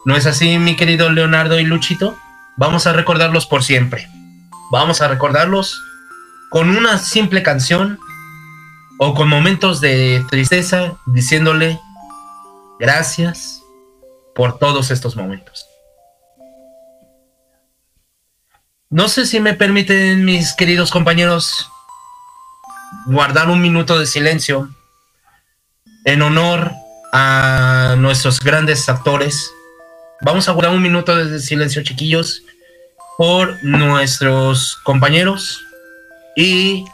¿No 0.06 0.16
es 0.16 0.26
así, 0.26 0.58
mi 0.58 0.76
querido 0.76 1.12
Leonardo 1.12 1.60
y 1.60 1.64
Luchito? 1.64 2.18
Vamos 2.58 2.88
a 2.88 2.94
recordarlos 2.94 3.46
por 3.46 3.64
siempre. 3.64 4.08
Vamos 4.72 5.02
a 5.02 5.08
recordarlos 5.08 5.80
con 6.56 6.70
una 6.70 6.98
simple 7.00 7.44
canción 7.44 8.00
o 8.98 9.14
con 9.14 9.28
momentos 9.28 9.82
de 9.82 10.26
tristeza 10.30 10.96
diciéndole 11.06 11.82
gracias 12.80 13.62
por 14.34 14.58
todos 14.58 14.90
estos 14.90 15.18
momentos. 15.18 15.66
No 18.90 19.10
sé 19.10 19.26
si 19.26 19.42
me 19.42 19.54
permiten 19.54 20.24
mis 20.24 20.54
queridos 20.54 20.92
compañeros 20.92 21.70
guardar 23.08 23.50
un 23.50 23.62
minuto 23.62 24.00
de 24.00 24.06
silencio 24.06 24.70
en 26.06 26.22
honor 26.22 26.72
a 27.12 27.96
nuestros 27.98 28.40
grandes 28.40 28.88
actores. 28.88 29.52
Vamos 30.22 30.48
a 30.48 30.54
guardar 30.54 30.74
un 30.74 30.82
minuto 30.82 31.18
de 31.18 31.38
silencio, 31.42 31.84
chiquillos, 31.84 32.44
por 33.18 33.62
nuestros 33.62 34.78
compañeros 34.86 35.65
y 36.36 36.86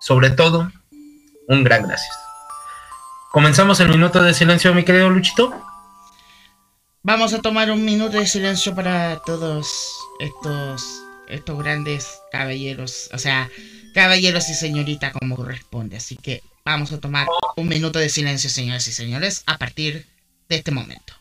sobre 0.00 0.30
todo, 0.30 0.70
un 1.48 1.64
gran 1.64 1.86
gracias. 1.86 2.16
Comenzamos 3.32 3.80
el 3.80 3.88
minuto 3.88 4.22
de 4.22 4.34
silencio, 4.34 4.74
mi 4.74 4.84
querido 4.84 5.10
Luchito. 5.10 5.52
Vamos 7.02 7.32
a 7.32 7.40
tomar 7.40 7.70
un 7.70 7.84
minuto 7.84 8.18
de 8.18 8.26
silencio 8.26 8.74
para 8.74 9.20
todos 9.24 9.98
estos 10.20 11.02
estos 11.28 11.58
grandes 11.58 12.20
caballeros, 12.32 13.10
o 13.12 13.18
sea, 13.18 13.50
caballeros 13.94 14.48
y 14.48 14.54
señorita 14.54 15.12
como 15.12 15.36
corresponde. 15.36 15.96
Así 15.96 16.16
que 16.16 16.42
vamos 16.64 16.92
a 16.92 17.00
tomar 17.00 17.26
un 17.56 17.68
minuto 17.68 17.98
de 17.98 18.08
silencio, 18.08 18.50
señores 18.50 18.86
y 18.88 18.92
señores, 18.92 19.42
a 19.46 19.58
partir 19.58 20.06
de 20.48 20.56
este 20.56 20.70
momento. 20.70 21.17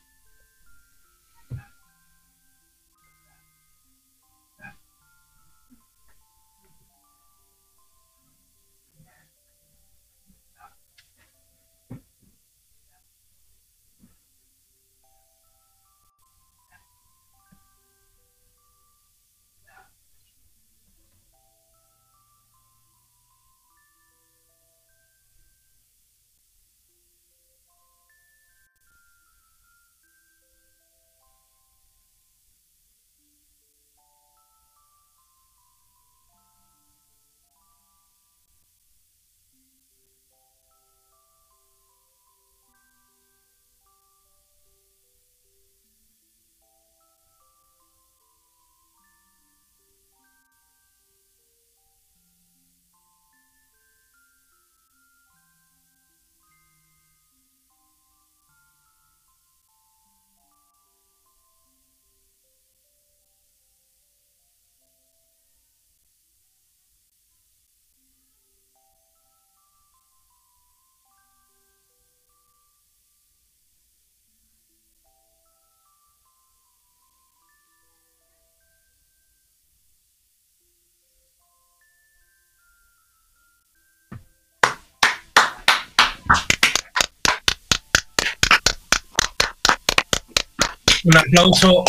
Un 91.07 91.17
aplauso 91.17 91.85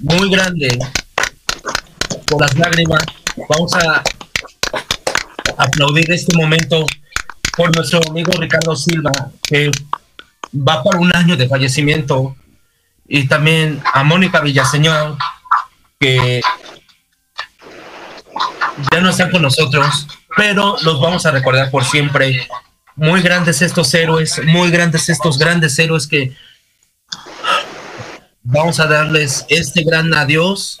muy 0.00 0.30
grande 0.30 0.78
por 2.26 2.42
las 2.42 2.54
lágrimas. 2.58 3.02
Vamos 3.48 3.74
a 3.74 4.02
aplaudir 5.56 6.12
este 6.12 6.36
momento 6.36 6.84
por 7.56 7.74
nuestro 7.74 8.00
amigo 8.10 8.32
Ricardo 8.38 8.76
Silva, 8.76 9.12
que 9.42 9.70
va 10.54 10.82
por 10.82 10.96
un 10.96 11.14
año 11.16 11.38
de 11.38 11.48
fallecimiento, 11.48 12.36
y 13.08 13.26
también 13.26 13.82
a 13.94 14.04
Mónica 14.04 14.40
Villaseñor, 14.40 15.16
que 15.98 16.42
ya 18.92 19.00
no 19.00 19.08
están 19.08 19.30
con 19.30 19.40
nosotros, 19.40 20.06
pero 20.36 20.76
los 20.82 21.00
vamos 21.00 21.24
a 21.24 21.30
recordar 21.30 21.70
por 21.70 21.84
siempre. 21.84 22.46
Muy 22.94 23.22
grandes 23.22 23.62
estos 23.62 23.94
héroes, 23.94 24.38
muy 24.44 24.70
grandes 24.70 25.08
estos 25.08 25.38
grandes 25.38 25.78
héroes 25.78 26.06
que 26.06 26.36
vamos 28.42 28.80
a 28.80 28.86
darles 28.86 29.46
este 29.48 29.84
gran 29.84 30.14
adiós, 30.14 30.80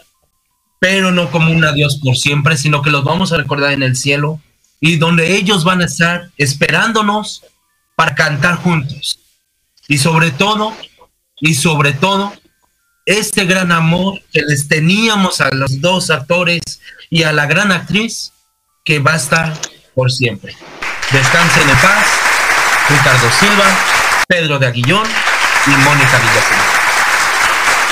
pero 0.78 1.12
no 1.12 1.30
como 1.30 1.52
un 1.52 1.64
adiós 1.64 2.00
por 2.02 2.16
siempre, 2.16 2.56
sino 2.56 2.82
que 2.82 2.90
los 2.90 3.04
vamos 3.04 3.32
a 3.32 3.36
recordar 3.36 3.72
en 3.72 3.82
el 3.82 3.96
cielo 3.96 4.40
y 4.80 4.96
donde 4.96 5.36
ellos 5.36 5.64
van 5.64 5.82
a 5.82 5.84
estar 5.84 6.30
esperándonos 6.38 7.44
para 7.96 8.14
cantar 8.14 8.56
juntos. 8.56 9.18
Y 9.88 9.98
sobre 9.98 10.30
todo, 10.30 10.74
y 11.40 11.54
sobre 11.54 11.92
todo, 11.92 12.32
este 13.04 13.44
gran 13.44 13.72
amor 13.72 14.22
que 14.32 14.42
les 14.42 14.68
teníamos 14.68 15.40
a 15.40 15.50
los 15.50 15.80
dos 15.80 16.10
actores 16.10 16.62
y 17.10 17.24
a 17.24 17.32
la 17.32 17.46
gran 17.46 17.72
actriz 17.72 18.32
que 18.84 19.00
va 19.00 19.14
a 19.14 19.16
estar 19.16 19.52
por 19.94 20.10
siempre. 20.10 20.54
Descansen 21.12 21.68
en 21.68 21.76
paz, 21.76 22.06
Ricardo 22.88 23.30
Silva, 23.38 23.66
Pedro 24.28 24.58
de 24.58 24.66
Aguillón 24.66 25.06
y 25.66 25.70
Mónica 25.70 26.18
Villaseñor. 26.18 26.79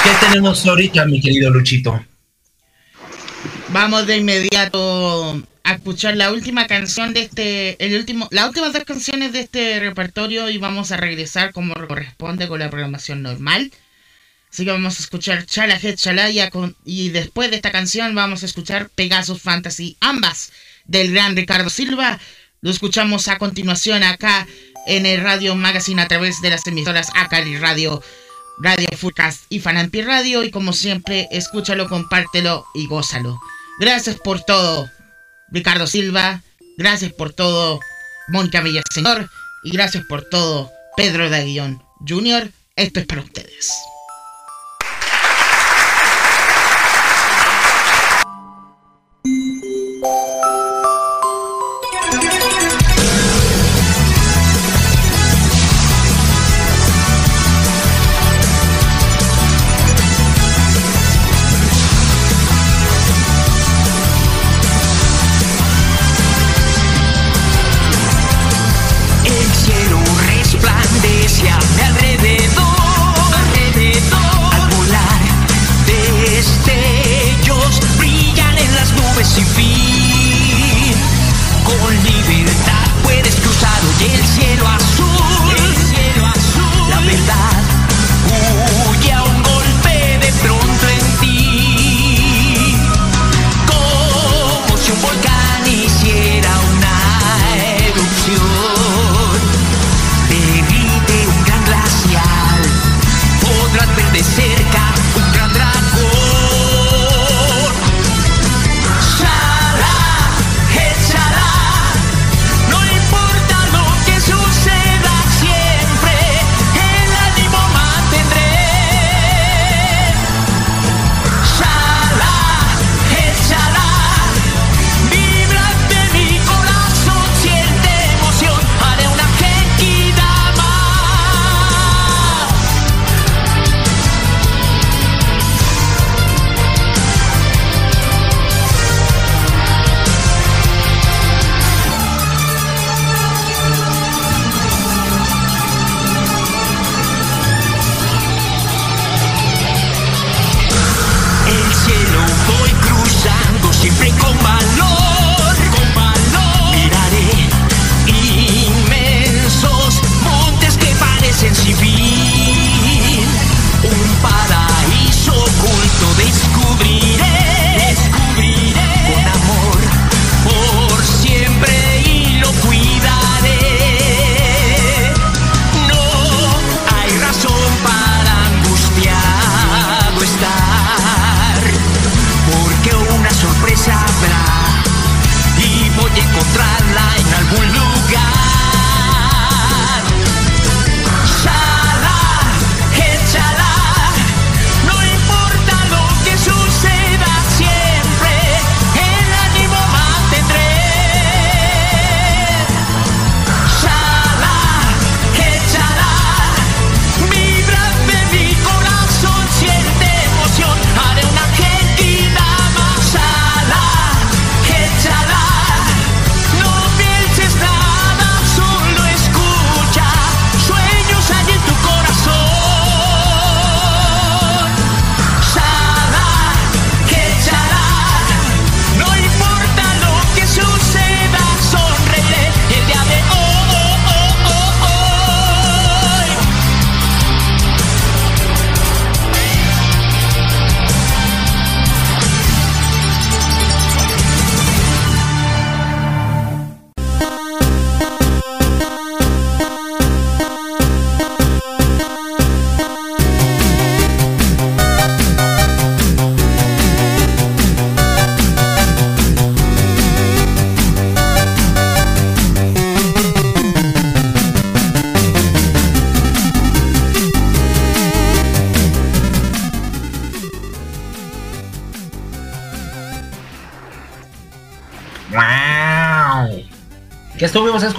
¿Qué 0.02 0.10
tenemos 0.20 0.64
ahorita, 0.66 1.04
mi 1.06 1.20
querido 1.20 1.50
Luchito? 1.50 2.04
Vamos 3.70 4.06
de 4.06 4.16
inmediato 4.16 5.42
a 5.64 5.74
escuchar 5.74 6.16
la 6.16 6.32
última 6.32 6.66
canción 6.66 7.12
de 7.12 7.22
este, 7.22 7.84
el 7.84 7.96
último, 7.96 8.28
las 8.30 8.48
últimas 8.48 8.72
dos 8.72 8.84
canciones 8.84 9.32
de 9.32 9.40
este 9.40 9.80
repertorio 9.80 10.48
y 10.48 10.56
vamos 10.56 10.92
a 10.92 10.96
regresar 10.96 11.52
como 11.52 11.74
corresponde 11.74 12.48
con 12.48 12.60
la 12.60 12.70
programación 12.70 13.22
normal. 13.22 13.70
Así 14.50 14.64
que 14.64 14.70
vamos 14.70 14.98
a 14.98 15.02
escuchar 15.02 15.44
Chala 15.44 15.78
Head 15.82 15.96
Chalaya 15.96 16.48
con, 16.48 16.74
y 16.84 17.10
después 17.10 17.50
de 17.50 17.56
esta 17.56 17.70
canción 17.70 18.14
vamos 18.14 18.42
a 18.42 18.46
escuchar 18.46 18.88
Pegasus 18.88 19.42
Fantasy, 19.42 19.96
ambas 20.00 20.52
del 20.86 21.12
gran 21.12 21.36
Ricardo 21.36 21.68
Silva. 21.68 22.18
Lo 22.62 22.70
escuchamos 22.70 23.28
a 23.28 23.36
continuación 23.36 24.02
acá 24.02 24.46
en 24.86 25.04
el 25.04 25.20
Radio 25.20 25.54
Magazine 25.54 26.00
a 26.00 26.08
través 26.08 26.40
de 26.40 26.50
las 26.50 26.66
emisoras 26.66 27.10
Acari 27.14 27.58
Radio 27.58 28.02
Radio 28.60 28.88
Fullcast 28.96 29.44
y 29.48 29.60
Fanampi 29.60 30.02
Radio. 30.02 30.44
Y 30.44 30.50
como 30.50 30.72
siempre, 30.72 31.28
escúchalo, 31.30 31.88
compártelo 31.88 32.66
y 32.74 32.86
gózalo. 32.86 33.38
Gracias 33.80 34.16
por 34.16 34.42
todo, 34.42 34.90
Ricardo 35.50 35.86
Silva. 35.86 36.42
Gracias 36.76 37.12
por 37.12 37.32
todo, 37.32 37.80
Mónica 38.28 38.60
Villaseñor. 38.60 39.28
Y 39.64 39.70
gracias 39.70 40.04
por 40.04 40.22
todo, 40.24 40.70
Pedro 40.96 41.30
de 41.30 41.36
Aguillón 41.36 41.82
Jr. 42.06 42.50
Esto 42.76 43.00
es 43.00 43.06
para 43.06 43.22
ustedes. 43.22 43.72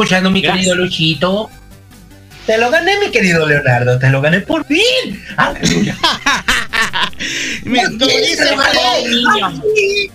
Escuchando, 0.04 0.32
mi 0.32 0.42
querido 0.42 0.76
Luchito. 0.76 1.50
Te 2.46 2.58
lo 2.58 2.70
gané, 2.72 2.98
mi 3.00 3.12
querido 3.12 3.46
Leonardo, 3.46 4.00
te 4.00 4.10
lo 4.10 4.22
gané 4.22 4.40
por 4.42 4.66
fin. 4.66 5.24
¡Aleluya! 5.38 5.96
Me- 7.64 7.84
como 7.84 7.98
dice 8.06 8.56
Vale, 8.56 10.10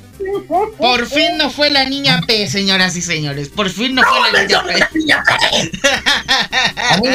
Por 0.79 1.07
fin 1.07 1.37
no 1.37 1.51
fue 1.51 1.71
la 1.71 1.85
niña 1.85 2.21
P, 2.27 2.49
señoras 2.49 2.97
y 2.97 3.03
señores. 3.03 3.51
Por 3.51 3.69
fin 3.71 3.95
no 3.95 4.03
fue 4.03 4.33
la 4.33 4.43
niña 4.43 4.63
P. 4.65 4.79
La 4.79 4.89
niña 4.95 5.23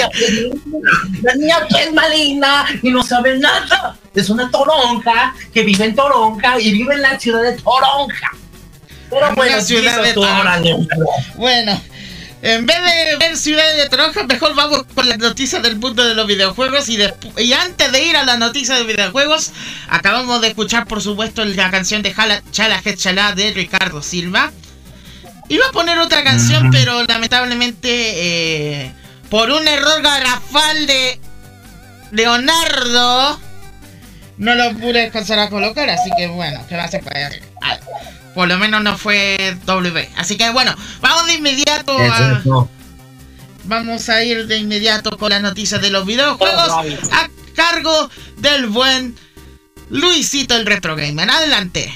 que 0.09 0.25
es, 0.25 1.23
la 1.23 1.33
niña 1.35 1.57
que 1.67 1.83
es 1.83 1.93
maligna 1.93 2.65
y 2.81 2.89
no 2.91 3.03
sabe 3.03 3.37
nada. 3.39 3.97
Es 4.15 4.29
una 4.29 4.49
toronja 4.51 5.33
que 5.53 5.63
vive 5.63 5.85
en 5.85 5.95
Toronja 5.95 6.59
y 6.59 6.71
vive 6.71 6.95
en 6.95 7.01
la 7.01 7.19
ciudad 7.19 7.41
de 7.43 7.53
Toronja. 7.53 8.31
Pero 9.09 9.29
En 9.29 9.35
bueno, 9.35 9.61
ciudad 9.61 10.01
de 10.03 10.13
Toronja. 10.13 10.59
Bueno, 11.35 11.81
en 12.41 12.65
vez 12.65 12.77
de 12.77 13.17
ver 13.17 13.37
Ciudad 13.37 13.75
de 13.75 13.89
Toronja, 13.89 14.23
mejor 14.23 14.55
vamos 14.55 14.83
con 14.95 15.09
las 15.09 15.17
noticias 15.17 15.61
del 15.61 15.75
mundo 15.75 16.07
de 16.07 16.15
los 16.15 16.25
videojuegos. 16.25 16.87
Y, 16.87 17.53
antes 17.53 17.91
de 17.91 18.05
ir 18.05 18.15
a 18.15 18.23
la 18.23 18.37
noticia 18.37 18.75
de 18.75 18.83
videojuegos, 18.83 19.51
acabamos 19.89 20.39
de 20.41 20.49
escuchar, 20.49 20.87
por 20.87 21.01
supuesto, 21.01 21.43
la 21.43 21.69
canción 21.69 22.01
de 22.01 22.13
Jala, 22.13 22.41
Chala 22.51 22.81
Chala 22.95 23.33
de 23.33 23.51
Ricardo 23.51 24.01
Silva. 24.01 24.51
Iba 25.49 25.65
a 25.67 25.71
poner 25.71 25.99
otra 25.99 26.23
canción, 26.23 26.69
pero 26.71 27.03
lamentablemente, 27.03 27.89
eh, 27.91 28.93
por 29.29 29.51
un 29.51 29.67
error 29.67 30.01
garrafal 30.01 30.85
de 30.87 31.19
Leonardo, 32.11 33.39
no 34.37 34.55
lo 34.55 34.73
pude 34.77 35.03
alcanzar 35.05 35.39
a 35.39 35.49
colocar. 35.49 35.89
Así 35.89 36.09
que 36.17 36.27
bueno, 36.27 36.63
¿qué 36.69 36.75
va 36.75 36.83
a 36.83 36.85
hacer? 36.85 37.03
Por 38.33 38.47
lo 38.47 38.57
menos 38.57 38.83
no 38.83 38.97
fue 38.97 39.57
W. 39.65 40.09
Así 40.15 40.37
que 40.37 40.49
bueno, 40.51 40.75
vamos 41.01 41.27
de 41.27 41.33
inmediato 41.33 41.97
a. 41.97 42.41
Vamos 43.65 44.09
a 44.09 44.23
ir 44.23 44.47
de 44.47 44.57
inmediato 44.57 45.17
con 45.17 45.29
las 45.29 45.41
noticias 45.41 45.81
de 45.81 45.91
los 45.91 46.05
videojuegos 46.05 46.69
a 47.11 47.29
cargo 47.55 48.09
del 48.37 48.67
buen 48.67 49.15
Luisito 49.89 50.55
el 50.55 50.65
Retro 50.65 50.95
Gamer. 50.95 51.29
Adelante. 51.29 51.93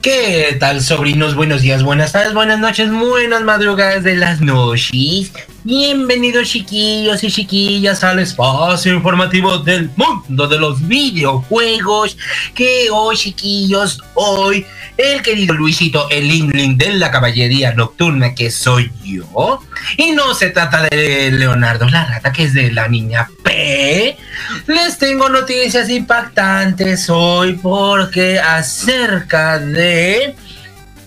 ¿Qué 0.00 0.56
tal, 0.60 0.82
sobrinos? 0.82 1.34
Buenos 1.34 1.62
días, 1.62 1.82
buenas 1.82 2.12
tardes, 2.12 2.34
buenas 2.34 2.58
noches, 2.58 2.90
buenas 2.92 3.42
madrugadas 3.42 4.04
de 4.04 4.16
las 4.16 4.42
noches. 4.42 5.32
Bienvenidos, 5.66 6.50
chiquillos 6.50 7.24
y 7.24 7.32
chiquillas, 7.32 8.04
al 8.04 8.18
espacio 8.18 8.92
informativo 8.92 9.56
del 9.56 9.90
mundo 9.96 10.46
de 10.46 10.58
los 10.58 10.86
videojuegos. 10.86 12.18
Que 12.54 12.90
hoy, 12.92 13.16
chiquillos, 13.16 14.02
hoy, 14.12 14.66
el 14.98 15.22
querido 15.22 15.54
Luisito, 15.54 16.06
el 16.10 16.30
Inling 16.30 16.76
de 16.76 16.92
la 16.92 17.10
caballería 17.10 17.72
nocturna 17.72 18.34
que 18.34 18.50
soy 18.50 18.92
yo. 19.02 19.58
Y 19.96 20.10
no 20.10 20.34
se 20.34 20.50
trata 20.50 20.82
de 20.82 21.30
Leonardo 21.30 21.88
la 21.88 22.04
rata, 22.04 22.30
que 22.30 22.44
es 22.44 22.52
de 22.52 22.70
la 22.70 22.86
niña 22.86 23.30
P. 23.42 24.18
Les 24.66 24.98
tengo 24.98 25.30
noticias 25.30 25.88
impactantes 25.88 27.08
hoy 27.08 27.54
porque 27.54 28.38
acerca 28.38 29.58
de... 29.58 30.34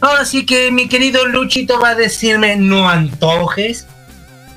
Ahora 0.01 0.25
sí 0.25 0.47
que 0.47 0.71
mi 0.71 0.89
querido 0.89 1.27
Luchito 1.27 1.79
va 1.79 1.89
a 1.89 1.95
decirme 1.95 2.55
no 2.55 2.89
antojes. 2.89 3.85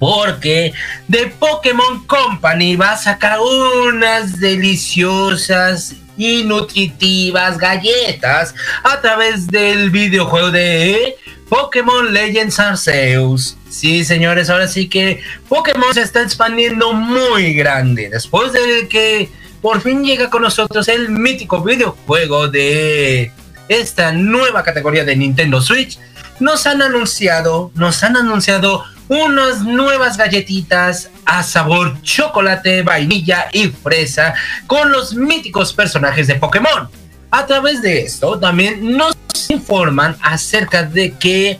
Porque 0.00 0.72
de 1.06 1.26
Pokémon 1.26 2.04
Company 2.06 2.74
va 2.74 2.92
a 2.92 2.96
sacar 2.96 3.38
unas 3.38 4.40
deliciosas 4.40 5.94
y 6.16 6.42
nutritivas 6.42 7.56
galletas 7.58 8.54
a 8.82 9.00
través 9.00 9.46
del 9.46 9.90
videojuego 9.90 10.50
de 10.50 11.16
Pokémon 11.48 12.12
Legends 12.12 12.58
Arceus. 12.58 13.56
Sí, 13.68 14.04
señores, 14.04 14.50
ahora 14.50 14.68
sí 14.68 14.88
que 14.88 15.20
Pokémon 15.48 15.94
se 15.94 16.02
está 16.02 16.22
expandiendo 16.22 16.92
muy 16.92 17.54
grande. 17.54 18.08
Después 18.08 18.52
de 18.52 18.88
que 18.88 19.30
por 19.60 19.80
fin 19.82 20.04
llega 20.04 20.30
con 20.30 20.42
nosotros 20.42 20.88
el 20.88 21.10
mítico 21.10 21.62
videojuego 21.62 22.48
de 22.48 23.32
esta 23.68 24.12
nueva 24.12 24.62
categoría 24.62 25.04
de 25.04 25.14
Nintendo 25.14 25.60
Switch, 25.60 25.98
nos 26.38 26.66
han 26.66 26.80
anunciado, 26.82 27.70
nos 27.74 28.02
han 28.02 28.16
anunciado 28.16 28.84
unas 29.10 29.62
nuevas 29.62 30.16
galletitas 30.16 31.10
a 31.26 31.42
sabor 31.42 32.00
chocolate, 32.02 32.82
vainilla 32.82 33.48
y 33.52 33.66
fresa 33.66 34.34
con 34.68 34.92
los 34.92 35.14
míticos 35.14 35.72
personajes 35.72 36.28
de 36.28 36.36
Pokémon. 36.36 36.88
A 37.32 37.44
través 37.44 37.82
de 37.82 38.02
esto 38.02 38.38
también 38.38 38.96
nos 38.96 39.16
informan 39.48 40.16
acerca 40.22 40.84
de 40.84 41.10
que 41.14 41.58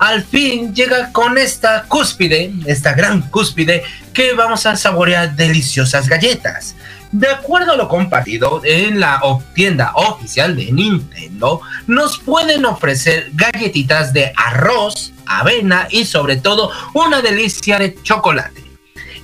al 0.00 0.24
fin 0.24 0.74
llega 0.74 1.12
con 1.12 1.38
esta 1.38 1.84
cúspide, 1.84 2.52
esta 2.66 2.94
gran 2.94 3.22
cúspide, 3.30 3.84
que 4.12 4.32
vamos 4.32 4.66
a 4.66 4.74
saborear 4.74 5.36
deliciosas 5.36 6.08
galletas. 6.08 6.74
De 7.12 7.28
acuerdo 7.28 7.72
a 7.72 7.76
lo 7.76 7.88
compartido 7.88 8.62
en 8.64 8.98
la 8.98 9.20
tienda 9.54 9.92
oficial 9.94 10.56
de 10.56 10.72
Nintendo, 10.72 11.60
nos 11.86 12.18
pueden 12.18 12.64
ofrecer 12.64 13.30
galletitas 13.34 14.14
de 14.14 14.32
arroz, 14.34 15.12
avena 15.26 15.88
y 15.90 16.06
sobre 16.06 16.36
todo 16.36 16.70
una 16.94 17.20
delicia 17.20 17.78
de 17.78 17.94
chocolate. 18.02 18.64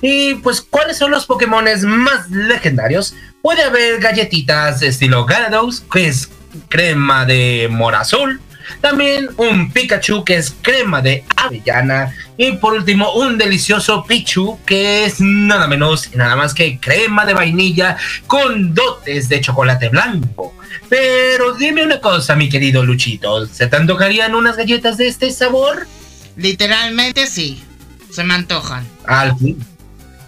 Y 0.01 0.35
pues, 0.35 0.61
¿cuáles 0.61 0.97
son 0.97 1.09
los 1.09 1.25
Pokémones 1.25 1.83
más 1.83 2.29
legendarios? 2.29 3.15
Puede 3.41 3.63
haber 3.63 3.99
galletitas 3.99 4.79
de 4.79 4.87
estilo 4.87 5.25
Gyarados, 5.25 5.81
que 5.91 6.07
es 6.07 6.29
crema 6.67 7.25
de 7.25 7.67
mora 7.71 8.01
azul. 8.01 8.39
También 8.81 9.29
un 9.37 9.71
Pikachu, 9.71 10.23
que 10.23 10.37
es 10.37 10.55
crema 10.61 11.01
de 11.01 11.23
avellana. 11.35 12.13
Y 12.37 12.53
por 12.53 12.73
último, 12.73 13.13
un 13.13 13.37
delicioso 13.37 14.05
Pichu, 14.05 14.59
que 14.65 15.05
es 15.05 15.19
nada 15.19 15.67
menos 15.67 16.09
y 16.13 16.17
nada 16.17 16.35
más 16.35 16.53
que 16.53 16.79
crema 16.79 17.25
de 17.25 17.33
vainilla 17.33 17.97
con 18.27 18.73
dotes 18.73 19.29
de 19.29 19.41
chocolate 19.41 19.89
blanco. 19.89 20.55
Pero 20.87 21.53
dime 21.53 21.83
una 21.83 21.99
cosa, 21.99 22.35
mi 22.35 22.49
querido 22.49 22.83
Luchito, 22.83 23.45
¿se 23.45 23.67
te 23.67 23.75
antojarían 23.75 24.35
unas 24.35 24.57
galletas 24.57 24.97
de 24.97 25.07
este 25.07 25.31
sabor? 25.31 25.87
Literalmente 26.35 27.27
sí. 27.27 27.63
Se 28.11 28.23
me 28.23 28.33
antojan. 28.33 28.87
Al 29.05 29.37
fin. 29.37 29.57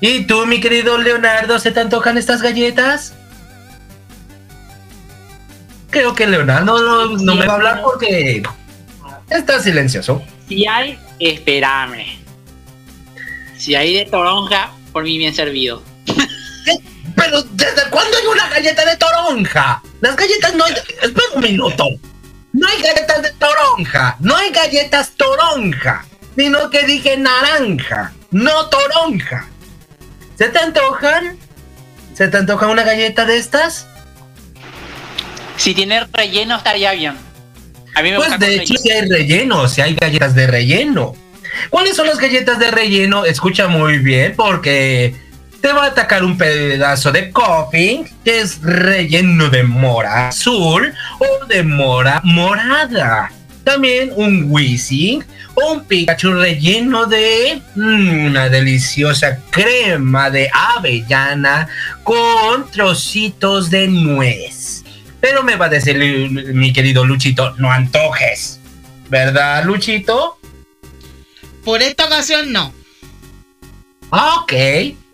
¿Y 0.02 0.24
tú, 0.24 0.46
mi 0.46 0.60
querido 0.60 0.98
Leonardo, 0.98 1.60
se 1.60 1.72
te 1.72 1.80
antojan 1.80 2.18
estas 2.18 2.42
galletas? 2.42 3.14
Creo 5.92 6.16
que 6.16 6.26
Leonardo 6.26 6.82
no, 6.82 7.18
no 7.18 7.36
me 7.36 7.46
va 7.46 7.54
a 7.54 7.56
hablar 7.58 7.82
porque 7.84 8.42
está 9.30 9.60
silencioso. 9.62 10.24
Si 10.48 10.66
hay, 10.66 10.98
espérame. 11.20 12.20
Si 13.58 13.76
hay 13.76 13.94
de 13.94 14.06
toronja, 14.06 14.72
por 14.92 15.04
mí 15.04 15.18
bien 15.18 15.36
servido. 15.36 15.84
Pero 17.16 17.44
¿desde 17.44 17.90
cuándo 17.90 18.18
hay 18.18 18.26
una 18.26 18.50
galleta 18.50 18.86
de 18.86 18.98
toronja? 18.98 19.84
Las 20.00 20.16
galletas 20.16 20.56
no 20.56 20.66
hay... 20.66 20.74
Espera 20.74 21.28
un 21.36 21.42
minuto. 21.42 21.86
No 22.54 22.68
hay 22.68 22.82
galletas 22.82 23.22
de 23.22 23.32
toronja. 23.34 24.16
No 24.20 24.36
hay 24.36 24.50
galletas 24.52 25.12
toronja. 25.12 26.06
Sino 26.36 26.70
que 26.70 26.84
dije 26.86 27.18
naranja. 27.18 28.14
No 28.32 28.68
toronja. 28.70 29.48
¿Se 30.38 30.48
te 30.50 30.60
antojan? 30.60 31.38
¿Se 32.14 32.28
te 32.28 32.38
antoja 32.38 32.68
una 32.68 32.84
galleta 32.84 33.26
de 33.26 33.38
estas? 33.38 33.88
Si 35.62 35.76
tiene 35.76 36.08
relleno 36.12 36.56
estaría 36.58 36.92
bien. 36.94 37.14
A 37.94 38.02
mí 38.02 38.10
me 38.10 38.16
Pues 38.18 38.40
de 38.40 38.56
hecho 38.56 38.74
si 38.78 38.90
hay 38.90 39.08
relleno, 39.08 39.68
si 39.68 39.82
hay 39.82 39.94
galletas 39.94 40.34
de 40.34 40.48
relleno. 40.48 41.14
¿Cuáles 41.70 41.96
son 41.96 42.08
las 42.08 42.18
galletas 42.18 42.58
de 42.58 42.72
relleno? 42.72 43.26
Escucha 43.26 43.68
muy 43.68 44.00
bien 44.00 44.34
porque 44.36 45.14
te 45.62 45.72
va 45.72 45.84
a 45.84 45.88
atacar 45.90 46.24
un 46.24 46.36
pedazo 46.36 47.12
de 47.12 47.30
coffee 47.30 48.06
que 48.26 48.40
es 48.40 48.60
relleno 48.64 49.50
de 49.50 49.62
mora 49.62 50.30
azul 50.30 50.96
o 51.20 51.46
de 51.46 51.62
mora 51.62 52.22
morada. 52.24 53.32
También 53.64 54.14
un 54.16 54.46
Wishing 54.50 55.24
o 55.54 55.74
un 55.74 55.86
Pikachu 55.86 56.32
relleno 56.32 57.06
de 57.06 57.62
mm, 57.76 58.26
una 58.26 58.50
deliciosa 58.50 59.38
crema 59.52 60.32
de 60.32 60.50
avellana 60.52 61.68
con 62.04 62.68
trocitos 62.72 63.70
de 63.70 63.88
nuez. 63.88 64.82
Pero 65.22 65.44
me 65.44 65.56
va 65.56 65.68
a 65.68 65.70
decir 65.70 65.98
mi 65.98 66.74
querido 66.74 67.06
Luchito, 67.06 67.56
no 67.58 67.72
antojes. 67.72 68.60
¿Verdad, 69.10 69.64
Luchito? 69.64 70.40
Por 71.64 71.82
esta 71.82 72.06
ocasión 72.06 72.52
no. 72.52 72.74
Ok, 74.10 74.54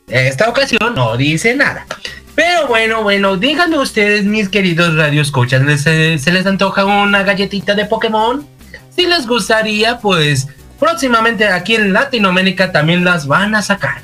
esta 0.07 0.49
ocasión 0.49 0.95
no 0.95 1.17
dice 1.17 1.55
nada. 1.55 1.85
Pero 2.33 2.67
bueno, 2.67 3.03
bueno, 3.03 3.35
díganme 3.35 3.79
ustedes, 3.79 4.23
mis 4.23 4.47
queridos 4.47 4.95
radioescuchas, 4.95 5.63
¿les, 5.63 5.85
eh, 5.87 6.17
¿se 6.19 6.31
les 6.31 6.45
antoja 6.45 6.85
una 6.85 7.23
galletita 7.23 7.73
de 7.73 7.85
Pokémon? 7.85 8.47
Si 8.95 9.07
les 9.07 9.27
gustaría, 9.27 9.99
pues 9.99 10.47
próximamente 10.79 11.47
aquí 11.47 11.75
en 11.75 11.93
Latinoamérica 11.93 12.71
también 12.71 13.03
las 13.03 13.27
van 13.27 13.55
a 13.55 13.61
sacar. 13.61 14.01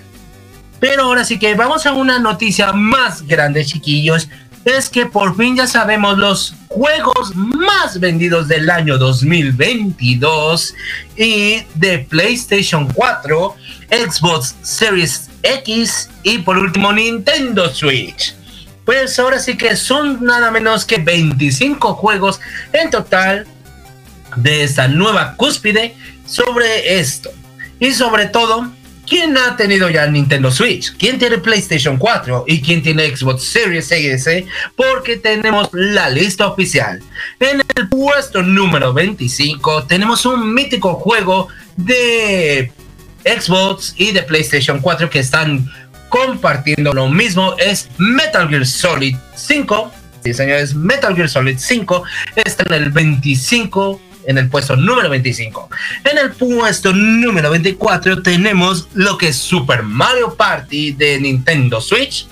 Pero 0.79 1.03
ahora 1.03 1.23
sí 1.23 1.39
que 1.39 1.55
vamos 1.55 1.85
a 1.85 1.93
una 1.93 2.19
noticia 2.19 2.73
más 2.73 3.25
grande, 3.25 3.63
chiquillos. 3.65 4.27
Es 4.65 4.89
que 4.89 5.05
por 5.05 5.35
fin 5.35 5.55
ya 5.55 5.67
sabemos 5.67 6.17
los 6.17 6.55
juegos 6.69 7.35
más 7.35 7.99
vendidos 7.99 8.47
del 8.47 8.69
año 8.69 8.97
2022 8.97 10.73
y 11.17 11.63
de 11.75 11.99
PlayStation 11.99 12.87
4, 12.93 13.55
Xbox 13.89 14.55
Series 14.61 15.29
X 15.43 16.09
y 16.23 16.39
por 16.39 16.57
último 16.57 16.93
Nintendo 16.93 17.73
Switch. 17.73 18.35
Pues 18.85 19.17
ahora 19.19 19.39
sí 19.39 19.57
que 19.57 19.75
son 19.75 20.23
nada 20.23 20.51
menos 20.51 20.85
que 20.85 20.97
25 20.97 21.95
juegos 21.95 22.39
en 22.73 22.89
total 22.89 23.45
de 24.35 24.63
esta 24.63 24.87
nueva 24.87 25.35
cúspide 25.35 25.95
sobre 26.25 26.99
esto. 26.99 27.31
Y 27.79 27.93
sobre 27.93 28.27
todo, 28.27 28.71
¿quién 29.07 29.37
ha 29.37 29.55
tenido 29.55 29.89
ya 29.89 30.07
Nintendo 30.07 30.51
Switch? 30.51 30.95
¿Quién 30.97 31.19
tiene 31.19 31.37
PlayStation 31.37 31.97
4? 31.97 32.45
¿Y 32.47 32.61
quién 32.61 32.81
tiene 32.81 33.15
Xbox 33.15 33.43
Series 33.43 33.91
X? 33.91 34.27
Porque 34.75 35.17
tenemos 35.17 35.69
la 35.71 36.09
lista 36.09 36.47
oficial. 36.47 37.01
En 37.39 37.61
el 37.75 37.89
puesto 37.89 38.41
número 38.41 38.93
25 38.93 39.83
tenemos 39.83 40.25
un 40.25 40.53
mítico 40.53 40.95
juego 40.95 41.47
de 41.77 42.71
Xbox 43.23 43.95
y 43.97 44.11
de 44.11 44.23
PlayStation 44.23 44.79
4 44.79 45.09
que 45.09 45.19
están 45.19 45.69
compartiendo 46.09 46.93
lo 46.93 47.09
mismo. 47.09 47.55
Es 47.57 47.89
Metal 47.97 48.47
Gear 48.47 48.65
Solid 48.65 49.15
5. 49.35 49.91
Sí, 50.23 50.33
señores, 50.33 50.73
Metal 50.73 51.15
Gear 51.15 51.29
Solid 51.29 51.57
5 51.57 52.03
está 52.35 52.63
en 52.67 52.83
el 52.83 52.91
25 52.91 53.99
en 54.25 54.37
el 54.37 54.49
puesto 54.49 54.75
número 54.75 55.09
25. 55.09 55.69
En 56.03 56.17
el 56.17 56.31
puesto 56.31 56.93
número 56.93 57.49
24 57.49 58.21
tenemos 58.21 58.87
lo 58.93 59.17
que 59.17 59.29
es 59.29 59.35
Super 59.35 59.83
Mario 59.83 60.35
Party 60.35 60.91
de 60.91 61.19
Nintendo 61.19 61.81
Switch. 61.81 62.27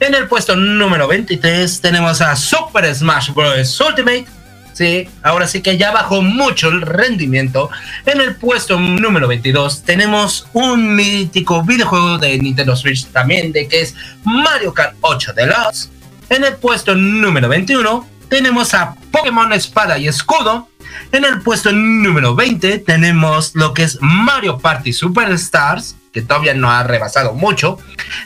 En 0.00 0.14
el 0.14 0.26
puesto 0.26 0.56
número 0.56 1.06
23 1.06 1.80
tenemos 1.80 2.20
a 2.20 2.34
Super 2.34 2.92
Smash 2.94 3.30
Bros. 3.32 3.80
Ultimate. 3.80 4.26
Sí, 4.72 5.06
ahora 5.22 5.46
sí 5.46 5.60
que 5.60 5.76
ya 5.76 5.92
bajó 5.92 6.22
mucho 6.22 6.68
el 6.68 6.80
rendimiento. 6.80 7.70
En 8.06 8.20
el 8.20 8.36
puesto 8.36 8.80
número 8.80 9.28
22 9.28 9.82
tenemos 9.82 10.46
un 10.54 10.96
mítico 10.96 11.62
videojuego 11.62 12.18
de 12.18 12.38
Nintendo 12.38 12.74
Switch 12.74 13.06
también, 13.06 13.52
de 13.52 13.68
que 13.68 13.82
es 13.82 13.94
Mario 14.24 14.72
Kart 14.72 14.96
8 15.02 15.34
Deluxe. 15.34 15.90
En 16.30 16.44
el 16.44 16.56
puesto 16.56 16.94
número 16.94 17.48
21 17.48 18.11
tenemos 18.32 18.72
a 18.72 18.94
Pokémon 19.10 19.52
Espada 19.52 19.98
y 19.98 20.08
Escudo. 20.08 20.66
En 21.12 21.26
el 21.26 21.42
puesto 21.42 21.70
número 21.70 22.34
20 22.34 22.78
tenemos 22.78 23.54
lo 23.54 23.74
que 23.74 23.82
es 23.82 23.98
Mario 24.00 24.56
Party 24.56 24.94
Superstars, 24.94 25.96
que 26.14 26.22
todavía 26.22 26.54
no 26.54 26.70
ha 26.70 26.82
rebasado 26.82 27.34
mucho. 27.34 27.78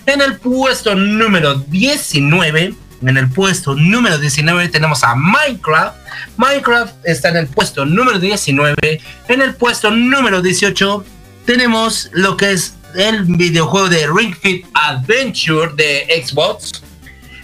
En 0.07 0.21
el 0.21 0.39
puesto 0.39 0.95
número 0.95 1.55
19, 1.55 2.75
en 3.03 3.17
el 3.17 3.29
puesto 3.31 3.75
número 3.75 4.17
19 4.17 4.69
tenemos 4.69 5.03
a 5.03 5.17
Minecraft. 5.17 5.97
Minecraft 6.37 6.95
está 7.03 7.31
en 7.31 7.39
el 7.39 7.49
puesto 7.49 7.85
número 7.85 8.21
19. 8.21 9.01
En 9.27 9.43
el 9.43 9.57
puesto 9.57 9.91
número 9.91 10.41
18 10.41 11.05
tenemos 11.47 12.11
lo 12.13 12.37
que 12.37 12.53
es 12.53 12.77
el 12.95 13.25
videojuego 13.25 13.89
de 13.89 14.07
Ring 14.07 14.37
Fit 14.41 14.67
Adventure 14.73 15.73
de 15.75 16.23
Xbox. 16.25 16.86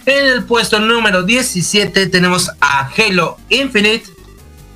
En 0.05 0.27
el 0.27 0.43
puesto 0.43 0.79
número 0.79 1.23
17 1.23 2.07
tenemos 2.07 2.51
a 2.59 2.89
Halo 2.97 3.37
Infinite. 3.49 4.05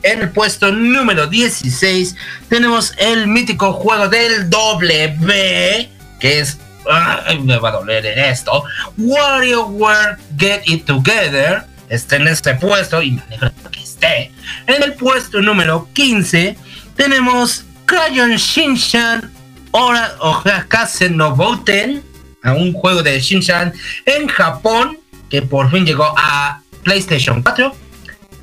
En 0.04 0.22
el 0.22 0.30
puesto 0.30 0.72
número 0.72 1.28
16 1.28 2.16
tenemos 2.48 2.94
el 2.98 3.28
mítico 3.28 3.74
juego 3.74 4.08
del 4.08 4.50
W, 4.50 5.90
que 6.20 6.40
es... 6.40 6.58
Ay, 6.90 7.40
me 7.40 7.58
va 7.58 7.70
a 7.70 7.72
doler 7.74 8.06
en 8.06 8.20
esto. 8.20 8.64
WarioWare 8.98 10.18
Get 10.38 10.62
It 10.66 10.86
Together. 10.86 11.64
Está 11.90 12.16
en 12.16 12.28
este 12.30 12.56
puesto 12.56 13.02
y 13.02 13.12
me 13.12 13.22
alegro 13.24 13.52
que 13.72 13.82
esté. 13.82 14.32
En 14.68 14.82
el 14.82 14.94
puesto 14.94 15.42
número 15.42 15.90
15 15.92 16.58
tenemos 16.96 17.66
Crayon 17.86 18.36
Shinshan 18.38 19.30
Ora 19.72 20.16
Ohakase 20.20 21.10
no 21.10 21.36
Bouten. 21.36 22.02
A 22.44 22.54
un 22.54 22.72
juego 22.72 23.04
de 23.04 23.20
Shinshan 23.20 23.74
en 24.06 24.28
Japón 24.30 24.98
que 25.30 25.42
por 25.42 25.72
fin 25.72 25.86
llegó 25.86 26.14
a 26.18 26.62
PlayStation 26.84 27.42
4. 27.42 27.76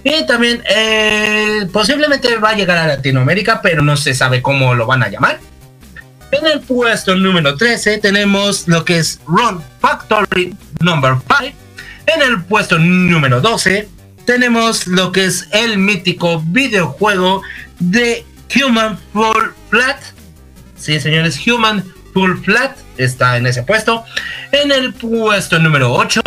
Y 0.05 0.27
también 0.27 0.63
eh, 0.69 1.67
posiblemente 1.73 2.37
va 2.37 2.51
a 2.51 2.55
llegar 2.55 2.77
a 2.77 2.87
Latinoamérica, 2.87 3.63
pero 3.63 3.83
no 3.83 3.97
se 3.97 4.15
sabe 4.15 4.43
cómo 4.43 4.75
lo 4.75 4.87
van 4.87 5.03
a 5.03 5.09
llamar. 5.09 5.41
En 6.31 6.47
el 6.47 6.61
puesto 6.61 7.15
número 7.15 7.57
13 7.57 7.99
tenemos 7.99 8.67
lo 8.69 8.85
que 8.85 8.99
es 8.99 9.21
Run 9.27 9.63
Factory 9.81 10.55
Number 10.81 11.15
5. 11.41 11.57
En 12.07 12.23
el 12.23 12.45
puesto 12.45 12.79
número 12.79 13.41
12 13.41 13.89
tenemos 14.27 14.87
lo 14.87 15.13
que 15.13 15.27
es 15.27 15.49
el 15.53 15.79
mítico 15.79 16.41
videojuego 16.41 17.43
de 17.79 18.27
Human 18.55 18.99
Full 19.13 19.53
Flat. 19.71 20.01
Sí, 20.77 21.01
señores, 21.01 21.41
Human 21.47 21.85
Full 22.13 22.39
Flat 22.43 22.77
está 22.99 23.37
en 23.37 23.47
ese 23.47 23.63
puesto. 23.63 24.05
En 24.53 24.71
el 24.71 24.93
puesto 24.93 25.59
número 25.59 25.93
8 25.93 26.21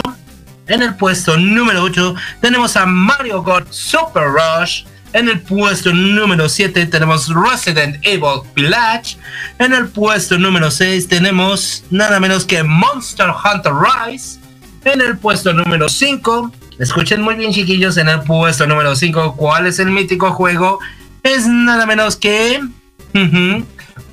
en 0.68 0.81
el 0.81 0.95
puesto 0.95 1.38
número 1.38 1.84
8 1.84 2.15
tenemos 2.41 2.76
a 2.76 2.85
Mario 2.85 3.41
God 3.41 3.64
Super 3.69 4.23
Rush. 4.23 4.84
En 5.14 5.30
el 5.30 5.39
puesto 5.39 5.94
número 5.94 6.49
7 6.49 6.85
tenemos 6.88 7.30
Resident 7.34 7.98
Evil 8.03 8.41
Village. 8.56 9.18
En 9.57 9.73
el 9.73 9.88
puesto 9.88 10.38
número 10.38 10.69
6 10.69 11.07
tenemos 11.07 11.84
nada 11.89 12.19
menos 12.19 12.45
que 12.45 12.61
Monster 12.64 13.27
Hunter 13.30 13.73
Rise. 13.73 14.39
En 14.84 15.02
el 15.02 15.18
puesto 15.18 15.53
número 15.53 15.89
5, 15.89 16.52
escuchen 16.80 17.22
muy 17.22 17.35
bien 17.35 17.52
chiquillos, 17.52 17.98
en 17.98 18.10
el 18.10 18.22
puesto 18.22 18.68
número 18.68 18.95
5, 18.95 19.35
¿cuál 19.35 19.68
es 19.68 19.80
el 19.80 19.89
mítico 19.89 20.31
juego? 20.31 20.80
Es 21.23 21.45
nada 21.45 21.85
menos 21.85 22.15
que 22.15 22.61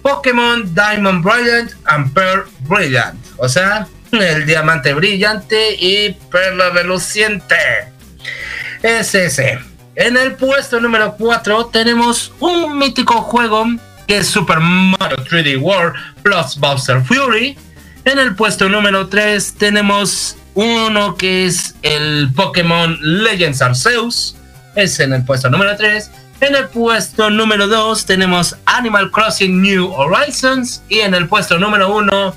Pokémon 0.02 0.74
Diamond 0.74 1.22
Brilliant 1.22 1.72
and 1.86 2.12
Pearl 2.12 2.44
Brilliant. 2.60 3.18
O 3.36 3.48
sea, 3.48 3.86
el 4.22 4.46
diamante 4.46 4.94
brillante 4.94 5.76
y 5.78 6.12
perla 6.30 6.70
reluciente. 6.70 7.56
Es 8.82 9.14
ese. 9.14 9.58
En 9.96 10.16
el 10.16 10.34
puesto 10.34 10.80
número 10.80 11.14
4 11.16 11.66
tenemos 11.66 12.32
un 12.40 12.78
mítico 12.78 13.22
juego 13.22 13.66
que 14.06 14.18
es 14.18 14.26
Super 14.26 14.58
Mario 14.60 15.18
3D 15.18 15.60
World 15.60 15.94
plus 16.22 16.58
Bowser 16.58 17.02
Fury. 17.02 17.56
En 18.04 18.18
el 18.18 18.34
puesto 18.34 18.68
número 18.68 19.08
3 19.08 19.54
tenemos 19.54 20.36
uno 20.54 21.16
que 21.16 21.46
es 21.46 21.74
el 21.82 22.30
Pokémon 22.34 22.98
Legends 23.00 23.62
Arceus. 23.62 24.36
Es 24.74 24.98
en 25.00 25.12
el 25.12 25.24
puesto 25.24 25.48
número 25.48 25.76
3. 25.76 26.10
En 26.40 26.56
el 26.56 26.68
puesto 26.68 27.30
número 27.30 27.68
2 27.68 28.04
tenemos 28.04 28.56
Animal 28.66 29.10
Crossing 29.10 29.62
New 29.62 29.92
Horizons. 29.92 30.82
Y 30.88 31.00
en 31.00 31.14
el 31.14 31.28
puesto 31.28 31.58
número 31.58 31.94
1 31.94 32.34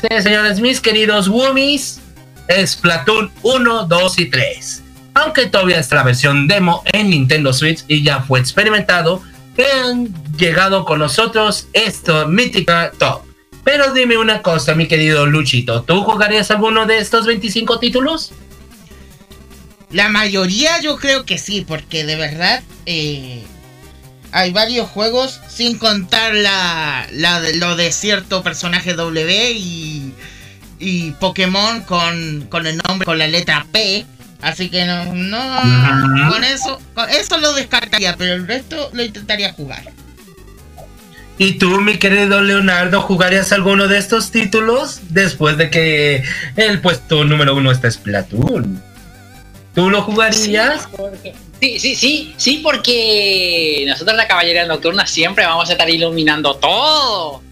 Sí, 0.00 0.22
señores, 0.22 0.60
mis 0.60 0.80
queridos 0.80 1.28
Woomies, 1.28 2.00
es 2.48 2.74
Platoon 2.74 3.30
1, 3.42 3.84
2 3.86 4.18
y 4.18 4.30
3. 4.30 4.82
Aunque 5.12 5.46
todavía 5.46 5.78
está 5.78 5.96
la 5.96 6.04
versión 6.04 6.48
demo 6.48 6.82
en 6.92 7.10
Nintendo 7.10 7.52
Switch 7.52 7.84
y 7.86 8.02
ya 8.02 8.22
fue 8.22 8.40
experimentado, 8.40 9.22
han 9.82 10.08
llegado 10.38 10.86
con 10.86 11.00
nosotros 11.00 11.68
esto, 11.74 12.26
Mítica 12.28 12.92
Top. 12.98 13.24
Pero 13.62 13.92
dime 13.92 14.16
una 14.16 14.40
cosa, 14.40 14.74
mi 14.74 14.88
querido 14.88 15.26
Luchito, 15.26 15.82
¿tú 15.82 16.02
jugarías 16.02 16.50
alguno 16.50 16.86
de 16.86 16.96
estos 16.96 17.26
25 17.26 17.78
títulos? 17.78 18.32
La 19.90 20.08
mayoría 20.08 20.80
yo 20.80 20.96
creo 20.96 21.26
que 21.26 21.36
sí, 21.36 21.64
porque 21.66 22.06
de 22.06 22.16
verdad 22.16 22.62
eh, 22.86 23.42
hay 24.32 24.52
varios 24.52 24.88
juegos, 24.88 25.40
sin 25.48 25.78
contar 25.78 26.34
la, 26.34 27.06
la 27.12 27.40
lo 27.54 27.76
de 27.76 27.92
cierto 27.92 28.42
personaje 28.42 28.94
W 28.94 29.52
y, 29.52 30.12
y 30.78 31.10
Pokémon 31.12 31.82
con, 31.82 32.46
con 32.48 32.66
el 32.66 32.80
nombre, 32.86 33.06
con 33.06 33.18
la 33.18 33.28
letra 33.28 33.66
P. 33.70 34.06
Así 34.42 34.70
que 34.70 34.86
no, 34.86 35.12
no 35.14 36.30
con 36.30 36.44
eso, 36.44 36.80
con 36.94 37.10
eso 37.10 37.38
lo 37.38 37.52
descartaría, 37.52 38.16
pero 38.16 38.34
el 38.34 38.46
resto 38.46 38.90
lo 38.94 39.02
intentaría 39.02 39.52
jugar. 39.52 39.82
¿Y 41.36 41.52
tú, 41.52 41.80
mi 41.80 41.96
querido 41.98 42.42
Leonardo, 42.42 43.00
jugarías 43.00 43.52
alguno 43.52 43.88
de 43.88 43.98
estos 43.98 44.30
títulos 44.30 45.00
después 45.08 45.56
de 45.56 45.70
que 45.70 46.22
el 46.56 46.80
puesto 46.80 47.24
número 47.24 47.54
uno 47.54 47.70
está 47.70 47.90
Splatoon? 47.90 48.89
¿Tú 49.80 49.88
lo 49.88 50.02
jugarías? 50.02 50.86
Sí, 51.58 51.78
sí, 51.78 51.96
sí, 51.96 52.34
sí, 52.36 52.60
porque 52.62 53.84
nosotros 53.88 54.14
la 54.14 54.28
caballería 54.28 54.66
nocturna 54.66 55.06
siempre 55.06 55.46
vamos 55.46 55.70
a 55.70 55.72
estar 55.72 55.88
iluminando 55.88 56.56
todo. 56.56 57.42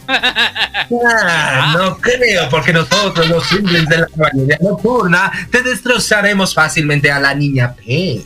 Ah, 1.11 1.75
no 1.77 1.99
creo, 1.99 2.49
porque 2.49 2.73
nosotros, 2.73 3.29
los 3.29 3.47
simples 3.47 3.87
de 3.89 3.99
la 3.99 4.07
caballería 4.07 4.57
nocturna, 4.63 5.31
te 5.51 5.63
destrozaremos 5.63 6.55
fácilmente 6.55 7.11
a 7.11 7.21
la 7.21 7.35
niña 7.35 7.75
P. 7.75 8.25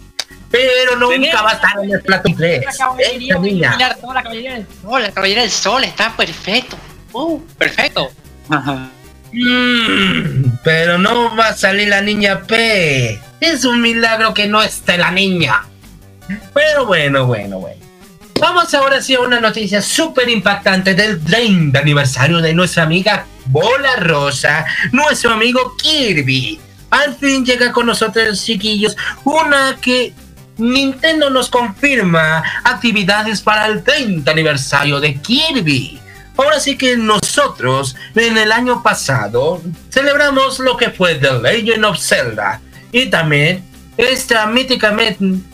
Pero 0.49 0.97
nunca 0.97 1.43
va 1.43 1.51
a 1.51 1.55
estar 1.55 1.83
en 1.83 1.93
el 1.93 2.01
plato 2.03 2.31
3. 2.37 2.65
La 2.65 2.73
caballería, 2.73 3.39
niña. 3.39 3.97
Toda 4.01 4.15
la 4.15 4.23
caballería 4.23 4.55
del 4.55 4.67
sol, 4.81 5.03
la 5.03 5.11
caballería 5.11 5.43
del 5.43 5.51
sol 5.51 5.85
está 5.85 6.17
perfecto. 6.17 6.77
Uh, 7.13 7.41
perfecto. 7.59 8.13
Mm, 9.33 10.59
pero 10.63 10.99
no 10.99 11.35
va 11.37 11.49
a 11.49 11.57
salir 11.57 11.89
la 11.89 12.03
niña 12.03 12.43
P. 12.43 13.21
Es 13.41 13.65
un 13.65 13.81
milagro 13.81 14.35
que 14.35 14.47
no 14.47 14.63
esté 14.63 14.99
la 14.99 15.11
niña. 15.11 15.65
Pero 16.55 16.87
bueno, 16.87 17.27
bueno, 17.27 17.59
bueno. 17.59 17.83
Vamos 18.41 18.75
ahora 18.75 19.01
sí 19.01 19.15
a 19.15 19.21
una 19.21 19.41
noticia 19.41 19.81
súper 19.81 20.29
impactante 20.29 20.95
del 20.95 21.23
30 21.23 21.79
aniversario 21.79 22.41
de 22.41 22.53
nuestra 22.53 22.83
amiga 22.83 23.25
Bola 23.47 23.97
Rosa, 23.97 24.67
nuestro 24.91 25.33
amigo 25.33 25.77
Kirby. 25.77 26.59
Al 26.91 27.15
fin 27.15 27.45
llega 27.45 27.73
con 27.73 27.87
nosotros, 27.87 28.45
chiquillos, 28.45 28.97
una 29.25 29.77
que 29.81 30.13
Nintendo 30.59 31.31
nos 31.31 31.49
confirma 31.49 32.43
actividades 32.65 33.41
para 33.41 33.67
el 33.67 33.83
30 33.83 34.31
aniversario 34.31 35.01
de 35.01 35.15
Kirby. 35.15 36.02
Ahora 36.37 36.61
sí 36.61 36.77
que 36.77 36.97
nosotros 36.97 37.95
en 38.15 38.39
el 38.39 38.53
año 38.53 38.83
pasado 38.83 39.63
celebramos 39.91 40.59
lo 40.59 40.77
que 40.77 40.91
fue 40.91 41.17
The 41.17 41.39
Legend 41.41 41.85
of 41.85 41.99
Zelda 41.99 42.61
y 42.91 43.07
también 43.07 43.65
esta 43.97 44.47
mítica, 44.47 44.97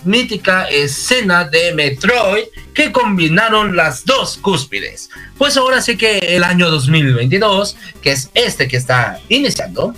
mítica 0.05 0.69
escena 0.69 1.45
de 1.45 1.75
Metroid 1.75 2.45
que 2.73 2.93
combinaron 2.93 3.77
las 3.77 4.05
dos 4.05 4.37
cúspides. 4.37 5.11
Pues 5.37 5.57
ahora 5.57 5.83
sí 5.83 5.97
que 5.97 6.19
el 6.19 6.45
año 6.45 6.71
2022, 6.71 7.77
que 8.01 8.13
es 8.13 8.31
este 8.35 8.69
que 8.69 8.77
está 8.77 9.19
iniciando, 9.29 9.95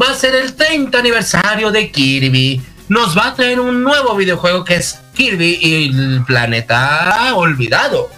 va 0.00 0.10
a 0.10 0.14
ser 0.14 0.34
el 0.36 0.54
30 0.54 0.96
aniversario 0.96 1.70
de 1.72 1.90
Kirby. 1.90 2.62
Nos 2.88 3.16
va 3.16 3.28
a 3.28 3.34
traer 3.34 3.58
un 3.58 3.82
nuevo 3.82 4.14
videojuego 4.14 4.64
que 4.64 4.76
es 4.76 5.00
Kirby 5.14 5.58
y 5.60 5.88
el 5.88 6.24
planeta 6.24 7.34
olvidado. 7.34 8.10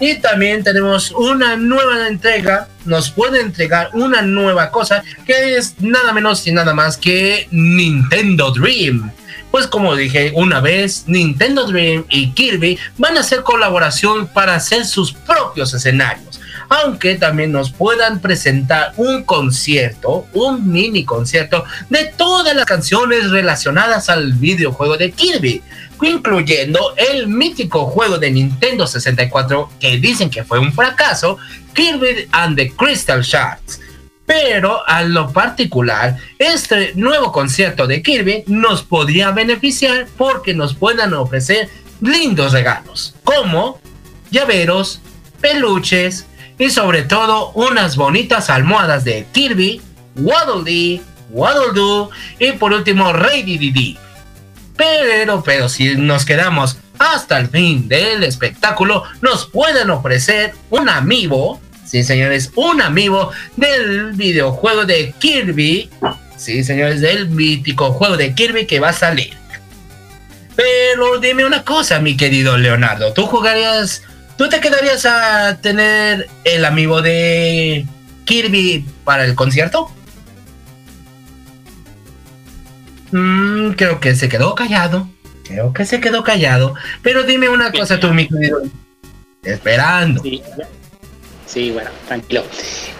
Y 0.00 0.14
también 0.14 0.64
tenemos 0.64 1.10
una 1.10 1.56
nueva 1.56 2.08
entrega, 2.08 2.68
nos 2.86 3.10
puede 3.10 3.42
entregar 3.42 3.90
una 3.92 4.22
nueva 4.22 4.70
cosa 4.70 5.04
que 5.26 5.58
es 5.58 5.74
nada 5.78 6.14
menos 6.14 6.46
y 6.46 6.52
nada 6.52 6.72
más 6.72 6.96
que 6.96 7.46
Nintendo 7.50 8.50
Dream. 8.50 9.12
Pues 9.50 9.66
como 9.66 9.94
dije 9.94 10.32
una 10.34 10.60
vez, 10.60 11.04
Nintendo 11.06 11.66
Dream 11.66 12.06
y 12.08 12.30
Kirby 12.32 12.78
van 12.96 13.18
a 13.18 13.20
hacer 13.20 13.42
colaboración 13.42 14.26
para 14.28 14.54
hacer 14.54 14.86
sus 14.86 15.12
propios 15.12 15.74
escenarios. 15.74 16.40
Aunque 16.70 17.16
también 17.16 17.52
nos 17.52 17.70
puedan 17.70 18.20
presentar 18.20 18.94
un 18.96 19.24
concierto, 19.24 20.26
un 20.32 20.70
mini 20.70 21.04
concierto 21.04 21.64
de 21.90 22.06
todas 22.16 22.54
las 22.56 22.64
canciones 22.64 23.30
relacionadas 23.30 24.08
al 24.08 24.32
videojuego 24.32 24.96
de 24.96 25.10
Kirby 25.10 25.62
incluyendo 26.02 26.94
el 26.96 27.28
mítico 27.28 27.86
juego 27.86 28.18
de 28.18 28.30
Nintendo 28.30 28.86
64 28.86 29.70
que 29.80 29.98
dicen 29.98 30.30
que 30.30 30.44
fue 30.44 30.58
un 30.58 30.72
fracaso, 30.72 31.38
Kirby 31.74 32.28
and 32.32 32.56
the 32.56 32.70
Crystal 32.70 33.22
Shards. 33.22 33.80
Pero 34.26 34.86
a 34.86 35.02
lo 35.02 35.32
particular, 35.32 36.16
este 36.38 36.92
nuevo 36.94 37.32
concierto 37.32 37.86
de 37.86 38.00
Kirby 38.02 38.44
nos 38.46 38.82
podría 38.82 39.32
beneficiar 39.32 40.06
porque 40.16 40.54
nos 40.54 40.74
puedan 40.74 41.14
ofrecer 41.14 41.68
lindos 42.00 42.52
regalos, 42.52 43.14
como 43.24 43.80
llaveros, 44.30 45.00
peluches 45.40 46.26
y 46.58 46.70
sobre 46.70 47.02
todo 47.02 47.50
unas 47.52 47.96
bonitas 47.96 48.50
almohadas 48.50 49.04
de 49.04 49.26
Kirby, 49.32 49.80
Waddle 50.16 50.64
Dee, 50.64 51.02
Waddle 51.30 51.72
Doo 51.74 52.10
y 52.38 52.52
por 52.52 52.72
último 52.72 53.12
Ray 53.12 53.42
Dee 53.42 53.98
pero, 54.80 55.42
pero 55.42 55.68
si 55.68 55.94
nos 55.94 56.24
quedamos 56.24 56.78
hasta 56.98 57.36
el 57.36 57.48
fin 57.48 57.86
del 57.86 58.24
espectáculo, 58.24 59.04
nos 59.20 59.44
pueden 59.44 59.90
ofrecer 59.90 60.54
un 60.70 60.88
amiibo, 60.88 61.60
sí 61.84 62.02
señores, 62.02 62.50
un 62.54 62.80
amiibo 62.80 63.30
del 63.56 64.12
videojuego 64.12 64.86
de 64.86 65.12
Kirby, 65.18 65.90
sí 66.38 66.64
señores, 66.64 67.02
del 67.02 67.28
mítico 67.28 67.92
juego 67.92 68.16
de 68.16 68.34
Kirby 68.34 68.64
que 68.64 68.80
va 68.80 68.88
a 68.88 68.94
salir. 68.94 69.34
Pero 70.56 71.18
dime 71.18 71.44
una 71.44 71.62
cosa, 71.62 72.00
mi 72.00 72.16
querido 72.16 72.56
Leonardo, 72.56 73.12
¿tú 73.12 73.26
jugarías, 73.26 74.02
tú 74.38 74.48
te 74.48 74.60
quedarías 74.60 75.04
a 75.04 75.58
tener 75.60 76.26
el 76.44 76.64
amiibo 76.64 77.02
de 77.02 77.84
Kirby 78.24 78.86
para 79.04 79.26
el 79.26 79.34
concierto? 79.34 79.92
Mm, 83.12 83.72
creo 83.72 84.00
que 84.00 84.14
se 84.14 84.28
quedó 84.28 84.54
callado. 84.54 85.08
Creo 85.44 85.72
que 85.72 85.84
se 85.84 86.00
quedó 86.00 86.22
callado. 86.22 86.74
Pero 87.02 87.24
dime 87.24 87.48
una 87.48 87.72
cosa 87.72 87.98
tú, 87.98 88.12
mi 88.12 88.28
querido. 88.28 88.62
Esperando. 89.42 90.22
Sí, 91.46 91.72
bueno, 91.72 91.90
tranquilo. 92.06 92.44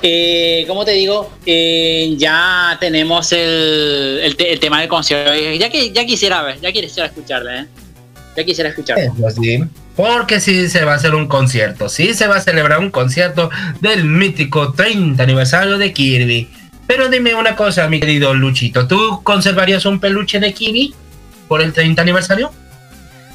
Eh, 0.03 0.65
como 0.67 0.85
te 0.85 0.91
digo, 0.93 1.31
eh, 1.47 2.15
ya 2.17 2.77
tenemos 2.81 3.31
el, 3.31 4.37
el, 4.39 4.61
tema 4.61 4.81
del 4.81 4.89
concierto. 4.89 5.33
Ya 5.35 5.71
que 5.71 5.93
ya 5.93 6.05
quisiera 6.05 6.43
ver, 6.43 6.61
ya 6.61 6.73
quisiera 6.73 7.07
escucharle, 7.07 7.61
¿eh? 7.61 7.67
Ya 8.37 8.45
quisiera 8.45 8.71
escucharle. 8.71 9.13
sí, 9.41 9.65
porque 9.95 10.41
sí 10.41 10.69
se 10.69 10.85
va 10.85 10.93
a 10.93 10.97
hacer 10.97 11.15
un 11.15 11.29
concierto. 11.29 11.89
Sí 11.89 12.15
se 12.15 12.27
va 12.27 12.37
a 12.37 12.41
celebrar 12.41 12.81
un 12.81 12.91
concierto 12.91 13.51
del 13.81 14.05
mítico 14.05 14.73
30 14.73 15.23
aniversario 15.23 15.79
de 15.79 15.93
Kirby. 15.93 16.49
Pero 16.91 17.09
dime 17.09 17.37
una 17.37 17.55
cosa, 17.55 17.89
mi 17.89 18.01
querido 18.01 18.35
Luchito, 18.35 18.89
¿tú 18.89 19.23
conservarías 19.23 19.87
un 19.87 20.01
peluche 20.01 20.41
de 20.41 20.53
Kiwi 20.53 20.93
por 21.47 21.63
el 21.63 21.73
30 21.73 22.03
aniversario? 22.03 22.53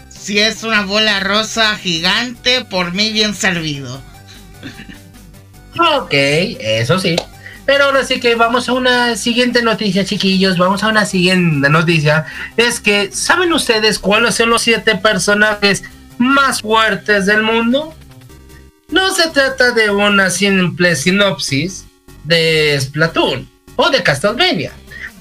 Si 0.10 0.40
es 0.40 0.64
una 0.64 0.82
bola 0.82 1.22
rosa 1.22 1.78
gigante, 1.78 2.66
por 2.66 2.92
mí 2.92 3.14
bien 3.14 3.34
servido. 3.34 4.02
Ok, 5.80 6.10
eso 6.12 7.00
sí. 7.00 7.16
Pero 7.66 7.86
ahora 7.86 8.04
sí 8.04 8.20
que 8.20 8.36
vamos 8.36 8.68
a 8.68 8.74
una 8.74 9.16
siguiente 9.16 9.62
noticia, 9.62 10.04
chiquillos. 10.04 10.58
Vamos 10.58 10.84
a 10.84 10.90
una 10.90 11.06
siguiente 11.06 11.70
noticia. 11.70 12.26
Es 12.58 12.82
que, 12.82 13.10
¿saben 13.14 13.54
ustedes 13.54 14.00
cuáles 14.00 14.36
son 14.36 14.50
los 14.50 14.64
siete 14.64 14.98
personajes 14.98 15.82
más 16.18 16.62
fuertes 16.62 17.26
del 17.26 17.42
mundo? 17.42 17.96
No 18.90 19.14
se 19.14 19.30
trata 19.30 19.72
de 19.72 19.92
una 19.92 20.30
simple 20.30 20.98
sinopsis, 20.98 21.85
de 22.26 22.80
Splatoon 22.80 23.48
o 23.76 23.90
de 23.90 24.04
Castlevania, 24.04 24.72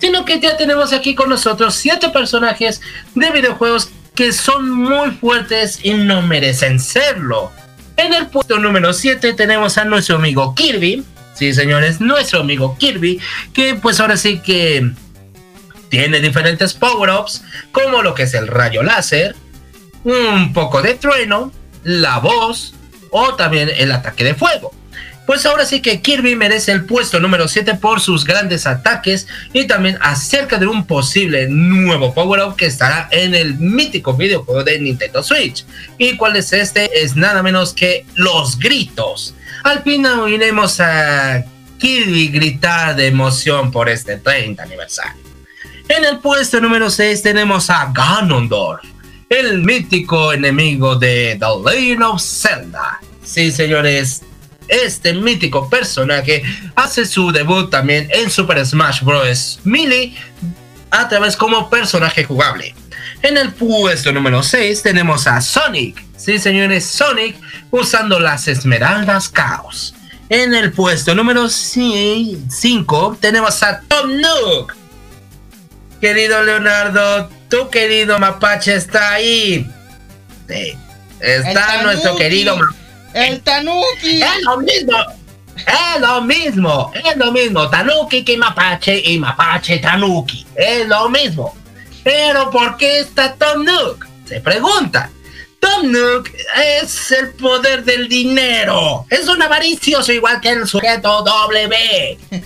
sino 0.01 0.24
que 0.24 0.40
ya 0.40 0.56
tenemos 0.56 0.93
aquí 0.93 1.14
con 1.14 1.28
nosotros 1.28 1.74
siete 1.74 2.09
personajes 2.10 2.81
de 3.14 3.31
videojuegos 3.31 3.90
que 4.14 4.32
son 4.32 4.70
muy 4.70 5.10
fuertes 5.10 5.81
y 5.82 5.94
no 5.94 6.22
merecen 6.22 6.78
serlo. 6.78 7.51
En 7.97 8.12
el 8.12 8.26
puesto 8.26 8.59
número 8.59 8.93
7 8.93 9.35
tenemos 9.35 9.78
a 9.78 9.85
nuestro 9.85 10.16
amigo 10.16 10.55
Kirby. 10.55 11.05
Sí, 11.35 11.52
señores, 11.52 12.01
nuestro 12.01 12.40
amigo 12.40 12.76
Kirby, 12.78 13.20
que 13.52 13.74
pues 13.74 13.98
ahora 14.01 14.16
sí 14.16 14.39
que 14.39 14.93
tiene 15.89 16.20
diferentes 16.20 16.74
power-ups, 16.74 17.43
como 17.72 18.02
lo 18.02 18.14
que 18.14 18.24
es 18.24 18.35
el 18.35 18.47
rayo 18.47 18.82
láser, 18.82 19.35
un 20.05 20.52
poco 20.52 20.82
de 20.82 20.94
trueno, 20.94 21.52
la 21.82 22.18
voz 22.18 22.74
o 23.10 23.35
también 23.35 23.70
el 23.76 23.90
ataque 23.93 24.24
de 24.24 24.35
fuego. 24.35 24.72
Pues 25.26 25.46
ahora 25.46 25.64
sí 25.64 25.80
que 25.80 26.02
Kirby 26.02 26.36
merece 26.36 26.72
el 26.72 26.84
puesto 26.84 27.18
número 27.18 27.48
7 27.48 27.74
por 27.76 28.01
sus 28.01 28.24
grandes 28.24 28.66
ataques 28.66 29.26
y 29.52 29.66
también 29.66 29.96
acerca 30.02 30.59
de 30.59 30.66
un 30.66 30.86
posible 30.86 31.48
nuevo 31.48 32.12
power-up 32.12 32.56
que 32.56 32.66
estará 32.66 33.09
en 33.10 33.34
el 33.34 33.55
mítico 33.55 34.14
videojuego 34.14 34.62
de 34.62 34.78
Nintendo 34.78 35.22
Switch. 35.22 35.64
¿Y 35.96 36.16
cuál 36.16 36.36
es 36.36 36.52
este? 36.52 37.02
Es 37.02 37.16
nada 37.16 37.42
menos 37.42 37.72
que 37.72 38.05
los 38.14 38.59
gritos. 38.59 39.34
Al 39.62 39.82
fin 39.82 40.05
oiremos 40.05 40.78
a 40.80 41.42
Kirby 41.78 42.28
gritar 42.28 42.94
de 42.94 43.06
emoción 43.06 43.70
por 43.70 43.88
este 43.88 44.18
30 44.18 44.62
aniversario. 44.62 45.22
En 45.88 46.05
el 46.05 46.18
puesto 46.18 46.60
número 46.60 46.90
6 46.90 47.22
tenemos 47.22 47.70
a 47.70 47.90
Ganondorf, 47.92 48.82
el 49.28 49.62
mítico 49.62 50.32
enemigo 50.32 50.96
de 50.96 51.38
The 51.38 51.70
Legend 51.70 52.02
of 52.02 52.22
Zelda. 52.22 53.01
Sí, 53.22 53.51
señores, 53.51 54.22
este 54.69 55.12
mítico 55.12 55.69
personaje 55.69 56.43
hace 56.74 57.07
su 57.07 57.32
debut 57.32 57.70
también 57.70 58.09
en 58.12 58.31
Super 58.31 58.65
Smash 58.65 59.03
Bros. 59.03 59.61
Melee 59.65 60.15
a 60.91 61.09
través 61.09 61.36
como 61.36 61.69
personaje 61.69 62.24
jugable. 62.24 62.74
En 63.23 63.36
el 63.36 63.53
puesto 63.53 64.12
número 64.12 64.43
6 64.43 64.82
tenemos 64.82 65.27
a 65.27 65.41
Sonic. 65.41 66.03
Sí, 66.16 66.39
señores, 66.39 66.85
Sonic 66.85 67.36
usando 67.70 68.20
las 68.20 68.49
Esmeraldas 68.49 69.32
Chaos. 69.32 69.95
En 70.28 70.55
el 70.55 70.73
puesto 70.73 71.15
número 71.15 71.49
5 71.49 73.19
tenemos 73.20 73.62
a 73.62 73.81
Tom 73.81 74.11
Nook. 74.20 74.74
Querido 76.01 76.43
Leonardo, 76.43 77.31
tu 77.49 77.69
querido 77.70 78.19
mapache 78.19 78.74
está 78.74 79.12
ahí. 79.12 79.66
Sí, 80.49 80.77
está 81.20 81.82
nuestro 81.82 82.16
querido 82.16 82.57
mapache 82.57 82.84
el 83.15 83.41
Tanuki. 83.41 84.23
Es 84.23 84.43
lo 84.43 84.59
mismo. 84.59 84.97
Es 85.57 86.01
lo 86.01 86.20
mismo. 86.23 86.93
Es 86.95 87.16
lo 87.16 87.32
mismo. 87.32 87.70
Tanuki 87.70 88.24
que 88.24 88.36
Mapache 88.36 89.01
y 89.05 89.19
Mapache 89.19 89.78
Tanuki. 89.78 90.47
Es 90.55 90.86
lo 90.89 91.09
mismo. 91.09 91.55
Pero 92.03 92.51
¿por 92.51 92.77
qué 92.77 93.01
está 93.01 93.35
Tom 93.35 93.65
Nook? 93.65 94.07
Se 94.27 94.41
pregunta. 94.41 95.11
Tom 95.59 95.91
Nook 95.91 96.31
es 96.82 97.11
el 97.12 97.31
poder 97.31 97.85
del 97.85 98.09
dinero. 98.09 99.07
Es 99.09 99.28
un 99.28 99.41
avaricioso 99.41 100.12
igual 100.12 100.41
que 100.41 100.51
el 100.51 100.66
sujeto 100.66 101.23
W. 101.23 102.19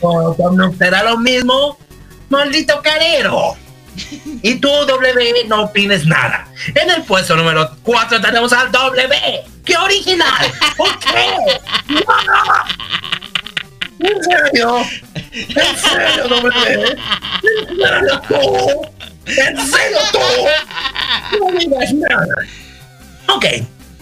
Tom 0.00 0.56
Nook 0.56 0.76
da 0.76 1.02
lo 1.02 1.18
mismo. 1.18 1.78
Maldito 2.28 2.80
carero. 2.82 3.56
Y 4.42 4.56
tú, 4.56 4.68
W, 4.68 5.44
no 5.46 5.64
opines 5.64 6.06
nada. 6.06 6.46
En 6.74 6.90
el 6.90 7.02
puesto 7.02 7.36
número 7.36 7.70
4 7.82 8.20
tenemos 8.20 8.52
al 8.52 8.70
W. 8.70 9.42
¡Qué 9.64 9.76
original! 9.76 10.52
¿Por 10.76 10.98
qué? 10.98 11.34
¿En 14.00 14.22
serio? 14.22 14.76
¿En 15.32 15.76
serio, 15.76 16.28
W? 16.28 16.96
¿En 17.42 17.76
serio 17.76 18.22
tú? 18.28 18.86
¿En 19.26 19.66
serio 19.66 19.98
tú? 20.12 20.18
No 21.40 21.58
digas 21.58 21.92
nada. 21.94 22.34
Ok. 23.28 23.46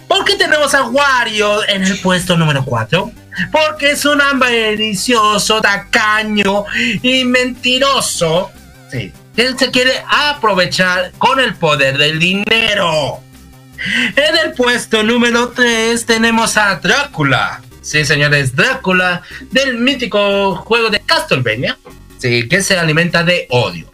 ¿Por 0.08 0.24
qué 0.24 0.34
tenemos 0.34 0.74
a 0.74 0.84
Wario 0.84 1.66
en 1.68 1.84
el 1.84 1.98
puesto 2.00 2.36
número 2.36 2.64
4? 2.64 3.12
Porque 3.50 3.92
es 3.92 4.04
un 4.04 4.20
delicioso, 4.40 5.60
tacaño 5.60 6.64
y 7.02 7.24
mentiroso. 7.24 8.50
Sí. 8.90 9.12
Él 9.36 9.58
se 9.58 9.70
quiere 9.70 9.92
aprovechar 10.08 11.12
con 11.18 11.40
el 11.40 11.54
poder 11.54 11.98
del 11.98 12.18
dinero. 12.18 13.20
En 14.14 14.36
el 14.44 14.52
puesto 14.52 15.02
número 15.02 15.48
3 15.48 16.04
tenemos 16.06 16.56
a 16.56 16.76
Drácula. 16.76 17.62
Sí, 17.80 18.04
señores, 18.04 18.54
Drácula 18.54 19.22
del 19.50 19.78
mítico 19.78 20.54
juego 20.56 20.90
de 20.90 21.00
Castlevania. 21.00 21.78
Sí, 22.18 22.48
que 22.48 22.62
se 22.62 22.78
alimenta 22.78 23.24
de 23.24 23.46
odio. 23.50 23.92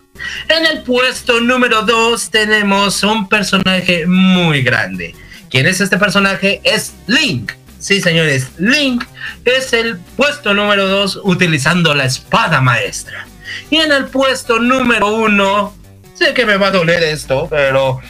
En 0.49 0.67
el 0.67 0.83
puesto 0.83 1.41
número 1.41 1.83
2 1.83 2.31
tenemos 2.31 3.03
un 3.03 3.29
personaje 3.29 4.07
muy 4.07 4.63
grande. 4.63 5.15
¿Quién 5.49 5.67
es 5.67 5.81
este 5.81 5.97
personaje? 5.97 6.61
Es 6.65 6.95
Link. 7.07 7.53
Sí, 7.79 8.01
señores, 8.01 8.49
Link 8.59 9.05
es 9.45 9.73
el 9.73 9.99
puesto 10.17 10.53
número 10.53 10.89
2 10.89 11.21
utilizando 11.23 11.95
la 11.95 12.05
espada 12.05 12.61
maestra. 12.61 13.28
Y 13.71 13.77
en 13.77 13.93
el 13.93 14.07
puesto 14.07 14.59
número 14.59 15.09
1, 15.15 15.75
sé 16.15 16.35
que 16.35 16.47
me 16.47 16.57
va 16.57 16.69
a 16.69 16.71
doler 16.73 17.03
esto, 17.03 17.47
pero 17.49 18.01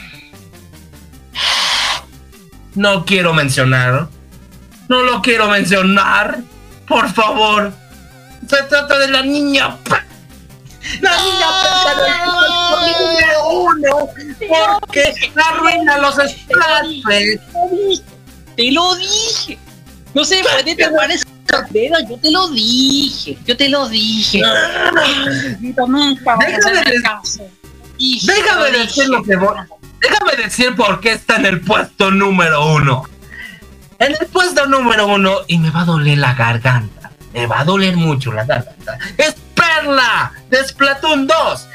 no 2.74 3.04
quiero 3.04 3.34
mencionar. 3.34 4.08
No 4.88 5.02
lo 5.02 5.20
quiero 5.20 5.48
mencionar. 5.48 6.38
Por 6.86 7.12
favor. 7.12 7.72
Se 8.48 8.62
trata 8.62 8.98
de 8.98 9.08
la 9.08 9.22
niña. 9.22 9.76
La 11.00 11.16
niña 11.18 11.46
número 12.98 13.48
uno. 13.50 14.08
Porque 14.80 15.14
arruina 15.36 15.98
los 15.98 16.14
Splatfest. 16.14 17.42
Te 18.56 18.72
lo 18.72 18.94
dije. 18.94 19.58
No 20.14 20.24
sé, 20.24 20.42
puede 20.42 20.74
tomar 20.76 21.10
esa 21.10 21.27
sorpresa. 21.48 21.96
Yo 22.08 22.18
te 22.18 22.30
lo 22.30 22.48
dije. 22.48 23.38
Yo 23.46 23.56
te 23.56 23.68
lo 23.68 23.88
dije. 23.88 24.42
Déjame 27.98 28.70
decir 28.70 29.08
lo 29.08 29.22
que 29.22 29.36
voy. 29.36 29.56
Déjame 30.00 30.36
decir 30.42 30.74
por 30.76 31.00
qué 31.00 31.12
está 31.12 31.36
en 31.36 31.46
el 31.46 31.60
puesto 31.60 32.10
número 32.10 32.74
uno. 32.74 33.04
En 33.98 34.12
el 34.12 34.26
puesto 34.28 34.66
número 34.66 35.08
uno, 35.08 35.38
y 35.48 35.58
me 35.58 35.70
va 35.70 35.80
a 35.80 35.84
doler 35.84 36.18
la 36.18 36.34
garganta. 36.34 37.10
Me 37.34 37.46
va 37.46 37.60
a 37.60 37.64
doler 37.64 37.96
mucho 37.96 38.32
la 38.32 38.44
garganta. 38.44 38.98
Es 39.16 39.34
Perla 39.54 40.32
de 40.50 40.64
Splatoon 40.64 41.26
2. 41.26 41.68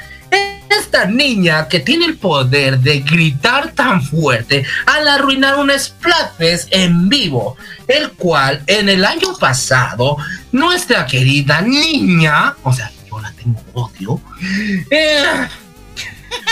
Esta 0.68 1.06
niña 1.06 1.68
que 1.68 1.80
tiene 1.80 2.06
el 2.06 2.16
poder 2.16 2.78
de 2.78 3.00
gritar 3.00 3.72
tan 3.72 4.02
fuerte 4.02 4.64
al 4.86 5.06
arruinar 5.06 5.56
un 5.56 5.70
Splatfest 5.70 6.68
en 6.72 7.08
vivo, 7.08 7.56
el 7.86 8.12
cual 8.12 8.62
en 8.66 8.88
el 8.88 9.04
año 9.04 9.36
pasado 9.38 10.16
nuestra 10.52 11.06
querida 11.06 11.60
niña, 11.60 12.54
o 12.62 12.72
sea, 12.72 12.90
yo 13.08 13.20
la 13.20 13.30
tengo 13.32 13.60
odio, 13.74 14.20
eh, 14.90 15.48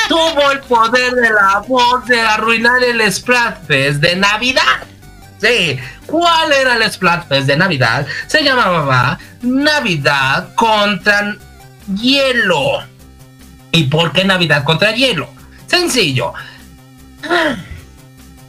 tuvo 0.09 0.51
el 0.53 0.61
poder 0.61 1.15
de 1.15 1.31
la 1.31 1.63
voz 1.67 2.07
de 2.07 2.21
arruinar 2.21 2.83
el 2.85 3.13
Splatfest 3.13 4.01
de 4.01 4.17
Navidad. 4.17 4.87
Sí, 5.41 5.77
¿cuál 6.07 6.53
era 6.53 6.77
el 6.77 6.91
Splatfest 6.91 7.49
de 7.49 7.57
Navidad? 7.57 8.07
Se 8.29 8.45
llamaba 8.45 9.19
Navidad 9.43 10.55
contra 10.55 11.37
hielo. 12.01 12.92
¿Y 13.73 13.85
por 13.85 14.13
qué 14.13 14.25
Navidad 14.25 14.65
contra 14.65 14.93
hielo? 14.93 15.29
Sencillo. 15.67 16.35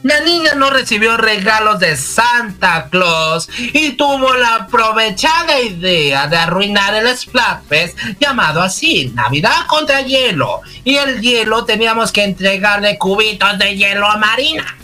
La 0.02 0.20
niña 0.20 0.52
no 0.54 0.68
recibió 0.68 1.16
regalos 1.16 1.80
de 1.80 1.96
Santa 1.96 2.88
Claus 2.90 3.48
y 3.56 3.92
tuvo 3.92 4.34
la 4.34 4.56
aprovechada 4.56 5.58
idea 5.62 6.26
de 6.26 6.36
arruinar 6.36 6.94
el 6.94 7.08
Splatfest 7.16 7.98
llamado 8.20 8.60
así, 8.60 9.10
Navidad 9.14 9.66
contra 9.66 10.02
hielo. 10.02 10.60
Y 10.84 10.96
el 10.96 11.22
hielo 11.22 11.64
teníamos 11.64 12.12
que 12.12 12.24
entregarle 12.24 12.98
cubitos 12.98 13.58
de 13.58 13.76
hielo 13.76 14.06
a 14.06 14.18
Marina. 14.18 14.76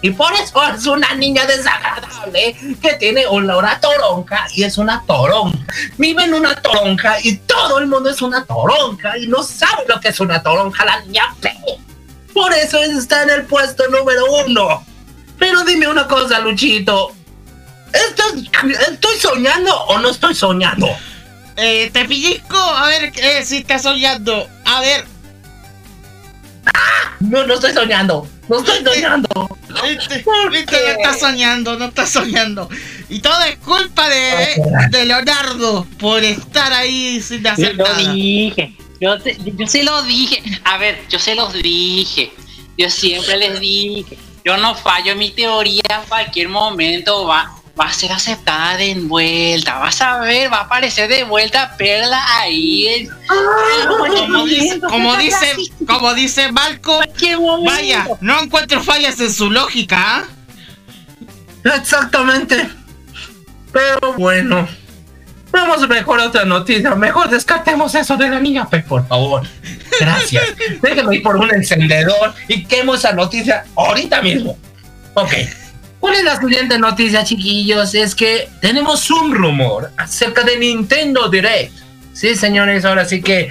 Y 0.00 0.10
por 0.10 0.32
eso 0.34 0.62
es 0.74 0.86
una 0.86 1.12
niña 1.14 1.44
desagradable 1.44 2.56
que 2.80 2.94
tiene 2.94 3.26
una 3.26 3.80
toronca 3.80 4.46
y 4.54 4.62
es 4.62 4.78
una 4.78 5.02
toronca. 5.06 5.58
Vive 5.96 6.24
en 6.24 6.34
una 6.34 6.54
toronca 6.54 7.16
y 7.22 7.36
todo 7.38 7.78
el 7.78 7.86
mundo 7.88 8.10
es 8.10 8.22
una 8.22 8.44
toronca 8.44 9.18
y 9.18 9.26
no 9.26 9.42
sabe 9.42 9.84
lo 9.88 10.00
que 10.00 10.08
es 10.08 10.20
una 10.20 10.42
toronca 10.42 10.84
la 10.84 11.00
niña 11.00 11.34
Por 12.32 12.52
eso 12.52 12.78
está 12.78 13.24
en 13.24 13.30
el 13.30 13.44
puesto 13.46 13.88
número 13.88 14.24
uno. 14.46 14.84
Pero 15.36 15.64
dime 15.64 15.88
una 15.88 16.06
cosa, 16.06 16.38
Luchito. 16.40 17.12
¿Estoy, 17.92 18.48
estoy 18.90 19.18
soñando 19.18 19.74
o 19.74 19.98
no 19.98 20.10
estoy 20.10 20.34
soñando? 20.34 20.88
Eh, 21.56 21.90
te 21.92 22.04
pellizco, 22.04 22.56
a 22.56 22.86
ver 22.86 23.12
eh, 23.16 23.44
si 23.44 23.58
estás 23.58 23.82
soñando. 23.82 24.48
A 24.64 24.80
ver. 24.80 25.04
¡Ah! 26.66 27.16
No, 27.18 27.44
no 27.46 27.54
estoy 27.54 27.72
soñando. 27.72 28.28
No 28.48 28.58
estoy 28.58 28.84
soñando. 28.84 29.57
Viste, 29.68 30.24
viste, 30.50 30.76
no 30.82 30.88
estás 30.88 31.20
soñando, 31.20 31.76
no 31.78 31.86
estás 31.86 32.10
soñando. 32.10 32.68
Y 33.08 33.20
todo 33.20 33.40
es 33.44 33.56
culpa 33.58 34.08
de, 34.08 34.62
de 34.90 35.04
Leonardo 35.04 35.86
por 35.98 36.22
estar 36.24 36.72
ahí 36.72 37.20
sin 37.20 37.46
hacer 37.46 37.76
yo 37.76 37.84
nada. 37.84 38.02
Lo 38.02 38.12
dije. 38.12 38.74
Yo, 39.00 39.18
te- 39.20 39.36
yo 39.44 39.66
se 39.66 39.82
lo 39.84 40.02
dije. 40.02 40.42
A 40.64 40.78
ver, 40.78 40.98
yo 41.08 41.18
se 41.18 41.34
los 41.34 41.52
dije. 41.52 42.32
Yo 42.76 42.88
siempre 42.90 43.36
les 43.36 43.60
dije. 43.60 44.18
Yo 44.44 44.56
no 44.56 44.74
fallo 44.74 45.14
mi 45.16 45.30
teoría. 45.30 45.82
En 46.02 46.08
cualquier 46.08 46.48
momento 46.48 47.26
va, 47.26 47.54
va 47.78 47.86
a 47.86 47.92
ser 47.92 48.12
aceptada 48.12 48.76
de 48.76 48.94
vuelta. 48.94 49.78
Vas 49.78 50.00
a 50.00 50.18
ver, 50.20 50.52
va 50.52 50.58
a 50.58 50.62
aparecer 50.62 51.08
de 51.08 51.24
vuelta 51.24 51.74
Perla 51.76 52.20
ahí. 52.40 53.08
Como 53.86 54.44
dice, 54.46 54.80
como 54.80 55.16
dice, 55.16 55.54
como 55.86 56.14
dice 56.14 56.50
vaya, 56.52 58.06
no 58.20 58.42
encuentro 58.42 58.82
fallas 58.82 59.20
en 59.20 59.32
su 59.32 59.50
lógica, 59.50 59.96
¿ah? 59.98 60.24
Exactamente. 61.76 62.68
Pero 63.72 64.14
bueno. 64.14 64.68
Vamos 65.50 65.88
mejor 65.88 66.20
a 66.20 66.26
otra 66.26 66.44
noticia. 66.44 66.94
Mejor 66.94 67.30
descartemos 67.30 67.94
eso 67.94 68.16
de 68.16 68.28
la 68.28 68.38
niña 68.38 68.68
P, 68.68 68.80
por 68.80 69.06
favor. 69.08 69.46
Gracias. 69.98 70.44
Déjenme 70.82 71.16
ir 71.16 71.22
por 71.22 71.36
un 71.36 71.52
encendedor 71.54 72.34
y 72.48 72.64
quemo 72.64 72.94
esa 72.94 73.12
noticia 73.12 73.64
ahorita 73.74 74.20
mismo. 74.20 74.58
Ok. 75.14 75.32
¿Cuál 76.00 76.14
es 76.14 76.24
la 76.24 76.40
siguiente 76.40 76.78
noticia, 76.78 77.24
chiquillos? 77.24 77.94
Es 77.94 78.14
que 78.14 78.48
tenemos 78.60 79.10
un 79.10 79.34
rumor 79.34 79.90
acerca 79.96 80.42
de 80.42 80.58
Nintendo 80.58 81.28
Direct. 81.28 81.72
Sí, 82.12 82.34
señores, 82.36 82.84
ahora 82.84 83.04
sí 83.04 83.20
que 83.20 83.48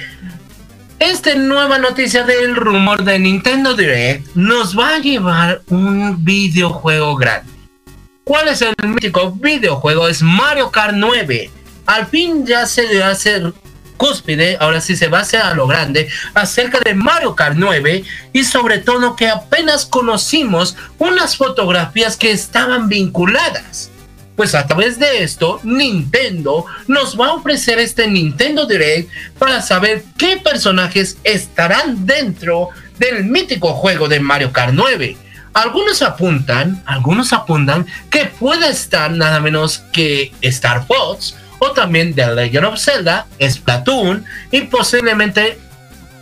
esta 0.99 1.36
nueva 1.36 1.78
noticia 1.78 2.24
del 2.24 2.56
rumor 2.56 3.03
de 3.03 3.19
Nintendo 3.19 3.76
Direct 3.76 4.36
nos 4.36 4.78
va 4.78 4.95
a 4.95 4.99
llevar 4.99 5.61
un 5.68 6.24
videojuego 6.24 7.15
grande. 7.15 7.52
¿Cuál 8.24 8.48
es 8.48 8.61
el 8.61 8.76
mítico 8.88 9.32
videojuego? 9.32 10.07
Es 10.07 10.22
Mario 10.22 10.72
Kart 10.72 10.95
9. 10.95 11.49
Al 11.86 12.07
fin 12.07 12.45
ya 12.45 12.65
se 12.65 13.03
hace 13.03 13.53
cúspide, 13.98 14.57
ahora 14.60 14.80
sí 14.80 14.95
se 14.95 15.07
va 15.07 15.22
a 15.22 15.53
lo 15.53 15.68
grande, 15.68 16.07
acerca 16.34 16.80
de 16.80 16.94
Mario 16.94 17.36
Kart 17.36 17.56
9 17.57 18.03
y 18.32 18.44
sobre 18.44 18.78
todo 18.78 19.15
que 19.15 19.28
apenas 19.28 19.86
conocimos 19.86 20.78
unas 20.98 21.36
fotografías 21.36 22.15
que 22.15 22.32
estaban 22.32 22.88
vinculadas. 22.88 23.91
Pues 24.38 24.53
a 24.53 24.68
través 24.68 24.99
de 24.99 25.24
esto, 25.24 25.60
Nintendo 25.64 26.65
nos 26.88 27.19
va 27.19 27.30
a 27.30 27.34
ofrecer 27.34 27.80
este 27.80 28.07
Nintendo 28.07 28.68
Direct 28.68 29.10
para 29.40 29.64
saber 29.64 30.03
qué 30.15 30.38
personajes 30.38 31.18
estarán 31.24 32.06
dentro 32.06 32.69
del 32.99 33.26
mítico 33.26 33.74
juego 33.74 34.07
de 34.07 34.19
Mario 34.19 34.53
Kart 34.53 34.74
9. 34.76 35.18
Algunos 35.53 36.03
apuntan, 36.03 36.84
algunos 36.86 37.34
apuntan 37.34 37.88
que 38.11 38.26
puede 38.26 38.69
estar 38.69 39.10
nada 39.10 39.40
menos 39.40 39.80
que 39.91 40.32
Star 40.41 40.86
Fox 40.86 41.36
o 41.59 41.71
también 41.71 42.13
The 42.13 42.34
Legend 42.34 42.65
of 42.65 42.79
Zelda, 42.79 43.27
Splatoon 43.41 44.25
y 44.51 44.61
posiblemente 44.61 45.59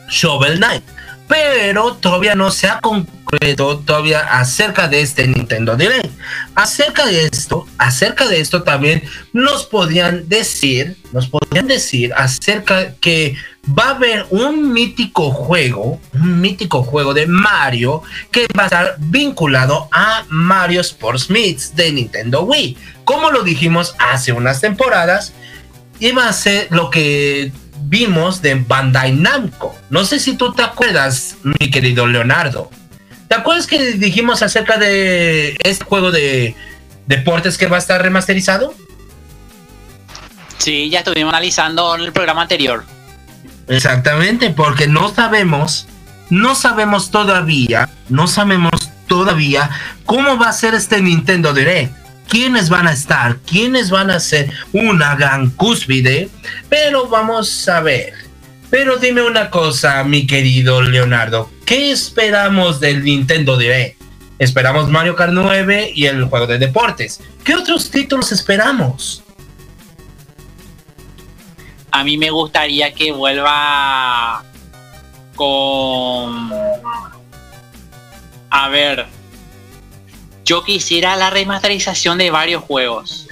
Shovel 0.10 0.58
Knight. 0.58 0.84
Pero 1.28 1.96
todavía 1.96 2.36
no 2.36 2.52
se 2.52 2.68
ha 2.68 2.80
con- 2.80 3.08
concreto 3.26 3.80
todavía 3.80 4.20
acerca 4.20 4.88
de 4.88 5.02
este 5.02 5.28
Nintendo 5.28 5.76
Direct. 5.76 6.12
Acerca 6.54 7.06
de 7.08 7.26
esto, 7.26 7.66
acerca 7.80 8.28
de 8.28 8.40
esto 8.40 8.62
también 8.62 9.04
nos 9.34 9.66
podían 9.66 10.30
decir, 10.30 10.96
nos 11.12 11.28
podían 11.28 11.68
decir 11.68 12.14
acerca 12.16 12.94
que 13.02 13.36
va 13.68 13.86
a 13.86 13.90
haber 13.96 14.28
un 14.30 14.72
mítico 14.72 15.32
juego, 15.32 16.00
un 16.14 16.40
mítico 16.40 16.84
juego 16.84 17.16
de 17.16 17.26
Mario 17.26 18.04
que 18.32 18.46
va 18.58 18.64
a 18.64 18.66
estar 18.68 18.96
vinculado 19.00 19.90
a 19.92 20.24
Mario 20.30 20.82
Sports 20.82 21.32
Meets 21.32 21.76
de 21.76 21.92
Nintendo 21.92 22.44
Wii. 22.44 22.78
Como 23.06 23.32
lo 23.32 23.44
dijimos 23.44 23.96
hace 24.00 24.34
unas 24.34 24.60
temporadas, 24.60 25.34
iba 26.00 26.28
a 26.28 26.34
ser 26.34 26.68
lo 26.72 26.90
que 26.90 27.52
vimos 27.84 28.42
de 28.42 28.56
Bandai 28.56 29.14
Namco. 29.14 29.76
No 29.90 30.06
sé 30.06 30.20
si 30.20 30.36
tú 30.36 30.54
te 30.54 30.64
acuerdas, 30.64 31.38
mi 31.44 31.70
querido 31.70 32.08
Leonardo. 32.08 32.70
¿Te 33.28 33.36
acuerdas 33.36 33.68
que 33.68 33.94
dijimos 33.94 34.42
acerca 34.42 34.78
de 34.78 35.58
este 35.64 35.86
juego 35.86 36.12
de 36.12 36.56
deportes 37.08 37.58
que 37.58 37.68
va 37.68 37.78
a 37.78 37.80
estar 37.80 38.02
remasterizado? 38.02 38.74
Sí, 40.58 40.90
ya 40.90 41.00
estuvimos 41.00 41.34
analizando 41.34 41.96
en 41.96 42.02
el 42.02 42.12
programa 42.12 42.44
anterior. 42.44 42.84
Exactamente, 43.68 44.52
porque 44.52 44.88
no 44.88 45.14
sabemos, 45.14 45.88
no 46.30 46.56
sabemos 46.56 47.12
todavía, 47.12 47.90
no 48.10 48.28
sabemos 48.28 48.90
todavía 49.08 49.70
cómo 50.06 50.38
va 50.38 50.50
a 50.50 50.54
ser 50.54 50.74
este 50.76 51.02
Nintendo 51.02 51.54
Direct. 51.54 52.05
Quiénes 52.28 52.70
van 52.70 52.88
a 52.88 52.94
estar, 52.94 53.38
quiénes 53.40 53.90
van 53.90 54.10
a 54.10 54.20
ser 54.20 54.52
una 54.74 55.16
gran 55.16 55.50
cúspide, 55.52 56.30
pero 56.70 57.08
vamos 57.08 57.68
a 57.70 57.82
ver. 57.82 58.14
Pero 58.70 58.98
dime 58.98 59.22
una 59.22 59.50
cosa, 59.50 60.04
mi 60.04 60.28
querido 60.28 60.82
Leonardo, 60.82 61.50
¿qué 61.66 61.92
esperamos 61.92 62.80
del 62.80 63.04
Nintendo 63.04 63.58
Direct? 63.58 64.02
Esperamos 64.38 64.90
Mario 64.90 65.16
Kart 65.16 65.32
9 65.32 65.94
y 65.96 66.08
el 66.08 66.26
juego 66.26 66.46
de 66.46 66.58
deportes. 66.58 67.22
¿Qué 67.44 67.56
otros 67.56 67.90
títulos 67.90 68.32
esperamos? 68.32 69.24
A 71.92 72.04
mí 72.04 72.18
me 72.18 72.30
gustaría 72.30 72.94
que 72.94 73.14
vuelva 73.14 74.44
con... 75.36 76.52
A 78.50 78.70
ver. 78.70 79.15
Yo 80.46 80.64
quisiera 80.64 81.16
la 81.16 81.32
remasterización 81.32 82.20
de 82.20 82.30
varios 82.30 82.64
juegos. 82.64 83.28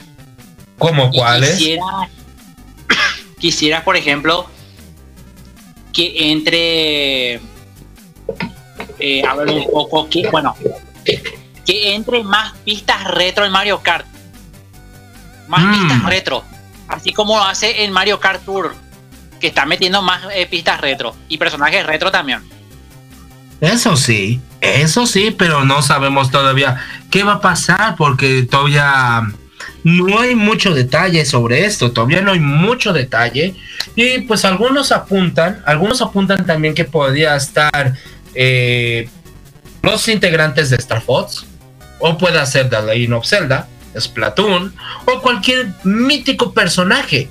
¿Cómo 0.80 1.12
cuáles? 1.12 1.52
Quisiera, 1.58 2.10
quisiera, 3.40 3.84
por 3.84 3.96
ejemplo, 3.96 4.48
que 5.94 6.32
entre... 6.32 7.40
Eh, 9.00 9.24
a 9.28 9.36
ver 9.36 9.50
un 9.50 9.66
poco, 9.72 10.10
que, 10.10 10.28
bueno, 10.30 10.56
que 11.66 11.94
entre 11.94 12.24
más 12.24 12.54
pistas 12.66 13.04
retro 13.06 13.46
en 13.46 13.52
Mario 13.52 13.82
Kart. 13.82 14.08
Más 15.48 15.62
Mm. 15.64 15.74
pistas 15.74 16.06
retro. 16.06 16.44
Así 16.88 17.12
como 17.14 17.38
lo 17.38 17.44
hace 17.44 17.84
en 17.84 17.92
Mario 17.92 18.20
Kart 18.20 18.44
Tour. 18.44 18.76
Que 19.40 19.48
está 19.48 19.66
metiendo 19.66 20.02
más 20.02 20.24
eh, 20.34 20.48
pistas 20.48 20.82
retro. 20.82 21.16
Y 21.28 21.38
personajes 21.38 21.86
retro 21.86 22.12
también. 22.12 22.42
Eso 23.62 23.96
sí, 23.96 24.42
eso 24.64 25.06
sí, 25.06 25.36
pero 25.38 25.66
no 25.66 25.82
sabemos 25.82 26.32
todavía 26.32 26.78
qué 27.12 27.24
va 27.24 27.34
a 27.34 27.42
pasar 27.42 27.96
porque 27.98 28.44
todavía 28.44 29.24
no 29.84 30.20
hay 30.20 30.36
mucho 30.36 30.74
detalle 30.74 31.26
sobre 31.26 31.66
esto, 31.66 31.92
todavía 31.92 32.22
no 32.22 32.32
hay 32.32 32.40
mucho 32.40 32.94
detalle. 32.94 33.56
Y 33.96 34.20
pues 34.20 34.46
algunos 34.46 34.94
apuntan, 34.94 35.62
algunos 35.66 36.02
apuntan 36.02 36.46
también 36.46 36.74
que 36.74 36.86
podría 36.86 37.36
estar 37.36 37.94
eh, 38.34 39.10
los 39.82 40.08
integrantes 40.08 40.70
de 40.70 40.78
Star 40.78 41.02
Fox 41.02 41.46
o 42.00 42.18
puede 42.18 42.44
ser 42.46 42.70
The 42.70 42.82
Legend 42.84 43.14
of 43.16 43.28
Zelda, 43.28 43.68
Splatoon 44.00 44.74
o 45.06 45.22
cualquier 45.22 45.74
mítico 45.84 46.54
personaje, 46.54 47.28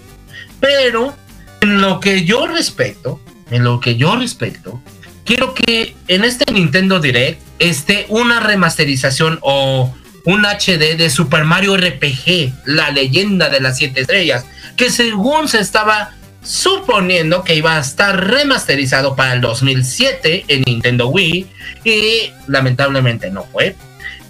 pero 0.60 1.14
en 1.62 1.80
lo 1.80 1.98
que 1.98 2.26
yo 2.26 2.46
respeto, 2.46 3.20
en 3.50 3.64
lo 3.64 3.80
que 3.80 3.96
yo 3.96 4.16
respeto, 4.16 4.82
quiero 5.24 5.54
que 5.54 5.94
en 6.08 6.24
este 6.24 6.52
Nintendo 6.52 7.00
Direct 7.00 7.40
esté 7.58 8.06
una 8.08 8.40
remasterización 8.40 9.38
o 9.42 9.94
un 10.24 10.44
HD 10.44 10.96
de 10.96 11.10
Super 11.10 11.44
Mario 11.44 11.76
RPG, 11.76 12.52
la 12.64 12.90
leyenda 12.90 13.48
de 13.48 13.60
las 13.60 13.78
siete 13.78 14.02
estrellas, 14.02 14.44
que 14.76 14.90
según 14.90 15.48
se 15.48 15.60
estaba 15.60 16.14
suponiendo 16.42 17.44
que 17.44 17.54
iba 17.54 17.76
a 17.76 17.80
estar 17.80 18.28
remasterizado 18.28 19.14
para 19.14 19.34
el 19.34 19.40
2007 19.40 20.44
en 20.48 20.62
Nintendo 20.62 21.08
Wii 21.08 21.46
y 21.84 22.30
lamentablemente 22.48 23.30
no 23.30 23.44
fue. 23.44 23.76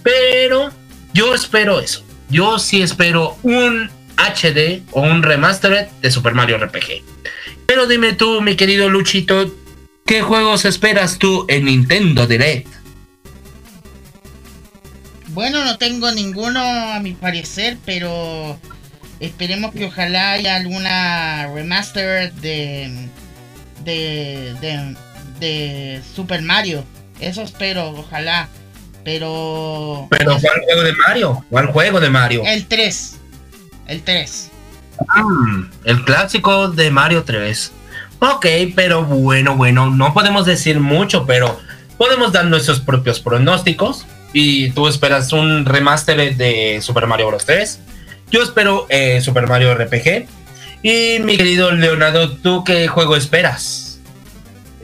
Pero 0.02 0.70
yo 1.14 1.34
espero 1.34 1.80
eso. 1.80 2.04
Yo 2.28 2.58
sí 2.58 2.82
espero 2.82 3.36
un 3.42 3.90
HD 4.16 4.82
o 4.92 5.02
un 5.02 5.22
remastered 5.22 5.88
de 6.00 6.10
Super 6.10 6.34
Mario 6.34 6.58
RPG. 6.58 7.02
Pero 7.66 7.86
dime 7.86 8.12
tú, 8.12 8.40
mi 8.42 8.56
querido 8.56 8.88
Luchito, 8.88 9.50
¿qué 10.06 10.22
juegos 10.22 10.64
esperas 10.64 11.18
tú 11.18 11.44
en 11.48 11.64
Nintendo 11.66 12.26
Direct? 12.26 12.68
Bueno, 15.28 15.64
no 15.64 15.78
tengo 15.78 16.12
ninguno 16.12 16.60
a 16.60 17.00
mi 17.00 17.12
parecer, 17.14 17.78
pero 17.86 18.58
esperemos 19.20 19.72
que 19.72 19.86
ojalá 19.86 20.32
haya 20.32 20.56
alguna 20.56 21.46
remaster 21.54 22.32
de 22.34 23.08
de, 23.84 24.54
de, 24.60 24.96
de 25.40 26.02
Super 26.14 26.42
Mario. 26.42 26.84
Eso 27.20 27.42
espero, 27.42 27.90
ojalá. 27.90 28.48
Pero 29.04 30.06
Pero 30.10 30.38
¿cuál 30.40 30.60
juego 30.64 30.82
de 30.82 30.92
Mario? 30.92 31.44
¿Cuál 31.50 31.66
juego 31.68 32.00
de 32.00 32.10
Mario? 32.10 32.42
el 32.46 32.66
3. 32.66 33.16
El 33.88 34.02
3. 34.02 34.50
Mm, 35.16 35.62
el 35.84 36.04
clásico 36.04 36.68
de 36.68 36.90
Mario 36.90 37.24
3. 37.24 37.72
Ok, 38.24 38.46
pero 38.76 39.02
bueno, 39.02 39.56
bueno, 39.56 39.90
no 39.90 40.14
podemos 40.14 40.46
decir 40.46 40.78
mucho, 40.78 41.26
pero 41.26 41.58
podemos 41.98 42.30
dar 42.30 42.44
nuestros 42.44 42.78
propios 42.78 43.18
pronósticos. 43.18 44.06
Y 44.32 44.70
tú 44.70 44.86
esperas 44.86 45.32
un 45.32 45.64
remaster 45.64 46.36
de 46.36 46.80
Super 46.80 47.08
Mario 47.08 47.26
Bros. 47.26 47.44
3. 47.44 47.80
Yo 48.30 48.44
espero 48.44 48.86
eh, 48.90 49.20
Super 49.20 49.48
Mario 49.48 49.74
RPG. 49.74 50.28
Y 50.84 51.18
mi 51.18 51.36
querido 51.36 51.72
Leonardo, 51.72 52.30
¿tú 52.36 52.62
qué 52.62 52.86
juego 52.86 53.16
esperas? 53.16 53.98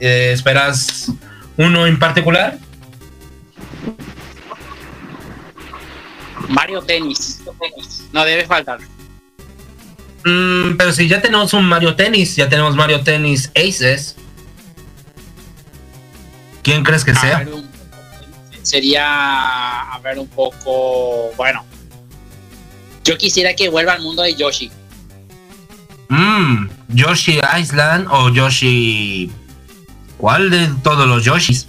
Eh, 0.01 0.31
¿Esperas 0.33 1.09
uno 1.55 1.87
en 1.87 1.97
particular? 1.97 2.57
Mario 6.49 6.81
Tennis. 6.81 7.41
No 8.11 8.25
debe 8.25 8.45
faltar. 8.45 8.79
Mm, 10.25 10.75
pero 10.77 10.91
si 10.91 11.07
ya 11.07 11.21
tenemos 11.21 11.53
un 11.53 11.65
Mario 11.65 11.95
Tennis, 11.95 12.35
ya 12.35 12.49
tenemos 12.49 12.75
Mario 12.75 13.01
Tennis 13.01 13.51
Aces. 13.55 14.15
¿Quién 16.61 16.83
crees 16.83 17.05
que 17.05 17.11
A 17.11 17.15
sea? 17.15 17.37
ver, 17.39 17.53
un- 17.53 17.69
sería, 18.61 19.93
a 19.93 19.99
ver, 19.99 20.19
un 20.19 20.27
poco, 20.27 21.31
bueno. 21.37 21.65
Yo 23.03 23.17
quisiera 23.17 23.55
que 23.55 23.69
vuelva 23.69 23.93
al 23.93 24.01
mundo 24.01 24.21
de 24.23 24.35
Yoshi. 24.35 24.69
Mm, 26.09 26.67
Yoshi 26.89 27.39
Island 27.59 28.07
o 28.11 28.29
Yoshi. 28.29 29.31
¿Cuál 30.17 30.49
de 30.49 30.67
todos 30.83 31.07
los 31.07 31.23
Yoshis? 31.23 31.65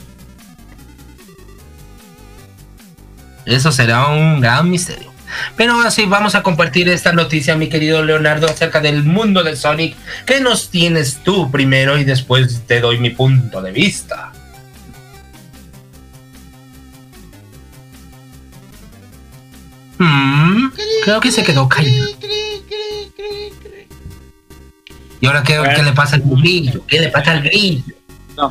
Eso 3.46 3.72
será 3.72 4.08
un 4.08 4.40
gran 4.40 4.68
misterio. 4.70 5.09
Pero 5.56 5.74
ahora 5.74 5.90
sí, 5.90 6.04
vamos 6.06 6.34
a 6.34 6.42
compartir 6.42 6.88
esta 6.88 7.12
noticia, 7.12 7.56
mi 7.56 7.68
querido 7.68 8.04
Leonardo, 8.04 8.46
acerca 8.48 8.80
del 8.80 9.04
mundo 9.04 9.42
de 9.42 9.56
Sonic. 9.56 9.96
¿Qué 10.26 10.40
nos 10.40 10.70
tienes 10.70 11.20
tú 11.24 11.50
primero 11.50 11.98
y 11.98 12.04
después 12.04 12.62
te 12.66 12.80
doy 12.80 12.98
mi 12.98 13.10
punto 13.10 13.60
de 13.62 13.72
vista? 13.72 14.32
Mm, 19.98 20.68
creo 21.04 21.20
que 21.20 21.30
se 21.30 21.42
quedó 21.42 21.68
callado. 21.68 22.06
¿Y 25.20 25.26
ahora 25.26 25.42
qué, 25.42 25.60
qué 25.76 25.82
le 25.82 25.92
pasa 25.92 26.16
al 26.16 26.22
grillo? 26.22 26.84
¿Qué 26.86 27.00
le 27.00 27.08
pasa 27.08 27.32
al 27.32 27.42
grillo? 27.42 27.94
No. 28.36 28.50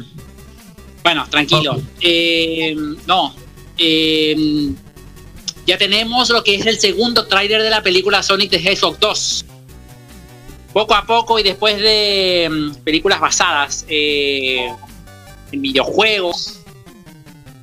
Bueno, 1.03 1.25
tranquilo. 1.29 1.81
Eh, 2.01 2.75
no. 3.07 3.33
eh, 3.77 4.71
ya 5.69 5.77
tenemos 5.77 6.31
lo 6.31 6.43
que 6.43 6.55
es 6.55 6.65
el 6.65 6.79
segundo 6.79 7.27
tráiler 7.27 7.61
de 7.61 7.69
la 7.69 7.83
película 7.83 8.23
Sonic 8.23 8.49
the 8.49 8.57
Hedgehog 8.57 8.97
2. 8.97 9.45
Poco 10.73 10.95
a 10.95 11.05
poco 11.05 11.37
y 11.37 11.43
después 11.43 11.77
de 11.77 12.49
mm, 12.49 12.75
películas 12.83 13.19
basadas 13.19 13.85
eh, 13.87 14.67
en 15.51 15.61
videojuegos, 15.61 16.61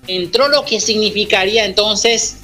entró 0.06 0.46
lo 0.46 0.64
que 0.64 0.78
significaría 0.78 1.64
entonces 1.64 2.36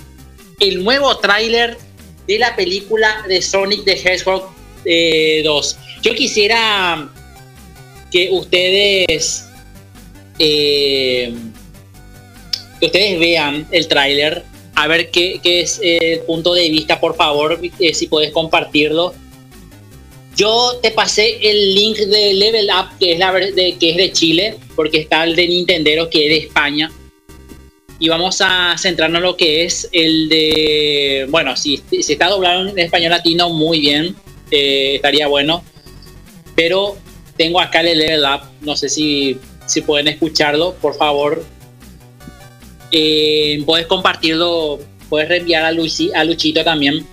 el 0.59 0.83
nuevo 0.83 1.17
tráiler 1.19 1.79
de 2.27 2.41
la 2.41 2.57
película 2.57 3.25
de 3.29 3.41
Sonic 3.41 3.85
the 3.85 3.93
Hedgehog 3.93 4.51
eh, 4.85 5.43
2. 5.45 5.77
Yo 6.03 6.13
quisiera 6.17 7.09
que 8.11 8.31
ustedes 8.33 9.49
eh, 10.41 11.33
que 12.81 12.87
ustedes 12.87 13.21
vean 13.21 13.65
el 13.71 13.87
tráiler, 13.87 14.45
a 14.75 14.87
ver 14.87 15.11
qué, 15.11 15.41
es 15.45 15.81
el 15.83 16.21
punto 16.21 16.55
de 16.55 16.69
vista, 16.71 17.01
por 17.01 17.15
favor, 17.17 17.61
eh, 17.79 17.95
si 17.95 18.07
puedes 18.07 18.33
compartirlo. 18.33 19.15
Yo 20.35 20.79
te 20.83 20.91
pasé 20.91 21.39
el 21.43 21.75
link 21.75 21.99
de 21.99 22.33
Level 22.35 22.69
Up, 22.71 22.99
que 22.99 23.13
es, 23.13 23.19
la, 23.19 23.33
de, 23.33 23.77
que 23.79 23.91
es 23.91 23.97
de 23.97 24.13
Chile, 24.13 24.57
porque 24.75 24.99
está 24.99 25.25
el 25.25 25.37
de 25.37 25.47
Nintendero, 25.47 26.09
que 26.09 26.25
es 26.25 26.31
de 26.31 26.47
España. 26.47 26.91
Y 27.99 28.09
vamos 28.09 28.41
a 28.41 28.75
centrarnos 28.79 29.19
en 29.19 29.23
lo 29.25 29.37
que 29.37 29.65
es 29.65 29.89
el 29.93 30.29
de. 30.29 31.27
Bueno, 31.29 31.55
si, 31.55 31.83
si 31.91 32.15
está 32.15 32.29
doblado 32.29 32.67
en 32.67 32.79
español 32.79 33.11
latino, 33.11 33.51
muy 33.51 33.81
bien. 33.81 34.17
eh, 34.51 34.97
estaría 34.97 35.29
bueno. 35.29 35.63
Pero 36.57 36.97
tengo 37.37 37.61
acá 37.61 37.81
el 37.81 37.99
Level 37.99 38.25
Up. 38.25 38.41
No 38.63 38.75
sé 38.75 38.89
si, 38.89 39.39
si 39.67 39.83
pueden 39.83 40.09
escucharlo, 40.09 40.75
por 40.81 40.97
favor. 40.97 41.45
Eh, 42.93 43.63
puedes 43.65 43.87
compartirlo, 43.87 44.79
puedes 45.09 45.29
reenviar 45.29 45.65
a, 45.65 45.73
Lucy, 45.73 46.11
a 46.15 46.25
Luchito 46.25 46.63
también. 46.63 47.07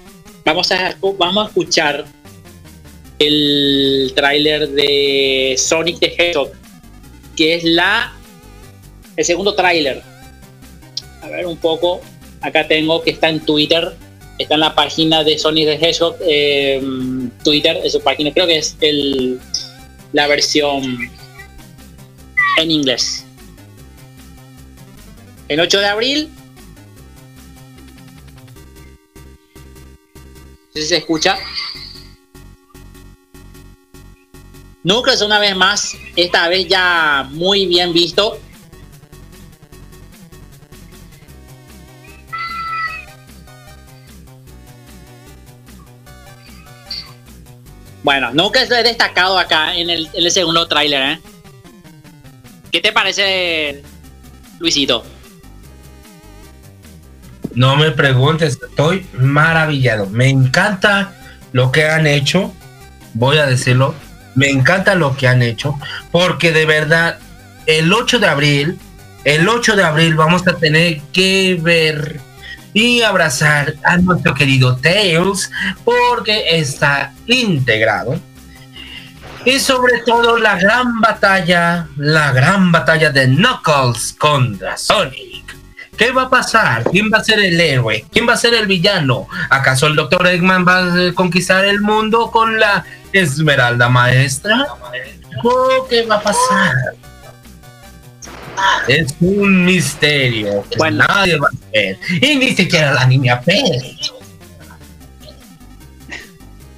Vamos 0.46 0.72
a, 0.72 0.96
vamos 1.18 1.46
a 1.46 1.48
escuchar 1.48 2.06
el 3.20 4.12
tráiler 4.16 4.70
de 4.70 5.56
Sonic 5.58 6.00
the 6.00 6.14
Hedgehog, 6.18 6.52
que 7.36 7.56
es 7.56 7.64
la 7.64 8.14
el 9.16 9.26
segundo 9.26 9.54
tráiler. 9.54 10.02
A 11.22 11.28
ver 11.28 11.46
un 11.46 11.58
poco, 11.58 12.02
acá 12.42 12.68
tengo 12.68 13.02
que 13.02 13.12
está 13.12 13.30
en 13.30 13.42
Twitter, 13.42 13.94
está 14.38 14.56
en 14.56 14.62
la 14.62 14.76
página 14.76 15.24
de 15.24 15.38
Sonic 15.38 15.66
the 15.66 15.86
Hedgehog, 15.86 16.16
eh, 16.22 16.82
Twitter, 17.44 17.80
es 17.84 17.94
su 17.94 18.02
página, 18.02 18.34
creo 18.34 18.48
que 18.48 18.58
es 18.58 18.78
el, 18.82 19.40
la 20.14 20.28
versión 20.28 21.10
en 22.58 22.72
inglés. 22.72 23.26
El 25.50 25.60
8 25.60 25.80
de 25.80 25.88
abril. 25.88 26.32
No 30.76 30.82
si 30.82 30.84
se 30.84 30.98
escucha. 30.98 31.38
Núcleos 34.84 35.22
una 35.22 35.40
vez 35.40 35.56
más, 35.56 35.98
esta 36.16 36.48
vez 36.48 36.68
ya 36.68 37.28
muy 37.32 37.66
bien 37.66 37.92
visto. 37.92 38.40
Bueno, 48.04 48.32
lo 48.70 48.76
he 48.78 48.84
destacado 48.84 49.38
acá 49.38 49.76
en 49.76 49.90
el, 49.90 50.08
en 50.14 50.24
el 50.24 50.32
segundo 50.32 50.68
tráiler, 50.68 51.12
¿eh? 51.12 51.20
¿Qué 52.72 52.80
te 52.82 52.92
parece, 52.92 53.84
Luisito? 54.60 55.04
No 57.56 57.76
me 57.76 57.92
preguntes, 57.92 58.60
estoy 58.62 59.06
maravillado. 59.14 60.08
Me 60.08 60.30
encanta 60.30 61.14
lo 61.52 61.72
que 61.72 61.88
han 61.88 62.08
hecho, 62.08 62.54
voy 63.14 63.38
a 63.38 63.46
decirlo, 63.46 63.96
me 64.36 64.50
encanta 64.50 64.96
lo 64.96 65.18
que 65.18 65.28
han 65.28 65.42
hecho, 65.42 65.78
porque 66.12 66.52
de 66.52 66.66
verdad, 66.66 67.20
el 67.66 67.92
8 67.92 68.20
de 68.20 68.28
abril, 68.28 68.80
el 69.24 69.50
8 69.50 69.76
de 69.76 69.84
abril 69.84 70.16
vamos 70.16 70.48
a 70.48 70.56
tener 70.58 71.02
que 71.12 71.60
ver 71.62 72.22
y 72.74 73.02
abrazar 73.02 73.76
a 73.84 73.98
nuestro 73.98 74.34
querido 74.34 74.78
Tails, 74.78 75.52
porque 75.84 76.58
está 76.58 77.14
integrado. 77.26 78.20
Y 79.46 79.60
sobre 79.60 80.00
todo 80.06 80.38
la 80.38 80.58
gran 80.58 81.00
batalla, 81.00 81.88
la 81.98 82.32
gran 82.32 82.72
batalla 82.72 83.10
de 83.10 83.28
Knuckles 83.28 84.16
contra 84.18 84.78
Sonic. 84.78 85.59
¿Qué 86.00 86.12
va 86.14 86.24
a 86.24 86.30
pasar? 86.30 86.86
¿Quién 86.90 87.12
va 87.14 87.18
a 87.18 87.24
ser 87.26 87.40
el 87.40 87.60
héroe? 87.60 88.06
¿Quién 88.10 88.26
va 88.28 88.34
a 88.34 88.38
ser 88.38 88.54
el 88.54 88.68
villano? 88.68 89.28
¿Acaso 89.50 89.86
el 89.88 89.98
Dr. 89.98 90.26
Eggman 90.28 90.66
va 90.66 91.10
a 91.10 91.14
conquistar 91.14 91.66
el 91.66 91.82
mundo 91.82 92.32
con 92.32 92.58
la 92.58 92.86
Esmeralda 93.12 93.90
Maestra? 93.90 94.66
¿O 95.44 95.86
¿Qué 95.90 96.04
va 96.06 96.16
a 96.16 96.22
pasar? 96.22 96.74
Es 98.88 99.14
un 99.20 99.66
misterio 99.66 100.64
que 100.72 100.92
nadie 100.92 101.38
va 101.38 101.48
a 101.48 101.72
ver. 101.74 101.98
Y 102.22 102.36
ni 102.38 102.56
siquiera 102.56 102.94
la 102.94 103.06
niña 103.06 103.42
Pérez. 103.42 104.14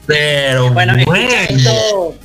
Pero 0.07 0.71
Bueno, 0.71 0.93
bueno. 1.05 1.23
escucha 1.27 1.43
esto. 1.43 2.15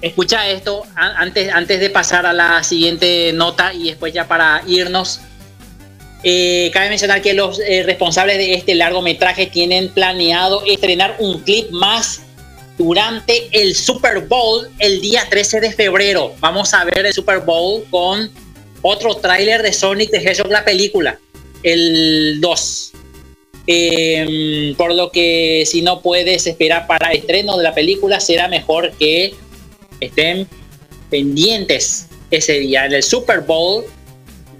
Escucha 0.00 0.46
esto 0.48 0.82
antes, 0.94 1.52
antes 1.52 1.78
de 1.80 1.90
pasar 1.90 2.24
a 2.26 2.32
la 2.32 2.62
siguiente 2.64 3.32
nota 3.34 3.72
y 3.72 3.88
después 3.90 4.12
ya 4.12 4.26
para 4.28 4.62
irnos. 4.66 5.20
Eh, 6.24 6.70
cabe 6.72 6.88
mencionar 6.88 7.20
que 7.20 7.34
los 7.34 7.58
eh, 7.58 7.82
responsables 7.82 8.38
de 8.38 8.54
este 8.54 8.74
largometraje 8.74 9.46
tienen 9.46 9.88
planeado 9.88 10.62
estrenar 10.66 11.16
un 11.18 11.40
clip 11.40 11.70
más 11.70 12.22
durante 12.78 13.48
el 13.52 13.74
Super 13.74 14.20
Bowl 14.20 14.68
el 14.78 15.00
día 15.00 15.26
13 15.28 15.60
de 15.60 15.72
febrero. 15.72 16.32
Vamos 16.40 16.74
a 16.74 16.84
ver 16.84 17.06
el 17.06 17.12
Super 17.12 17.40
Bowl 17.40 17.84
con 17.90 18.30
otro 18.82 19.16
tráiler 19.16 19.62
de 19.62 19.72
Sonic 19.72 20.10
the 20.10 20.18
Hedgehog, 20.18 20.50
la 20.50 20.64
película, 20.64 21.18
el 21.62 22.40
2. 22.40 22.92
Eh, 23.68 24.74
por 24.76 24.94
lo 24.94 25.10
que 25.10 25.64
si 25.66 25.82
no 25.82 26.02
puedes 26.02 26.46
esperar 26.46 26.86
para 26.86 27.10
el 27.12 27.18
estreno 27.18 27.56
de 27.56 27.62
la 27.62 27.74
película, 27.74 28.20
será 28.20 28.48
mejor 28.48 28.92
que 28.92 29.34
estén 30.00 30.48
pendientes 31.10 32.08
ese 32.30 32.58
día 32.60 32.86
en 32.86 32.94
el 32.94 33.02
Super 33.02 33.40
Bowl 33.40 33.84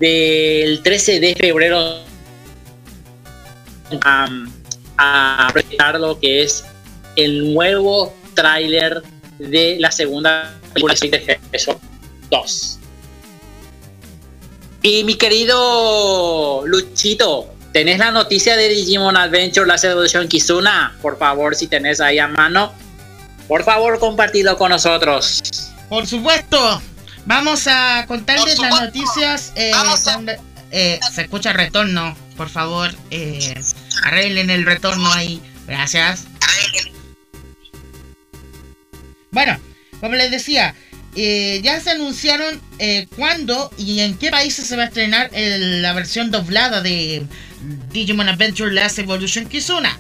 del 0.03 0.83
13 0.83 1.21
de 1.21 1.37
febrero 1.37 2.01
a, 4.01 4.29
a 4.99 5.99
lo 5.99 6.19
que 6.19 6.43
es 6.43 6.65
el 7.15 7.55
nuevo 7.55 8.13
tráiler 8.35 9.01
de 9.39 9.77
la 9.79 9.93
segunda 9.93 10.59
película 10.75 10.95
de 11.01 11.39
Hedgehog 11.53 11.79
2. 12.31 12.79
Y 14.83 15.05
mi 15.05 15.15
querido 15.15 16.65
Luchito, 16.67 17.55
¿tenés 17.73 18.01
la 18.01 18.11
noticia 18.11 18.57
de 18.57 18.71
Digimon 18.71 19.17
Adventure 19.17 19.69
Last 19.69 19.85
Evolution 19.85 20.27
Kizuna? 20.27 20.99
Por 21.01 21.17
favor, 21.17 21.55
si 21.55 21.69
tenés 21.69 22.01
ahí 22.01 22.19
a 22.19 22.27
mano, 22.27 22.73
por 23.47 23.63
favor, 23.63 24.01
compartilo 24.01 24.59
con 24.59 24.71
nosotros. 24.71 25.71
Por 25.89 26.09
supuesto. 26.09 26.83
Vamos 27.27 27.67
a 27.69 28.05
contarles 28.09 28.59
las 28.59 28.81
noticias. 28.87 29.53
eh, 29.57 29.73
eh, 30.71 30.99
se 31.15 31.23
escucha 31.23 31.53
retorno. 31.53 32.17
Por 32.37 32.49
favor, 32.49 32.95
eh, 33.11 33.55
arreglen 34.05 34.51
el 34.51 34.65
retorno 34.65 35.13
ahí. 35.13 35.41
Gracias. 35.67 36.25
Bueno, 39.31 39.59
como 40.01 40.15
les 40.17 40.31
decía, 40.31 40.75
ya 41.15 41.81
se 41.81 41.91
anunciaron 41.91 42.61
eh, 42.79 43.07
cuándo 43.17 43.71
y 43.79 44.01
en 44.01 44.17
qué 44.19 44.31
países 44.31 44.67
se 44.67 44.77
va 44.77 44.85
a 44.85 44.87
estrenar 44.87 45.31
el- 45.33 45.83
la 45.83 45.93
versión 45.93 46.31
doblada 46.31 46.81
de 46.83 47.27
Digimon 47.93 48.29
Adventure 48.29 48.73
Last 48.73 48.99
Evolution 48.99 49.47
Kizuna. 49.47 49.97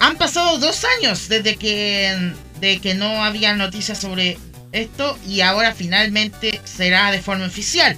Han 0.00 0.16
pasado 0.16 0.58
dos 0.58 0.84
años 0.98 1.28
desde 1.28 1.56
que, 1.56 2.32
de 2.60 2.80
que 2.80 2.94
no 2.94 3.24
había 3.24 3.54
noticias 3.54 3.98
sobre 3.98 4.38
esto 4.74 5.18
y 5.26 5.40
ahora 5.40 5.72
finalmente 5.74 6.60
será 6.64 7.10
de 7.10 7.22
forma 7.22 7.46
oficial. 7.46 7.96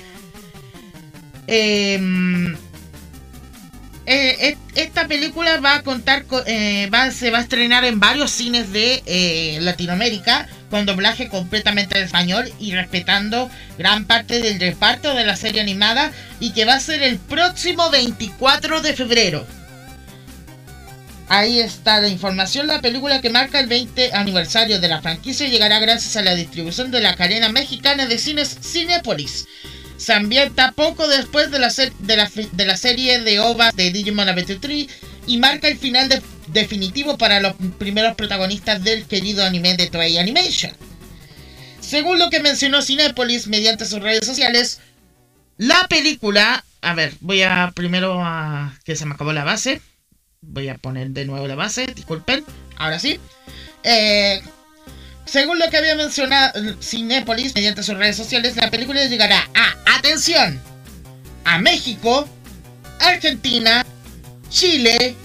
Em, 1.46 2.54
eh, 4.06 4.36
et- 4.40 4.58
esta 4.74 5.06
película 5.08 5.58
va 5.60 5.76
a 5.76 5.82
contar 5.82 6.24
con, 6.26 6.42
eh, 6.46 6.88
va- 6.92 7.10
se 7.10 7.30
va 7.30 7.38
a 7.38 7.42
estrenar 7.42 7.84
en 7.84 7.98
varios 8.00 8.30
cines 8.30 8.72
de 8.72 9.02
eh, 9.06 9.58
Latinoamérica 9.60 10.48
con 10.70 10.84
doblaje 10.86 11.28
completamente 11.28 11.96
en 11.98 12.04
español 12.04 12.52
y 12.58 12.72
respetando 12.72 13.48
gran 13.78 14.04
parte 14.04 14.40
del 14.40 14.58
reparto 14.60 15.14
de 15.14 15.24
la 15.24 15.36
serie 15.36 15.60
animada 15.60 16.12
y 16.40 16.50
que 16.52 16.64
va 16.64 16.74
a 16.74 16.80
ser 16.80 17.02
el 17.02 17.18
próximo 17.18 17.90
24 17.90 18.80
de 18.82 18.92
febrero. 18.94 19.46
Ahí 21.28 21.58
está 21.58 22.00
la 22.00 22.08
información. 22.08 22.68
La 22.68 22.80
película 22.80 23.20
que 23.20 23.30
marca 23.30 23.58
el 23.58 23.66
20 23.66 24.14
aniversario 24.14 24.80
de 24.80 24.88
la 24.88 25.02
franquicia 25.02 25.48
llegará 25.48 25.80
gracias 25.80 26.16
a 26.16 26.22
la 26.22 26.34
distribución 26.34 26.90
de 26.90 27.00
la 27.00 27.16
cadena 27.16 27.48
mexicana 27.48 28.06
de 28.06 28.18
cines 28.18 28.56
Cinepolis. 28.62 29.46
Se 29.96 30.12
ambienta 30.12 30.72
poco 30.72 31.08
después 31.08 31.50
de 31.50 31.58
la, 31.58 31.70
serie 32.76 33.20
de 33.20 33.40
OVA 33.40 33.72
de 33.72 33.90
Digimon 33.90 34.28
Adventure 34.28 34.58
3 34.60 34.86
y 35.26 35.38
marca 35.38 35.68
el 35.68 35.78
final 35.78 36.08
de- 36.08 36.22
definitivo 36.48 37.18
para 37.18 37.40
los 37.40 37.54
primeros 37.78 38.14
protagonistas 38.14 38.84
del 38.84 39.06
querido 39.06 39.44
anime 39.44 39.76
de 39.76 39.88
Toei 39.88 40.18
Animation. 40.18 40.72
Según 41.80 42.18
lo 42.18 42.30
que 42.30 42.40
mencionó 42.40 42.82
Cinepolis 42.82 43.48
mediante 43.48 43.84
sus 43.84 44.00
redes 44.00 44.26
sociales, 44.26 44.80
la 45.56 45.86
película... 45.88 46.64
A 46.82 46.94
ver, 46.94 47.14
voy 47.20 47.42
a 47.42 47.72
primero 47.74 48.22
a... 48.22 48.78
que 48.84 48.94
se 48.94 49.06
me 49.06 49.14
acabó 49.14 49.32
la 49.32 49.44
base. 49.44 49.80
Voy 50.40 50.68
a 50.68 50.76
poner 50.76 51.10
de 51.10 51.24
nuevo 51.24 51.46
la 51.46 51.54
base, 51.54 51.86
disculpen. 51.86 52.44
Ahora 52.76 52.98
sí. 52.98 53.18
Eh, 53.82 54.42
según 55.24 55.58
lo 55.58 55.68
que 55.70 55.76
había 55.76 55.96
mencionado 55.96 56.52
Cinepolis 56.80 57.54
mediante 57.54 57.82
sus 57.82 57.96
redes 57.96 58.16
sociales, 58.16 58.56
la 58.56 58.70
película 58.70 59.04
llegará 59.04 59.48
a, 59.54 59.96
atención, 59.96 60.60
a 61.44 61.58
México, 61.58 62.28
Argentina, 63.00 63.84
Chile, 64.48 65.16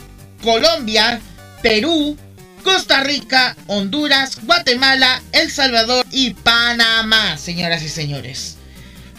Colombia, 0.44 1.22
Perú, 1.62 2.18
Costa 2.64 3.04
Rica, 3.04 3.56
Honduras, 3.68 4.40
Guatemala, 4.44 5.22
El 5.32 5.52
Salvador 5.52 6.06
y 6.12 6.34
Panamá, 6.34 7.38
señoras 7.38 7.84
y 7.84 7.90
señores. 7.90 8.58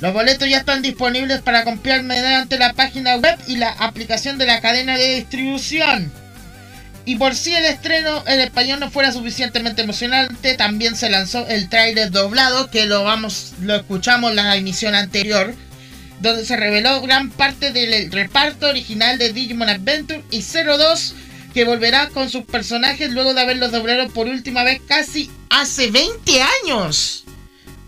Los 0.03 0.13
boletos 0.13 0.49
ya 0.49 0.59
están 0.59 0.83
disponibles 0.83 1.43
para 1.43 1.63
comprar 1.63 2.03
mediante 2.03 2.59
la 2.59 2.73
página 2.73 3.15
web 3.19 3.39
y 3.47 3.55
la 3.55 3.71
aplicación 3.71 4.37
de 4.37 4.47
la 4.47 4.61
cadena 4.61 4.99
de 4.99 5.15
distribución. 5.15 6.11
Y 7.05 7.15
por 7.17 7.37
si 7.37 7.55
el 7.55 7.65
estreno 7.65 8.25
en 8.27 8.41
español 8.41 8.81
no 8.81 8.91
fuera 8.91 9.13
suficientemente 9.13 9.83
emocionante, 9.83 10.55
también 10.55 10.97
se 10.97 11.09
lanzó 11.09 11.47
el 11.47 11.69
trailer 11.69 12.11
doblado 12.11 12.69
que 12.69 12.87
lo 12.87 13.05
vamos 13.05 13.53
lo 13.61 13.77
escuchamos 13.77 14.35
la 14.35 14.57
emisión 14.57 14.97
anterior, 14.97 15.55
donde 16.21 16.45
se 16.47 16.57
reveló 16.57 17.01
gran 17.01 17.31
parte 17.31 17.71
del 17.71 18.11
reparto 18.11 18.71
original 18.71 19.19
de 19.19 19.33
Digimon 19.33 19.69
Adventure 19.69 20.25
y 20.33 20.43
02 20.43 21.15
que 21.55 21.65
volverá 21.65 22.09
con 22.09 22.29
sus 22.29 22.43
personajes 22.43 23.13
luego 23.13 23.35
de 23.35 23.43
haberlos 23.43 23.71
doblado 23.71 24.09
por 24.09 24.27
última 24.27 24.65
vez 24.65 24.81
casi 24.85 25.31
hace 25.49 25.93
20 25.93 26.43
años. 26.65 27.23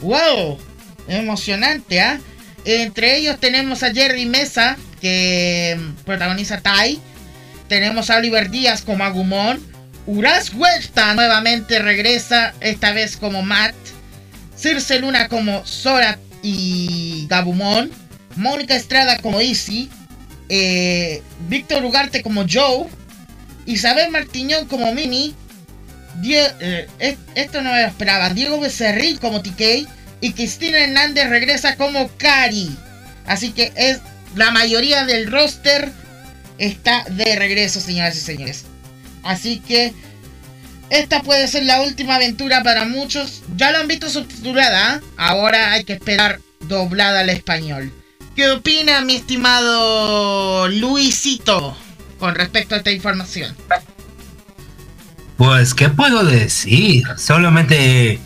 ¡Wow! 0.00 0.73
Emocionante, 1.08 2.00
¿ah? 2.00 2.20
Entre 2.64 3.18
ellos 3.18 3.38
tenemos 3.40 3.82
a 3.82 3.92
Jerry 3.92 4.26
Mesa, 4.26 4.76
que 5.00 5.78
protagoniza 6.04 6.60
Tai. 6.60 6.98
Tenemos 7.68 8.10
a 8.10 8.16
Oliver 8.16 8.50
Díaz 8.50 8.82
como 8.82 9.04
Agumon. 9.04 9.60
Uras 10.06 10.52
Huerta 10.54 11.14
nuevamente 11.14 11.78
regresa, 11.78 12.54
esta 12.60 12.92
vez 12.92 13.16
como 13.16 13.42
Matt. 13.42 13.74
Circe 14.56 14.98
Luna 14.98 15.28
como 15.28 15.66
Sora 15.66 16.18
y 16.42 17.26
Gabumon. 17.28 17.90
Mónica 18.36 18.76
Estrada 18.76 19.18
como 19.18 19.40
Izzy. 19.40 19.90
Eh, 20.48 21.22
Víctor 21.48 21.84
Ugarte 21.84 22.22
como 22.22 22.46
Joe. 22.50 22.86
Isabel 23.66 24.10
Martiñón 24.10 24.66
como 24.66 24.94
Mimi. 24.94 25.34
Eh, 26.22 26.86
esto 27.34 27.60
no 27.60 27.72
me 27.72 27.82
lo 27.82 27.88
esperaba. 27.88 28.30
Diego 28.30 28.60
Becerril 28.60 29.18
como 29.20 29.42
TK. 29.42 29.86
Y 30.24 30.32
Cristina 30.32 30.78
Hernández 30.78 31.28
regresa 31.28 31.76
como 31.76 32.08
Cari. 32.16 32.74
Así 33.26 33.52
que 33.52 33.74
es 33.76 34.00
la 34.34 34.52
mayoría 34.52 35.04
del 35.04 35.30
roster 35.30 35.92
está 36.56 37.04
de 37.10 37.36
regreso, 37.36 37.78
señoras 37.78 38.16
y 38.16 38.20
señores. 38.20 38.64
Así 39.22 39.60
que 39.60 39.92
esta 40.88 41.20
puede 41.20 41.46
ser 41.46 41.64
la 41.64 41.82
última 41.82 42.14
aventura 42.14 42.62
para 42.62 42.86
muchos. 42.86 43.42
Ya 43.54 43.70
lo 43.70 43.76
han 43.76 43.86
visto 43.86 44.08
subtitulada. 44.08 44.94
¿ah? 44.94 45.00
Ahora 45.18 45.72
hay 45.72 45.84
que 45.84 45.92
esperar 45.92 46.40
doblada 46.60 47.20
al 47.20 47.28
español. 47.28 47.92
¿Qué 48.34 48.48
opina 48.48 49.02
mi 49.02 49.16
estimado 49.16 50.68
Luisito 50.68 51.76
con 52.18 52.34
respecto 52.34 52.74
a 52.74 52.78
esta 52.78 52.92
información? 52.92 53.54
Pues, 55.36 55.74
¿qué 55.74 55.90
puedo 55.90 56.24
decir? 56.24 57.04
Solamente... 57.18 58.20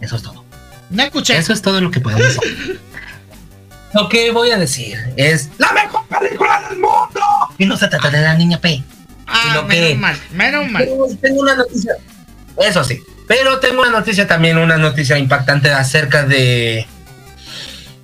Eso 0.00 0.16
es 0.16 0.22
todo. 0.22 0.44
No 0.90 1.02
escuché. 1.02 1.36
Eso 1.36 1.52
es 1.52 1.62
todo 1.62 1.80
lo 1.80 1.90
que 1.90 2.00
puedo 2.00 2.18
decir. 2.18 2.80
Lo 3.94 4.08
que 4.08 4.30
voy 4.32 4.50
a 4.50 4.58
decir 4.58 4.98
es 5.16 5.50
la 5.58 5.72
mejor 5.72 6.04
película 6.06 6.62
del 6.68 6.78
mundo. 6.78 7.20
Y 7.58 7.66
no 7.66 7.76
se 7.76 7.88
trata 7.88 8.10
de 8.10 8.20
la 8.20 8.34
niña 8.34 8.58
P. 8.58 8.82
Ah, 9.26 9.64
menos 9.66 9.98
mal, 9.98 10.18
menos 10.32 10.70
mal. 10.70 10.88
Tengo 11.20 11.40
una 11.40 11.54
noticia. 11.54 11.94
Eso 12.58 12.84
sí. 12.84 13.00
Pero 13.26 13.58
tengo 13.60 13.80
una 13.80 13.90
noticia 13.90 14.26
también, 14.26 14.58
una 14.58 14.76
noticia 14.76 15.16
impactante 15.16 15.70
acerca 15.70 16.24
de 16.24 16.86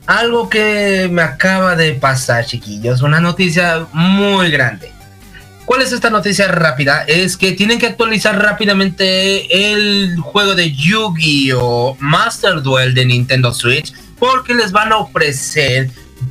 algo 0.07 0.49
que 0.49 1.09
me 1.11 1.23
acaba 1.23 1.77
de 1.77 1.93
pasar, 1.95 2.47
chiquillos. 2.47 3.03
Una 3.03 3.21
noticia 3.21 3.87
muy 3.93 4.51
grande. 4.51 4.93
¿Cuál 5.71 5.83
es 5.83 5.93
esta 5.93 6.11
noticia 6.11 6.49
rápida? 6.49 7.05
Es 7.07 7.37
que 7.37 7.53
tienen 7.53 7.79
que 7.79 7.87
actualizar 7.87 8.37
rápidamente 8.37 9.73
el 9.73 10.17
juego 10.19 10.57
de 10.57 10.73
Yu-Gi-Oh! 10.73 11.97
Master 12.01 12.61
Duel 12.61 12.93
de 12.93 13.05
Nintendo 13.05 13.55
Switch 13.55 13.93
porque 14.19 14.53
les 14.53 14.73
van 14.73 14.91
a 14.91 14.97
ofrecer 14.97 15.89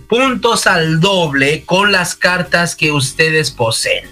puntos 0.10 0.68
al 0.68 1.00
doble 1.00 1.64
con 1.64 1.94
las 1.94 2.16
cartas 2.16 2.76
que 2.76 2.92
ustedes 2.92 3.50
poseen. 3.50 4.10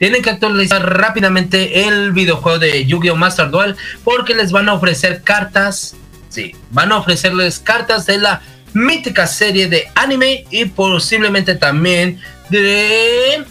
Tienen 0.00 0.20
que 0.20 0.30
actualizar 0.30 0.98
rápidamente 0.98 1.86
el 1.86 2.10
videojuego 2.10 2.58
de 2.58 2.86
Yu-Gi-Oh! 2.86 3.14
Master 3.14 3.50
Duel 3.52 3.76
porque 4.02 4.34
les 4.34 4.50
van 4.50 4.68
a 4.68 4.74
ofrecer 4.74 5.22
cartas. 5.22 5.94
Sí, 6.28 6.56
van 6.72 6.90
a 6.90 6.96
ofrecerles 6.96 7.60
cartas 7.60 8.04
de 8.04 8.18
la 8.18 8.42
mítica 8.72 9.28
serie 9.28 9.68
de 9.68 9.86
anime 9.94 10.44
y 10.50 10.64
posiblemente 10.64 11.54
también 11.54 12.18
de 12.48 13.44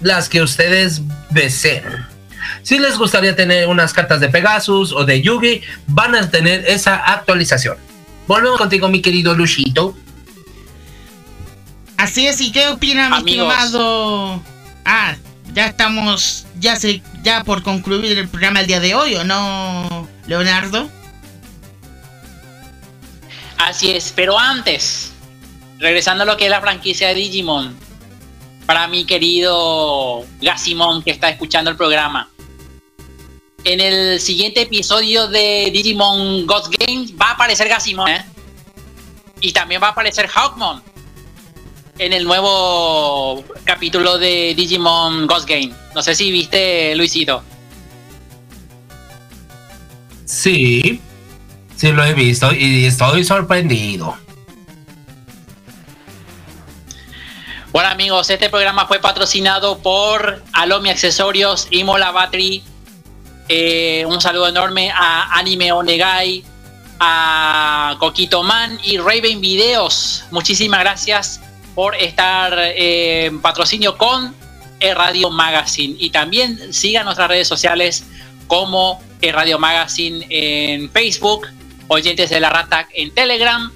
las 0.00 0.28
que 0.28 0.42
ustedes 0.42 1.02
deseen. 1.30 1.84
Si 2.62 2.78
les 2.78 2.98
gustaría 2.98 3.36
tener 3.36 3.68
unas 3.68 3.92
cartas 3.92 4.20
de 4.20 4.28
Pegasus 4.28 4.92
o 4.92 5.04
de 5.04 5.22
Yugi, 5.22 5.62
van 5.86 6.14
a 6.14 6.30
tener 6.30 6.64
esa 6.66 6.96
actualización. 6.96 7.76
Volvemos 8.26 8.58
contigo, 8.58 8.88
mi 8.88 9.00
querido 9.00 9.34
Luchito. 9.34 9.96
Así 11.96 12.26
es, 12.26 12.40
¿y 12.40 12.52
qué 12.52 12.68
opina 12.68 13.08
mi 13.08 13.16
estimado? 13.18 14.42
Ah, 14.84 15.16
ya 15.54 15.66
estamos, 15.66 16.46
ya 16.58 16.76
se, 16.76 17.02
ya 17.22 17.44
por 17.44 17.62
concluir 17.62 18.18
el 18.18 18.28
programa 18.28 18.60
el 18.60 18.66
día 18.66 18.80
de 18.80 18.94
hoy, 18.94 19.14
¿o 19.14 19.24
no, 19.24 20.08
Leonardo? 20.26 20.90
Así 23.58 23.90
es, 23.90 24.12
pero 24.14 24.38
antes, 24.38 25.12
regresando 25.78 26.24
a 26.24 26.26
lo 26.26 26.36
que 26.36 26.44
es 26.44 26.50
la 26.50 26.60
franquicia 26.60 27.08
de 27.08 27.14
Digimon, 27.14 27.76
para 28.66 28.88
mi 28.88 29.04
querido 29.04 30.24
Gasimon 30.40 31.02
que 31.02 31.12
está 31.12 31.30
escuchando 31.30 31.70
el 31.70 31.76
programa, 31.76 32.28
en 33.64 33.80
el 33.80 34.20
siguiente 34.20 34.62
episodio 34.62 35.26
de 35.28 35.70
Digimon 35.72 36.46
Ghost 36.46 36.72
Games 36.78 37.12
va 37.20 37.30
a 37.30 37.32
aparecer 37.32 37.68
Gasimon, 37.68 38.08
¿eh? 38.08 38.24
Y 39.40 39.52
también 39.52 39.82
va 39.82 39.88
a 39.88 39.90
aparecer 39.90 40.28
Hawkmon 40.28 40.82
en 41.98 42.12
el 42.12 42.24
nuevo 42.24 43.44
capítulo 43.64 44.18
de 44.18 44.54
Digimon 44.54 45.26
Ghost 45.26 45.48
Game. 45.48 45.72
No 45.94 46.02
sé 46.02 46.14
si 46.14 46.30
viste, 46.30 46.94
Luisito. 46.94 47.42
Sí, 50.24 51.00
sí 51.76 51.92
lo 51.92 52.04
he 52.04 52.14
visto 52.14 52.52
y 52.52 52.86
estoy 52.86 53.24
sorprendido. 53.24 54.16
Bueno 57.76 57.90
amigos, 57.90 58.30
este 58.30 58.48
programa 58.48 58.86
fue 58.86 59.00
patrocinado 59.00 59.76
por 59.76 60.42
Alomi 60.54 60.88
Accesorios 60.88 61.68
y 61.70 61.84
Mola 61.84 62.10
Battery 62.10 62.62
eh, 63.50 64.02
un 64.08 64.18
saludo 64.18 64.48
enorme 64.48 64.90
a 64.90 65.38
Anime 65.38 65.72
Onegai, 65.72 66.42
a 66.98 67.94
Coquito 67.98 68.42
Man 68.42 68.80
y 68.82 68.96
Raven 68.96 69.42
Videos. 69.42 70.24
Muchísimas 70.30 70.80
gracias 70.80 71.42
por 71.74 71.94
estar 71.96 72.58
eh, 72.58 73.26
en 73.26 73.42
patrocinio 73.42 73.98
con 73.98 74.34
Radio 74.80 75.28
Magazine. 75.28 75.96
Y 75.98 76.08
también 76.08 76.72
sigan 76.72 77.04
nuestras 77.04 77.28
redes 77.28 77.46
sociales 77.46 78.06
como 78.46 79.02
Radio 79.20 79.58
Magazine 79.58 80.26
en 80.30 80.90
Facebook, 80.90 81.46
Oyentes 81.88 82.30
de 82.30 82.40
la 82.40 82.48
Rata 82.48 82.88
en 82.94 83.12
Telegram 83.12 83.70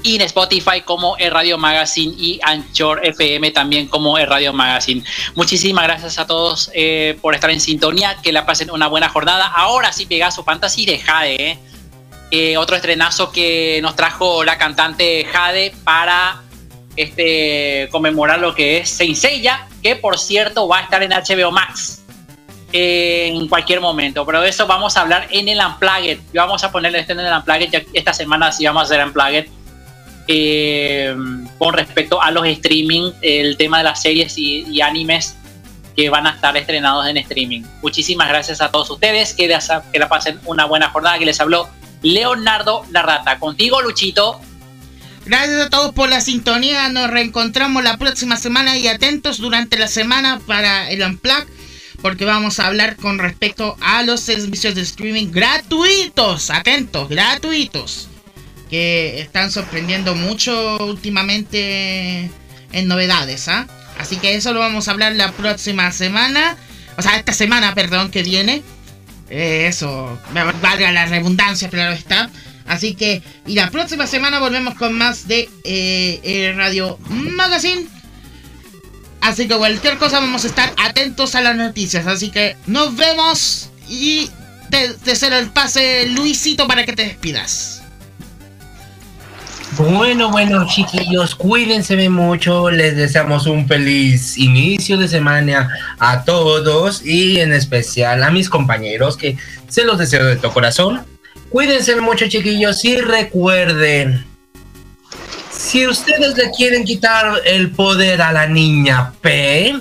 y 0.00 0.14
en 0.14 0.20
Spotify 0.22 0.82
como 0.84 1.16
el 1.16 1.32
Radio 1.32 1.58
Magazine 1.58 2.14
y 2.16 2.38
Anchor 2.44 3.04
FM 3.04 3.50
también 3.50 3.88
como 3.88 4.16
el 4.16 4.28
Radio 4.28 4.52
Magazine. 4.52 5.02
Muchísimas 5.34 5.84
gracias 5.84 6.20
a 6.20 6.26
todos 6.26 6.70
eh, 6.72 7.18
por 7.20 7.34
estar 7.34 7.50
en 7.50 7.58
sintonía, 7.58 8.16
que 8.22 8.30
la 8.32 8.46
pasen 8.46 8.70
una 8.70 8.86
buena 8.86 9.08
jornada. 9.08 9.46
Ahora 9.46 9.92
sí 9.92 10.06
Pegaso 10.06 10.44
Fantasy 10.44 10.86
de 10.86 10.98
Jade, 11.00 11.50
eh. 11.50 11.58
Eh, 12.30 12.56
otro 12.58 12.76
estrenazo 12.76 13.32
que 13.32 13.80
nos 13.82 13.96
trajo 13.96 14.44
la 14.44 14.56
cantante 14.56 15.24
Jade 15.24 15.72
para 15.82 16.42
este, 16.94 17.88
conmemorar 17.90 18.38
lo 18.38 18.54
que 18.54 18.78
es 18.78 18.90
Saint 18.90 19.18
que 19.82 19.96
por 19.96 20.18
cierto 20.18 20.68
va 20.68 20.78
a 20.78 20.82
estar 20.82 21.02
en 21.02 21.10
HBO 21.10 21.50
Max 21.50 22.04
en 22.70 23.48
cualquier 23.48 23.80
momento. 23.80 24.24
Pero 24.24 24.42
de 24.42 24.50
eso 24.50 24.66
vamos 24.68 24.96
a 24.96 25.00
hablar 25.00 25.26
en 25.30 25.48
el 25.48 25.58
Unplugged. 25.58 26.20
Vamos 26.34 26.62
a 26.62 26.70
ponerle 26.70 27.00
este 27.00 27.14
en 27.14 27.20
el 27.20 27.32
Unplugged, 27.32 27.70
ya 27.70 27.82
esta 27.94 28.12
semana 28.12 28.52
sí 28.52 28.64
vamos 28.64 28.82
a 28.82 28.84
hacer 28.84 29.04
Unplugged 29.04 29.57
eh, 30.30 31.16
con 31.56 31.72
respecto 31.72 32.20
a 32.22 32.30
los 32.30 32.46
streaming, 32.46 33.12
el 33.22 33.56
tema 33.56 33.78
de 33.78 33.84
las 33.84 34.02
series 34.02 34.36
y, 34.36 34.80
animes 34.82 35.34
que 35.96 36.10
van 36.10 36.26
a 36.26 36.30
estar 36.30 36.56
estrenados 36.56 37.08
en 37.08 37.16
streaming. 37.16 37.62
Muchísimas 37.82 38.28
gracias 38.28 38.60
a 38.60 38.70
todos 38.70 38.90
ustedes, 38.90 39.32
que, 39.32 39.48
que 39.92 39.98
la 39.98 40.08
pasen 40.08 40.38
una 40.44 40.66
buena 40.66 40.90
jornada, 40.90 41.18
que 41.18 41.24
les 41.24 41.40
habló 41.40 41.68
Leonardo 42.02 42.84
Larrata. 42.92 43.38
Contigo, 43.38 43.80
Luchito. 43.80 44.40
Gracias 45.24 45.60
a 45.66 45.70
todos 45.70 45.92
por 45.92 46.08
la 46.08 46.20
sintonía. 46.20 46.88
Nos 46.90 47.10
reencontramos 47.10 47.82
la 47.82 47.96
próxima 47.96 48.36
semana 48.36 48.76
y 48.78 48.86
atentos 48.86 49.38
durante 49.38 49.78
la 49.78 49.88
semana 49.88 50.40
para 50.46 50.90
el 50.90 51.02
Unplug. 51.02 51.46
Porque 52.00 52.24
vamos 52.24 52.60
a 52.60 52.68
hablar 52.68 52.96
con 52.96 53.18
respecto 53.18 53.76
a 53.80 54.04
los 54.04 54.20
servicios 54.20 54.74
de 54.74 54.82
streaming 54.82 55.32
gratuitos. 55.32 56.50
Atentos, 56.50 57.08
gratuitos 57.08 58.08
que 58.68 59.20
están 59.20 59.50
sorprendiendo 59.50 60.14
mucho 60.14 60.78
últimamente 60.84 62.30
en 62.72 62.88
novedades, 62.88 63.48
¿ah? 63.48 63.66
Así 63.98 64.16
que 64.16 64.34
eso 64.34 64.52
lo 64.52 64.60
vamos 64.60 64.88
a 64.88 64.92
hablar 64.92 65.14
la 65.14 65.32
próxima 65.32 65.90
semana. 65.92 66.56
O 66.96 67.02
sea, 67.02 67.16
esta 67.16 67.32
semana, 67.32 67.74
perdón, 67.74 68.10
que 68.10 68.22
viene. 68.22 68.62
Eh, 69.30 69.66
eso, 69.68 70.18
valga 70.62 70.92
la 70.92 71.06
redundancia, 71.06 71.68
claro 71.68 71.92
está. 71.92 72.30
Así 72.66 72.94
que, 72.94 73.22
y 73.46 73.54
la 73.54 73.70
próxima 73.70 74.06
semana 74.06 74.38
volvemos 74.38 74.74
con 74.74 74.92
más 74.92 75.26
de 75.26 75.48
eh, 75.64 76.20
eh, 76.22 76.54
Radio 76.56 76.98
Magazine. 77.08 77.86
Así 79.20 79.48
que 79.48 79.56
cualquier 79.56 79.98
cosa 79.98 80.20
vamos 80.20 80.44
a 80.44 80.48
estar 80.48 80.72
atentos 80.76 81.34
a 81.34 81.40
las 81.40 81.56
noticias. 81.56 82.06
Así 82.06 82.30
que 82.30 82.56
nos 82.66 82.94
vemos 82.96 83.70
y 83.88 84.30
te, 84.70 84.94
te 84.94 85.26
el 85.26 85.50
pase, 85.50 86.06
Luisito, 86.10 86.68
para 86.68 86.84
que 86.84 86.92
te 86.92 87.04
despidas. 87.04 87.77
Bueno, 89.76 90.30
bueno, 90.30 90.66
chiquillos, 90.66 91.34
cuídense 91.34 92.08
mucho. 92.08 92.70
Les 92.70 92.96
deseamos 92.96 93.46
un 93.46 93.68
feliz 93.68 94.36
inicio 94.38 94.96
de 94.96 95.08
semana 95.08 95.68
a 95.98 96.24
todos 96.24 97.04
y 97.04 97.38
en 97.40 97.52
especial 97.52 98.22
a 98.22 98.30
mis 98.30 98.48
compañeros 98.48 99.16
que 99.16 99.36
se 99.68 99.84
los 99.84 99.98
deseo 99.98 100.24
de 100.24 100.36
todo 100.36 100.52
corazón. 100.52 101.02
Cuídense 101.50 101.96
mucho, 101.96 102.28
chiquillos, 102.28 102.84
y 102.84 102.96
recuerden. 102.96 104.24
Si 105.50 105.86
ustedes 105.86 106.36
le 106.36 106.50
quieren 106.50 106.84
quitar 106.84 107.42
el 107.44 107.70
poder 107.70 108.22
a 108.22 108.32
la 108.32 108.46
niña 108.46 109.12
P, 109.20 109.74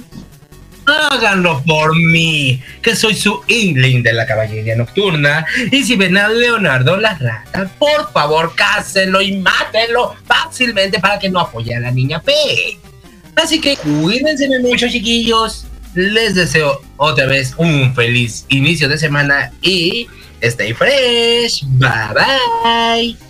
háganlo 0.87 1.61
por 1.65 1.95
mí, 1.95 2.61
que 2.81 2.95
soy 2.95 3.15
su 3.15 3.41
Ingling 3.47 4.03
de 4.03 4.13
la 4.13 4.25
caballería 4.25 4.75
nocturna. 4.75 5.45
Y 5.71 5.83
si 5.83 5.95
ven 5.95 6.17
a 6.17 6.29
Leonardo 6.29 6.97
la 6.97 7.13
rata, 7.15 7.69
por 7.77 8.11
favor, 8.11 8.53
cásenlo 8.55 9.21
y 9.21 9.37
mátenlo 9.37 10.15
fácilmente 10.25 10.99
para 10.99 11.19
que 11.19 11.29
no 11.29 11.39
apoye 11.39 11.75
a 11.75 11.79
la 11.79 11.91
niña 11.91 12.21
P. 12.21 12.33
Así 13.35 13.61
que 13.61 13.75
cuídense 13.77 14.47
mucho, 14.59 14.87
chiquillos. 14.87 15.65
Les 15.93 16.35
deseo 16.35 16.81
otra 16.97 17.25
vez 17.25 17.53
un 17.57 17.93
feliz 17.95 18.45
inicio 18.49 18.87
de 18.87 18.97
semana 18.97 19.51
y 19.61 20.07
stay 20.41 20.73
fresh. 20.73 21.63
Bye 21.65 22.13
bye. 22.13 23.26